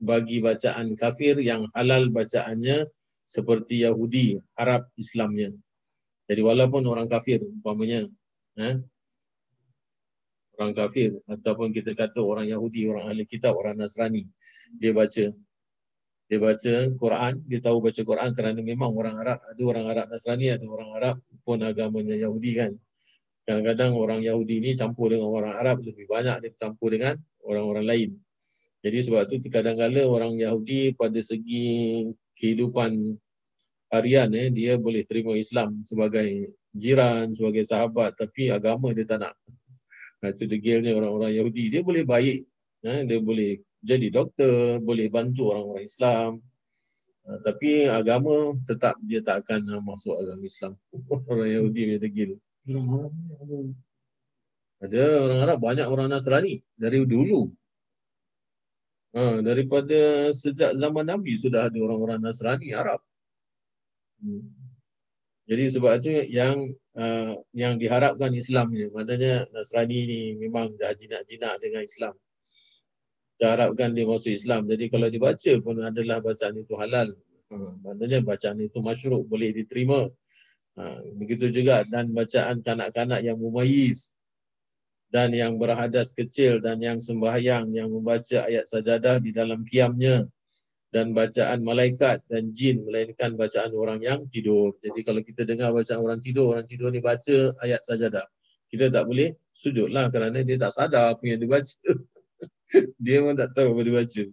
bagi 0.01 0.41
bacaan 0.41 0.97
kafir 0.97 1.37
yang 1.37 1.69
halal 1.77 2.09
bacaannya 2.09 2.89
seperti 3.29 3.85
Yahudi 3.85 4.41
Arab 4.57 4.89
Islamnya. 4.97 5.53
Jadi 6.27 6.41
walaupun 6.41 6.83
orang 6.89 7.07
kafir 7.07 7.45
umpamanya 7.45 8.09
eh, 8.57 8.81
orang 10.61 10.77
kafir 10.77 11.17
ataupun 11.25 11.73
kita 11.73 11.97
kata 11.97 12.21
orang 12.21 12.45
Yahudi, 12.53 12.85
orang 12.93 13.09
ahli 13.09 13.25
kitab, 13.25 13.57
orang 13.57 13.81
Nasrani 13.81 14.29
dia 14.77 14.93
baca 14.93 15.33
dia 16.31 16.39
baca 16.39 16.75
Quran, 16.95 17.43
dia 17.49 17.59
tahu 17.59 17.83
baca 17.83 18.01
Quran 18.07 18.31
kerana 18.39 18.61
memang 18.63 18.95
orang 18.95 19.19
Arab, 19.19 19.43
ada 19.43 19.63
orang 19.67 19.85
Arab 19.91 20.07
Nasrani, 20.15 20.47
ada 20.55 20.63
orang 20.63 20.91
Arab 20.95 21.17
pun 21.43 21.59
agamanya 21.59 22.15
Yahudi 22.15 22.55
kan. 22.55 22.73
Kadang-kadang 23.43 23.99
orang 23.99 24.23
Yahudi 24.23 24.63
ni 24.63 24.79
campur 24.79 25.11
dengan 25.11 25.27
orang 25.27 25.59
Arab 25.59 25.83
lebih 25.83 26.07
banyak 26.07 26.39
dia 26.47 26.55
campur 26.55 26.95
dengan 26.95 27.19
orang-orang 27.43 27.83
lain. 27.83 28.11
Jadi 28.87 28.99
sebab 29.11 29.27
tu 29.27 29.43
kadang-kadang 29.51 30.07
orang 30.07 30.39
Yahudi 30.39 30.95
pada 30.95 31.19
segi 31.19 32.07
kehidupan 32.39 33.19
harian 33.91 34.31
eh, 34.39 34.55
dia 34.55 34.79
boleh 34.79 35.03
terima 35.03 35.35
Islam 35.35 35.83
sebagai 35.83 36.55
jiran, 36.71 37.35
sebagai 37.35 37.67
sahabat 37.67 38.15
tapi 38.15 38.55
agama 38.55 38.95
dia 38.95 39.03
tak 39.03 39.27
nak. 39.27 39.35
Nah, 40.21 40.29
itu 40.29 40.45
degilnya 40.45 40.93
orang-orang 40.93 41.33
Yahudi. 41.33 41.73
Dia 41.73 41.81
boleh 41.81 42.05
baik. 42.05 42.39
Eh, 42.85 43.01
dia 43.09 43.19
boleh 43.21 43.61
jadi 43.81 44.13
doktor, 44.13 44.81
boleh 44.81 45.09
bantu 45.09 45.53
orang-orang 45.53 45.85
Islam. 45.85 46.31
Uh, 47.25 47.37
tapi 47.45 47.85
agama 47.85 48.57
tetap 48.65 48.97
dia 49.05 49.21
tak 49.21 49.45
akan 49.45 49.61
uh, 49.77 49.83
masuk 49.85 50.17
agama 50.17 50.45
Islam. 50.45 50.73
orang 51.33 51.49
Yahudi 51.49 51.81
dia 51.97 51.99
degil. 52.01 52.31
Ada 54.81 55.05
orang 55.29 55.41
Arab, 55.45 55.59
banyak 55.61 55.87
orang 55.89 56.09
Nasrani 56.09 56.65
dari 56.77 57.05
dulu. 57.05 57.53
Ha, 59.11 59.43
daripada 59.43 60.31
sejak 60.31 60.79
zaman 60.79 61.03
Nabi 61.03 61.35
sudah 61.35 61.67
ada 61.69 61.79
orang-orang 61.83 62.23
Nasrani 62.23 62.73
Arab. 62.73 63.03
Hmm. 64.23 64.70
Jadi 65.51 65.65
sebab 65.67 65.99
itu 65.99 66.31
yang 66.31 66.71
uh, 66.95 67.35
yang 67.51 67.75
diharapkan 67.75 68.31
Islamnya, 68.31 68.87
maknanya 68.95 69.51
Nasrani 69.51 69.99
ni 70.07 70.21
memang 70.39 70.79
dah 70.79 70.95
jinak-jinak 70.95 71.59
dengan 71.59 71.83
Islam. 71.83 72.15
Diharapkan 73.35 73.91
dia 73.99 74.07
masuk 74.07 74.31
Islam. 74.31 74.71
Jadi 74.71 74.87
kalau 74.87 75.11
dibaca 75.11 75.53
pun 75.59 75.83
adalah 75.83 76.23
bacaan 76.23 76.55
itu 76.55 76.79
halal. 76.79 77.11
Uh, 77.51 77.75
maknanya 77.83 78.23
bacaan 78.23 78.63
itu 78.63 78.79
masyuruk, 78.79 79.27
boleh 79.27 79.51
diterima. 79.51 80.07
Uh, 80.79 81.03
begitu 81.19 81.51
juga 81.51 81.83
dan 81.83 82.15
bacaan 82.15 82.63
kanak-kanak 82.63 83.27
yang 83.27 83.35
mumayyiz 83.35 84.15
dan 85.11 85.35
yang 85.35 85.59
berhadas 85.59 86.15
kecil 86.15 86.63
dan 86.63 86.79
yang 86.79 87.03
sembahyang 87.03 87.75
yang 87.75 87.91
membaca 87.91 88.47
ayat 88.47 88.71
sajadah 88.71 89.19
di 89.19 89.35
dalam 89.35 89.67
kiamnya 89.67 90.31
dan 90.91 91.15
bacaan 91.15 91.63
malaikat 91.63 92.27
dan 92.27 92.51
jin 92.51 92.83
melainkan 92.83 93.39
bacaan 93.39 93.71
orang 93.79 94.03
yang 94.03 94.27
tidur. 94.27 94.75
Jadi 94.83 95.01
kalau 95.07 95.23
kita 95.23 95.47
dengar 95.47 95.71
bacaan 95.71 96.03
orang 96.03 96.19
tidur, 96.19 96.51
orang 96.51 96.67
tidur 96.67 96.91
ni 96.91 96.99
baca 96.99 97.55
ayat 97.63 97.81
sajadah. 97.87 98.27
Kita 98.71 98.91
tak 98.91 99.07
boleh 99.07 99.35
sujudlah 99.55 100.11
kerana 100.11 100.43
dia 100.43 100.59
tak 100.59 100.75
sadar 100.75 101.15
apa 101.15 101.23
yang 101.27 101.39
dia 101.39 101.51
baca. 101.51 101.91
dia 103.05 103.17
pun 103.23 103.35
tak 103.39 103.51
tahu 103.55 103.69
apa 103.75 103.81
dia 103.87 103.95
baca. 104.03 104.25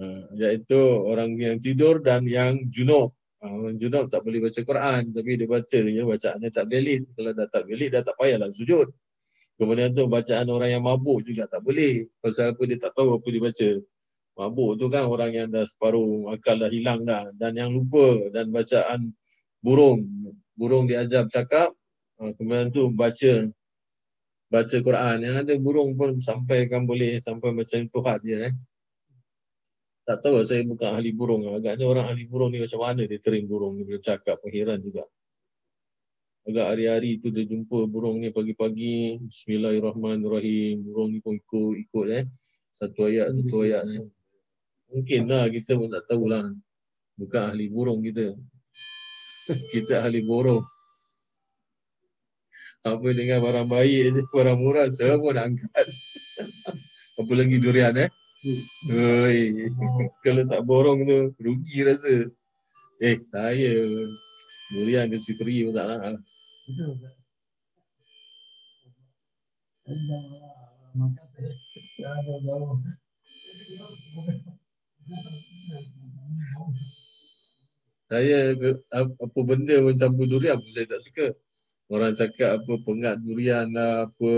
Uh, 0.00 0.22
iaitu 0.32 0.80
orang 1.04 1.36
yang 1.36 1.56
tidur 1.60 2.00
dan 2.00 2.24
yang 2.24 2.64
junub. 2.72 3.12
Uh, 3.44 3.52
orang 3.52 3.76
junub 3.76 4.08
tak 4.08 4.24
boleh 4.24 4.40
baca 4.40 4.60
Quran 4.64 5.02
tapi 5.12 5.30
dia 5.36 5.48
baca 5.48 5.78
dia 5.84 6.04
bacaannya 6.08 6.48
tak 6.48 6.66
valid. 6.72 7.02
Kalau 7.12 7.32
dah 7.36 7.48
tak 7.52 7.62
valid 7.68 7.90
dah 7.92 8.02
tak 8.04 8.16
payahlah 8.16 8.48
sujud. 8.48 8.88
Kemudian 9.60 9.92
tu 9.92 10.08
bacaan 10.08 10.48
orang 10.48 10.72
yang 10.72 10.84
mabuk 10.88 11.20
juga 11.20 11.44
tak 11.44 11.60
boleh. 11.60 12.08
Pasal 12.24 12.56
apa 12.56 12.62
dia 12.64 12.80
tak 12.80 12.96
tahu 12.96 13.20
apa 13.20 13.28
dia 13.28 13.42
baca. 13.44 13.70
Mabuk 14.40 14.80
tu 14.80 14.88
kan 14.88 15.04
orang 15.04 15.36
yang 15.36 15.48
dah 15.52 15.68
separuh 15.68 16.32
akal 16.32 16.56
dah 16.56 16.72
hilang 16.72 17.04
dah. 17.04 17.28
Dan 17.36 17.60
yang 17.60 17.70
lupa 17.76 18.32
dan 18.32 18.48
bacaan 18.48 19.12
burung. 19.60 20.00
Burung 20.56 20.88
diajar 20.88 21.28
bercakap. 21.28 21.76
Ha, 22.16 22.32
kemudian 22.32 22.72
tu 22.72 22.88
baca 22.88 23.32
baca 24.48 24.76
Quran. 24.80 25.16
Yang 25.20 25.36
ada 25.44 25.54
burung 25.60 25.92
pun 25.92 26.16
sampai 26.16 26.72
kan 26.72 26.88
boleh 26.88 27.20
sampai 27.20 27.52
macam 27.52 27.84
Tuhan 27.84 28.18
dia 28.24 28.38
eh. 28.48 28.54
Tak 30.08 30.24
tahu 30.24 30.40
saya 30.40 30.64
bukan 30.64 30.88
ahli 30.96 31.12
burung. 31.12 31.44
Agaknya 31.52 31.84
orang 31.84 32.08
ahli 32.08 32.24
burung 32.24 32.56
ni 32.56 32.64
macam 32.64 32.80
mana 32.80 33.04
dia 33.04 33.20
train 33.20 33.44
burung 33.44 33.76
ni 33.76 33.84
boleh 33.84 34.00
cakap. 34.00 34.40
Penghiran 34.40 34.80
juga 34.80 35.04
agak 36.48 36.66
hari-hari 36.72 37.20
tu 37.20 37.28
dia 37.28 37.44
jumpa 37.44 37.84
burung 37.84 38.16
ni 38.18 38.32
pagi-pagi 38.32 39.20
Bismillahirrahmanirrahim 39.28 40.88
burung 40.88 41.12
ni 41.12 41.20
pun 41.20 41.36
ikut 41.36 41.74
ikut 41.84 42.06
eh 42.08 42.24
satu 42.72 43.12
ayat 43.12 43.36
satu 43.36 43.60
ayat 43.68 43.84
ni 43.84 43.98
mungkin 44.90 45.30
lah 45.30 45.46
kita 45.48 45.78
pun 45.78 45.88
tak 45.90 46.04
tahulah. 46.10 46.50
Bukan 47.16 47.42
ahli 47.52 47.66
burung 47.70 48.00
kita. 48.00 48.32
Kita 49.74 50.06
ahli 50.06 50.22
burung. 50.22 50.62
Apa 52.80 53.12
dengan 53.12 53.44
barang 53.44 53.68
baik 53.68 54.02
je 54.16 54.22
barang 54.32 54.56
murah 54.56 54.88
semua 54.88 55.36
nak 55.36 55.52
angkat. 55.52 55.86
Apa 57.20 57.32
lagi 57.36 57.60
durian 57.60 57.92
eh? 58.00 58.08
Oi, 58.88 59.68
kalau 60.24 60.48
tak 60.48 60.64
borong 60.64 61.04
tu 61.04 61.18
rugi 61.44 61.84
rasa. 61.84 62.24
Eh, 63.04 63.20
saya. 63.28 63.84
Durian 64.72 65.12
ke 65.12 65.20
sipri 65.20 65.60
pun 65.68 65.76
tak 65.76 65.92
nak. 65.92 66.24
Saya 78.10 78.58
apa 78.90 79.40
benda 79.46 79.76
pun 79.78 79.94
campur 79.94 80.26
durian 80.26 80.58
pun 80.58 80.70
saya 80.74 80.86
tak 80.90 81.02
suka. 81.06 81.26
Orang 81.90 82.14
cakap 82.18 82.62
apa 82.62 82.72
pengat 82.82 83.22
durian 83.22 83.70
lah 83.70 84.10
apa. 84.10 84.32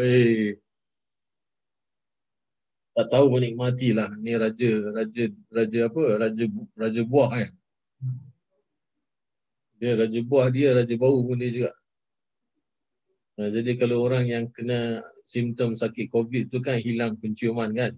Eh. 0.00 0.56
Tak 2.96 3.06
tahu 3.12 3.26
menikmatilah. 3.36 4.16
Ni 4.16 4.32
raja, 4.32 4.70
raja, 4.96 5.24
raja 5.52 5.80
apa? 5.92 6.02
Raja 6.16 6.44
raja 6.76 7.00
buah 7.04 7.30
kan. 7.30 7.52
Dia 9.78 9.94
raja 9.94 10.20
buah 10.24 10.48
dia, 10.50 10.68
raja 10.74 10.94
bau 10.98 11.22
pun 11.22 11.38
dia 11.38 11.52
juga. 11.54 11.72
Nah, 13.38 13.48
jadi 13.54 13.78
kalau 13.78 14.02
orang 14.02 14.26
yang 14.26 14.44
kena 14.50 15.06
simptom 15.22 15.78
sakit 15.78 16.10
COVID 16.10 16.50
tu 16.50 16.58
kan 16.58 16.82
hilang 16.82 17.14
penciuman 17.22 17.70
kan. 17.70 17.94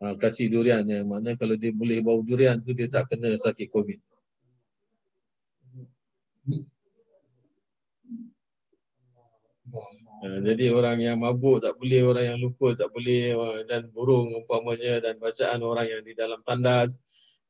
Ha, 0.00 0.16
kasih 0.16 0.48
durian 0.48 0.80
yang 0.88 1.04
mana 1.04 1.36
kalau 1.36 1.60
dia 1.60 1.76
boleh 1.76 2.00
bau 2.00 2.24
durian 2.24 2.56
tu 2.56 2.72
dia 2.72 2.88
tak 2.88 3.12
kena 3.12 3.36
sakit 3.36 3.68
COVID. 3.68 4.00
Ha, 10.24 10.40
jadi 10.40 10.72
orang 10.72 11.04
yang 11.04 11.20
mabuk 11.20 11.60
tak 11.60 11.76
boleh, 11.76 12.00
orang 12.00 12.32
yang 12.32 12.38
lupa 12.40 12.72
tak 12.72 12.88
boleh 12.88 13.36
dan 13.68 13.92
burung 13.92 14.32
umpamanya 14.40 15.04
dan 15.04 15.20
bacaan 15.20 15.60
orang 15.60 15.86
yang 15.92 16.00
di 16.00 16.16
dalam 16.16 16.40
tandas 16.48 16.96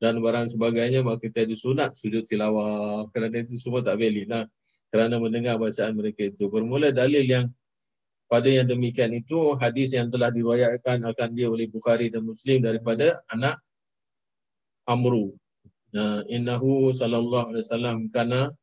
dan 0.03 0.19
barang 0.19 0.51
sebagainya 0.51 1.07
maka 1.07 1.31
kita 1.31 1.47
ada 1.47 1.55
sunat 1.55 1.95
sujud 1.95 2.27
tilawah. 2.27 3.07
Kerana 3.15 3.47
itu 3.47 3.55
semua 3.55 3.79
tak 3.79 3.95
valid 3.95 4.27
lah. 4.27 4.43
Kerana 4.91 5.23
mendengar 5.23 5.55
bacaan 5.55 5.95
mereka 5.95 6.27
itu. 6.27 6.51
Bermula 6.51 6.91
dalil 6.91 7.23
yang 7.23 7.47
pada 8.31 8.47
yang 8.47 8.63
demikian 8.71 9.11
itu 9.11 9.59
hadis 9.59 9.91
yang 9.91 10.07
telah 10.07 10.31
diriwayatkan 10.31 11.03
akan 11.03 11.29
dia 11.35 11.51
oleh 11.51 11.67
Bukhari 11.67 12.07
dan 12.07 12.23
Muslim 12.23 12.63
daripada 12.63 13.19
anak 13.27 13.59
Amru 14.87 15.35
nah 15.91 16.23
innahu 16.31 16.95
sallallahu 16.95 17.51
alaihi 17.51 17.65
wasallam 17.67 17.97
kana 18.15 18.55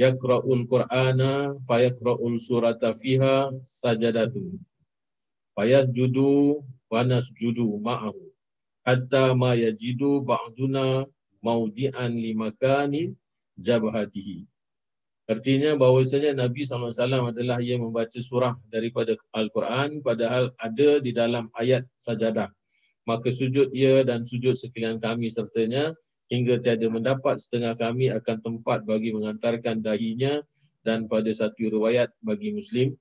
yaqra'ul 0.00 0.64
qur'ana 0.64 1.52
fayaqra'ul 1.68 2.40
surata 2.40 2.96
fiha 2.96 3.52
sajadatu 3.60 4.56
fayasjudu 5.52 6.64
wa 6.88 7.04
nasjudu 7.04 7.76
ma'ahu 7.84 8.32
hatta 8.88 9.36
ma 9.36 9.52
yajidu 9.52 10.24
ba'duna 10.24 11.04
maudi'an 11.44 12.12
li 12.16 12.32
makani 12.32 13.12
jabhatihi. 13.60 14.49
Artinya 15.30 15.78
bahawasanya 15.78 16.34
Nabi 16.34 16.66
SAW 16.66 16.90
adalah 17.30 17.62
yang 17.62 17.86
membaca 17.86 18.18
surah 18.18 18.58
daripada 18.66 19.14
Al-Quran 19.30 20.02
padahal 20.02 20.50
ada 20.58 20.98
di 20.98 21.14
dalam 21.14 21.46
ayat 21.54 21.86
sajadah. 21.94 22.50
Maka 23.06 23.30
sujud 23.30 23.70
ia 23.70 24.02
dan 24.02 24.26
sujud 24.26 24.58
sekalian 24.58 24.98
kami 24.98 25.30
sertanya 25.30 25.94
hingga 26.34 26.58
tiada 26.58 26.90
mendapat 26.90 27.38
setengah 27.38 27.78
kami 27.78 28.10
akan 28.10 28.42
tempat 28.42 28.82
bagi 28.82 29.14
mengantarkan 29.14 29.78
dahinya 29.78 30.42
dan 30.82 31.06
pada 31.06 31.30
satu 31.30 31.78
riwayat 31.78 32.10
bagi 32.26 32.50
Muslim 32.50 32.98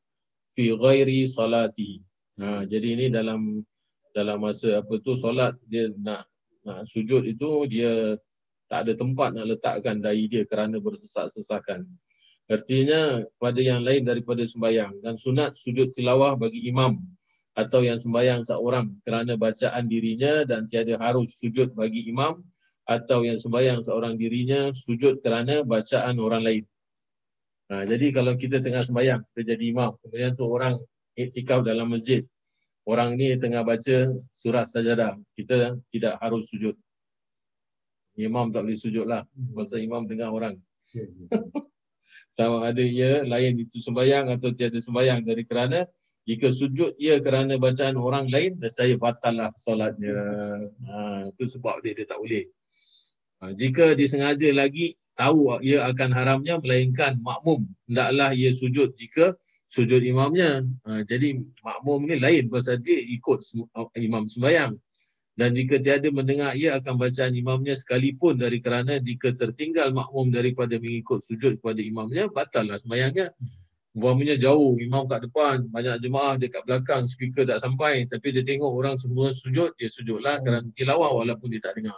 fi 0.53 0.69
ghairi 0.69 1.26
salati. 1.26 1.97
Ha, 2.38 2.61
jadi 2.69 2.88
ini 2.93 3.06
dalam 3.10 3.65
dalam 4.14 4.38
masa 4.38 4.85
apa 4.85 5.01
tu 5.01 5.18
solat 5.18 5.57
dia 5.65 5.89
nak 5.97 6.30
nak 6.61 6.85
sujud 6.85 7.26
itu 7.26 7.65
dia 7.65 8.22
tak 8.69 8.85
ada 8.85 8.93
tempat 8.93 9.34
nak 9.34 9.49
letakkan 9.49 9.97
dahi 9.97 10.30
dia 10.30 10.45
kerana 10.45 10.77
bersesak-sesakan. 10.77 11.89
Artinya 12.49 13.21
pada 13.38 13.61
yang 13.61 13.85
lain 13.85 14.03
daripada 14.03 14.41
sembahyang. 14.41 15.05
Dan 15.05 15.15
sunat 15.15 15.53
sujud 15.53 15.93
tilawah 15.93 16.34
bagi 16.34 16.65
imam. 16.65 16.97
Atau 17.53 17.85
yang 17.85 18.01
sembahyang 18.01 18.41
seorang 18.41 18.89
kerana 19.05 19.38
bacaan 19.38 19.85
dirinya 19.85 20.43
dan 20.43 20.65
tiada 20.65 20.97
harus 20.97 21.38
sujud 21.38 21.77
bagi 21.77 22.09
imam. 22.09 22.41
Atau 22.89 23.21
yang 23.21 23.38
sembahyang 23.38 23.85
seorang 23.85 24.17
dirinya 24.17 24.73
sujud 24.73 25.21
kerana 25.21 25.61
bacaan 25.61 26.17
orang 26.17 26.41
lain. 26.41 26.65
Ha, 27.69 27.85
jadi 27.85 28.09
kalau 28.09 28.34
kita 28.34 28.65
tengah 28.65 28.81
sembahyang, 28.81 29.21
kita 29.30 29.53
jadi 29.53 29.69
imam, 29.69 29.93
kemudian 30.01 30.34
tu 30.34 30.41
orang 30.49 30.81
iktikaf 31.13 31.61
dalam 31.61 31.93
masjid, 31.93 32.26
orang 32.89 33.13
ni 33.13 33.38
tengah 33.38 33.61
baca 33.61 34.09
surah 34.34 34.65
sajadah, 34.65 35.21
kita 35.38 35.77
tidak 35.93 36.17
harus 36.17 36.49
sujud. 36.49 36.73
Imam 38.17 38.49
tak 38.49 38.65
boleh 38.65 38.73
sujud 38.73 39.05
lah, 39.05 39.21
masa 39.53 39.77
imam 39.77 40.09
tengah 40.09 40.34
orang. 40.34 40.57
Sama 42.30 42.69
ada 42.69 42.81
ia 42.81 43.26
lain 43.26 43.65
itu 43.65 43.81
sembahyang 43.81 44.30
atau 44.31 44.53
tiada 44.53 44.77
sembahyang 44.77 45.26
dari 45.26 45.43
kerana 45.43 45.85
jika 46.30 46.53
sujud 46.53 46.93
ia 47.01 47.18
kerana 47.18 47.57
bacaan 47.57 47.97
orang 47.97 48.30
lain 48.30 48.61
saya 48.69 48.93
batal 49.01 49.34
lah 49.34 49.49
solatnya. 49.57 50.14
Ha, 50.85 51.26
itu 51.34 51.57
sebab 51.57 51.81
dia, 51.81 51.97
dia 51.97 52.06
tak 52.06 52.22
boleh. 52.22 52.45
Ha, 53.41 53.57
jika 53.57 53.97
disengaja 53.97 54.53
lagi 54.53 54.93
tahu 55.18 55.57
ia 55.65 55.89
akan 55.89 56.10
haramnya 56.14 56.61
melainkan 56.61 57.18
makmum. 57.26 57.65
Hendaklah 57.89 58.38
ia 58.38 58.53
sujud 58.53 58.93
jika 58.93 59.34
sujud 59.65 60.06
imamnya. 60.06 60.69
Ha, 60.85 61.01
jadi 61.01 61.34
makmum 61.65 62.06
ni 62.06 62.22
lain 62.22 62.45
pasal 62.53 62.77
dia 62.77 63.01
ikut 63.01 63.41
imam 63.97 64.30
sembahyang 64.30 64.77
dan 65.39 65.55
jika 65.55 65.79
tiada 65.79 66.11
mendengar 66.11 66.51
ia 66.51 66.75
akan 66.75 66.99
bacaan 66.99 67.31
imamnya 67.31 67.71
sekalipun 67.71 68.35
dari 68.35 68.59
kerana 68.59 68.99
jika 68.99 69.31
tertinggal 69.39 69.95
makmum 69.95 70.35
daripada 70.35 70.75
mengikut 70.75 71.23
sujud 71.23 71.63
kepada 71.63 71.79
imamnya 71.79 72.27
batallah 72.27 72.75
sembahyangnya 72.75 73.31
umpamanya 73.95 74.35
jauh 74.35 74.75
imam 74.75 75.07
kat 75.07 75.31
depan 75.31 75.71
banyak 75.71 75.95
jemaah 76.03 76.35
dia 76.35 76.51
kat 76.51 76.67
belakang 76.67 77.07
speaker 77.07 77.47
tak 77.47 77.63
sampai 77.63 78.03
tapi 78.11 78.35
dia 78.35 78.43
tengok 78.43 78.67
orang 78.67 78.99
semua 78.99 79.31
sujud 79.31 79.71
dia 79.79 79.87
sujudlah 79.87 80.43
kerana 80.43 80.67
tilawah 80.75 81.15
walaupun 81.23 81.47
dia 81.55 81.63
tak 81.63 81.79
dengar. 81.79 81.97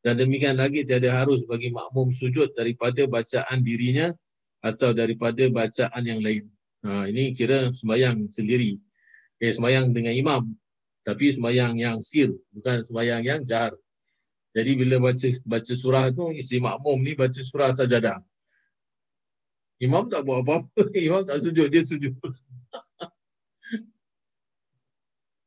Dan 0.00 0.16
demikian 0.16 0.56
lagi 0.56 0.80
tiada 0.80 1.12
harus 1.12 1.44
bagi 1.44 1.68
makmum 1.68 2.08
sujud 2.08 2.56
daripada 2.56 3.04
bacaan 3.04 3.60
dirinya 3.60 4.16
atau 4.64 4.96
daripada 4.96 5.44
bacaan 5.52 6.02
yang 6.08 6.24
lain. 6.24 6.48
Ha, 6.88 7.04
ini 7.12 7.36
kira 7.36 7.68
sembahyang 7.68 8.32
sendiri. 8.32 8.80
Eh 9.44 9.52
sembahyang 9.52 9.92
dengan 9.92 10.16
imam 10.16 10.42
tapi 11.06 11.32
sembahyang 11.32 11.80
yang 11.80 11.98
sir 11.98 12.32
bukan 12.52 12.84
sembahyang 12.84 13.22
yang 13.24 13.40
jahar 13.46 13.74
jadi 14.50 14.74
bila 14.74 14.98
baca 14.98 15.28
baca 15.46 15.72
surah 15.72 16.10
tu 16.10 16.34
isi 16.34 16.58
makmum 16.58 16.98
ni 17.00 17.14
baca 17.14 17.40
surah 17.40 17.72
sajadah 17.72 18.20
imam 19.80 20.06
tak 20.12 20.22
buat 20.22 20.44
apa-apa 20.44 20.92
imam 21.08 21.24
tak 21.24 21.40
sujud 21.42 21.66
dia 21.72 21.82
sujud. 21.82 22.14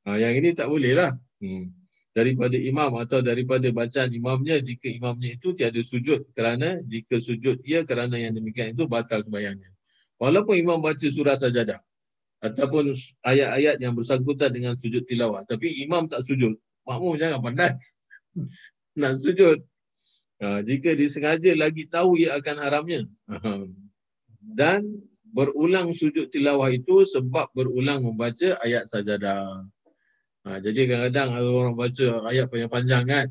Ha, 0.04 0.20
yang 0.20 0.36
ini 0.36 0.52
tak 0.52 0.68
boleh 0.68 0.92
lah. 1.00 1.16
Hmm. 1.40 1.72
daripada 2.12 2.60
imam 2.60 2.92
atau 3.00 3.24
daripada 3.24 3.72
bacaan 3.72 4.12
imamnya 4.12 4.60
jika 4.60 4.92
imamnya 4.92 5.40
itu 5.40 5.56
tiada 5.56 5.80
sujud 5.80 6.28
kerana 6.36 6.84
jika 6.84 7.18
sujud 7.24 7.64
ia 7.64 7.88
kerana 7.88 8.20
yang 8.20 8.36
demikian 8.36 8.76
itu 8.76 8.84
batal 8.84 9.24
sembahyangnya. 9.24 9.72
Walaupun 10.20 10.60
imam 10.60 10.84
baca 10.84 11.08
surah 11.08 11.40
sajadah 11.40 11.80
ataupun 12.44 12.91
ayat-ayat 13.24 13.80
yang 13.80 13.95
bersangkutan 13.95 14.52
dengan 14.52 14.76
sujud 14.76 15.07
tilawah. 15.07 15.48
Tapi 15.48 15.80
imam 15.88 16.11
tak 16.11 16.28
sujud. 16.28 16.60
Makmum 16.84 17.15
jangan 17.15 17.40
pandai 17.40 17.80
nak 18.99 19.15
sujud. 19.15 19.64
Ha, 20.44 20.60
jika 20.60 20.91
disengaja 20.91 21.56
lagi 21.56 21.88
tahu 21.88 22.20
ia 22.20 22.36
akan 22.36 22.56
haramnya. 22.60 23.07
Dan 24.60 24.99
berulang 25.32 25.95
sujud 25.95 26.28
tilawah 26.36 26.68
itu 26.68 27.07
sebab 27.07 27.48
berulang 27.56 28.03
membaca 28.03 28.60
ayat 28.60 28.86
sajadah. 28.91 29.64
Ha, 30.44 30.60
jadi 30.60 30.91
kadang-kadang 30.91 31.40
orang 31.40 31.80
baca 31.80 32.28
ayat 32.28 32.52
panjang-panjang 32.52 33.03
kan. 33.07 33.28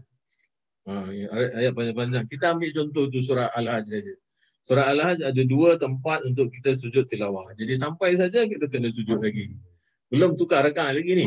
Ha, 0.88 1.12
ayat 1.60 1.72
panjang-panjang. 1.76 2.24
Kita 2.32 2.56
ambil 2.56 2.72
contoh 2.72 3.12
tu 3.12 3.20
surah 3.20 3.52
Al-Hajj 3.52 3.84
saja. 3.92 4.14
Surah 4.62 4.94
Al-Hajj 4.94 5.26
ada 5.26 5.42
dua 5.42 5.74
tempat 5.74 6.22
untuk 6.22 6.46
kita 6.54 6.78
sujud 6.78 7.10
tilawah. 7.10 7.50
Jadi 7.58 7.74
sampai 7.74 8.14
saja 8.14 8.46
kita 8.46 8.70
kena 8.70 8.94
sujud 8.94 9.18
lagi. 9.18 9.50
Belum 10.06 10.38
tukar 10.38 10.62
rakaat 10.62 11.02
lagi 11.02 11.26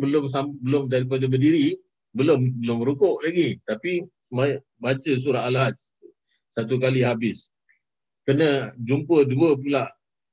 Belum 0.00 0.24
belum 0.64 0.88
daripada 0.88 1.28
berdiri, 1.28 1.76
belum 2.16 2.64
belum 2.64 2.78
rukuk 2.88 3.20
lagi. 3.20 3.60
Tapi 3.68 4.08
baca 4.80 5.12
surah 5.12 5.44
Al-Hajj 5.52 5.76
satu 6.56 6.80
kali 6.80 7.04
habis. 7.04 7.52
Kena 8.24 8.72
jumpa 8.80 9.28
dua 9.28 9.58
pula 9.60 9.84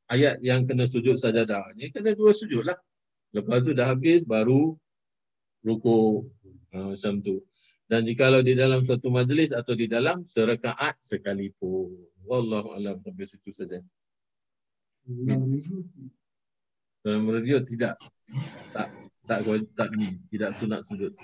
ayat 0.08 0.40
yang 0.40 0.64
kena 0.64 0.88
sujud 0.88 1.20
sajadah. 1.20 1.76
Ni 1.76 1.92
kena 1.92 2.16
dua 2.16 2.32
sujud 2.32 2.64
lah. 2.64 2.80
Lepas 3.36 3.68
tu 3.68 3.76
dah 3.76 3.92
habis 3.92 4.24
baru 4.24 4.74
rukuk. 5.68 6.32
Ha, 6.72 6.96
macam 6.96 7.20
tu. 7.20 7.44
Dan 7.90 8.06
jikalau 8.06 8.46
di 8.46 8.54
dalam 8.54 8.86
suatu 8.86 9.10
majlis 9.10 9.50
atau 9.50 9.74
di 9.74 9.90
dalam 9.90 10.22
serakaat 10.22 11.02
sekalipun. 11.02 11.90
Wallahu 12.22 12.78
alam 12.78 13.02
sampai 13.02 13.26
situ 13.26 13.50
saja. 13.50 13.82
Dalam 17.02 17.26
radio 17.26 17.58
tidak 17.66 17.98
tak 18.70 18.94
tak 19.26 19.42
tak, 19.42 19.66
tak 19.74 19.90
ni 19.98 20.22
tidak 20.30 20.54
sunat 20.62 20.86
sujud. 20.86 21.18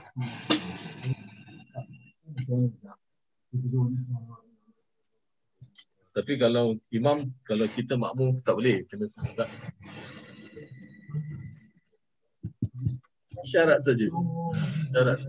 Tapi 6.18 6.34
kalau 6.42 6.82
imam 6.90 7.30
kalau 7.46 7.70
kita 7.70 7.94
makmum 7.94 8.42
tak 8.42 8.58
boleh 8.58 8.82
kena 8.90 9.06
sujud. 9.14 9.46
Syarat 13.46 13.86
saja. 13.86 14.10
Syarat. 14.90 15.22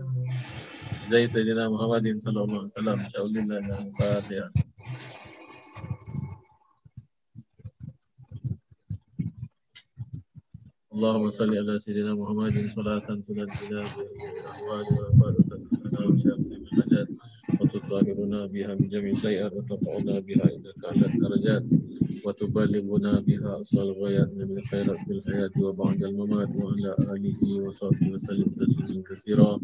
زي 1.10 1.26
سيدنا 1.26 1.68
محمد 1.68 2.16
صلى 2.16 2.40
الله 2.44 2.58
عليه 2.58 2.64
وسلم 2.64 2.98
شاء 3.12 3.26
لنا 3.26 3.56
الفاتحة 3.58 4.50
اللهم 10.94 11.28
صل 11.30 11.56
على 11.58 11.78
سيدنا 11.78 12.14
محمد 12.14 12.52
صلاة 12.52 12.98
تنجينا 12.98 13.44
بها 13.44 13.84
الأهوال 14.40 14.86
وفادة 15.00 15.56
لنا 15.84 16.06
بها 16.10 16.36
من 16.36 16.52
الحاجات 16.52 17.08
وتطهرنا 17.60 18.46
بها 18.46 18.74
من 18.74 18.88
جميع 18.88 19.10
السيئات 19.12 19.52
وترفعنا 19.52 20.18
بها 20.20 20.42
عندك 20.52 20.74
على 20.84 21.06
الدرجات 21.06 21.64
وتبلغنا 22.26 23.12
بها 23.20 23.60
أصل 23.60 23.78
الغايات 23.82 24.30
من 24.38 24.58
الخيرات 24.58 24.98
في 25.06 25.12
الحياة 25.12 25.54
وبعد 25.60 26.02
الممات 26.04 26.50
وعلى 26.56 26.96
آله 27.14 27.40
وصحبه 27.62 28.06
وسلم 28.14 28.48
تسليما 28.60 29.02
كثيرا 29.10 29.60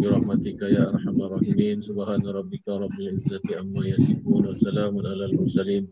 برحمتك 0.00 0.60
يا 0.62 0.84
أرحم 0.90 1.16
الراحمين 1.22 1.80
سبحان 1.80 2.22
ربك 2.26 2.66
رب 2.68 2.96
العزة 3.00 3.46
عما 3.58 3.82
يصفون 3.86 4.46
وسلام 4.46 4.92
على 4.98 5.24
المرسلين 5.30 5.84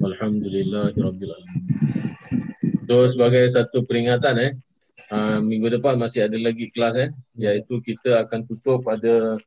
والحمد 0.00 0.44
لله 0.46 0.92
رب 0.98 1.20
العالمين 1.22 1.66
So 2.82 3.08
sebagai 3.08 3.48
satu 3.48 3.88
peringatan 3.88 4.34
eh 4.36 4.52
uh, 5.16 5.40
minggu 5.40 5.72
depan 5.72 5.96
masih 5.96 6.28
ada 6.28 6.36
lagi 6.36 6.68
kelas 6.74 6.94
eh 6.98 7.10
iaitu 7.40 7.80
kita 7.80 8.20
akan 8.26 8.44
tutup 8.44 8.84
pada 8.84 9.40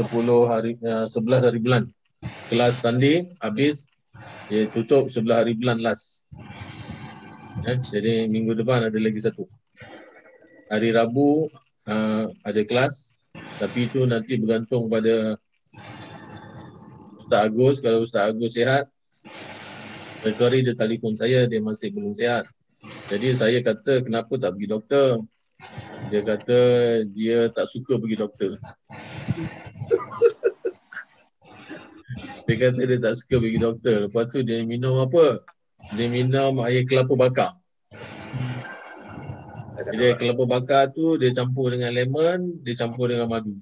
10 0.00 0.08
hari 0.48 0.80
uh, 0.80 1.04
11 1.04 1.44
hari 1.44 1.58
bulan. 1.60 1.84
Kelas 2.48 2.80
Sunday 2.80 3.28
habis 3.44 3.84
dia 4.47 4.69
tutup 4.69 5.09
sebelah 5.09 5.43
hari 5.43 5.57
bulan 5.57 5.81
last. 5.81 6.23
Eh, 7.65 7.77
jadi 7.81 8.29
minggu 8.29 8.53
depan 8.53 8.87
ada 8.87 8.99
lagi 8.99 9.19
satu. 9.23 9.49
Hari 10.69 10.93
Rabu 10.93 11.49
uh, 11.85 12.25
ada 12.43 12.61
kelas 12.65 13.15
tapi 13.59 13.87
itu 13.87 14.03
nanti 14.07 14.39
bergantung 14.39 14.87
pada 14.87 15.39
Ustaz 17.19 17.41
Agus. 17.51 17.75
Kalau 17.83 17.99
Ustaz 18.03 18.31
Agus 18.31 18.51
sihat, 18.55 18.85
sorry 20.35 20.63
dia 20.63 20.75
telefon 20.75 21.15
saya, 21.15 21.47
dia 21.47 21.59
masih 21.59 21.91
belum 21.91 22.15
sihat. 22.15 22.47
Jadi 23.09 23.33
saya 23.33 23.59
kata 23.65 24.05
kenapa 24.05 24.37
tak 24.37 24.55
pergi 24.55 24.67
doktor? 24.69 25.09
Dia 26.13 26.21
kata 26.21 26.59
dia 27.09 27.49
tak 27.49 27.65
suka 27.71 27.97
pergi 27.97 28.17
doktor. 28.19 28.51
Dia 32.45 32.55
kata 32.61 32.81
dia 32.85 32.97
tak 33.01 33.13
suka 33.17 33.41
pergi 33.41 33.59
doktor. 33.59 33.97
Lepas 34.05 34.25
tu 34.29 34.39
dia 34.45 34.61
minum 34.61 35.01
apa? 35.01 35.41
Dia 35.97 36.07
minum 36.13 36.61
air 36.61 36.85
kelapa 36.85 37.13
bakar. 37.17 37.51
Jadi 39.75 40.01
air 40.01 40.17
kelapa 40.17 40.45
bakar 40.45 40.93
tu 40.93 41.17
dia 41.17 41.33
campur 41.33 41.73
dengan 41.73 41.89
lemon, 41.89 42.45
dia 42.61 42.77
campur 42.77 43.09
dengan 43.09 43.29
madu. 43.29 43.57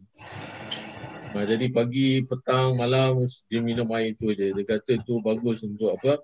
Ha, 1.34 1.50
jadi 1.50 1.66
pagi, 1.74 2.22
petang, 2.30 2.78
malam 2.78 3.26
dia 3.50 3.64
minum 3.64 3.90
air 3.98 4.14
tu 4.20 4.36
je. 4.36 4.52
Dia 4.52 4.64
kata 4.68 5.00
tu 5.02 5.18
bagus 5.24 5.64
untuk 5.64 5.96
apa? 5.96 6.22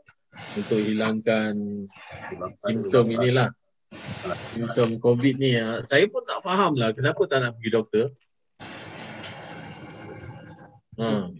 Untuk 0.59 0.83
hilangkan 0.83 1.55
simptom 2.59 3.07
inilah. 3.09 3.49
Simptom 4.53 5.01
COVID 5.01 5.35
ni. 5.41 5.57
Ha. 5.57 5.81
Saya 5.87 6.05
pun 6.11 6.21
tak 6.27 6.45
faham 6.45 6.77
lah 6.77 6.93
kenapa 6.93 7.23
tak 7.25 7.39
nak 7.41 7.57
pergi 7.57 7.71
doktor. 7.71 8.05
Ha. 10.99 11.31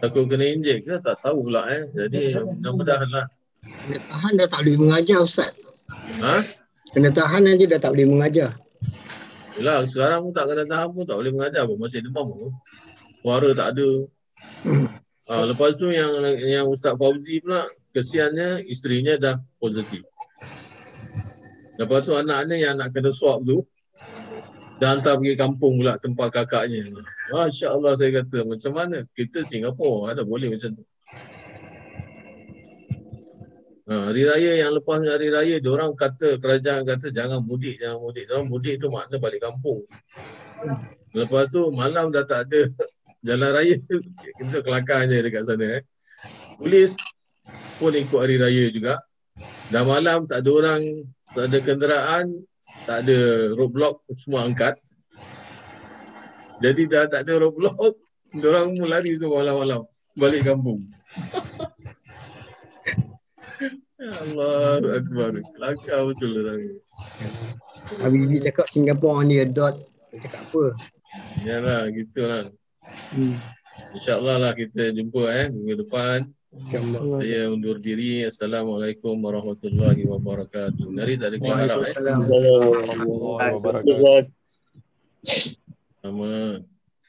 Takut 0.00 0.24
kena 0.24 0.48
injek 0.48 0.88
ke 0.88 0.96
tak 1.04 1.20
tahu 1.20 1.52
pula 1.52 1.68
eh. 1.68 1.84
Jadi 1.92 2.32
mudah-mudahan 2.32 3.08
lah. 3.12 3.28
Kena 3.60 4.00
tahan 4.08 4.32
dah 4.40 4.48
tak 4.48 4.60
boleh 4.64 4.78
mengajar 4.80 5.18
Ustaz. 5.20 5.52
Ha? 6.24 6.36
Kena 6.96 7.12
tahan 7.12 7.44
aja 7.44 7.64
dah 7.68 7.76
tak 7.76 7.92
boleh 7.92 8.08
mengajar. 8.08 8.56
Yelah 9.60 9.84
sekarang 9.84 10.24
pun 10.24 10.32
tak 10.32 10.48
kena 10.48 10.64
tahan 10.64 10.88
pun 10.96 11.04
tak 11.04 11.16
boleh 11.20 11.32
mengajar 11.36 11.62
pun. 11.68 11.76
Masih 11.76 12.00
demam 12.00 12.26
pun. 12.32 12.52
Suara 13.20 13.50
tak 13.52 13.68
ada. 13.76 13.88
Ha, 15.28 15.32
lepas 15.44 15.76
tu 15.76 15.92
yang 15.92 16.08
yang 16.40 16.72
Ustaz 16.72 16.96
Fauzi 16.96 17.44
pula 17.44 17.68
kesiannya 17.92 18.64
isterinya 18.64 19.20
dah 19.20 19.36
positif. 19.60 20.08
Lepas 21.76 22.08
tu 22.08 22.16
anaknya 22.16 22.56
yang 22.56 22.80
nak 22.80 22.96
kena 22.96 23.12
swab 23.12 23.44
tu 23.44 23.60
dah 24.78 24.94
hantar 24.94 25.18
pergi 25.18 25.34
kampung 25.34 25.82
pula 25.82 25.98
tempat 25.98 26.30
kakaknya. 26.30 26.86
Masya 27.34 27.74
Allah 27.74 27.98
saya 27.98 28.22
kata 28.22 28.46
macam 28.46 28.72
mana 28.72 28.96
kita 29.18 29.42
Singapura 29.42 30.14
ada 30.14 30.22
boleh 30.22 30.54
macam 30.54 30.78
tu. 30.78 30.84
Ha, 33.88 34.12
hari 34.12 34.28
raya 34.28 34.52
yang 34.68 34.76
lepas 34.76 35.00
hari 35.00 35.32
raya 35.32 35.56
orang 35.64 35.96
kata 35.96 36.36
kerajaan 36.38 36.84
kata 36.84 37.10
jangan 37.10 37.42
mudik 37.42 37.80
jangan 37.82 37.98
mudik. 38.04 38.30
Orang 38.30 38.46
mudik 38.46 38.78
tu 38.78 38.86
makna 38.92 39.18
balik 39.18 39.42
kampung. 39.42 39.82
Lepas 41.16 41.50
tu 41.50 41.72
malam 41.74 42.14
dah 42.14 42.22
tak 42.22 42.46
ada 42.46 42.70
jalan 43.26 43.50
raya 43.50 43.74
kita 44.38 44.62
kelakar 44.62 45.10
je 45.10 45.18
dekat 45.24 45.42
sana 45.42 45.66
eh. 45.80 45.82
Polis 46.60 46.94
pun 47.82 47.94
ikut 47.96 48.18
hari 48.18 48.38
raya 48.38 48.64
juga. 48.70 48.94
Dah 49.74 49.82
malam 49.82 50.28
tak 50.28 50.44
ada 50.44 50.50
orang, 50.52 50.82
tak 51.34 51.44
ada 51.50 51.58
kenderaan, 51.62 52.26
tak 52.84 53.04
ada 53.04 53.18
roadblock 53.54 54.04
semua 54.12 54.44
angkat. 54.48 54.74
Jadi 56.58 56.90
dah 56.90 57.06
tak 57.06 57.28
ada 57.28 57.46
roadblock, 57.46 57.96
orang 58.34 58.74
pun 58.74 58.88
lari 58.88 59.14
semua 59.14 59.44
malam-malam 59.44 59.86
balik 60.18 60.42
kampung. 60.44 60.82
Ya 63.98 64.14
Allah 64.14 65.02
Akbar. 65.02 65.34
Kelakar 65.42 66.06
betul 66.06 66.46
orang 66.46 66.70
ni. 66.70 66.78
Habibie 67.98 68.38
cakap 68.46 68.70
Singapura 68.70 69.26
ni 69.26 69.42
dot. 69.50 69.74
Dia 70.14 70.22
cakap 70.22 70.38
apa? 70.46 70.64
Yalah, 71.42 71.90
gitu 71.90 72.22
lah. 72.22 72.46
Hmm. 73.10 73.34
InsyaAllah 73.98 74.36
lah 74.38 74.52
kita 74.54 74.94
jumpa 74.94 75.22
eh 75.34 75.46
minggu 75.50 75.82
depan. 75.82 76.22
InsyaAllah. 76.58 77.22
Saya 77.22 77.54
undur 77.54 77.78
diri. 77.78 78.26
Assalamualaikum 78.26 79.14
warahmatullahi 79.14 80.02
wabarakatuh. 80.10 80.90
Nari 80.90 81.14
tak 81.14 81.30
ada 81.30 81.38
keluar 81.38 81.62
harap 81.62 81.86
eh. 81.86 81.94
Waalaikumsalam. 81.94 84.26
Sama. 86.02 86.58